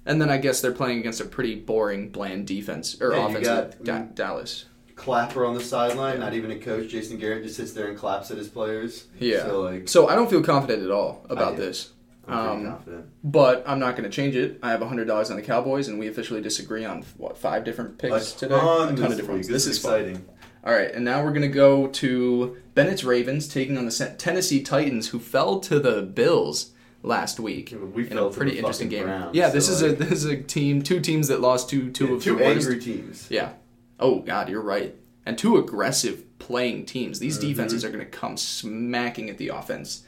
And 0.08 0.20
then 0.22 0.30
I 0.30 0.38
guess 0.38 0.62
they're 0.62 0.72
playing 0.72 1.00
against 1.00 1.22
a 1.22 1.26
pretty 1.26 1.56
boring, 1.56 2.10
bland 2.10 2.48
defense 2.48 3.00
or 3.02 3.14
Yeah, 3.14 3.28
offense 3.28 3.46
got- 3.48 3.84
Da- 3.84 4.06
Dallas. 4.16 4.66
Clapper 4.96 5.46
on 5.46 5.54
the 5.54 5.64
sideline, 5.64 6.20
not 6.20 6.34
even 6.34 6.50
a 6.50 6.58
coach. 6.58 6.88
Jason 6.90 7.18
Garrett 7.20 7.44
just 7.44 7.56
sits 7.58 7.74
there 7.74 7.88
and 7.88 7.96
claps 7.98 8.32
at 8.32 8.38
his 8.38 8.48
players. 8.48 9.06
Yeah. 9.20 9.44
So 9.46 9.62
like, 9.62 9.88
So 9.88 10.08
I 10.08 10.16
don't 10.16 10.28
feel 10.30 10.42
confident 10.42 10.82
at 10.84 10.90
all 10.90 11.24
about 11.30 11.56
this. 11.58 11.92
I'm 12.28 12.38
Um, 12.50 12.66
confident. 12.66 13.06
But 13.24 13.64
I'm 13.68 13.80
not 13.80 13.96
going 13.96 14.10
to 14.10 14.14
change 14.16 14.36
it. 14.36 14.60
I 14.64 14.72
have 14.72 14.82
$100 14.82 15.30
on 15.30 15.36
the 15.36 15.42
Cowboys, 15.44 15.88
and 15.88 16.00
we 16.00 16.08
officially 16.08 16.42
disagree 16.42 16.84
on, 16.84 17.04
what, 17.18 17.38
five 17.38 17.64
different 17.64 17.98
picks 18.00 18.32
today? 18.34 18.56
a 18.56 18.60
ton 18.60 18.96
this 18.96 19.06
of 19.06 19.12
different 19.12 19.30
ones. 19.30 19.48
week. 19.48 19.54
This, 19.54 19.66
is 19.68 19.78
is 19.78 19.82
fun. 19.84 20.00
exciting. 20.00 20.26
All 20.66 20.74
right, 20.74 20.92
and 20.94 21.06
now 21.06 21.24
we're 21.24 21.30
going 21.32 21.42
to 21.44 21.48
go 21.48 21.88
to 21.88 22.58
Bennett's 22.74 23.04
Ravens 23.06 23.48
taking 23.48 23.78
on 23.78 23.86
the 23.86 24.16
Tennessee 24.18 24.62
Titans, 24.62 25.10
who 25.10 25.20
fell 25.20 25.60
to 25.62 25.80
the 25.80 26.02
Bills 26.02 26.72
last 27.04 27.40
week 27.40 27.74
We 27.94 28.10
in 28.10 28.18
a 28.18 28.30
pretty 28.30 28.58
interesting 28.58 28.90
game. 28.90 29.04
Browns, 29.04 29.36
yeah, 29.36 29.50
this 29.50 29.68
so, 29.68 29.74
is 29.74 29.82
like- 29.82 29.92
a 29.92 29.96
this 29.96 30.12
is 30.24 30.26
a 30.26 30.38
team, 30.38 30.82
two 30.82 31.00
teams 31.00 31.28
that 31.30 31.42
lost 31.42 31.70
two 31.70 31.90
two 31.92 32.08
Yeah, 32.08 32.14
of 32.16 32.24
two 32.24 32.36
the 32.36 32.44
worst. 32.44 32.68
angry 32.68 32.80
teams. 32.82 33.28
Yeah. 33.30 33.54
Oh 34.00 34.20
God, 34.20 34.50
you're 34.50 34.62
right. 34.62 34.96
And 35.26 35.38
two 35.38 35.58
aggressive 35.58 36.24
playing 36.40 36.86
teams. 36.86 37.20
These 37.20 37.38
Mm-hmm. 37.38 37.48
defenses 37.50 37.84
are 37.86 37.90
going 37.90 38.00
to 38.04 38.06
come 38.10 38.38
smacking 38.38 39.30
at 39.30 39.38
the 39.38 39.50
offense. 39.50 40.04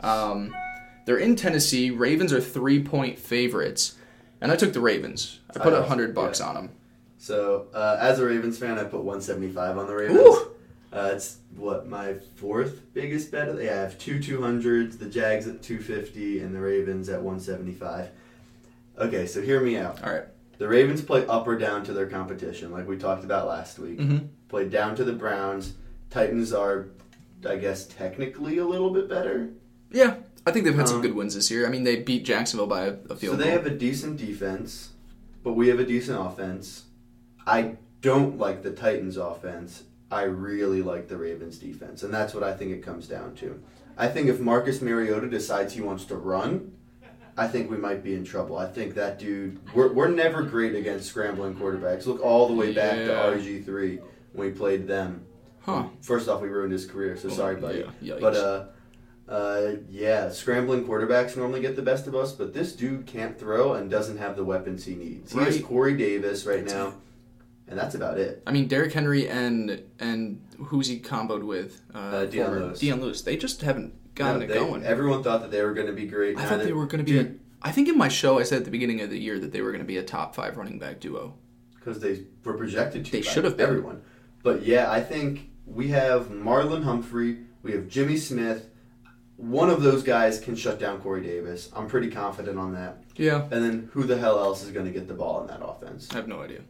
Um, 0.00 0.54
they're 1.06 1.18
in 1.18 1.36
Tennessee. 1.36 1.90
Ravens 1.90 2.32
are 2.32 2.40
three 2.40 2.82
point 2.82 3.18
favorites, 3.18 3.94
and 4.40 4.50
I 4.50 4.56
took 4.56 4.72
the 4.72 4.80
Ravens. 4.80 5.40
I 5.50 5.58
put 5.60 5.72
I 5.72 5.76
a 5.76 5.78
also- 5.78 5.88
hundred 5.88 6.14
bucks 6.14 6.40
yeah. 6.40 6.46
on 6.48 6.54
them. 6.54 6.70
So 7.18 7.68
uh, 7.72 7.96
as 8.00 8.18
a 8.18 8.24
Ravens 8.26 8.58
fan, 8.58 8.78
I 8.78 8.84
put 8.84 9.00
175 9.02 9.78
on 9.78 9.86
the 9.86 9.94
Ravens. 9.94 10.18
Woo! 10.18 10.53
Uh, 10.94 11.10
it's 11.14 11.38
what 11.56 11.88
my 11.88 12.14
fourth 12.36 12.80
biggest 12.94 13.32
bet. 13.32 13.48
Yeah, 13.60 13.72
I 13.72 13.76
have 13.78 13.98
two 13.98 14.18
200s, 14.18 14.98
the 14.98 15.06
Jags 15.06 15.46
at 15.48 15.60
250, 15.62 16.40
and 16.40 16.54
the 16.54 16.60
Ravens 16.60 17.08
at 17.08 17.20
175. 17.20 18.08
Okay, 18.98 19.26
so 19.26 19.42
hear 19.42 19.60
me 19.60 19.76
out. 19.76 20.02
All 20.04 20.12
right. 20.12 20.24
The 20.58 20.68
Ravens 20.68 21.02
play 21.02 21.26
up 21.26 21.48
or 21.48 21.58
down 21.58 21.82
to 21.84 21.92
their 21.92 22.06
competition, 22.06 22.70
like 22.70 22.86
we 22.86 22.96
talked 22.96 23.24
about 23.24 23.48
last 23.48 23.78
week. 23.80 23.98
Mm-hmm. 23.98 24.26
Play 24.48 24.68
down 24.68 24.94
to 24.96 25.02
the 25.04 25.12
Browns. 25.12 25.74
Titans 26.10 26.52
are, 26.52 26.86
I 27.44 27.56
guess, 27.56 27.86
technically 27.88 28.58
a 28.58 28.64
little 28.64 28.90
bit 28.90 29.08
better. 29.08 29.48
Yeah, 29.90 30.14
I 30.46 30.52
think 30.52 30.64
they've 30.64 30.76
had 30.76 30.86
some 30.86 30.98
Um, 30.98 31.02
good 31.02 31.14
wins 31.16 31.34
this 31.34 31.50
year. 31.50 31.66
I 31.66 31.70
mean, 31.70 31.82
they 31.82 31.96
beat 31.96 32.24
Jacksonville 32.24 32.68
by 32.68 32.82
a, 32.84 32.92
a 33.10 33.16
field 33.16 33.32
So 33.32 33.36
they 33.36 33.44
goal. 33.46 33.52
have 33.54 33.66
a 33.66 33.70
decent 33.70 34.16
defense, 34.16 34.90
but 35.42 35.54
we 35.54 35.66
have 35.68 35.80
a 35.80 35.84
decent 35.84 36.20
offense. 36.24 36.84
I 37.44 37.78
don't 38.00 38.38
like 38.38 38.62
the 38.62 38.70
Titans' 38.70 39.16
offense. 39.16 39.82
I 40.10 40.22
really 40.24 40.82
like 40.82 41.08
the 41.08 41.16
Ravens' 41.16 41.58
defense, 41.58 42.02
and 42.02 42.12
that's 42.12 42.34
what 42.34 42.42
I 42.44 42.54
think 42.54 42.70
it 42.72 42.82
comes 42.82 43.06
down 43.08 43.34
to. 43.36 43.60
I 43.96 44.08
think 44.08 44.28
if 44.28 44.40
Marcus 44.40 44.80
Mariota 44.82 45.28
decides 45.28 45.72
he 45.74 45.80
wants 45.80 46.04
to 46.06 46.16
run, 46.16 46.72
I 47.36 47.48
think 47.48 47.70
we 47.70 47.76
might 47.76 48.02
be 48.04 48.14
in 48.14 48.24
trouble. 48.24 48.56
I 48.58 48.66
think 48.66 48.94
that 48.94 49.18
dude, 49.18 49.58
we're, 49.74 49.92
we're 49.92 50.08
never 50.08 50.42
great 50.42 50.74
against 50.74 51.08
scrambling 51.08 51.54
quarterbacks. 51.56 52.06
Look 52.06 52.20
all 52.22 52.46
the 52.48 52.54
way 52.54 52.72
back 52.72 52.98
Yeah. 52.98 53.06
to 53.06 53.36
RG3 53.38 54.00
when 54.32 54.48
we 54.48 54.52
played 54.52 54.86
them. 54.86 55.24
Huh. 55.62 55.84
First 56.02 56.28
off, 56.28 56.42
we 56.42 56.48
ruined 56.48 56.72
his 56.72 56.86
career, 56.86 57.16
so 57.16 57.28
sorry, 57.28 57.56
buddy. 57.56 57.84
Yeah. 58.00 58.16
But 58.20 58.36
uh, 58.36 58.64
uh, 59.28 59.76
yeah, 59.88 60.28
scrambling 60.30 60.84
quarterbacks 60.86 61.36
normally 61.36 61.60
get 61.62 61.74
the 61.76 61.82
best 61.82 62.06
of 62.06 62.14
us, 62.14 62.32
but 62.32 62.52
this 62.52 62.72
dude 62.74 63.06
can't 63.06 63.38
throw 63.38 63.72
and 63.74 63.90
doesn't 63.90 64.18
have 64.18 64.36
the 64.36 64.44
weapons 64.44 64.84
he 64.84 64.94
needs. 64.94 65.32
He 65.32 65.38
has 65.40 65.60
Corey 65.62 65.96
Davis 65.96 66.44
right 66.44 66.64
now, 66.64 66.94
and 67.68 67.78
that's 67.78 67.94
about 67.94 68.18
it. 68.18 68.42
I 68.46 68.52
mean, 68.52 68.68
Derrick 68.68 68.92
Henry 68.92 69.28
and 69.28 69.82
and 69.98 70.40
who's 70.58 70.86
he 70.88 71.00
comboed 71.00 71.42
with? 71.44 71.80
Uh, 71.94 72.24
Dion 72.26 72.46
former- 72.46 72.60
Lewis. 72.66 72.78
Dion 72.78 73.00
Lewis. 73.00 73.22
They 73.22 73.36
just 73.36 73.62
haven't 73.62 73.94
gotten 74.14 74.40
No, 74.40 74.44
it 74.46 74.58
going. 74.58 74.84
Everyone 74.84 75.22
thought 75.22 75.40
that 75.42 75.50
they 75.50 75.62
were 75.62 75.74
going 75.74 75.86
to 75.88 75.92
be 75.92 76.06
great. 76.06 76.38
I 76.38 76.44
thought 76.44 76.60
they 76.60 76.72
were 76.72 76.86
going 76.86 77.04
to 77.04 77.24
be. 77.24 77.38
I 77.62 77.72
think 77.72 77.88
in 77.88 77.96
my 77.96 78.08
show 78.08 78.38
I 78.38 78.42
said 78.42 78.58
at 78.58 78.64
the 78.66 78.70
beginning 78.70 79.00
of 79.00 79.08
the 79.10 79.18
year 79.18 79.38
that 79.38 79.52
they 79.52 79.62
were 79.62 79.70
going 79.70 79.80
to 79.82 79.86
be 79.86 79.96
a 79.96 80.02
top 80.02 80.34
five 80.34 80.56
running 80.56 80.78
back 80.78 81.00
duo. 81.00 81.34
because 81.74 81.98
they 82.00 82.24
were 82.44 82.54
projected 82.58 83.06
to. 83.06 83.12
They 83.12 83.22
should 83.22 83.44
have 83.44 83.56
been. 83.56 83.66
everyone. 83.68 84.02
But 84.42 84.64
yeah, 84.64 84.90
I 84.90 85.00
think 85.00 85.48
we 85.66 85.88
have 85.88 86.26
Marlon 86.26 86.84
Humphrey, 86.84 87.38
we 87.62 87.72
have 87.72 87.88
Jimmy 87.88 88.18
Smith. 88.18 88.68
One 89.36 89.68
of 89.70 89.82
those 89.82 90.02
guys 90.04 90.38
can 90.38 90.54
shut 90.54 90.78
down 90.78 91.00
Corey 91.00 91.22
Davis. 91.22 91.70
I'm 91.74 91.88
pretty 91.88 92.08
confident 92.10 92.58
on 92.58 92.74
that. 92.74 93.02
Yeah, 93.16 93.42
And 93.50 93.64
then 93.64 93.90
who 93.92 94.04
the 94.04 94.16
hell 94.18 94.38
else 94.38 94.62
is 94.62 94.70
going 94.70 94.86
to 94.86 94.92
get 94.92 95.08
the 95.08 95.14
ball 95.14 95.40
in 95.40 95.46
that 95.48 95.60
offense? 95.64 96.08
I 96.12 96.16
have 96.16 96.28
no 96.28 96.40
idea. 96.42 96.60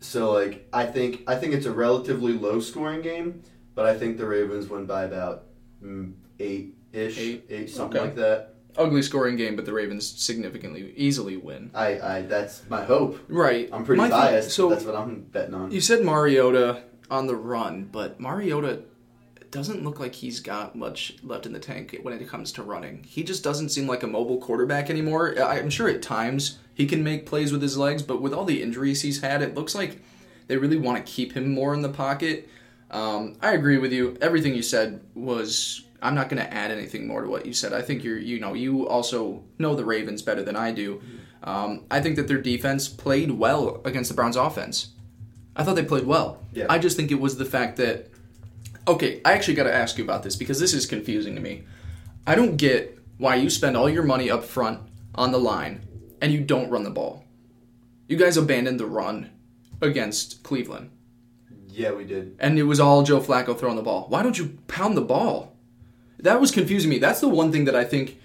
So 0.00 0.32
like 0.32 0.66
I 0.72 0.86
think 0.86 1.22
I 1.26 1.36
think 1.36 1.54
it's 1.54 1.66
a 1.66 1.72
relatively 1.72 2.32
low 2.32 2.60
scoring 2.60 3.02
game, 3.02 3.42
but 3.74 3.86
I 3.86 3.96
think 3.98 4.16
the 4.18 4.26
Ravens 4.26 4.68
win 4.68 4.86
by 4.86 5.04
about 5.04 5.44
mm, 5.82 6.14
eight 6.38 6.74
ish, 6.92 7.18
Eight? 7.18 7.46
eight, 7.50 7.70
something 7.70 7.98
Okay. 7.98 8.06
like 8.08 8.16
that. 8.16 8.54
Ugly 8.76 9.02
scoring 9.02 9.36
game, 9.36 9.56
but 9.56 9.66
the 9.66 9.72
Ravens 9.72 10.08
significantly 10.08 10.92
easily 10.96 11.36
win. 11.36 11.70
I, 11.74 12.00
I 12.00 12.22
that's 12.22 12.62
my 12.70 12.84
hope. 12.84 13.18
Right. 13.28 13.68
I'm 13.72 13.84
pretty 13.84 14.00
My 14.00 14.08
biased, 14.08 14.50
so 14.50 14.68
so 14.68 14.74
that's 14.74 14.84
what 14.84 14.94
I'm 14.94 15.22
betting 15.22 15.54
on. 15.54 15.70
You 15.70 15.80
said 15.80 16.04
Mariota 16.04 16.82
on 17.10 17.26
the 17.26 17.34
run, 17.36 17.88
but 17.92 18.20
Mariota 18.20 18.84
doesn't 19.50 19.82
look 19.82 19.98
like 20.00 20.14
he's 20.14 20.40
got 20.40 20.76
much 20.76 21.16
left 21.22 21.46
in 21.46 21.52
the 21.52 21.58
tank 21.58 21.98
when 22.02 22.14
it 22.14 22.28
comes 22.28 22.52
to 22.52 22.62
running. 22.62 23.04
He 23.04 23.22
just 23.22 23.42
doesn't 23.42 23.70
seem 23.70 23.86
like 23.86 24.02
a 24.02 24.06
mobile 24.06 24.38
quarterback 24.38 24.90
anymore. 24.90 25.34
I'm 25.40 25.70
sure 25.70 25.88
at 25.88 26.02
times 26.02 26.58
he 26.74 26.86
can 26.86 27.02
make 27.02 27.26
plays 27.26 27.52
with 27.52 27.62
his 27.62 27.76
legs, 27.76 28.02
but 28.02 28.22
with 28.22 28.32
all 28.32 28.44
the 28.44 28.62
injuries 28.62 29.02
he's 29.02 29.20
had, 29.20 29.42
it 29.42 29.54
looks 29.54 29.74
like 29.74 30.00
they 30.46 30.56
really 30.56 30.76
want 30.76 31.04
to 31.04 31.12
keep 31.12 31.32
him 31.32 31.52
more 31.52 31.74
in 31.74 31.82
the 31.82 31.88
pocket. 31.88 32.48
Um, 32.90 33.36
I 33.40 33.52
agree 33.52 33.78
with 33.78 33.92
you. 33.92 34.16
Everything 34.20 34.54
you 34.54 34.62
said 34.62 35.00
was. 35.14 35.84
I'm 36.02 36.14
not 36.14 36.30
going 36.30 36.42
to 36.42 36.50
add 36.50 36.70
anything 36.70 37.06
more 37.06 37.20
to 37.20 37.28
what 37.28 37.44
you 37.44 37.52
said. 37.52 37.74
I 37.74 37.82
think 37.82 38.02
you're, 38.02 38.16
you 38.16 38.40
know, 38.40 38.54
you 38.54 38.88
also 38.88 39.44
know 39.58 39.74
the 39.74 39.84
Ravens 39.84 40.22
better 40.22 40.42
than 40.42 40.56
I 40.56 40.72
do. 40.72 41.02
Um, 41.42 41.84
I 41.90 42.00
think 42.00 42.16
that 42.16 42.26
their 42.26 42.40
defense 42.40 42.88
played 42.88 43.32
well 43.32 43.82
against 43.84 44.08
the 44.08 44.14
Browns' 44.14 44.36
offense. 44.36 44.92
I 45.54 45.62
thought 45.62 45.76
they 45.76 45.84
played 45.84 46.06
well. 46.06 46.42
Yeah. 46.54 46.64
I 46.70 46.78
just 46.78 46.96
think 46.96 47.10
it 47.10 47.20
was 47.20 47.36
the 47.36 47.44
fact 47.44 47.76
that. 47.76 48.08
Okay, 48.90 49.20
I 49.24 49.34
actually 49.34 49.54
got 49.54 49.64
to 49.64 49.72
ask 49.72 49.98
you 49.98 50.02
about 50.02 50.24
this 50.24 50.34
because 50.34 50.58
this 50.58 50.74
is 50.74 50.84
confusing 50.84 51.36
to 51.36 51.40
me. 51.40 51.62
I 52.26 52.34
don't 52.34 52.56
get 52.56 52.98
why 53.18 53.36
you 53.36 53.48
spend 53.48 53.76
all 53.76 53.88
your 53.88 54.02
money 54.02 54.28
up 54.28 54.42
front 54.42 54.80
on 55.14 55.30
the 55.30 55.38
line 55.38 55.86
and 56.20 56.32
you 56.32 56.40
don't 56.40 56.70
run 56.70 56.82
the 56.82 56.90
ball. 56.90 57.24
You 58.08 58.16
guys 58.16 58.36
abandoned 58.36 58.80
the 58.80 58.86
run 58.86 59.30
against 59.80 60.42
Cleveland, 60.42 60.90
yeah, 61.68 61.92
we 61.92 62.04
did. 62.04 62.34
and 62.40 62.58
it 62.58 62.64
was 62.64 62.80
all 62.80 63.04
Joe 63.04 63.20
Flacco 63.20 63.56
throwing 63.56 63.76
the 63.76 63.82
ball. 63.82 64.06
Why 64.08 64.24
don't 64.24 64.36
you 64.36 64.58
pound 64.66 64.96
the 64.96 65.02
ball? 65.02 65.56
That 66.18 66.40
was 66.40 66.50
confusing 66.50 66.90
me. 66.90 66.98
That's 66.98 67.20
the 67.20 67.28
one 67.28 67.52
thing 67.52 67.66
that 67.66 67.76
I 67.76 67.84
think 67.84 68.20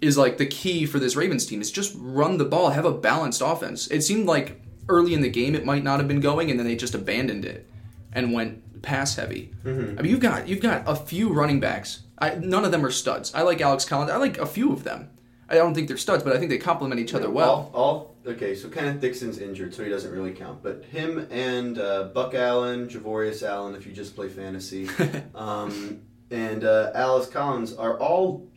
is 0.00 0.16
like 0.16 0.38
the 0.38 0.46
key 0.46 0.86
for 0.86 1.00
this 1.00 1.16
Ravens 1.16 1.46
team 1.46 1.60
is 1.60 1.72
just 1.72 1.96
run 1.98 2.38
the 2.38 2.44
ball, 2.44 2.70
have 2.70 2.84
a 2.84 2.92
balanced 2.92 3.42
offense. 3.44 3.88
It 3.88 4.02
seemed 4.02 4.26
like 4.26 4.62
early 4.88 5.14
in 5.14 5.22
the 5.22 5.28
game 5.28 5.56
it 5.56 5.64
might 5.64 5.82
not 5.82 5.98
have 5.98 6.06
been 6.06 6.20
going, 6.20 6.48
and 6.48 6.60
then 6.60 6.66
they 6.68 6.76
just 6.76 6.94
abandoned 6.94 7.44
it 7.44 7.68
and 8.16 8.32
went 8.32 8.82
pass 8.82 9.14
heavy. 9.16 9.52
I 9.64 9.68
mean, 9.68 10.06
you've 10.06 10.20
got 10.20 10.48
you've 10.48 10.60
got 10.60 10.82
a 10.86 10.96
few 10.96 11.32
running 11.32 11.60
backs. 11.60 12.00
I, 12.18 12.34
none 12.36 12.64
of 12.64 12.72
them 12.72 12.84
are 12.84 12.90
studs. 12.90 13.32
I 13.34 13.42
like 13.42 13.60
Alex 13.60 13.84
Collins. 13.84 14.10
I 14.10 14.16
like 14.16 14.38
a 14.38 14.46
few 14.46 14.72
of 14.72 14.82
them. 14.84 15.10
I 15.48 15.54
don't 15.54 15.74
think 15.74 15.86
they're 15.86 15.96
studs, 15.98 16.24
but 16.24 16.34
I 16.34 16.38
think 16.38 16.50
they 16.50 16.58
complement 16.58 17.00
each 17.00 17.14
other 17.14 17.30
well. 17.30 17.70
All, 17.74 18.14
all 18.24 18.32
okay. 18.32 18.54
So 18.56 18.68
Kenneth 18.68 19.00
Dixon's 19.00 19.38
injured, 19.38 19.74
so 19.74 19.84
he 19.84 19.90
doesn't 19.90 20.10
really 20.10 20.32
count. 20.32 20.62
But 20.62 20.84
him 20.86 21.28
and 21.30 21.78
uh, 21.78 22.04
Buck 22.14 22.34
Allen, 22.34 22.88
Javorius 22.88 23.42
Allen, 23.46 23.74
if 23.76 23.86
you 23.86 23.92
just 23.92 24.16
play 24.16 24.28
fantasy, 24.28 24.88
um, 25.34 26.00
and 26.30 26.64
uh, 26.64 26.90
Alex 26.94 27.26
Collins 27.28 27.74
are 27.74 27.98
all 28.00 28.48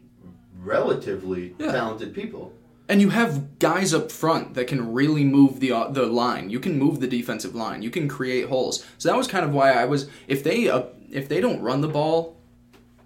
relatively 0.63 1.55
Yeah. 1.59 1.71
talented 1.71 2.13
people. 2.13 2.53
And 2.89 2.99
you 3.01 3.09
have 3.11 3.59
guys 3.59 3.93
up 3.93 4.11
front 4.11 4.55
that 4.55 4.65
can 4.67 4.91
really 4.91 5.23
move 5.23 5.59
the 5.59 5.71
uh, 5.71 5.89
the 5.89 6.07
line. 6.07 6.49
You 6.49 6.59
can 6.59 6.77
move 6.79 6.99
the 6.99 7.07
defensive 7.07 7.53
line. 7.55 7.83
You 7.83 7.91
can 7.91 8.07
create 8.07 8.47
holes. 8.49 8.83
So 8.97 9.07
that 9.09 9.15
was 9.15 9.27
kind 9.27 9.45
of 9.45 9.53
why 9.53 9.71
I 9.73 9.85
was 9.85 10.09
if 10.27 10.43
they 10.43 10.69
uh, 10.69 10.83
if 11.11 11.29
they 11.29 11.39
don't 11.39 11.61
run 11.61 11.81
the 11.81 11.87
ball 11.87 12.35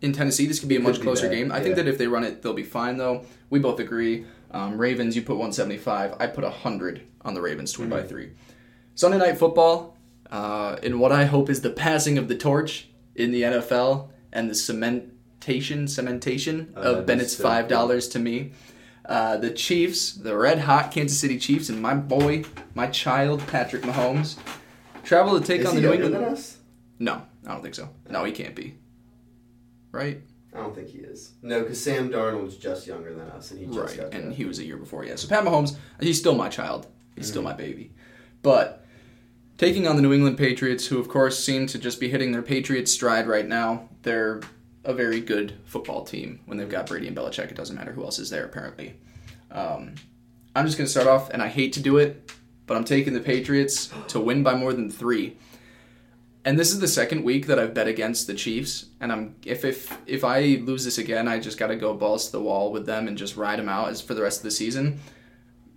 in 0.02 0.14
Tennessee, 0.14 0.48
this 0.48 0.60
could 0.60 0.70
be 0.70 0.78
a 0.78 0.80
much 0.80 1.02
closer 1.02 1.28
game. 1.30 1.52
I 1.52 1.58
yeah. 1.58 1.64
think 1.64 1.76
that 1.76 1.88
if 1.88 1.98
they 1.98 2.08
run 2.08 2.24
it, 2.24 2.42
they'll 2.42 2.54
be 2.54 2.64
fine 2.64 2.96
though. 2.98 3.26
We 3.50 3.60
both 3.60 3.80
agree. 3.80 4.26
Um, 4.52 4.78
Ravens, 4.78 5.16
you 5.16 5.22
put 5.22 5.34
175. 5.38 6.16
I 6.20 6.28
put 6.28 6.44
100 6.44 7.02
on 7.26 7.34
the 7.34 7.42
Ravens 7.42 7.74
to 7.74 7.82
win 7.82 7.90
Mm-hmm. 7.90 8.02
by 8.02 8.08
three. 8.08 8.32
Sunday 8.96 9.18
night 9.18 9.38
football, 9.38 9.98
uh, 10.32 10.78
in 10.84 11.00
what 11.00 11.12
I 11.12 11.26
hope 11.26 11.50
is 11.50 11.62
the 11.62 11.72
passing 11.72 12.18
of 12.18 12.28
the 12.28 12.36
torch 12.38 12.88
in 13.16 13.32
the 13.32 13.42
NFL 13.42 14.10
and 14.32 14.50
the 14.50 14.54
cementation 14.54 15.88
cementation 15.90 16.68
Oh, 16.76 17.00
of 17.00 17.06
Bennett's 17.06 17.36
so 17.38 17.44
five 17.44 17.68
dollars 17.68 18.08
to 18.10 18.20
me. 18.20 18.52
Uh, 19.06 19.38
the 19.38 19.52
Chiefs, 19.52 20.14
the 20.14 20.36
red 20.38 20.60
hot 20.60 20.92
Kansas 20.92 21.20
City 21.20 21.38
Chiefs, 21.38 21.70
and 21.70 21.82
my 21.82 21.94
boy, 21.94 22.44
my 22.74 22.88
child, 22.88 23.46
Patrick 23.48 23.82
Mahomes, 23.84 24.38
travel 25.04 25.40
to 25.40 25.46
take 25.46 25.62
Is 25.62 25.68
on 25.68 25.76
the 25.76 25.82
New 25.82 25.92
England. 25.94 26.16
than 26.16 26.24
us? 26.24 26.58
No, 27.00 27.22
I 27.46 27.52
don't 27.52 27.62
think 27.62 27.76
so. 27.76 27.90
No, 28.10 28.24
he 28.24 28.32
can't 28.32 28.56
be. 28.56 28.76
Right? 29.92 30.22
I 30.54 30.58
don't 30.58 30.74
think 30.74 30.90
he 30.90 31.00
is. 31.00 31.32
No, 31.42 31.62
because 31.62 31.82
Sam 31.82 32.10
Darnold's 32.10 32.56
just 32.58 32.88
younger 32.88 33.14
than 33.14 33.28
us, 33.32 33.52
and 33.52 33.60
he 33.60 33.66
just 33.66 33.78
right. 33.78 33.98
got 34.12 34.14
And 34.14 34.34
he 34.34 34.46
was 34.46 34.60
a 34.60 34.64
year 34.64 34.78
before, 34.78 35.04
yeah. 35.04 35.16
So 35.16 35.28
Pat 35.28 35.44
Mahomes, 35.44 35.76
he's 36.00 36.20
still 36.20 36.36
my 36.36 36.48
child. 36.50 36.88
He's 37.16 37.28
still 37.28 37.42
Mm-hmm. 37.42 37.52
my 37.52 37.54
baby. 37.58 37.92
But 38.42 38.86
taking 39.58 39.88
on 39.88 39.96
the 39.98 40.02
New 40.02 40.14
England 40.14 40.38
Patriots, 40.38 40.88
who 40.88 41.00
of 41.00 41.10
course 41.10 41.38
seem 41.44 41.68
to 41.68 41.78
just 41.78 42.00
be 42.00 42.10
hitting 42.10 42.32
their 42.32 42.42
Patriots 42.42 42.92
stride 42.92 43.28
right 43.28 43.48
now, 43.48 43.90
they're 44.04 44.42
a 44.84 44.94
very 44.94 45.22
good 45.22 45.54
football 45.66 46.04
team. 46.04 46.40
When 46.46 46.58
they've 46.58 46.70
got 46.70 46.88
Brady 46.88 47.08
and 47.08 47.16
Belichick, 47.16 47.50
it 47.52 47.56
doesn't 47.56 47.76
matter 47.76 47.94
who 47.94 48.04
else 48.04 48.20
is 48.20 48.30
there, 48.30 48.46
apparently. 48.46 48.96
Um, 49.52 49.96
I'm 50.56 50.66
just 50.66 50.78
going 50.78 50.86
to 50.86 50.92
start 50.92 51.08
off, 51.08 51.30
and 51.30 51.42
I 51.42 51.48
hate 51.48 51.74
to 51.74 51.80
do 51.80 51.98
it, 51.98 52.32
but 52.68 52.76
I'm 52.78 52.84
taking 52.84 53.14
the 53.14 53.20
Patriots 53.20 53.92
to 54.10 54.20
win 54.20 54.44
by 54.44 54.56
more 54.56 54.74
than 54.74 54.90
three. 54.90 55.38
And 56.46 56.60
this 56.60 56.72
is 56.72 56.80
the 56.80 56.88
second 56.88 57.24
week 57.24 57.48
that 57.48 57.58
I've 57.58 57.74
bet 57.74 57.88
against 57.88 58.28
the 58.28 58.34
Chiefs, 58.34 58.88
and 59.00 59.12
I'm 59.14 59.36
if 59.46 59.64
if 59.64 59.98
if 60.06 60.26
I 60.26 60.60
lose 60.62 60.84
this 60.84 60.98
again, 60.98 61.28
I 61.28 61.40
just 61.40 61.58
got 61.58 61.68
to 61.68 61.78
go 61.78 61.94
balls 61.94 62.26
to 62.26 62.32
the 62.34 62.42
wall 62.42 62.72
with 62.72 62.86
them 62.86 63.08
and 63.08 63.18
just 63.18 63.38
ride 63.38 63.60
them 63.60 63.70
out 63.70 63.90
as 63.90 64.02
for 64.02 64.14
the 64.14 64.22
rest 64.22 64.40
of 64.40 64.44
the 64.44 64.52
season. 64.52 65.00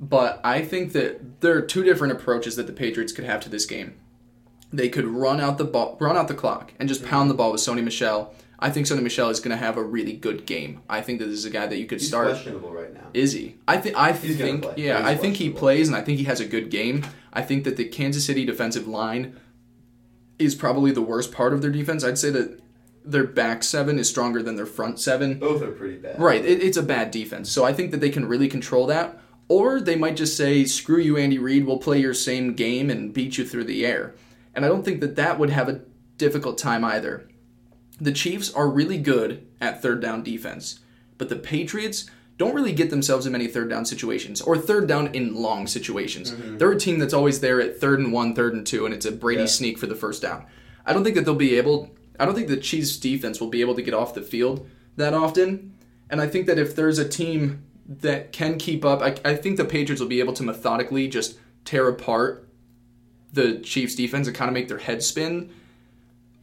But 0.01 0.41
I 0.43 0.63
think 0.63 0.93
that 0.93 1.41
there 1.41 1.57
are 1.57 1.63
two 1.63 1.85
different 1.85 2.15
approaches 2.15 2.57
that 2.57 2.67
the 2.67 2.73
Patriots 2.73 3.13
could 3.13 3.25
have 3.25 3.41
to 3.43 3.49
this 3.49 3.65
game. 3.65 3.95
They 4.73 4.89
could 4.89 5.07
run 5.07 5.41
out 5.41 5.57
the 5.57 5.65
ball, 5.65 5.97
run 6.01 6.17
out 6.17 6.27
the 6.27 6.35
clock, 6.35 6.73
and 6.81 6.89
just 6.89 7.05
pound 7.05 7.31
the 7.31 7.35
ball 7.35 7.53
with 7.53 7.61
Sony 7.61 7.85
Michel. 7.85 8.35
I 8.59 8.71
think 8.71 8.87
Sony 8.87 9.03
Michel 9.03 9.29
is 9.29 9.41
going 9.41 9.51
to 9.51 9.63
have 9.63 9.77
a 9.77 9.83
really 9.83 10.15
good 10.15 10.47
game. 10.47 10.81
I 10.89 11.03
think 11.03 11.19
that 11.19 11.27
this 11.27 11.39
is 11.39 11.45
a 11.45 11.51
guy 11.51 11.67
that 11.67 11.77
you 11.77 11.87
could 11.87 12.01
He's 12.01 12.09
start. 12.09 12.29
questionable 12.29 12.73
right 12.73 12.93
now. 12.93 13.09
Is 13.13 13.33
he? 13.33 13.57
I 13.69 13.77
think. 13.77 13.97
I 13.97 14.13
He's 14.13 14.39
think. 14.39 14.65
Yeah, 14.77 14.99
He's 14.99 15.07
I 15.09 15.15
think 15.17 15.37
he 15.37 15.51
plays, 15.51 15.89
and 15.89 15.97
I 15.97 16.01
think 16.01 16.19
he 16.19 16.25
has 16.25 16.41
a 16.41 16.47
good 16.47 16.71
game. 16.71 17.05
I 17.33 17.43
think 17.43 17.65
that 17.65 17.77
the 17.77 17.85
Kansas 17.85 18.25
City 18.25 18.45
defensive 18.47 18.89
line 18.89 19.39
is 20.39 20.55
probably 20.55 20.91
the 20.91 21.03
worst 21.03 21.33
part 21.33 21.53
of 21.53 21.63
their 21.63 21.71
defense. 21.71 22.03
I'd 22.03 22.19
say 22.19 22.31
that 22.31 22.61
their 23.05 23.25
back 23.25 23.63
seven 23.63 23.99
is 23.99 24.09
stronger 24.09 24.43
than 24.43 24.57
their 24.57 24.67
front 24.67 24.99
seven. 24.99 25.39
Both 25.39 25.63
are 25.63 25.71
pretty 25.71 25.97
bad. 25.97 26.19
Right, 26.19 26.45
it, 26.45 26.63
it's 26.63 26.77
a 26.77 26.83
bad 26.83 27.11
defense. 27.11 27.51
So 27.51 27.65
I 27.65 27.73
think 27.73 27.91
that 27.91 28.01
they 28.01 28.11
can 28.11 28.27
really 28.27 28.49
control 28.49 28.87
that. 28.87 29.21
Or 29.49 29.81
they 29.81 29.95
might 29.95 30.17
just 30.17 30.37
say, 30.37 30.65
screw 30.65 30.99
you, 30.99 31.17
Andy 31.17 31.39
Reid, 31.39 31.67
we'll 31.67 31.79
play 31.79 32.01
your 32.01 32.15
same 32.15 32.55
game 32.55 32.91
and 32.91 33.15
beat 33.15 33.39
you 33.39 33.47
through 33.47 33.65
the 33.65 33.87
air. 33.87 34.15
And 34.55 34.65
I 34.65 34.69
don't 34.69 34.85
think 34.85 35.01
that 35.01 35.15
that 35.17 35.39
would 35.39 35.51
have 35.51 35.69
a 35.69 35.83
difficult 36.17 36.59
time 36.59 36.85
either. 36.85 37.29
The 38.01 38.13
Chiefs 38.13 38.53
are 38.53 38.69
really 38.69 38.99
good 38.99 39.47
at 39.61 39.81
third 39.83 40.01
down 40.01 40.23
defense, 40.23 40.81
but 41.19 41.29
the 41.29 41.37
Patriots 41.37 42.11
don't 42.39 42.55
really 42.55 42.73
get 42.73 42.91
themselves 42.91 43.25
in 43.25 43.33
many 43.33 43.47
third 43.47 43.71
down 43.71 43.87
situations 43.87 44.43
or 44.43 44.59
third 44.59 44.87
down 44.87 45.07
in 45.15 45.35
long 45.35 45.67
situations. 45.67 46.33
Mm-hmm. 46.33 46.59
They're 46.59 46.73
a 46.73 46.79
team 46.79 46.99
that's 46.99 47.15
always 47.15 47.41
there 47.41 47.61
at 47.61 47.81
third 47.81 47.99
and 47.99 48.13
one, 48.13 48.35
third 48.35 48.53
and 48.53 48.67
two, 48.67 48.85
and 48.85 48.95
it's 48.95 49.07
a 49.07 49.13
Brady 49.13 49.41
Yeah. 49.43 49.47
sneak 49.47 49.79
for 49.79 49.87
the 49.87 49.95
first 49.95 50.21
down. 50.21 50.45
I 50.85 50.93
don't 50.93 51.03
think 51.03 51.17
that 51.17 51.25
they'll 51.25 51.35
be 51.35 51.57
able. 51.57 51.91
I 52.21 52.27
don't 52.27 52.35
think 52.35 52.49
the 52.49 52.57
Chiefs 52.59 52.97
defense 52.99 53.41
will 53.41 53.49
be 53.49 53.63
able 53.63 53.75
to 53.75 53.83
get 53.83 53.95
off 53.95 54.13
the 54.15 54.23
field 54.23 54.69
that 54.97 55.15
often. 55.15 55.73
And 56.11 56.21
I 56.21 56.27
think 56.29 56.47
that 56.47 56.59
if 56.59 56.77
there's 56.77 56.99
a 56.99 57.09
team 57.09 57.63
that 57.89 58.33
can 58.33 58.59
keep 58.59 58.85
up, 58.85 59.01
I, 59.01 59.17
I 59.31 59.35
think 59.37 59.57
the 59.57 59.65
Patriots 59.65 60.01
will 60.01 60.09
be 60.09 60.21
able 60.21 60.33
to 60.35 60.43
methodically 60.43 61.09
just 61.09 61.39
tear 61.65 61.89
apart 61.89 62.47
the 63.33 63.59
Chiefs 63.61 63.95
defense 63.95 64.27
and 64.27 64.37
kind 64.37 64.49
of 64.49 64.55
make 64.55 64.69
their 64.69 64.79
head 64.79 65.03
spin. 65.03 65.51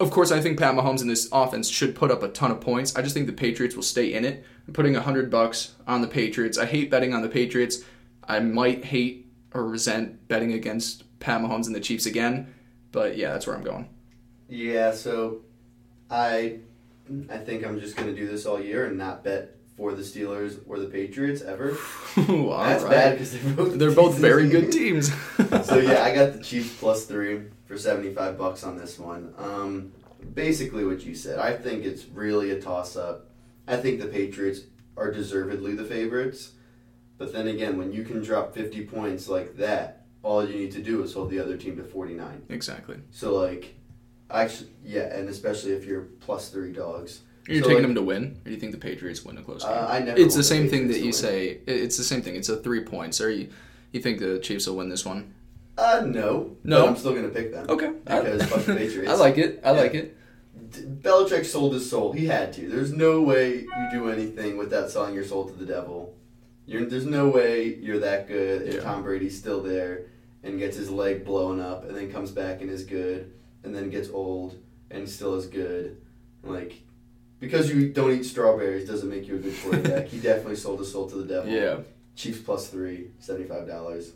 Of 0.03 0.11
course, 0.11 0.31
I 0.31 0.39
think 0.39 0.59
Pat 0.59 0.75
Mahomes 0.75 1.01
and 1.01 1.09
this 1.09 1.27
offense 1.31 1.69
should 1.69 1.95
put 1.95 2.11
up 2.11 2.21
a 2.23 2.27
ton 2.29 2.51
of 2.51 2.61
points. 2.61 2.95
I 2.95 3.01
just 3.01 3.13
think 3.15 3.27
the 3.27 3.33
Patriots 3.33 3.75
will 3.75 3.83
stay 3.83 4.13
in 4.13 4.23
it. 4.25 4.45
I'm 4.67 4.73
putting 4.73 4.95
a 4.95 5.01
hundred 5.01 5.31
bucks 5.31 5.73
on 5.87 6.01
the 6.01 6.07
Patriots. 6.07 6.57
I 6.57 6.65
hate 6.65 6.91
betting 6.91 7.13
on 7.13 7.21
the 7.21 7.29
Patriots. 7.29 7.83
I 8.27 8.39
might 8.39 8.85
hate 8.85 9.27
or 9.53 9.65
resent 9.65 10.27
betting 10.27 10.53
against 10.53 11.03
Pat 11.19 11.41
Mahomes 11.41 11.65
and 11.67 11.75
the 11.75 11.79
Chiefs 11.79 12.05
again, 12.05 12.53
but 12.91 13.17
yeah, 13.17 13.31
that's 13.31 13.47
where 13.47 13.55
I'm 13.55 13.63
going. 13.63 13.89
Yeah, 14.49 14.91
so 14.91 15.41
I 16.09 16.59
I 17.29 17.37
think 17.37 17.65
I'm 17.65 17.79
just 17.79 17.95
gonna 17.95 18.13
do 18.13 18.27
this 18.27 18.45
all 18.45 18.59
year 18.61 18.85
and 18.85 18.97
not 18.97 19.23
bet 19.23 19.55
for 19.75 19.93
the 19.93 20.03
Steelers 20.03 20.59
or 20.67 20.79
the 20.79 20.85
Patriots 20.85 21.41
ever. 21.41 21.69
Ooh, 22.29 22.49
That's 22.49 22.83
right. 22.83 22.91
bad 22.91 23.11
because 23.13 23.31
they're 23.33 23.53
both 23.53 23.77
They're 23.79 23.91
both 23.91 24.17
very 24.17 24.47
good 24.47 24.71
teams. 24.71 25.11
so 25.65 25.77
yeah, 25.79 26.03
I 26.07 26.13
got 26.13 26.33
the 26.33 26.43
Chiefs 26.43 26.75
plus 26.79 27.05
three 27.05 27.41
for 27.73 27.79
seventy 27.79 28.13
five 28.13 28.37
bucks 28.37 28.63
on 28.63 28.77
this 28.77 28.99
one. 28.99 29.33
Um, 29.37 29.91
basically 30.33 30.85
what 30.85 31.03
you 31.03 31.15
said. 31.15 31.39
I 31.39 31.53
think 31.55 31.83
it's 31.83 32.05
really 32.05 32.51
a 32.51 32.61
toss 32.61 32.95
up. 32.95 33.29
I 33.67 33.77
think 33.77 33.99
the 33.99 34.07
Patriots 34.07 34.61
are 34.95 35.11
deservedly 35.11 35.73
the 35.75 35.83
favorites, 35.83 36.51
but 37.17 37.33
then 37.33 37.47
again, 37.47 37.77
when 37.77 37.91
you 37.91 38.03
can 38.03 38.21
drop 38.21 38.53
fifty 38.53 38.85
points 38.85 39.27
like 39.27 39.57
that, 39.57 40.05
all 40.21 40.47
you 40.47 40.55
need 40.55 40.71
to 40.73 40.81
do 40.83 41.01
is 41.03 41.13
hold 41.13 41.31
the 41.31 41.39
other 41.39 41.57
team 41.57 41.75
to 41.77 41.83
forty 41.83 42.13
nine. 42.13 42.43
exactly. 42.49 42.97
So 43.11 43.35
like, 43.35 43.73
actually, 44.29 44.69
yeah, 44.83 45.15
and 45.17 45.27
especially 45.29 45.71
if 45.71 45.85
you're 45.85 46.03
plus 46.19 46.49
three 46.49 46.71
dogs. 46.71 47.21
Are 47.49 47.53
you 47.53 47.59
So, 47.59 47.63
taking 47.69 47.77
like, 47.79 47.87
them 47.87 47.95
to 47.95 48.01
win, 48.03 48.23
or 48.45 48.45
do 48.45 48.51
you 48.51 48.57
think 48.57 48.71
the 48.71 48.77
Patriots 48.77 49.25
win 49.25 49.37
a 49.37 49.41
close 49.41 49.63
game? 49.63 49.73
Uh, 49.73 49.87
I 49.89 49.99
never. 49.99 50.17
it's 50.19 50.35
the 50.35 50.43
same 50.43 50.69
thing 50.69 50.87
that 50.89 50.99
you 50.99 51.05
win. 51.05 51.13
say. 51.13 51.59
It's 51.65 51.97
the 51.97 52.03
same 52.03 52.21
thing. 52.21 52.35
It's 52.35 52.47
a 52.49 52.55
three 52.57 52.83
points. 52.85 53.19
Or 53.19 53.29
you, 53.29 53.49
you 53.91 53.99
think 54.01 54.19
the 54.19 54.39
Chiefs 54.39 54.67
will 54.67 54.77
win 54.77 54.87
this 54.89 55.03
one? 55.05 55.33
Uh, 55.77 56.03
no. 56.05 56.55
No? 56.63 56.81
But 56.83 56.89
I'm 56.89 56.95
still 56.97 57.15
gonna 57.15 57.29
pick 57.29 57.51
them. 57.51 57.65
Okay, 57.69 57.91
Because 58.03 58.43
fuck 58.45 58.63
the 58.65 58.75
Patriots. 58.75 59.09
I 59.11 59.15
like 59.15 59.37
it. 59.37 59.61
I 59.63 59.73
Yeah. 59.73 59.81
like 59.81 59.93
it. 59.95 60.17
Belichick 61.01 61.45
sold 61.45 61.73
his 61.73 61.89
soul. 61.89 62.13
He 62.13 62.25
had 62.27 62.53
to. 62.53 62.67
There's 62.67 62.91
no 62.93 63.21
way 63.21 63.57
you 63.61 63.87
do 63.91 64.09
anything 64.09 64.57
without 64.57 64.89
selling 64.89 65.13
your 65.13 65.23
soul 65.23 65.45
to 65.47 65.53
the 65.53 65.65
devil. 65.65 66.15
You're, 66.65 66.85
there's 66.85 67.05
no 67.05 67.27
way 67.29 67.75
you're 67.75 67.99
that 67.99 68.27
good 68.27 68.63
if 68.63 68.75
Yeah. 68.75 68.79
Tom 68.81 69.03
Brady's 69.03 69.37
still 69.37 69.61
there 69.61 70.05
and 70.43 70.57
gets 70.59 70.77
his 70.77 70.89
leg 70.89 71.25
blown 71.25 71.59
up 71.59 71.87
and 71.87 71.95
then 71.95 72.11
comes 72.11 72.31
back 72.31 72.61
and 72.61 72.69
is 72.69 72.83
good 72.85 73.31
and 73.63 73.75
then 73.75 73.89
gets 73.89 74.09
old 74.09 74.57
and 74.89 75.07
still 75.09 75.35
is 75.35 75.45
good. 75.47 75.97
Like, 76.43 76.81
because 77.39 77.69
you 77.69 77.89
don't 77.91 78.11
eat 78.11 78.23
strawberries 78.23 78.87
doesn't 78.87 79.09
make 79.09 79.27
you 79.27 79.35
a 79.35 79.39
good 79.39 79.55
quarterback. 79.61 80.07
he 80.09 80.19
definitely 80.19 80.55
sold 80.55 80.79
his 80.79 80.91
soul 80.91 81.09
to 81.09 81.15
the 81.17 81.25
devil. 81.33 81.51
Yeah. 81.51 81.77
Chiefs 82.15 82.39
plus 82.39 82.67
three, 82.69 83.09
$75. 83.21 84.11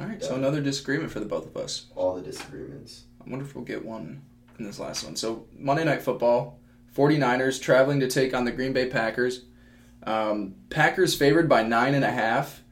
All 0.00 0.06
right. 0.06 0.22
So 0.22 0.34
another 0.34 0.60
disagreement 0.60 1.10
for 1.12 1.20
the 1.20 1.26
both 1.26 1.46
of 1.46 1.56
us. 1.56 1.86
All 1.94 2.14
the 2.16 2.22
disagreements. 2.22 3.04
I 3.24 3.30
wonder 3.30 3.44
if 3.44 3.54
we'll 3.54 3.64
get 3.64 3.84
one 3.84 4.22
in 4.58 4.64
this 4.64 4.78
last 4.78 5.04
one. 5.04 5.16
So 5.16 5.46
Monday 5.56 5.84
Night 5.84 6.02
Football, 6.02 6.58
49ers 6.96 7.60
traveling 7.60 8.00
to 8.00 8.08
take 8.08 8.34
on 8.34 8.44
the 8.44 8.52
Green 8.52 8.72
Bay 8.72 8.86
Packers. 8.86 9.42
Um, 10.04 10.56
Packers 10.70 11.14
favored 11.14 11.48
by 11.48 11.62
nine 11.62 11.94
and 11.94 12.04
a 12.04 12.10
half. 12.10 12.62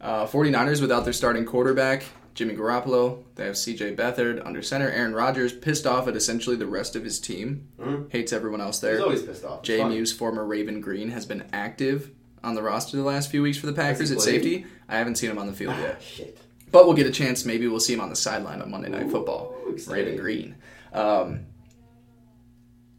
Uh, 0.00 0.26
49ers 0.26 0.80
without 0.80 1.04
their 1.04 1.12
starting 1.12 1.44
quarterback, 1.46 2.04
Jimmy 2.34 2.54
Garoppolo. 2.54 3.24
They 3.34 3.46
have 3.46 3.54
CJ 3.54 3.96
Beathard 3.96 4.44
under 4.46 4.60
center. 4.62 4.88
Aaron 4.90 5.14
Rodgers 5.14 5.52
pissed 5.52 5.86
off 5.86 6.06
at 6.06 6.14
essentially 6.14 6.54
the 6.56 6.66
rest 6.66 6.94
of 6.94 7.02
his 7.02 7.18
team. 7.18 7.68
Mhm. 7.80 8.12
Hates 8.12 8.32
everyone 8.32 8.60
else 8.60 8.78
there. 8.78 8.92
He's 8.96 9.02
always 9.02 9.22
pissed 9.22 9.44
off. 9.44 9.66
Muse, 9.66 10.12
former 10.12 10.44
Raven 10.44 10.80
Greene, 10.80 11.10
has 11.10 11.24
been 11.26 11.44
active 11.52 12.10
on 12.44 12.54
the 12.54 12.62
roster 12.62 12.96
the 12.96 13.02
last 13.02 13.30
few 13.30 13.42
weeks 13.42 13.56
for 13.58 13.66
the 13.66 13.72
Packers 13.72 14.12
at 14.12 14.20
safety. 14.20 14.66
I 14.88 14.98
haven't 14.98 15.16
seen 15.16 15.30
him 15.30 15.38
on 15.38 15.46
the 15.46 15.52
field 15.54 15.74
Ah, 15.76 15.80
yet. 15.82 16.02
shit. 16.02 16.38
But 16.72 16.86
we'll 16.86 16.96
get 16.96 17.06
a 17.06 17.10
chance. 17.12 17.44
Maybe 17.44 17.66
we'll 17.68 17.80
see 17.80 17.94
him 17.94 18.00
on 18.00 18.10
the 18.10 18.16
sideline 18.16 18.60
on 18.60 18.70
Monday 18.70 18.88
Night 18.88 19.10
Football. 19.10 19.54
Ooh, 19.66 19.72
exciting. 19.72 20.04
Raven 20.04 20.20
Greene. 20.20 20.56
Um, 20.92 21.46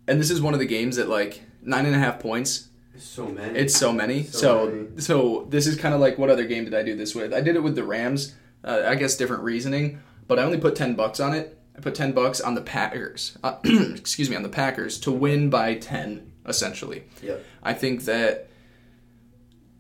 and 0.08 0.20
this 0.20 0.32
is 0.32 0.42
one 0.42 0.54
of 0.54 0.60
the 0.60 0.66
games 0.66 0.96
that 0.96 1.10
like 1.10 1.42
nine 1.62 1.86
and 1.86 1.96
a 1.96 2.00
half 2.00 2.20
points. 2.20 2.70
So 2.98 3.28
many. 3.28 3.60
It's 3.60 3.76
so 3.76 3.92
many. 3.92 4.24
So 4.24 4.38
So 4.38 4.66
many. 4.72 5.02
so, 5.02 5.46
this 5.50 5.68
is 5.68 5.76
kind 5.78 5.94
of 5.94 6.00
like 6.02 6.18
what 6.18 6.30
other 6.30 6.46
game 6.46 6.64
did 6.66 6.74
I 6.74 6.82
do 6.84 6.96
this 6.96 7.14
with? 7.14 7.34
I 7.34 7.42
did 7.42 7.56
it 7.56 7.62
with 7.62 7.76
the 7.76 7.84
Rams. 7.84 8.34
Uh, 8.64 8.84
I 8.88 8.96
guess 8.96 9.16
different 9.16 9.44
reasoning, 9.44 10.02
but 10.28 10.40
I 10.40 10.44
only 10.44 10.58
put 10.58 10.76
ten 10.76 10.96
bucks 10.96 11.20
on 11.20 11.34
it. 11.34 11.60
I 11.76 11.80
put 11.80 11.94
ten 11.94 12.12
bucks 12.14 12.42
on 12.42 12.56
the 12.56 12.62
Packers. 12.62 13.38
Uh, 13.44 13.58
excuse 13.64 14.30
me, 14.30 14.36
on 14.36 14.44
the 14.44 14.50
Packers 14.50 15.00
to 15.02 15.12
win 15.12 15.50
by 15.50 15.76
ten 15.76 16.32
essentially. 16.48 17.04
Yep. 17.22 17.44
I 17.62 17.74
think 17.74 18.06
that 18.06 18.48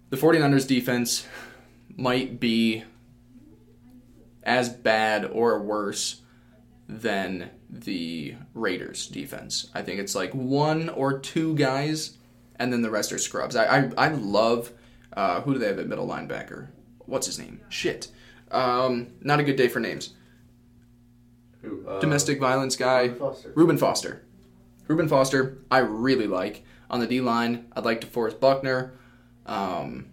the 0.09 0.17
49ers 0.17 0.67
defense 0.67 1.25
might 1.95 2.39
be 2.39 2.83
as 4.47 4.69
bad 4.69 5.25
or 5.25 5.61
worse 5.61 6.21
than 6.89 7.51
the 7.69 8.33
Raiders 8.53 9.07
defense. 9.07 9.69
I 9.75 9.81
think 9.83 9.99
it's 9.99 10.15
like 10.15 10.33
one 10.33 10.89
or 10.89 11.19
two 11.19 11.53
guys, 11.55 12.17
and 12.55 12.73
then 12.73 12.81
the 12.81 12.89
rest 12.89 13.11
are 13.11 13.17
scrubs. 13.19 13.55
I 13.55 13.65
I, 13.65 13.91
I 13.97 14.07
love 14.07 14.71
uh, 15.13 15.41
who 15.41 15.53
do 15.53 15.59
they 15.59 15.67
have 15.67 15.79
at 15.79 15.87
middle 15.87 16.07
linebacker? 16.07 16.69
What's 17.05 17.27
his 17.27 17.37
name? 17.37 17.59
Shit. 17.69 18.07
Um, 18.51 19.07
not 19.21 19.39
a 19.39 19.43
good 19.43 19.57
day 19.57 19.67
for 19.67 19.79
names. 19.79 20.13
Who, 21.61 21.87
uh, 21.87 21.99
Domestic 21.99 22.39
violence 22.39 22.75
guy. 22.75 23.07
Reuben 23.07 23.17
Foster. 23.17 23.51
Reuben 23.55 23.77
Foster. 23.77 24.23
Reuben 24.87 25.09
Foster, 25.09 25.57
I 25.69 25.79
really 25.79 26.27
like. 26.27 26.63
On 26.89 27.01
the 27.01 27.07
D 27.07 27.19
line, 27.19 27.65
I'd 27.75 27.83
like 27.83 27.99
DeForest 27.99 28.39
Buckner. 28.39 28.93
Um, 29.45 30.07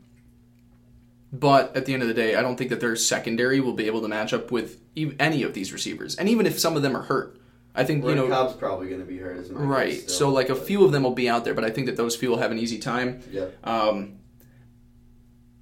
but 1.41 1.76
at 1.76 1.85
the 1.85 1.95
end 1.95 2.03
of 2.03 2.09
the 2.09 2.14
day, 2.14 2.37
I 2.37 2.43
don't 2.43 2.57
think 2.57 2.70
that 2.70 2.80
their 2.80 2.97
secondary 2.97 3.61
will 3.61 3.72
be 3.72 3.87
able 3.87 4.01
to 4.03 4.09
match 4.09 4.32
up 4.32 4.51
with 4.53 4.80
ev- 4.97 5.16
any 5.18 5.43
of 5.43 5.53
these 5.55 5.72
receivers. 5.72 6.14
And 6.16 6.28
even 6.28 6.47
if 6.47 6.59
some 6.59 6.76
of 6.76 6.82
them 6.82 6.97
are 6.97 7.03
hurt, 7.03 7.39
I 7.74 7.85
think, 7.85 8.05
you 8.05 8.14
know, 8.14 8.28
Cobb's 8.28 8.55
probably 8.55 8.89
going 8.89 9.01
to 9.01 9.07
be 9.07 9.18
hurt 9.18 9.37
as 9.37 9.49
guess 9.49 9.59
right. 9.59 10.01
still, 10.01 10.14
So, 10.14 10.28
like, 10.30 10.49
a 10.49 10.55
few 10.55 10.85
of 10.85 10.93
them 10.93 11.03
will 11.03 11.11
be 11.11 11.28
out 11.28 11.45
there, 11.45 11.55
but 11.55 11.64
I 11.64 11.70
think 11.70 11.87
that 11.89 11.97
those 11.97 12.14
few 12.14 12.30
will 12.30 12.39
have 12.39 12.53
an 12.53 12.59
easy 12.59 12.78
time. 12.78 13.20
Yep. 13.32 13.66
Um, 13.66 14.18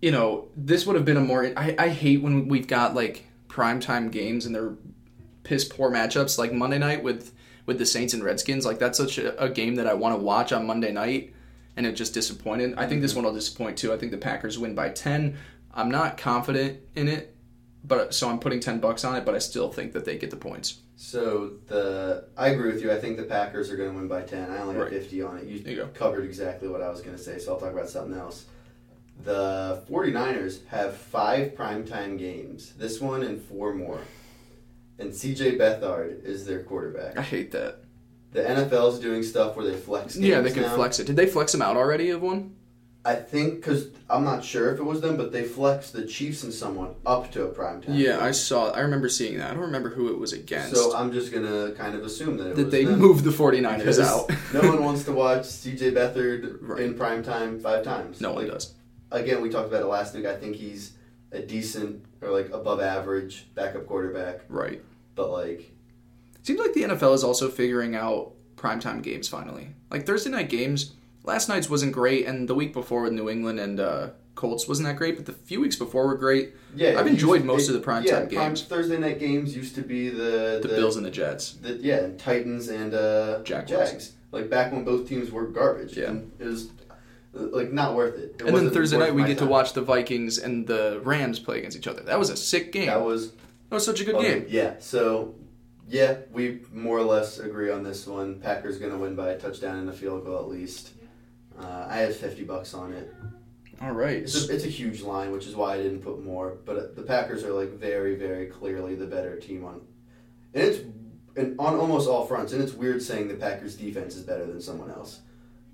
you 0.03 0.11
know, 0.11 0.49
this 0.57 0.85
would 0.85 0.97
have 0.97 1.07
been 1.07 1.17
a 1.17 1.21
more. 1.21 1.53
I, 1.57 1.75
I 1.79 1.89
hate 1.89 2.21
when 2.21 2.49
we've 2.49 2.67
got 2.67 2.95
like 2.95 3.25
primetime 3.49 4.11
games 4.11 4.45
and 4.45 4.55
they're 4.55 4.75
piss 5.45 5.65
poor 5.65 5.91
matchups 5.91 6.39
like 6.39 6.53
Monday 6.53 6.79
night 6.79 7.03
with 7.03 7.33
with 7.67 7.79
the 7.79 7.87
Saints 7.87 8.13
and 8.13 8.23
Redskins. 8.23 8.67
Like 8.67 8.79
that's 8.79 8.99
such 8.99 9.19
a, 9.19 9.41
a 9.43 9.49
game 9.49 9.77
that 9.77 9.87
I 9.87 9.95
want 9.95 10.17
to 10.17 10.23
watch 10.23 10.53
on 10.53 10.67
Monday 10.67 10.93
night, 10.93 11.33
and 11.77 11.87
it 11.87 11.93
just 11.93 12.15
disappointed. 12.15 12.75
I 12.77 12.87
think 12.87 13.01
this 13.01 13.15
one 13.15 13.25
will 13.25 13.33
disappoint 13.33 13.79
too. 13.79 13.93
I 13.93 13.97
think 13.97 14.13
the 14.13 14.19
Packers 14.19 14.59
win 14.59 14.75
by 14.75 14.91
ten. 14.91 15.39
I'm 15.75 15.91
not 15.91 16.17
confident 16.19 16.81
in 16.95 17.09
it, 17.09 17.35
but 17.85 18.15
so 18.15 18.29
I'm 18.29 18.39
putting 18.39 18.61
ten 18.61 18.79
bucks 18.81 19.05
on 19.05 19.17
it. 19.17 19.25
But 19.25 19.35
I 19.35 19.39
still 19.39 19.71
think 19.73 19.93
that 19.93 20.05
they 20.05 20.19
get 20.19 20.31
the 20.31 20.37
points. 20.37 20.79
So 20.97 21.53
the 21.67 22.29
I 22.37 22.49
agree 22.49 22.73
with 22.73 22.83
you. 22.83 22.93
I 22.93 22.99
think 22.99 23.17
the 23.17 23.25
Packers 23.25 23.71
are 23.71 23.77
going 23.77 23.91
to 23.91 23.97
win 23.97 24.09
by 24.09 24.23
ten. 24.23 24.51
I 24.51 24.59
only 24.59 24.75
have 24.75 24.83
Right. 24.85 24.93
fifty 24.93 25.23
on 25.23 25.39
it. 25.39 25.45
You, 25.47 25.59
you 25.59 25.89
covered 25.95 26.25
exactly 26.25 26.69
what 26.69 26.83
I 26.83 26.89
was 26.91 27.01
going 27.01 27.17
to 27.17 27.23
say. 27.23 27.39
So 27.39 27.55
I'll 27.55 27.61
talk 27.61 27.73
about 27.73 27.89
something 27.89 28.17
else. 28.19 28.45
The 29.25 29.83
49ers 29.91 30.67
have 30.69 30.97
five 30.97 31.53
primetime 31.55 32.19
games. 32.19 32.73
This 32.75 33.01
one 33.01 33.23
and 33.23 33.41
four 33.41 33.75
more. 33.75 34.01
And 34.99 35.11
CJ 35.11 35.59
Beathard 35.59 36.25
is 36.25 36.47
their 36.47 36.63
quarterback. 36.63 37.17
I 37.19 37.23
hate 37.23 37.51
that. 37.53 37.79
The 38.33 38.41
NFL 38.41 38.95
is 38.95 38.99
doing 38.99 39.23
stuff 39.23 39.55
where 39.57 39.67
they 39.67 39.77
flex. 39.77 40.15
Games 40.15 40.27
Yeah, 40.27 40.41
they 40.41 40.51
can 40.51 40.63
now. 40.63 40.75
flex 40.75 40.99
it. 40.99 41.07
Did 41.07 41.17
they 41.17 41.27
flex 41.27 41.55
him 41.55 41.63
out 41.63 41.77
already 41.77 42.11
of 42.11 42.23
one? 42.23 42.57
I 43.05 43.17
think 43.17 43.57
because 43.57 43.89
I'm 44.09 44.23
not 44.23 44.45
sure 44.45 44.73
if 44.73 44.79
it 44.79 44.85
was 44.85 45.01
them, 45.01 45.17
but 45.17 45.33
they 45.33 45.43
flexed 45.43 45.93
the 45.93 46.07
Chiefs 46.07 46.45
and 46.45 46.53
someone 46.55 46.95
up 47.05 47.33
to 47.33 47.43
a 47.45 47.49
prime 47.49 47.81
time. 47.83 47.95
Yeah. 47.97 48.21
I 48.25 48.31
saw. 48.31 48.71
I 48.71 48.81
remember 48.81 49.09
seeing 49.09 49.39
that. 49.39 49.51
I 49.51 49.55
don't 49.55 49.63
remember 49.65 49.89
who 49.91 50.09
it 50.13 50.19
was 50.19 50.33
against. 50.33 50.77
So 50.77 50.95
I'm 50.97 51.13
just 51.13 51.33
gonna 51.33 51.73
kind 51.73 51.97
of 51.97 52.05
assume 52.05 52.37
that 52.37 52.51
it 52.51 52.57
that 52.57 52.65
was 52.67 52.73
they 52.73 52.85
them. 52.85 53.01
moved 53.01 53.25
the 53.25 53.31
49ers 53.31 54.01
out. 54.01 54.31
no 54.55 54.61
one 54.69 54.85
wants 54.89 55.03
to 55.05 55.13
watch 55.13 55.43
CJ 55.43 55.93
Beathard 55.95 56.59
Right. 56.61 56.83
in 56.83 56.95
prime 56.95 57.25
time 57.25 57.59
five 57.59 57.83
times. 57.83 58.21
no 58.21 58.33
one 58.35 58.47
does. 58.47 58.75
Again, 59.11 59.43
we 59.43 59.51
talked 59.51 59.69
about 59.69 59.83
it 59.83 59.87
last 59.87 60.15
week. 60.15 60.25
I 60.25 60.37
think 60.37 60.55
he's 60.57 60.93
a 61.33 61.41
decent 61.41 62.05
or 62.21 62.31
like 62.31 62.51
above 62.51 62.81
average 62.81 63.47
backup 63.57 63.87
quarterback, 63.89 64.43
Right. 64.49 64.81
but 65.17 65.31
like 65.31 65.71
Seems 66.45 66.61
like 66.61 66.73
the 66.73 66.83
NFL 66.83 67.15
is 67.15 67.25
also 67.25 67.49
figuring 67.49 67.97
out 67.97 68.33
primetime 68.57 69.03
games 69.03 69.29
finally. 69.29 69.71
Like 69.91 70.07
Thursday 70.07 70.31
night 70.31 70.49
games, 70.49 70.93
last 71.25 71.49
night's 71.49 71.69
wasn't 71.71 71.93
great, 71.93 72.27
and 72.27 72.49
the 72.49 72.55
week 72.55 72.73
before 72.73 73.03
with 73.03 73.13
New 73.13 73.29
England 73.29 73.61
and 73.61 73.81
uh, 73.81 74.09
Colts 74.35 74.67
wasn't 74.67 74.89
that 74.89 74.97
great, 74.97 75.17
but 75.17 75.27
the 75.27 75.33
few 75.33 75.61
weeks 75.61 75.77
before 75.77 76.07
were 76.07 76.17
great. 76.17 76.55
yeah, 76.75 76.99
I've 76.99 77.07
enjoyed 77.07 77.45
most 77.45 77.69
of 77.69 77.75
the 77.75 77.81
primetime 77.81 78.05
yeah, 78.07 78.19
prime- 78.21 78.29
games. 78.29 78.63
Thursday 78.63 78.99
night 78.99 79.19
games 79.19 79.55
used 79.57 79.75
to 79.75 79.83
be 79.83 80.09
the 80.09 80.59
The, 80.63 80.69
Bills 80.69 80.97
and 80.97 81.05
the 81.05 81.11
Jets. 81.11 81.53
the 81.55 81.75
yeah 81.75 82.09
Titans 82.19 82.69
and 82.69 82.95
uh, 82.95 83.43
Jaguars. 83.43 83.91
Jags. 83.91 84.13
Like 84.33 84.49
back 84.49 84.73
when 84.73 84.85
both 84.85 85.07
teams 85.09 85.31
were 85.31 85.47
garbage. 85.47 85.97
Yeah. 85.97 86.09
And 86.11 86.33
it 86.39 86.47
was 86.47 86.71
like 87.35 87.71
not 87.73 87.95
worth 87.95 88.19
it. 88.19 88.37
It 88.41 88.47
and 88.47 88.57
then 88.57 88.71
Thursday 88.71 88.97
night 88.99 89.15
we 89.15 89.25
get 89.25 89.39
to 89.39 89.47
watch 89.47 89.75
the 89.75 89.83
Vikings 89.83 90.39
and 90.39 90.67
the 90.67 91.01
Rams 91.05 91.39
play 91.39 91.59
against 91.59 91.77
each 91.77 91.87
other. 91.87 92.01
That 92.03 92.19
was 92.19 92.31
a 92.31 92.37
sick 92.37 92.73
game. 92.73 92.87
That 92.87 92.95
That 92.99 93.05
was 93.05 93.33
was 93.71 93.85
such 93.85 94.01
a 94.01 94.05
good 94.05 94.15
okay, 94.17 94.41
game. 94.41 94.47
Yeah. 94.49 94.75
So 94.81 95.35
yeah, 95.89 96.17
we 96.33 96.61
more 96.73 96.97
or 96.99 97.05
less 97.05 97.39
agree 97.39 97.71
on 97.71 97.83
this 97.83 98.07
one. 98.07 98.41
Packers 98.41 98.79
gonna 98.79 98.97
win 98.99 99.15
by 99.15 99.31
a 99.33 99.39
touchdown 99.39 99.77
and 99.77 99.89
a 99.91 99.93
field 99.93 100.25
goal 100.25 100.39
at 100.39 100.49
least. 100.49 100.91
Uh, 101.63 101.87
I 101.89 101.99
have 101.99 102.17
fifty 102.17 102.45
bucks 102.45 102.75
on 102.75 102.93
it. 102.93 103.15
All 103.81 103.93
right. 103.93 104.19
It's 104.19 104.49
a, 104.49 104.55
it's 104.55 104.65
a 104.65 104.69
huge 104.69 105.03
line, 105.03 105.33
which 105.33 105.47
is 105.47 105.57
why 105.57 105.75
I 105.75 105.77
didn't 105.79 106.03
put 106.03 106.23
more. 106.23 106.59
But 106.65 106.77
uh, 106.77 106.83
the 106.95 107.03
Packers 107.03 107.43
are 107.45 107.53
like 107.53 107.71
very, 107.71 108.15
very 108.15 108.47
clearly 108.47 108.95
the 108.95 109.07
better 109.07 109.37
team 109.39 109.65
on, 109.65 109.81
and 110.55 110.63
it's 110.65 110.79
and 111.37 111.59
on 111.59 111.75
almost 111.77 112.09
all 112.09 112.27
fronts. 112.27 112.53
And 112.53 112.63
it's 112.63 112.73
weird 112.73 113.03
saying 113.03 113.29
the 113.29 113.35
Packers 113.35 113.77
defense 113.77 114.17
is 114.17 114.23
better 114.23 114.47
than 114.47 114.61
someone 114.61 114.91
else. 114.91 115.21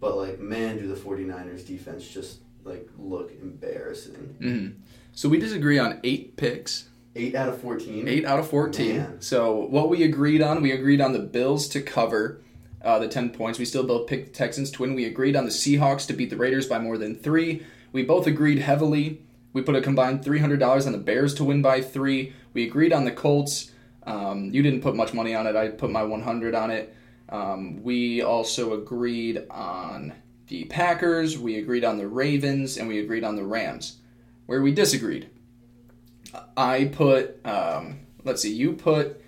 But 0.01 0.17
like 0.17 0.39
man, 0.39 0.79
do 0.79 0.87
the 0.87 0.95
49ers 0.95 1.67
defense 1.67 2.07
just 2.09 2.41
like 2.65 2.89
look 2.99 3.33
embarrassing. 3.41 4.15
hmm 4.41 4.69
So 5.13 5.29
we 5.29 5.39
disagree 5.39 5.79
on 5.79 6.01
eight 6.05 6.37
picks. 6.37 6.89
8 7.17 7.35
out 7.35 7.49
of 7.49 7.61
14. 7.61 8.07
Eight 8.07 8.25
out 8.25 8.39
of 8.39 8.49
14. 8.49 8.97
Man. 8.97 9.21
So 9.21 9.57
what 9.57 9.89
we 9.89 10.05
agreed 10.05 10.41
on, 10.41 10.63
we 10.63 10.71
agreed 10.71 11.01
on 11.01 11.13
the 11.13 11.19
Bills 11.19 11.67
to 11.71 11.83
cover 11.83 12.43
uh, 12.83 12.99
the 12.99 13.09
10 13.09 13.31
points. 13.31 13.59
We 13.59 13.65
still 13.65 13.85
both 13.85 14.07
picked 14.07 14.27
the 14.27 14.33
Texans 14.33 14.71
to 14.73 14.83
win. 14.83 14.95
We 14.95 15.05
agreed 15.05 15.37
on 15.37 15.45
the 15.45 15.51
Seahawks 15.51 16.07
to 16.07 16.13
beat 16.13 16.31
the 16.31 16.37
Raiders 16.37 16.67
by 16.67 16.79
more 16.79 16.99
than 16.99 17.17
three. 17.17 17.63
We 17.93 18.03
both 18.03 18.27
agreed 18.27 18.59
heavily. 18.59 19.23
We 19.53 19.63
put 19.63 19.77
a 19.77 19.81
combined 19.81 20.23
$300 20.25 20.87
on 20.87 20.93
the 20.93 20.99
Bears 20.99 21.35
to 21.35 21.45
win 21.45 21.63
by 21.63 21.81
three. 21.81 22.33
We 22.53 22.65
agreed 22.65 22.93
on 22.93 23.05
the 23.05 23.13
Colts. 23.13 23.73
Um, 24.05 24.51
you 24.53 24.63
didn't 24.63 24.83
put 24.83 24.95
much 24.95 25.13
money 25.13 25.35
on 25.35 25.47
it. 25.47 25.57
I 25.57 25.69
put 25.69 25.91
my 25.91 26.03
100 26.03 26.55
on 26.55 26.71
it. 26.71 26.95
Um, 27.29 27.83
we 27.83 28.23
also 28.23 28.75
agreed 28.75 29.45
on 29.51 30.15
the 30.49 30.65
Packers. 30.65 31.39
We 31.39 31.59
agreed 31.59 31.85
on 31.85 31.99
the 31.99 32.09
Ravens, 32.09 32.77
and 32.77 32.89
we 32.89 33.01
agreed 33.01 33.25
on 33.25 33.37
the 33.37 33.45
Rams. 33.45 33.99
Where 34.47 34.63
we 34.63 34.73
disagreed, 34.73 35.29
I 36.57 36.87
put. 36.87 37.45
Um, 37.47 38.01
let's 38.25 38.43
see. 38.43 38.53
You 38.53 38.73
put. 38.73 39.23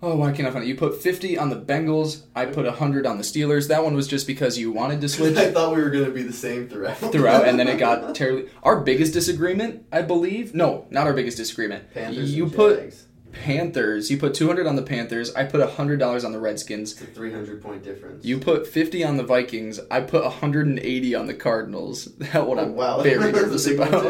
Oh, 0.00 0.14
why 0.14 0.30
can't 0.30 0.46
I 0.46 0.52
find 0.52 0.64
it? 0.64 0.68
You 0.68 0.76
put 0.76 1.02
50 1.02 1.36
on 1.38 1.50
the 1.50 1.56
Bengals. 1.56 2.22
I 2.36 2.44
put 2.46 2.64
100 2.66 3.04
on 3.04 3.18
the 3.18 3.24
Steelers. 3.24 3.66
That 3.66 3.82
one 3.82 3.94
was 3.96 4.06
just 4.06 4.28
because 4.28 4.56
you 4.56 4.70
wanted 4.70 5.00
to 5.00 5.08
switch 5.08 5.36
I 5.38 5.50
thought 5.50 5.74
we 5.74 5.82
were 5.82 5.90
going 5.90 6.04
to 6.04 6.12
be 6.12 6.22
the 6.22 6.32
same 6.32 6.68
throughout. 6.68 6.98
throughout, 6.98 7.48
and 7.48 7.58
then 7.58 7.66
it 7.66 7.78
got 7.78 8.14
terribly. 8.14 8.48
Our 8.62 8.80
biggest 8.80 9.12
disagreement, 9.12 9.84
I 9.90 10.02
believe. 10.02 10.54
No, 10.54 10.86
not 10.90 11.06
our 11.08 11.12
biggest 11.14 11.36
disagreement. 11.36 11.92
Panthers 11.92 12.32
you 12.32 12.48
put 12.48 12.78
Jags. 12.80 13.06
Panthers. 13.32 14.10
You 14.10 14.18
put 14.18 14.34
200 14.34 14.66
on 14.68 14.76
the 14.76 14.82
Panthers. 14.82 15.34
I 15.34 15.44
put 15.44 15.60
$100 15.68 16.24
on 16.24 16.32
the 16.32 16.38
Redskins. 16.38 16.92
It's 16.92 17.02
a 17.02 17.06
300 17.06 17.60
point 17.62 17.82
difference. 17.82 18.24
You 18.24 18.38
put 18.38 18.66
50 18.68 19.02
on 19.04 19.16
the 19.16 19.22
Vikings. 19.24 19.80
I 19.90 20.00
put 20.00 20.22
180 20.22 21.14
on 21.16 21.26
the 21.26 21.34
Cardinals. 21.34 22.06
That 22.18 22.46
one 22.46 22.58
Oh, 22.58 22.62
I'm 22.62 22.74
wow. 22.76 23.00
very 23.02 23.32
nervous 23.32 23.66
about. 23.66 24.06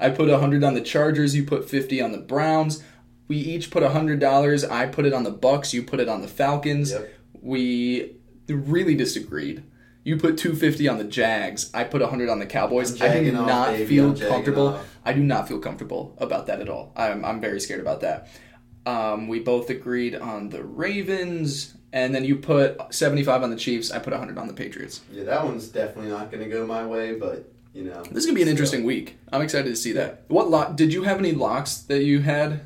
I 0.00 0.10
put 0.10 0.28
100 0.28 0.64
on 0.64 0.74
the 0.74 0.80
Chargers. 0.80 1.34
You 1.36 1.44
put 1.44 1.68
50 1.70 2.00
on 2.02 2.10
the 2.12 2.18
Browns. 2.18 2.82
We 3.28 3.36
each 3.36 3.70
put 3.70 3.82
$100. 3.82 4.70
I 4.70 4.86
put 4.86 5.06
it 5.06 5.12
on 5.12 5.24
the 5.24 5.30
Bucks. 5.30 5.72
You 5.72 5.82
put 5.82 6.00
it 6.00 6.08
on 6.08 6.22
the 6.22 6.28
Falcons. 6.28 6.92
Yep. 6.92 7.10
We 7.40 8.16
really 8.48 8.94
disagreed. 8.94 9.64
You 10.04 10.18
put 10.18 10.36
250 10.36 10.86
on 10.88 10.98
the 10.98 11.04
Jags. 11.04 11.70
I 11.72 11.84
put 11.84 12.02
100 12.02 12.28
on 12.28 12.38
the 12.38 12.46
Cowboys. 12.46 13.00
I'm 13.00 13.24
do 13.24 13.36
off, 13.36 13.46
not 13.46 13.70
baby. 13.72 13.86
feel 13.86 14.14
comfortable. 14.14 14.68
off. 14.68 14.96
I 15.04 15.14
do 15.14 15.22
not 15.22 15.48
feel 15.48 15.58
comfortable 15.58 16.14
about 16.18 16.46
that 16.46 16.60
at 16.60 16.68
all. 16.68 16.92
I'm, 16.94 17.24
I'm 17.24 17.40
very 17.40 17.58
scared 17.58 17.80
about 17.80 18.02
that. 18.02 18.28
Um, 18.84 19.28
we 19.28 19.40
both 19.40 19.70
agreed 19.70 20.14
on 20.14 20.50
the 20.50 20.62
Ravens, 20.62 21.74
and 21.94 22.14
then 22.14 22.22
you 22.22 22.36
put 22.36 22.94
75 22.94 23.44
on 23.44 23.50
the 23.50 23.56
Chiefs. 23.56 23.90
I 23.90 23.98
put 23.98 24.12
100 24.12 24.36
on 24.36 24.46
the 24.46 24.52
Patriots. 24.52 25.00
Yeah, 25.10 25.24
that 25.24 25.42
one's 25.42 25.68
definitely 25.68 26.10
not 26.10 26.30
going 26.30 26.44
to 26.44 26.50
go 26.50 26.66
my 26.66 26.84
way, 26.86 27.14
but, 27.14 27.50
you 27.72 27.84
know. 27.84 28.02
This 28.02 28.18
is 28.18 28.26
gonna 28.26 28.36
be 28.36 28.42
an 28.42 28.48
interesting 28.48 28.84
week. 28.84 29.16
I'm 29.32 29.40
excited 29.40 29.70
to 29.70 29.76
see 29.76 29.92
that. 29.92 30.24
What 30.28 30.50
lock? 30.50 30.76
Did 30.76 30.92
you 30.92 31.04
have 31.04 31.18
any 31.18 31.32
locks 31.32 31.78
that 31.78 32.04
you 32.04 32.20
had? 32.20 32.60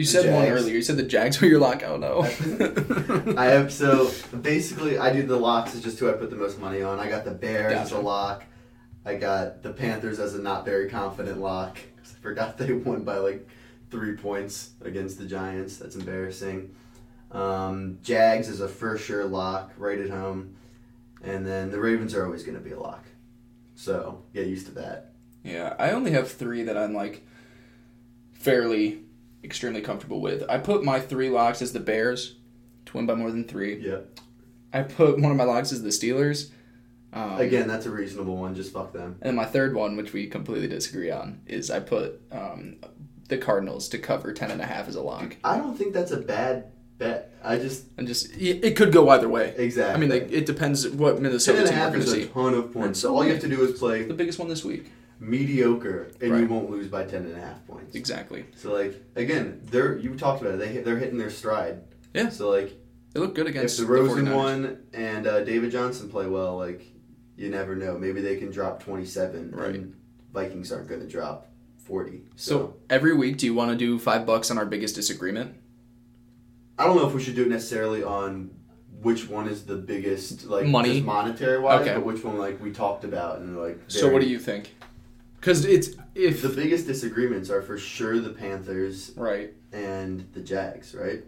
You 0.00 0.06
said 0.06 0.32
one 0.32 0.48
earlier. 0.48 0.76
You 0.76 0.80
said 0.80 0.96
the 0.96 1.02
Jags 1.02 1.38
were 1.42 1.46
your 1.46 1.58
lock. 1.58 1.82
Oh 1.84 1.98
no. 1.98 2.22
I 3.36 3.44
have 3.48 3.70
so 3.70 4.10
basically 4.40 4.96
I 4.96 5.12
do 5.12 5.26
the 5.26 5.36
locks 5.36 5.74
is 5.74 5.82
just 5.82 5.98
who 5.98 6.08
I 6.08 6.14
put 6.14 6.30
the 6.30 6.36
most 6.36 6.58
money 6.58 6.80
on. 6.80 6.98
I 6.98 7.10
got 7.10 7.26
the 7.26 7.32
Bears 7.32 7.74
as 7.74 7.92
a 7.92 7.98
lock. 7.98 8.44
I 9.04 9.16
got 9.16 9.62
the 9.62 9.74
Panthers 9.74 10.18
as 10.18 10.34
a 10.34 10.40
not 10.40 10.64
very 10.64 10.88
confident 10.88 11.38
lock. 11.38 11.76
I 12.02 12.22
forgot 12.22 12.56
they 12.58 12.72
won 12.72 13.04
by 13.04 13.18
like 13.18 13.46
three 13.90 14.16
points 14.16 14.70
against 14.80 15.18
the 15.18 15.26
Giants. 15.26 15.76
That's 15.76 15.96
embarrassing. 15.96 16.74
Um, 17.30 17.98
Jags 18.02 18.48
is 18.48 18.62
a 18.62 18.68
for 18.68 18.96
sure 18.96 19.26
lock 19.26 19.72
right 19.76 20.00
at 20.00 20.08
home, 20.08 20.56
and 21.22 21.46
then 21.46 21.70
the 21.70 21.78
Ravens 21.78 22.14
are 22.14 22.24
always 22.24 22.42
going 22.42 22.56
to 22.56 22.64
be 22.64 22.72
a 22.72 22.80
lock. 22.80 23.04
So 23.74 24.22
get 24.32 24.46
used 24.46 24.64
to 24.68 24.72
that. 24.76 25.12
Yeah, 25.44 25.76
I 25.78 25.90
only 25.90 26.12
have 26.12 26.32
three 26.32 26.62
that 26.62 26.78
I'm 26.78 26.94
like 26.94 27.26
fairly 28.32 29.02
extremely 29.44 29.80
comfortable 29.80 30.20
with. 30.20 30.44
I 30.48 30.58
put 30.58 30.84
my 30.84 31.00
three 31.00 31.30
locks 31.30 31.62
as 31.62 31.72
the 31.72 31.80
Bears 31.80 32.36
to 32.86 32.96
win 32.96 33.06
by 33.06 33.14
more 33.14 33.30
than 33.30 33.44
three. 33.44 33.76
Yeah. 33.76 33.98
I 34.72 34.82
put 34.82 35.18
one 35.20 35.30
of 35.32 35.36
my 35.36 35.44
locks 35.44 35.72
as 35.72 35.82
the 35.82 35.88
Steelers. 35.88 36.50
Um, 37.12 37.38
Again, 37.40 37.66
that's 37.66 37.86
a 37.86 37.90
reasonable 37.90 38.36
one. 38.36 38.54
Just 38.54 38.72
fuck 38.72 38.92
them. 38.92 39.16
And 39.22 39.34
my 39.36 39.44
third 39.44 39.74
one, 39.74 39.96
which 39.96 40.12
we 40.12 40.28
completely 40.28 40.68
disagree 40.68 41.10
on, 41.10 41.40
is 41.46 41.70
I 41.70 41.80
put 41.80 42.20
um, 42.30 42.76
the 43.28 43.36
Cardinals 43.36 43.88
to 43.88 43.98
cover 43.98 44.32
ten 44.32 44.50
and 44.52 44.60
a 44.60 44.66
half 44.66 44.86
as 44.88 44.94
a 44.94 45.02
lock. 45.02 45.36
I 45.42 45.58
don't 45.58 45.76
think 45.76 45.92
that's 45.92 46.12
a 46.12 46.18
bad 46.18 46.66
bet. 46.98 47.34
I 47.42 47.56
just 47.56 47.84
And 47.96 48.06
just 48.06 48.36
it 48.36 48.76
could 48.76 48.92
go 48.92 49.08
either 49.08 49.28
way. 49.28 49.54
exactly. 49.56 49.94
I 49.94 49.98
mean, 49.98 50.10
like, 50.10 50.30
it 50.30 50.46
depends 50.46 50.86
what 50.88 51.14
Ten 51.14 51.22
Minnesota 51.24 51.58
and 51.58 51.66
a 51.66 51.70
team 51.70 51.78
we're 51.78 51.84
half 51.84 51.92
going 51.94 52.04
to 52.04 52.10
is 52.20 52.24
a 52.26 52.28
ton 52.28 52.54
of 52.54 52.72
points. 52.72 53.00
So 53.00 53.16
all 53.16 53.24
you 53.24 53.32
have 53.32 53.40
to 53.40 53.48
do 53.48 53.64
is 53.64 53.78
play 53.78 54.04
The 54.04 54.14
biggest 54.14 54.38
one 54.38 54.48
this 54.48 54.64
week. 54.64 54.92
Mediocre, 55.20 56.10
and 56.20 56.32
Right. 56.32 56.40
you 56.40 56.48
won't 56.48 56.70
lose 56.70 56.88
by 56.88 57.04
ten 57.04 57.24
and 57.26 57.36
a 57.36 57.40
half 57.40 57.64
points. 57.66 57.94
Exactly. 57.94 58.46
So 58.56 58.72
like 58.72 59.00
again, 59.16 59.60
they're 59.66 59.96
you 59.98 60.16
talked 60.16 60.40
about 60.42 60.54
it. 60.54 60.58
They 60.58 60.78
they're 60.78 60.98
hitting 60.98 61.18
their 61.18 61.30
stride. 61.30 61.82
Yeah. 62.14 62.30
So 62.30 62.48
like 62.50 62.76
They 63.12 63.20
look 63.20 63.34
good 63.34 63.46
if 63.46 63.54
against 63.54 63.78
the 63.78 63.86
Rosen 63.86 64.26
49ers. 64.26 64.34
one 64.34 64.78
and 64.94 65.26
uh, 65.26 65.44
David 65.44 65.70
Johnson 65.70 66.08
play 66.08 66.26
well, 66.26 66.56
like 66.56 66.82
you 67.36 67.50
never 67.50 67.76
know. 67.76 67.98
Maybe 67.98 68.20
they 68.20 68.36
can 68.36 68.50
drop 68.50 68.82
twenty 68.82 69.04
seven. 69.04 69.50
Right. 69.52 69.74
And 69.74 69.94
Vikings 70.32 70.72
aren't 70.72 70.88
going 70.88 71.00
to 71.02 71.06
drop 71.08 71.48
forty. 71.78 72.22
So 72.36 72.50
So, 72.58 72.76
every 72.88 73.14
week, 73.14 73.36
do 73.38 73.46
you 73.46 73.54
want 73.54 73.70
to 73.72 73.76
do 73.76 73.98
five 73.98 74.24
bucks 74.26 74.50
on 74.50 74.58
our 74.58 74.66
biggest 74.66 74.94
disagreement? 74.94 75.54
I 76.78 76.84
don't 76.86 76.96
know 76.96 77.06
if 77.06 77.12
we 77.14 77.22
should 77.22 77.34
do 77.34 77.42
it 77.42 77.48
necessarily 77.48 78.02
on 78.02 78.50
which 79.02 79.28
one 79.28 79.48
is 79.48 79.64
the 79.64 79.76
biggest 79.76 80.46
like 80.46 80.66
Money? 80.66 81.00
monetary 81.00 81.58
wise, 81.58 81.82
Okay. 81.82 81.94
but 81.94 82.04
which 82.06 82.22
one 82.24 82.38
like 82.38 82.60
we 82.62 82.70
talked 82.70 83.04
about 83.04 83.38
and 83.40 83.58
like. 83.58 83.78
So 83.88 84.10
what 84.10 84.22
do 84.22 84.28
you 84.28 84.38
think? 84.38 84.74
Because 85.40 85.64
it's 85.64 85.90
if 86.14 86.42
The 86.42 86.50
biggest 86.50 86.86
disagreements 86.86 87.50
are 87.50 87.62
for 87.62 87.78
sure 87.78 88.20
the 88.20 88.30
Panthers 88.30 89.12
right. 89.16 89.52
and 89.72 90.28
the 90.32 90.40
Jags, 90.40 90.94
right? 90.94 91.24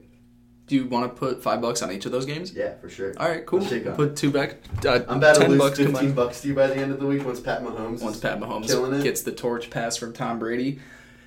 Do 0.67 0.77
you 0.77 0.87
want 0.87 1.13
to 1.13 1.19
put 1.19 1.43
five 1.43 1.61
bucks 1.61 1.83
on 1.83 1.91
each 1.91 2.07
of 2.07 2.13
those 2.13 2.25
games? 2.25 2.55
Yeah, 2.55 2.75
for 2.77 2.89
sure. 2.89 3.15
All 3.17 3.29
right, 3.29 3.45
cool. 3.45 3.65
Put 3.95 4.17
two 4.17 4.31
back. 4.31 4.59
Uh, 4.85 5.01
I'm 5.09 5.19
about 5.19 5.37
to 5.37 5.49
lose 5.49 5.59
bucks 5.59 5.79
15 5.79 6.13
bucks 6.13 6.41
to 6.43 6.49
you 6.49 6.55
by 6.55 6.69
the 6.69 6.77
end 6.77 6.93
of 6.93 7.01
the 7.01 7.07
week 7.07 7.25
once 7.25 7.41
Pat 7.41 7.63
Mahomes 7.63 8.01
Once 8.01 8.21
Pat 8.21 8.39
Mahomes 8.39 9.03
gets 9.03 9.23
the 9.23 9.33
torch 9.33 9.71
pass 9.71 9.97
from 9.97 10.13
Tom 10.13 10.39
Brady. 10.39 10.79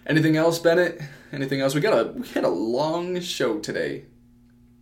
Anything 0.07 0.38
else, 0.38 0.60
Bennett? 0.60 1.02
Anything 1.34 1.62
else? 1.62 1.74
We 1.74 1.82
got 1.82 1.94
a 1.94 2.12
we 2.12 2.28
had 2.30 2.44
a 2.44 2.49
long 2.49 3.20
show 3.20 3.60
today. 3.60 4.06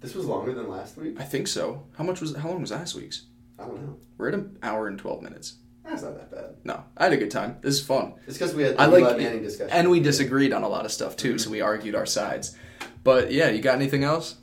This 0.02 0.14
was 0.14 0.26
longer 0.26 0.54
than 0.54 0.70
last 0.70 0.98
week. 0.98 1.20
I 1.20 1.24
think 1.24 1.48
so. 1.48 1.84
How 1.98 2.04
much 2.04 2.20
was 2.20 2.36
how 2.36 2.50
long 2.50 2.62
was 2.62 2.72
last 2.72 2.96
week's? 2.96 3.26
I 3.58 3.64
don't 3.64 3.82
know. 3.82 3.98
We're 4.18 4.30
at 4.30 4.34
an 4.34 4.58
hour 4.62 4.88
and 4.88 5.00
twelve 5.00 5.22
minutes. 5.22 5.56
That's 5.84 6.02
not 6.02 6.16
that 6.16 6.32
bad. 6.32 6.56
No, 6.64 6.84
I 6.98 7.06
had 7.06 7.14
a 7.14 7.18
good 7.18 7.32
time. 7.32 7.58
This 7.62 7.76
is 7.76 7.86
fun. 7.86 8.14
It's 8.26 8.38
because 8.38 8.56
we 8.56 8.64
had 8.64 8.78
the 8.78 8.82
I 8.82 8.86
like 8.86 9.18
Manning 9.18 9.44
discussion. 9.44 9.72
and 9.72 9.90
we 9.90 10.00
disagreed 10.00 10.54
on 10.54 10.64
a 10.64 10.70
lot 10.70 10.86
of 10.86 10.92
stuff 10.92 11.16
too, 11.18 11.38
so 11.38 11.46
mm-hmm. 11.46 11.52
we 11.54 11.62
argued 11.62 11.96
our 11.96 12.06
sides. 12.06 12.56
But 13.04 13.32
yeah, 13.32 13.50
you 13.50 13.62
got 13.62 13.76
anything 13.76 14.04
else? 14.04 14.38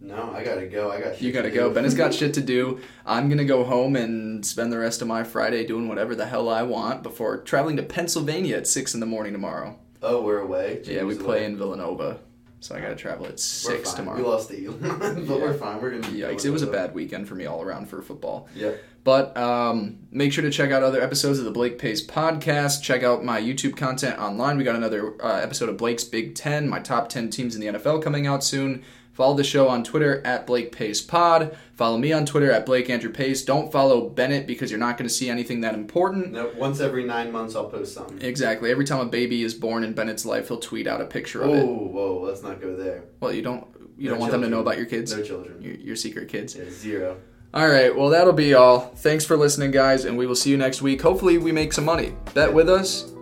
No, 0.00 0.32
I 0.32 0.42
gotta 0.42 0.66
go. 0.66 0.90
I 0.90 1.00
got. 1.00 1.14
Shit 1.14 1.22
You 1.22 1.32
gotta 1.32 1.50
to 1.50 1.54
go. 1.54 1.68
do. 1.68 1.74
Bennett's 1.74 1.94
got 1.94 2.12
shit 2.14 2.34
to 2.34 2.40
do. 2.40 2.80
I'm 3.06 3.28
gonna 3.28 3.44
go 3.44 3.64
home 3.64 3.96
and 3.96 4.44
spend 4.44 4.72
the 4.72 4.78
rest 4.78 5.00
of 5.02 5.08
my 5.08 5.22
Friday 5.24 5.64
doing 5.66 5.88
whatever 5.88 6.14
the 6.14 6.26
hell 6.26 6.48
I 6.48 6.62
want 6.62 7.02
before 7.02 7.38
traveling 7.38 7.76
to 7.76 7.82
Pennsylvania 7.82 8.56
at 8.56 8.66
six 8.66 8.94
in 8.94 9.00
the 9.00 9.06
morning 9.06 9.32
tomorrow. 9.32 9.78
Oh, 10.02 10.22
we're 10.22 10.40
away. 10.40 10.82
Yeah, 10.84 11.04
we 11.04 11.14
play 11.14 11.38
away. 11.38 11.44
in 11.44 11.56
Villanova, 11.56 12.18
so 12.62 12.74
I 12.74 12.80
gotta 12.80 12.96
travel 12.96 13.26
at 13.26 13.38
six 13.38 13.92
tomorrow. 13.92 14.16
We 14.16 14.22
lost 14.24 14.48
to 14.50 14.66
Elon, 14.66 14.78
but 14.98 15.16
Yeah. 15.18 15.36
we're 15.36 15.54
fine. 15.54 15.80
We're 15.82 15.90
gonna. 15.90 16.10
be 16.10 16.18
Yikes! 16.20 16.44
It 16.44 16.50
was 16.50 16.62
a 16.62 16.66
bad 16.66 16.94
weekend 16.94 17.28
for 17.28 17.34
me 17.34 17.44
all 17.46 17.62
around 17.62 17.88
for 17.88 18.00
football. 18.02 18.48
Yeah. 18.54 18.72
But 19.04 19.36
um, 19.36 19.98
make 20.12 20.32
sure 20.32 20.42
to 20.42 20.50
check 20.50 20.70
out 20.70 20.84
other 20.84 21.02
episodes 21.02 21.40
of 21.40 21.44
the 21.44 21.50
Blake 21.50 21.76
Pace 21.76 22.06
podcast. 22.06 22.82
Check 22.82 23.02
out 23.02 23.24
my 23.24 23.40
YouTube 23.40 23.76
content 23.76 24.16
online. 24.20 24.56
We 24.56 24.62
got 24.64 24.76
another 24.76 25.20
uh, 25.20 25.40
episode 25.40 25.68
of 25.68 25.76
Blake's 25.76 26.04
Big 26.04 26.36
Ten, 26.36 26.68
my 26.68 26.78
top 26.78 27.08
10 27.08 27.28
teams 27.30 27.56
in 27.56 27.60
the 27.60 27.66
NFL 27.78 28.00
coming 28.02 28.28
out 28.28 28.44
soon. 28.44 28.84
Follow 29.12 29.34
the 29.34 29.44
show 29.44 29.68
on 29.68 29.84
Twitter 29.84 30.22
at 30.26 30.46
Blake 30.46 30.72
Pace 30.72 31.02
Pod. 31.02 31.54
Follow 31.74 31.98
me 31.98 32.12
on 32.12 32.24
Twitter 32.24 32.50
at 32.50 32.64
Blake 32.64 32.88
Andrew 32.88 33.10
Pace. 33.10 33.44
Don't 33.44 33.70
follow 33.70 34.08
Bennett 34.08 34.46
because 34.46 34.70
you're 34.70 34.80
not 34.80 34.96
going 34.96 35.06
to 35.08 35.14
see 35.14 35.28
anything 35.28 35.60
that 35.60 35.74
important. 35.74 36.32
No, 36.32 36.50
once 36.56 36.80
every 36.80 37.04
nine 37.04 37.30
months, 37.30 37.54
I'll 37.54 37.68
post 37.68 37.92
something. 37.92 38.22
Exactly. 38.22 38.70
Every 38.70 38.86
time 38.86 39.00
a 39.00 39.04
baby 39.10 39.42
is 39.42 39.52
born 39.52 39.84
in 39.84 39.92
Bennett's 39.92 40.24
life, 40.24 40.48
he'll 40.48 40.58
tweet 40.58 40.86
out 40.86 41.02
a 41.02 41.04
picture 41.04 41.42
of 41.42 41.50
it. 41.50 41.62
Oh, 41.62 41.66
whoa! 41.66 42.20
Let's 42.22 42.42
not 42.42 42.60
go 42.60 42.74
there. 42.74 43.04
Well, 43.20 43.32
you 43.34 43.42
don't 43.42 43.66
you 43.98 44.04
No 44.08 44.12
don't 44.12 44.20
want 44.20 44.32
them 44.32 44.42
to 44.42 44.48
know 44.48 44.60
about 44.60 44.78
your 44.78 44.86
kids, 44.86 45.14
No 45.14 45.22
children. 45.22 45.60
your, 45.60 45.74
your 45.74 45.96
secret 45.96 46.28
kids. 46.28 46.56
Yeah, 46.56 46.64
zero. 46.70 47.18
All 47.52 47.68
right, 47.68 47.94
well, 47.94 48.08
that'll 48.08 48.32
be 48.32 48.54
all. 48.54 48.80
Thanks 48.80 49.26
for 49.26 49.36
listening, 49.36 49.72
guys, 49.72 50.06
and 50.06 50.16
we 50.16 50.26
will 50.26 50.34
see 50.34 50.48
you 50.50 50.56
next 50.56 50.80
week. 50.80 51.02
Hopefully, 51.02 51.36
we 51.36 51.52
make 51.52 51.74
some 51.74 51.84
money. 51.84 52.14
Bet 52.32 52.50
with 52.52 52.70
us, 52.70 53.12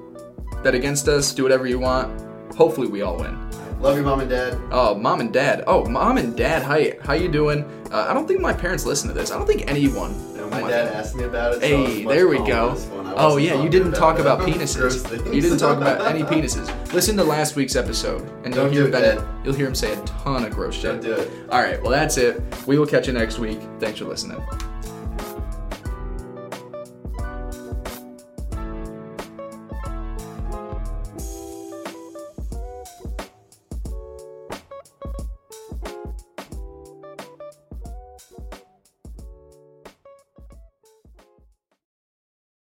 bet 0.62 0.76
against 0.76 1.08
us, 1.08 1.34
do 1.34 1.42
whatever 1.42 1.66
you 1.66 1.80
want. 1.80 2.54
Hopefully, 2.54 2.86
we 2.86 3.02
all 3.02 3.16
win. 3.16 3.36
Love 3.80 3.96
your 3.96 4.04
mom 4.04 4.20
and 4.20 4.28
dad. 4.28 4.58
Oh, 4.70 4.94
mom 4.94 5.20
and 5.20 5.32
dad. 5.32 5.64
Oh, 5.66 5.86
mom 5.86 6.18
and 6.18 6.36
dad. 6.36 6.62
Hi, 6.62 6.98
how 7.02 7.14
you 7.14 7.28
doing? 7.28 7.64
Uh, 7.90 8.06
I 8.08 8.12
don't 8.12 8.28
think 8.28 8.40
my 8.40 8.52
parents 8.52 8.84
listen 8.84 9.08
to 9.08 9.14
this. 9.14 9.30
I 9.30 9.38
don't 9.38 9.46
think 9.46 9.70
anyone. 9.70 10.12
No, 10.36 10.50
my 10.50 10.60
my 10.60 10.68
dad 10.68 10.84
family- 10.84 10.98
asked 10.98 11.14
me 11.16 11.24
about 11.24 11.54
it. 11.54 11.62
Hey, 11.62 12.04
there 12.04 12.28
we 12.28 12.36
go. 12.38 12.74
this 12.74 12.84
one. 12.86 13.06
I 13.06 13.12
All 13.14 13.32
Oh 13.32 13.36
yeah, 13.38 13.62
you 13.62 13.70
didn't 13.70 13.92
talk 13.92 14.18
about 14.18 14.40
gross 14.40 14.54
penises. 14.54 15.34
You 15.34 15.40
didn't 15.40 15.58
talk 15.58 15.78
about 15.78 16.02
any 16.02 16.22
penises. 16.22 16.68
Listen 16.92 17.16
to 17.16 17.24
last 17.24 17.56
week's 17.56 17.74
episode, 17.74 18.20
and 18.44 18.54
you'll 18.54 18.64
Don't 18.64 18.72
hear 18.72 18.82
do 18.90 18.96
it. 18.96 19.00
Dad. 19.00 19.24
You'll 19.44 19.54
hear 19.54 19.66
him 19.66 19.74
say 19.74 19.94
a 19.94 20.04
ton 20.04 20.44
of 20.44 20.52
gross 20.52 20.74
shit. 20.74 20.84
Don't 20.84 21.02
do 21.02 21.14
it. 21.14 21.30
All 21.50 21.62
right, 21.62 21.80
well 21.80 21.90
that's 21.90 22.18
it. 22.18 22.42
We 22.66 22.78
will 22.78 22.86
catch 22.86 23.06
you 23.06 23.14
next 23.14 23.38
week. 23.38 23.60
Thanks 23.78 23.98
for 23.98 24.04
listening. 24.04 24.42